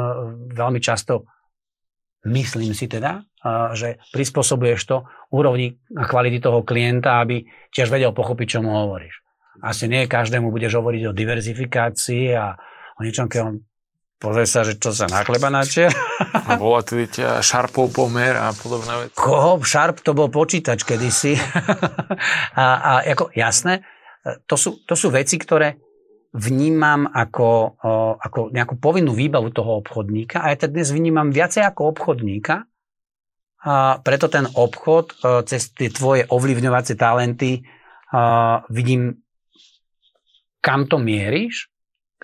veľmi 0.57 0.79
často 0.81 1.29
myslím 2.27 2.75
si 2.75 2.91
teda, 2.91 3.23
že 3.71 4.03
prispôsobuješ 4.11 4.81
to 4.83 5.07
úrovni 5.31 5.79
a 5.95 6.03
kvality 6.03 6.43
toho 6.43 6.65
klienta, 6.67 7.23
aby 7.23 7.47
tiež 7.71 7.87
vedel 7.87 8.11
pochopiť, 8.11 8.57
čo 8.57 8.59
mu 8.59 8.75
hovoríš. 8.75 9.26
Asi 9.61 9.89
nie 9.89 10.05
každému 10.05 10.53
budeš 10.53 10.77
hovoriť 10.77 11.03
o 11.09 11.17
diverzifikácii 11.17 12.35
a 12.37 12.57
o 12.97 13.01
niečom, 13.01 13.29
keď 13.29 13.41
on 13.41 13.55
Pozrie 14.17 14.49
sa, 14.49 14.65
že 14.65 14.81
čo 14.81 14.89
sa 14.89 15.05
na 15.05 15.21
chleba 15.21 15.53
načier. 15.53 15.93
A 16.33 16.57
bola 16.57 16.81
tu 16.81 16.97
šarpov 17.21 17.93
pomer 17.93 18.33
a 18.33 18.49
podobné 18.49 19.05
veci. 19.05 19.13
Koho? 19.13 19.61
Šarp 19.61 20.01
to 20.01 20.17
bol 20.17 20.33
počítač 20.33 20.81
kedysi. 20.81 21.37
a, 22.57 22.65
a 22.65 22.91
ako, 23.05 23.29
jasné, 23.37 23.85
to 24.49 24.57
sú, 24.57 24.81
to 24.89 24.97
sú 24.97 25.13
veci, 25.13 25.37
ktoré 25.37 25.77
vnímam 26.33 27.05
ako, 27.05 27.77
ako 28.17 28.39
nejakú 28.49 28.81
povinnú 28.81 29.13
výbavu 29.13 29.53
toho 29.53 29.85
obchodníka 29.85 30.43
a 30.43 30.51
ja 30.51 30.59
to 30.59 30.67
dnes 30.69 30.91
vnímam 30.91 31.31
viacej 31.31 31.63
ako 31.65 31.95
obchodníka 31.95 32.67
a 33.63 33.97
preto 34.03 34.27
ten 34.29 34.45
obchod 34.45 35.17
cez 35.47 35.73
tie 35.73 35.89
tvoje 35.89 36.27
ovlivňovacie 36.29 36.93
talenty 36.99 37.63
vidím, 38.69 39.17
kam 40.67 40.83
to 40.83 40.99
mieríš, 40.99 41.71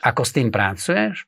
ako 0.03 0.27
s 0.27 0.35
tým 0.35 0.51
pracuješ 0.51 1.23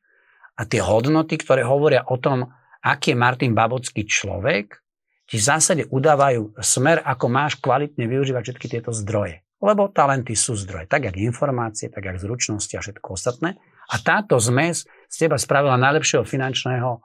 a 0.59 0.67
tie 0.67 0.83
hodnoty, 0.83 1.39
ktoré 1.39 1.63
hovoria 1.63 2.03
o 2.11 2.19
tom, 2.19 2.51
aký 2.83 3.15
je 3.15 3.21
Martin 3.23 3.55
Babocký 3.55 4.03
človek, 4.03 4.83
ti 5.23 5.39
v 5.39 5.47
zásade 5.47 5.87
udávajú 5.87 6.59
smer, 6.59 6.99
ako 7.01 7.25
máš 7.31 7.55
kvalitne 7.63 8.03
využívať 8.11 8.41
všetky 8.43 8.67
tieto 8.67 8.91
zdroje. 8.91 9.47
Lebo 9.63 9.87
talenty 9.89 10.35
sú 10.35 10.59
zdroje, 10.59 10.91
tak 10.91 11.07
jak 11.07 11.15
informácie, 11.15 11.87
tak 11.87 12.03
jak 12.03 12.19
zručnosti 12.19 12.75
a 12.75 12.83
všetko 12.83 13.07
ostatné. 13.15 13.55
A 13.89 13.95
táto 14.03 14.35
zmes 14.37 14.83
z 15.07 15.15
teba 15.15 15.39
spravila 15.39 15.79
najlepšieho 15.79 16.27
finančného, 16.27 16.99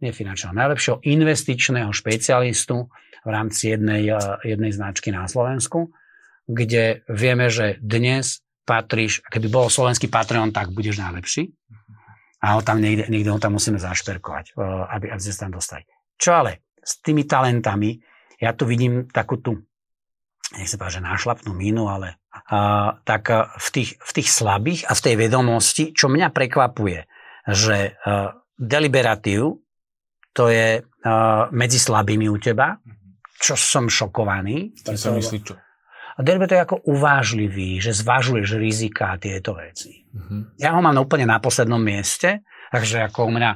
nie 0.00 0.14
finančného, 0.14 0.56
najlepšieho 0.56 1.02
investičného 1.04 1.90
špecialistu 1.92 2.88
v 3.26 3.28
rámci 3.28 3.76
jednej, 3.76 4.08
eh, 4.08 4.16
jednej 4.46 4.72
značky 4.72 5.12
na 5.12 5.28
Slovensku, 5.28 5.92
kde 6.48 7.04
vieme, 7.10 7.52
že 7.52 7.76
dnes 7.82 8.40
patríš, 8.64 9.24
keby 9.26 9.48
bol 9.50 9.66
slovenský 9.66 10.06
Patreon, 10.06 10.54
tak 10.54 10.70
budeš 10.70 11.00
najlepší 11.00 11.50
a 12.40 12.56
ho 12.56 12.60
tam 12.64 12.80
niekde, 12.80 13.08
niekde 13.12 13.30
ho 13.30 13.40
tam 13.40 13.60
musíme 13.60 13.76
zašperkovať, 13.76 14.56
e, 14.56 14.64
aby, 14.96 15.06
aby 15.12 15.20
sme 15.20 15.34
sa 15.36 15.42
tam 15.46 15.52
dostali. 15.52 15.84
Čo 16.16 16.30
ale 16.40 16.72
s 16.80 17.04
tými 17.04 17.28
talentami, 17.28 18.00
ja 18.40 18.56
tu 18.56 18.64
vidím 18.64 19.04
takú 19.12 19.36
tú, 19.40 19.60
nech 20.56 20.68
sa 20.68 20.80
povedať, 20.80 21.04
že 21.04 21.08
nášlapnú 21.08 21.52
mínu, 21.52 21.84
ale 21.92 22.16
a, 22.48 22.96
tak 23.04 23.28
a, 23.28 23.52
v, 23.60 23.68
tých, 23.68 23.90
v 24.00 24.10
tých 24.16 24.28
slabých 24.32 24.88
a 24.88 24.96
v 24.96 25.04
tej 25.04 25.14
vedomosti, 25.20 25.84
čo 25.92 26.08
mňa 26.08 26.32
prekvapuje, 26.32 27.04
že 27.44 28.00
a, 28.00 28.32
deliberatív, 28.56 29.60
to 30.32 30.48
je 30.48 30.80
a, 30.80 30.84
medzi 31.52 31.76
slabými 31.76 32.32
u 32.32 32.40
teba, 32.40 32.80
čo 33.40 33.56
som 33.56 33.88
šokovaný. 33.88 34.72
Ty 34.80 34.96
sa 34.96 35.12
myslí 35.12 35.38
čo? 35.44 35.56
A 36.20 36.24
Derbe 36.26 36.44
to 36.44 36.52
je 36.52 36.60
ako 36.60 36.84
uvážlivý, 36.84 37.80
že 37.80 37.96
zvažuješ 37.96 38.60
rizika 38.60 39.16
a 39.16 39.20
tieto 39.20 39.56
veci. 39.56 40.04
Uh-huh. 40.12 40.52
Ja 40.60 40.76
ho 40.76 40.84
mám 40.84 41.00
úplne 41.00 41.24
na 41.24 41.40
poslednom 41.40 41.80
mieste, 41.80 42.44
takže 42.68 43.08
ako 43.08 43.24
u 43.24 43.32
mňa 43.40 43.50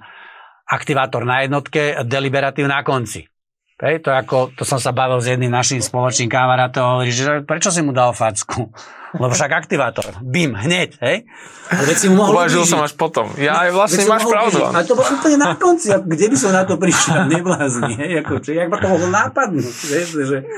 aktivátor 0.64 1.28
na 1.28 1.44
jednotke, 1.44 2.00
deliberatív 2.08 2.64
na 2.64 2.80
konci. 2.80 3.28
Hej, 3.74 4.06
to, 4.06 4.14
ako, 4.14 4.54
to 4.54 4.62
som 4.62 4.78
sa 4.78 4.94
bavil 4.94 5.18
s 5.18 5.26
jedným 5.26 5.50
našim 5.50 5.82
spoločným 5.82 6.30
kamarátom, 6.30 7.02
hovorí, 7.02 7.10
že 7.10 7.42
prečo 7.42 7.74
si 7.74 7.82
mu 7.82 7.90
dal 7.90 8.14
facku? 8.14 8.70
Lebo 9.22 9.30
však 9.30 9.50
aktivátor. 9.50 10.10
Bim, 10.22 10.58
hneď, 10.58 10.98
hej? 10.98 11.26
Ale 11.70 11.94
si 11.94 12.10
mu 12.10 12.22
mohol 12.22 12.34
Uvažil 12.34 12.66
som 12.66 12.82
až 12.82 12.98
potom. 12.98 13.30
Ja 13.38 13.62
aj 13.62 13.70
vlastne 13.70 14.02
máš 14.10 14.26
pravdu. 14.26 14.58
Ale 14.58 14.82
to 14.82 14.98
bolo 14.98 15.06
úplne 15.06 15.38
na 15.38 15.54
konci. 15.54 15.86
Kde 15.90 16.26
by 16.34 16.36
som 16.38 16.50
na 16.50 16.66
to 16.66 16.74
prišiel? 16.74 17.26
Neblázni, 17.34 17.94
hej? 17.94 18.26
Ako, 18.26 18.42
či, 18.42 18.58
jak 18.58 18.74
to 18.74 18.86
mohol 18.90 19.10
nápadnúť? 19.10 19.74
Vieš, 19.90 20.08
že... 20.22 20.38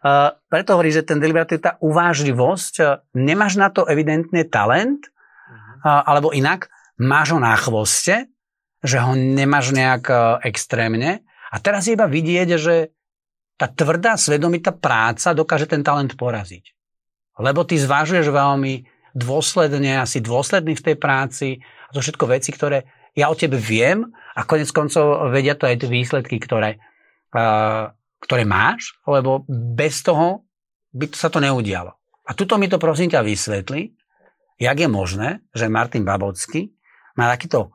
Uh, 0.00 0.32
preto 0.48 0.72
hovorí, 0.72 0.88
že 0.88 1.04
ten 1.04 1.20
deliberatív, 1.20 1.60
tá 1.60 1.76
uvážlivosť, 1.76 2.74
uh, 2.80 3.04
nemáš 3.12 3.60
na 3.60 3.68
to 3.68 3.84
evidentne 3.84 4.48
talent, 4.48 5.12
uh, 5.84 6.00
alebo 6.08 6.32
inak, 6.32 6.72
máš 6.96 7.36
ho 7.36 7.38
na 7.40 7.52
chvoste, 7.52 8.32
že 8.80 8.96
ho 8.96 9.12
nemáš 9.12 9.76
nejak 9.76 10.04
uh, 10.08 10.40
extrémne. 10.40 11.20
A 11.50 11.56
teraz 11.58 11.86
je 11.86 11.98
iba 11.98 12.06
vidieť, 12.06 12.48
že 12.56 12.94
tá 13.60 13.68
tvrdá, 13.68 14.16
svedomitá 14.16 14.72
práca 14.72 15.36
dokáže 15.36 15.68
ten 15.68 15.84
talent 15.84 16.16
poraziť. 16.16 16.72
Lebo 17.36 17.66
ty 17.68 17.76
zvážuješ 17.76 18.32
veľmi 18.32 18.88
dôsledne, 19.12 20.00
asi 20.00 20.22
dôsledný 20.22 20.78
v 20.78 20.84
tej 20.86 20.96
práci 20.96 21.48
a 21.60 21.90
to 21.92 22.00
všetko 22.00 22.24
veci, 22.30 22.54
ktoré 22.54 22.86
ja 23.12 23.28
o 23.28 23.34
tebe 23.34 23.58
viem 23.58 24.06
a 24.38 24.46
konec 24.46 24.70
koncov 24.70 25.28
vedia 25.34 25.58
to 25.58 25.66
aj 25.66 25.82
tie 25.82 25.90
výsledky, 25.90 26.38
ktoré, 26.38 26.78
uh, 27.34 27.90
ktoré 28.22 28.46
máš, 28.46 28.94
lebo 29.04 29.42
bez 29.50 30.06
toho 30.06 30.46
by 30.94 31.10
sa 31.10 31.26
to 31.28 31.42
neudialo. 31.42 31.90
A 32.26 32.30
tuto 32.38 32.54
mi 32.56 32.70
to 32.70 32.78
prosím 32.78 33.10
ťa 33.10 33.26
vysvetli, 33.26 33.90
jak 34.60 34.76
je 34.78 34.88
možné, 34.88 35.42
že 35.50 35.72
Martin 35.72 36.06
Babocký 36.06 36.70
má 37.18 37.26
takýto 37.32 37.74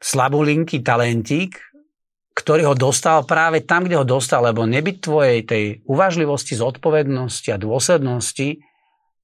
slabulinký 0.00 0.80
talentík, 0.80 1.60
ktorý 2.32 2.72
ho 2.72 2.74
dostal 2.76 3.24
práve 3.28 3.64
tam, 3.64 3.84
kde 3.84 4.00
ho 4.00 4.06
dostal, 4.08 4.44
lebo 4.44 4.64
nebyť 4.64 4.96
tvojej 5.04 5.38
tej 5.44 5.64
uvažlivosti, 5.84 6.56
zodpovednosti 6.56 7.48
a 7.52 7.60
dôslednosti 7.60 8.60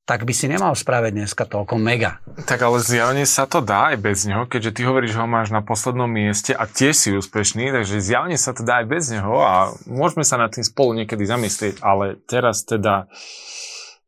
tak 0.09 0.25
by 0.25 0.33
si 0.33 0.49
nemal 0.49 0.73
spraviť 0.73 1.13
dneska 1.13 1.45
toľko 1.45 1.77
mega. 1.77 2.25
Tak 2.49 2.65
ale 2.65 2.81
zjavne 2.81 3.29
sa 3.29 3.45
to 3.45 3.61
dá 3.61 3.93
aj 3.93 4.01
bez 4.01 4.25
neho, 4.25 4.49
keďže 4.49 4.81
ty 4.81 4.89
hovoríš, 4.89 5.13
že 5.13 5.21
ho 5.21 5.29
máš 5.29 5.53
na 5.53 5.61
poslednom 5.61 6.09
mieste 6.09 6.57
a 6.57 6.65
tiež 6.65 6.97
si 6.97 7.13
úspešný, 7.13 7.77
takže 7.77 8.01
zjavne 8.01 8.41
sa 8.41 8.57
to 8.57 8.65
dá 8.65 8.81
aj 8.81 8.89
bez 8.89 9.13
neho 9.13 9.37
a 9.45 9.69
môžeme 9.85 10.25
sa 10.25 10.41
nad 10.41 10.49
tým 10.49 10.65
spolu 10.65 10.97
niekedy 10.97 11.29
zamyslieť, 11.29 11.85
ale 11.85 12.17
teraz 12.25 12.65
teda, 12.65 13.05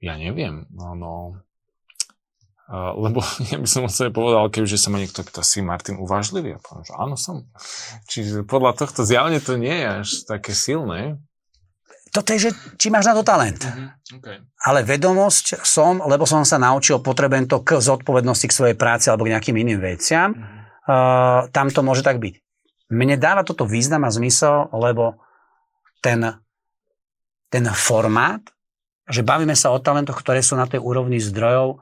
ja 0.01 0.17
neviem, 0.17 0.65
no, 0.73 0.97
no 0.97 1.13
uh, 2.71 2.95
lebo 2.95 3.19
ja 3.51 3.59
by 3.59 3.69
som 3.69 3.85
sa 3.91 4.09
povedal, 4.15 4.47
keďže 4.49 4.79
sa 4.79 4.89
ma 4.95 5.03
niekto 5.03 5.27
pýta, 5.27 5.43
si 5.43 5.59
Martin 5.61 5.99
uvažlivý? 5.99 6.57
Ja 6.57 6.61
poviem, 6.63 6.87
že 6.87 6.95
áno 6.95 7.17
som. 7.19 7.51
Čiže 8.07 8.47
podľa 8.47 8.79
tohto 8.79 9.03
zjavne 9.03 9.43
to 9.43 9.59
nie 9.59 9.75
je 9.75 9.87
až 10.07 10.09
také 10.31 10.55
silné. 10.55 11.19
toto 12.15 12.31
je, 12.35 12.49
že 12.49 12.51
či 12.79 12.95
máš 12.95 13.11
na 13.11 13.15
to 13.19 13.27
talent. 13.27 13.67
Mhm, 13.67 13.87
okay. 14.23 14.37
Ale 14.63 14.87
vedomosť 14.87 15.67
som, 15.67 15.99
lebo 16.07 16.23
som 16.25 16.47
sa 16.47 16.63
naučil, 16.63 17.03
potrebujem 17.03 17.51
to 17.51 17.61
k 17.67 17.83
zodpovednosti 17.83 18.47
k 18.47 18.57
svojej 18.57 18.77
práci 18.79 19.11
alebo 19.11 19.27
k 19.27 19.35
nejakým 19.35 19.57
iným 19.59 19.83
veciam. 19.83 20.31
Mm-hmm. 20.33 20.59
Uh, 20.91 21.47
tam 21.55 21.71
to 21.71 21.87
môže 21.87 22.03
tak 22.03 22.19
byť. 22.19 22.35
Mne 22.91 23.15
dáva 23.15 23.47
toto 23.47 23.63
význam 23.63 24.03
a 24.03 24.11
zmysel, 24.11 24.67
lebo 24.75 25.23
ten, 26.03 26.19
ten 27.47 27.65
formát, 27.71 28.43
že 29.07 29.23
bavíme 29.23 29.55
sa 29.55 29.71
o 29.71 29.79
talentoch, 29.79 30.19
ktoré 30.19 30.43
sú 30.43 30.59
na 30.59 30.67
tej 30.67 30.83
úrovni 30.83 31.23
zdrojov, 31.23 31.79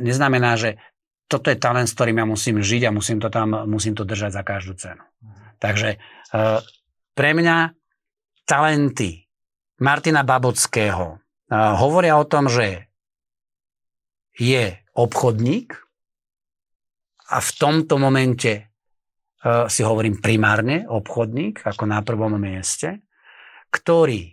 neznamená, 0.00 0.56
že 0.56 0.80
toto 1.28 1.52
je 1.52 1.60
talent, 1.60 1.88
s 1.88 1.92
ktorým 1.92 2.24
ja 2.24 2.26
musím 2.26 2.56
žiť 2.64 2.88
a 2.88 2.94
musím 2.94 3.20
to 3.20 3.28
tam, 3.28 3.68
musím 3.68 3.92
to 3.92 4.08
držať 4.08 4.32
za 4.32 4.42
každú 4.44 4.74
cenu. 4.80 5.04
Takže 5.60 6.00
uh, 6.32 6.64
pre 7.12 7.30
mňa 7.36 7.76
talenty 8.48 9.28
Martina 9.78 10.24
Babockého 10.24 11.20
hovoria 11.52 12.16
o 12.20 12.28
tom, 12.28 12.48
že 12.48 12.88
je 14.38 14.76
obchodník 14.94 15.74
a 17.28 17.38
v 17.42 17.50
tomto 17.58 17.98
momente 17.98 18.52
e, 18.54 18.62
si 19.68 19.82
hovorím 19.82 20.22
primárne 20.22 20.86
obchodník, 20.86 21.66
ako 21.66 21.84
na 21.84 22.00
prvom 22.00 22.38
mieste, 22.38 23.02
ktorý 23.68 24.32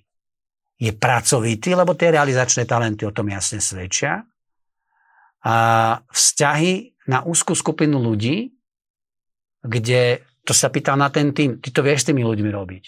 je 0.75 0.91
pracovitý, 0.91 1.73
lebo 1.73 1.97
tie 1.97 2.13
realizačné 2.13 2.67
talenty 2.67 3.07
o 3.07 3.15
tom 3.15 3.31
jasne 3.31 3.63
svedčia. 3.63 4.23
Vzťahy 6.09 6.73
na 7.05 7.21
úzkú 7.21 7.53
skupinu 7.53 8.01
ľudí, 8.01 8.49
kde, 9.61 10.25
to 10.41 10.53
sa 10.57 10.73
pýtal 10.73 10.97
na 10.97 11.13
ten 11.13 11.29
tým, 11.29 11.61
ty 11.61 11.69
to 11.69 11.85
vieš 11.85 12.05
s 12.05 12.07
tými 12.09 12.25
ľuďmi 12.25 12.49
robiť 12.49 12.83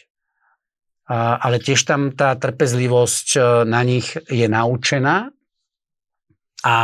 ale 1.16 1.64
tiež 1.64 1.88
tam 1.88 2.12
tá 2.12 2.36
trpezlivosť 2.36 3.28
e, 3.36 3.42
na 3.64 3.82
nich 3.88 4.12
je 4.28 4.48
naučená 4.52 5.32
a, 6.68 6.76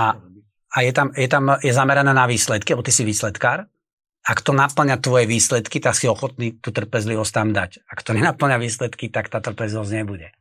a 0.72 0.78
je, 0.80 0.92
tam, 0.96 1.12
je 1.12 1.28
tam 1.28 1.60
je 1.60 1.74
zameraná 1.76 2.16
na 2.16 2.24
výsledky, 2.24 2.72
lebo 2.72 2.88
ty 2.88 2.96
si 2.96 3.04
výsledkár. 3.04 3.68
Ak 4.24 4.40
to 4.40 4.56
naplňa 4.56 5.04
tvoje 5.04 5.28
výsledky, 5.28 5.84
tak 5.84 6.00
si 6.00 6.08
ochotný 6.08 6.56
tú 6.64 6.72
trpezlivosť 6.72 7.32
tam 7.36 7.52
dať. 7.52 7.84
Ak 7.84 8.08
to 8.08 8.16
nenaplňa 8.16 8.56
výsledky, 8.56 9.12
tak 9.12 9.28
tá 9.28 9.44
trpezlivosť 9.44 9.92
nebude. 9.92 10.32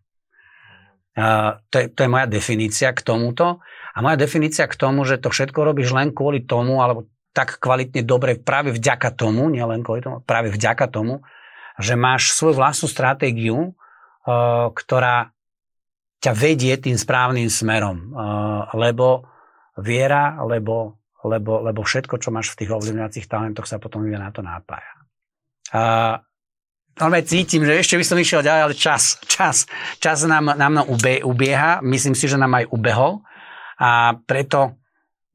To, 1.19 1.77
je, 1.83 1.91
to 1.91 2.07
je 2.07 2.09
moja 2.09 2.31
definícia 2.31 2.95
k 2.95 3.03
tomuto. 3.03 3.59
A 3.93 3.99
moja 4.01 4.17
definícia 4.17 4.65
k 4.65 4.79
tomu, 4.79 5.05
že 5.05 5.21
to 5.21 5.29
všetko 5.29 5.69
robíš 5.69 5.93
len 5.93 6.17
kvôli 6.17 6.45
tomu, 6.45 6.81
alebo 6.81 7.09
tak 7.33 7.61
kvalitne 7.61 8.05
dobre 8.05 8.37
práve 8.41 8.73
vďaka 8.73 9.13
tomu, 9.13 9.49
nie 9.49 9.65
len 9.65 9.81
kvôli 9.85 10.05
tomu, 10.05 10.21
práve 10.25 10.53
vďaka 10.53 10.89
tomu, 10.89 11.25
že 11.81 11.97
máš 11.97 12.33
svoju 12.37 12.57
vlastnú 12.57 12.89
stratégiu, 12.89 13.73
uh, 13.73 14.69
ktorá 14.73 15.33
ťa 16.23 16.33
vedie 16.37 16.77
tým 16.77 16.97
správnym 16.97 17.49
smerom. 17.49 18.13
Uh, 18.13 18.69
lebo 18.77 19.29
viera, 19.81 20.41
lebo, 20.45 21.01
lebo, 21.25 21.65
lebo 21.65 21.81
všetko, 21.81 22.21
čo 22.21 22.29
máš 22.29 22.53
v 22.53 22.65
tých 22.65 22.71
ovlivňovacích 22.71 23.29
talentoch, 23.29 23.69
sa 23.69 23.81
potom 23.81 24.05
na 24.05 24.29
to 24.29 24.45
nápája. 24.45 24.93
Uh, 25.73 26.21
Normálne 26.93 27.25
cítim, 27.25 27.65
že 27.65 27.81
ešte 27.81 27.97
by 27.97 28.05
som 28.05 28.21
išiel 28.21 28.45
ďalej, 28.45 28.63
ale 28.69 28.75
čas, 28.77 29.17
čas, 29.25 29.65
čas 29.97 30.29
nám, 30.29 30.53
nám 30.53 30.85
ube, 30.85 31.25
ubieha. 31.25 31.81
Myslím 31.81 32.13
si, 32.13 32.29
že 32.29 32.37
nám 32.37 32.53
aj 32.53 32.69
ubehol. 32.69 33.25
A 33.83 34.15
preto 34.15 34.79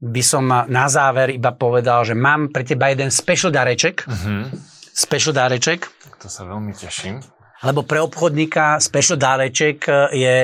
by 0.00 0.22
som 0.24 0.48
na 0.48 0.86
záver 0.88 1.36
iba 1.36 1.52
povedal, 1.52 2.06
že 2.08 2.16
mám 2.16 2.48
pre 2.48 2.64
teba 2.64 2.88
jeden 2.88 3.12
special 3.12 3.52
dareček. 3.52 4.08
Uh-huh. 4.08 4.48
Special 4.94 5.36
dareček 5.36 5.98
to 6.18 6.26
sa 6.26 6.42
veľmi 6.44 6.74
teším. 6.74 7.22
Lebo 7.62 7.86
pre 7.86 8.02
obchodníka 8.02 8.78
Special 8.82 9.18
Dáreček 9.18 9.86
e, 9.86 9.92
je 10.14 10.34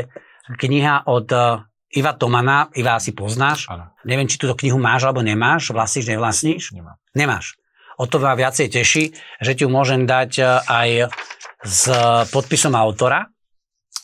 kniha 0.59 1.07
od 1.11 1.29
e, 1.31 1.39
Iva 1.99 2.15
Tomana. 2.15 2.71
Iva 2.75 2.99
asi 2.99 3.15
poznáš. 3.15 3.71
Ano. 3.71 3.95
Neviem, 4.07 4.27
či 4.27 4.39
túto 4.39 4.59
knihu 4.59 4.79
máš 4.79 5.07
alebo 5.07 5.23
nemáš. 5.23 5.71
Vlastníš, 5.71 6.11
nevlastníš? 6.11 6.75
Nemám. 6.75 6.99
Nemáš. 7.15 7.55
O 7.95 8.11
to 8.11 8.19
ma 8.19 8.35
viacej 8.35 8.67
teší, 8.75 9.15
že 9.39 9.55
ti 9.55 9.63
ju 9.63 9.71
môžem 9.71 10.07
dať 10.07 10.31
e, 10.39 10.45
aj 10.67 10.89
s 11.63 11.83
podpisom 12.31 12.75
autora. 12.75 13.31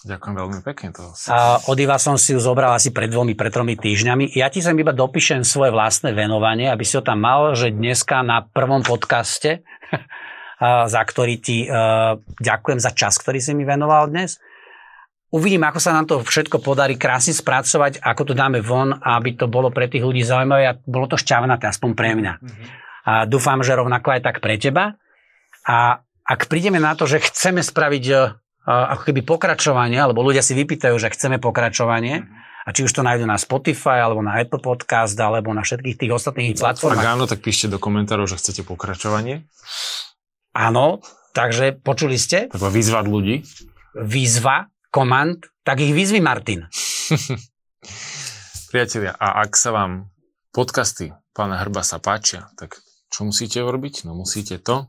Ďakujem 0.00 0.34
veľmi 0.34 0.60
pekne. 0.64 0.96
To 0.96 1.12
a 1.28 1.60
od 1.68 1.76
Iva 1.76 2.00
som 2.00 2.16
si 2.16 2.32
ju 2.32 2.40
zobral 2.40 2.72
asi 2.72 2.88
pred 2.88 3.12
dvomi, 3.12 3.36
pred 3.36 3.52
tromi 3.52 3.76
týždňami. 3.76 4.32
Ja 4.32 4.48
ti 4.48 4.64
sem 4.64 4.72
iba 4.80 4.96
dopíšem 4.96 5.44
svoje 5.44 5.76
vlastné 5.76 6.16
venovanie, 6.16 6.72
aby 6.72 6.88
si 6.88 6.96
ho 6.96 7.04
tam 7.04 7.20
mal, 7.20 7.52
že 7.52 7.68
dneska 7.68 8.24
na 8.24 8.40
prvom 8.40 8.80
podcaste 8.80 9.60
za 10.92 11.00
ktorý 11.00 11.40
ti 11.40 11.64
e, 11.64 11.68
ďakujem 12.36 12.80
za 12.80 12.92
čas, 12.92 13.16
ktorý 13.16 13.40
si 13.40 13.56
mi 13.56 13.64
venoval 13.64 14.12
dnes. 14.12 14.36
Uvidím, 15.30 15.62
ako 15.62 15.78
sa 15.78 15.94
nám 15.94 16.10
to 16.10 16.20
všetko 16.20 16.58
podarí 16.58 16.98
krásne 16.98 17.32
spracovať, 17.32 18.02
ako 18.02 18.22
to 18.32 18.34
dáme 18.34 18.58
von, 18.60 18.98
aby 18.98 19.38
to 19.38 19.46
bolo 19.46 19.70
pre 19.70 19.86
tých 19.86 20.02
ľudí 20.02 20.26
zaujímavé 20.26 20.64
a 20.68 20.76
bolo 20.76 21.06
to 21.06 21.16
šťavnaté, 21.16 21.70
aspoň 21.70 21.90
pre 21.94 22.10
mňa. 22.18 22.32
Mm-hmm. 22.42 22.66
A 23.08 23.12
dúfam, 23.30 23.62
že 23.62 23.78
rovnako 23.78 24.18
aj 24.18 24.20
tak 24.26 24.36
pre 24.42 24.58
teba. 24.60 24.98
A 25.64 26.02
ak 26.26 26.50
prídeme 26.50 26.82
na 26.82 26.92
to, 26.98 27.08
že 27.08 27.22
chceme 27.24 27.62
spraviť 27.64 28.04
e, 28.10 28.14
ako 28.68 29.02
keby 29.08 29.24
pokračovanie, 29.24 29.96
alebo 29.96 30.20
ľudia 30.20 30.44
si 30.44 30.52
vypýtajú, 30.52 30.96
že 31.00 31.08
chceme 31.12 31.40
pokračovanie, 31.40 32.20
mm-hmm. 32.20 32.66
a 32.66 32.68
či 32.76 32.84
už 32.84 32.92
to 32.92 33.00
nájdu 33.00 33.24
na 33.24 33.40
Spotify, 33.40 34.04
alebo 34.04 34.20
na 34.20 34.36
Apple 34.36 34.60
Podcast, 34.60 35.16
alebo 35.16 35.56
na 35.56 35.64
všetkých 35.64 35.96
tých 35.96 36.12
ostatných 36.12 36.60
platformách. 36.60 37.00
Ak 37.00 37.14
áno, 37.16 37.24
tak 37.24 37.40
píšte 37.40 37.72
do 37.72 37.80
komentárov, 37.80 38.28
že 38.28 38.36
chcete 38.36 38.62
pokračovanie. 38.68 39.48
Áno, 40.52 41.00
takže 41.32 41.80
počuli 41.80 42.20
ste? 42.20 42.52
Treba 42.52 42.68
vyzvať 42.68 43.04
ľudí. 43.08 43.36
Výzva, 43.96 44.68
komand, 44.92 45.48
tak 45.64 45.80
ich 45.80 45.96
vyzvi 45.96 46.20
Martin. 46.20 46.68
Priatelia, 48.74 49.16
a 49.18 49.42
ak 49.42 49.56
sa 49.56 49.74
vám 49.74 50.12
podcasty 50.54 51.10
pána 51.34 51.58
Hrba 51.58 51.82
sa 51.82 51.98
páčia, 51.98 52.52
tak 52.54 52.78
čo 53.10 53.26
musíte 53.26 53.58
urobiť? 53.64 54.06
No 54.06 54.14
musíte 54.14 54.62
to 54.62 54.86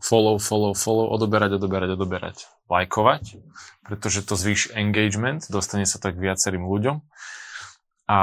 follow, 0.00 0.40
follow, 0.40 0.72
follow, 0.72 1.06
odoberať, 1.12 1.60
odoberať, 1.60 1.94
odoberať, 1.94 2.36
lajkovať, 2.72 3.40
pretože 3.84 4.24
to 4.26 4.34
zvýši 4.34 4.74
engagement, 4.74 5.46
dostane 5.52 5.84
sa 5.84 6.00
tak 6.00 6.16
viacerým 6.16 6.64
ľuďom 6.64 7.04
a 8.10 8.18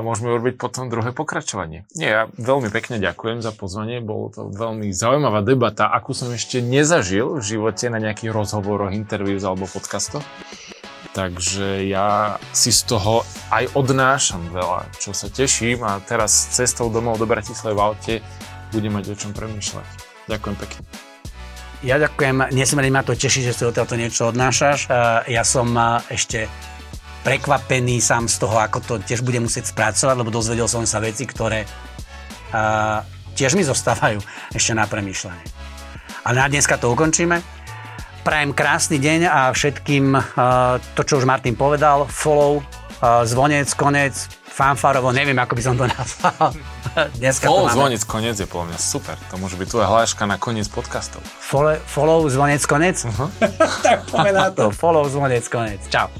môžeme 0.00 0.32
urobiť 0.32 0.56
potom 0.56 0.88
druhé 0.88 1.12
pokračovanie. 1.12 1.84
Nie, 1.92 2.08
ja 2.08 2.22
veľmi 2.32 2.72
pekne 2.72 2.96
ďakujem 2.96 3.44
za 3.44 3.52
pozvanie, 3.52 4.00
bolo 4.00 4.32
to 4.32 4.48
veľmi 4.48 4.88
zaujímavá 4.88 5.44
debata, 5.44 5.92
akú 5.92 6.16
som 6.16 6.32
ešte 6.32 6.64
nezažil 6.64 7.36
v 7.36 7.44
živote 7.44 7.92
na 7.92 8.00
nejakých 8.00 8.32
rozhovoroch, 8.32 8.96
interviews 8.96 9.44
alebo 9.44 9.68
podcastoch. 9.68 10.24
Takže 11.12 11.84
ja 11.92 12.40
si 12.56 12.72
z 12.72 12.88
toho 12.88 13.20
aj 13.52 13.76
odnášam 13.76 14.48
veľa, 14.48 14.88
čo 14.96 15.12
sa 15.12 15.28
teším 15.28 15.84
a 15.84 16.00
teraz 16.00 16.32
cestou 16.56 16.88
domov 16.88 17.20
do 17.20 17.28
Bratislavy 17.28 17.76
v 17.76 17.84
aute 17.84 18.14
budem 18.72 18.96
mať 18.96 19.12
o 19.12 19.16
čom 19.20 19.36
premýšľať. 19.36 20.11
Ďakujem 20.30 20.56
pekne. 20.58 20.80
Ja 21.82 21.98
ďakujem, 21.98 22.54
nesmierne 22.54 22.94
ma 22.94 23.02
to 23.02 23.18
teší, 23.18 23.42
že 23.42 23.58
si 23.58 23.66
odtiaľto 23.66 23.98
niečo 23.98 24.30
odnášaš. 24.30 24.86
Ja 25.26 25.42
som 25.42 25.74
ešte 26.06 26.46
prekvapený 27.26 27.98
sám 27.98 28.30
z 28.30 28.38
toho, 28.38 28.54
ako 28.58 28.78
to 28.86 28.94
tiež 29.02 29.26
budem 29.26 29.50
musieť 29.50 29.74
spracovať, 29.74 30.14
lebo 30.14 30.30
dozvedel 30.30 30.70
som 30.70 30.86
sa 30.86 31.02
veci, 31.02 31.26
ktoré 31.26 31.66
tiež 33.34 33.58
mi 33.58 33.66
zostávajú 33.66 34.22
ešte 34.54 34.78
na 34.78 34.86
premýšľanie. 34.86 35.42
Ale 36.22 36.38
na 36.38 36.46
dneska 36.46 36.78
to 36.78 36.94
ukončíme. 36.94 37.42
Prajem 38.22 38.54
krásny 38.54 39.02
deň 39.02 39.20
a 39.26 39.50
všetkým 39.50 40.14
to, 40.94 41.02
čo 41.02 41.18
už 41.18 41.26
Martin 41.26 41.58
povedal, 41.58 42.06
follow, 42.06 42.62
zvonec, 43.02 43.66
konec, 43.74 44.14
fanfarovo, 44.52 45.08
neviem, 45.16 45.36
ako 45.40 45.56
by 45.56 45.62
som 45.64 45.74
to 45.80 45.88
nazval. 45.96 46.52
Dneska 47.16 47.48
follow, 47.48 47.72
máme... 47.72 47.96
zvonec, 47.96 48.02
konec 48.04 48.36
je 48.36 48.44
podľa 48.44 48.66
mňa 48.68 48.78
super. 48.78 49.16
To 49.32 49.40
môže 49.40 49.56
byť 49.56 49.68
tvoja 49.72 49.88
hláška 49.88 50.28
na 50.28 50.36
koniec 50.36 50.68
podcastov. 50.68 51.24
Follow, 51.24 51.80
follow, 51.88 52.20
zvonec, 52.28 52.60
konec? 52.68 53.00
Uh-huh. 53.08 53.32
tak 54.12 54.28
na 54.28 54.52
to. 54.52 54.68
Follow, 54.82 55.08
zvonec, 55.08 55.48
konec. 55.48 55.80
Čau. 55.88 56.12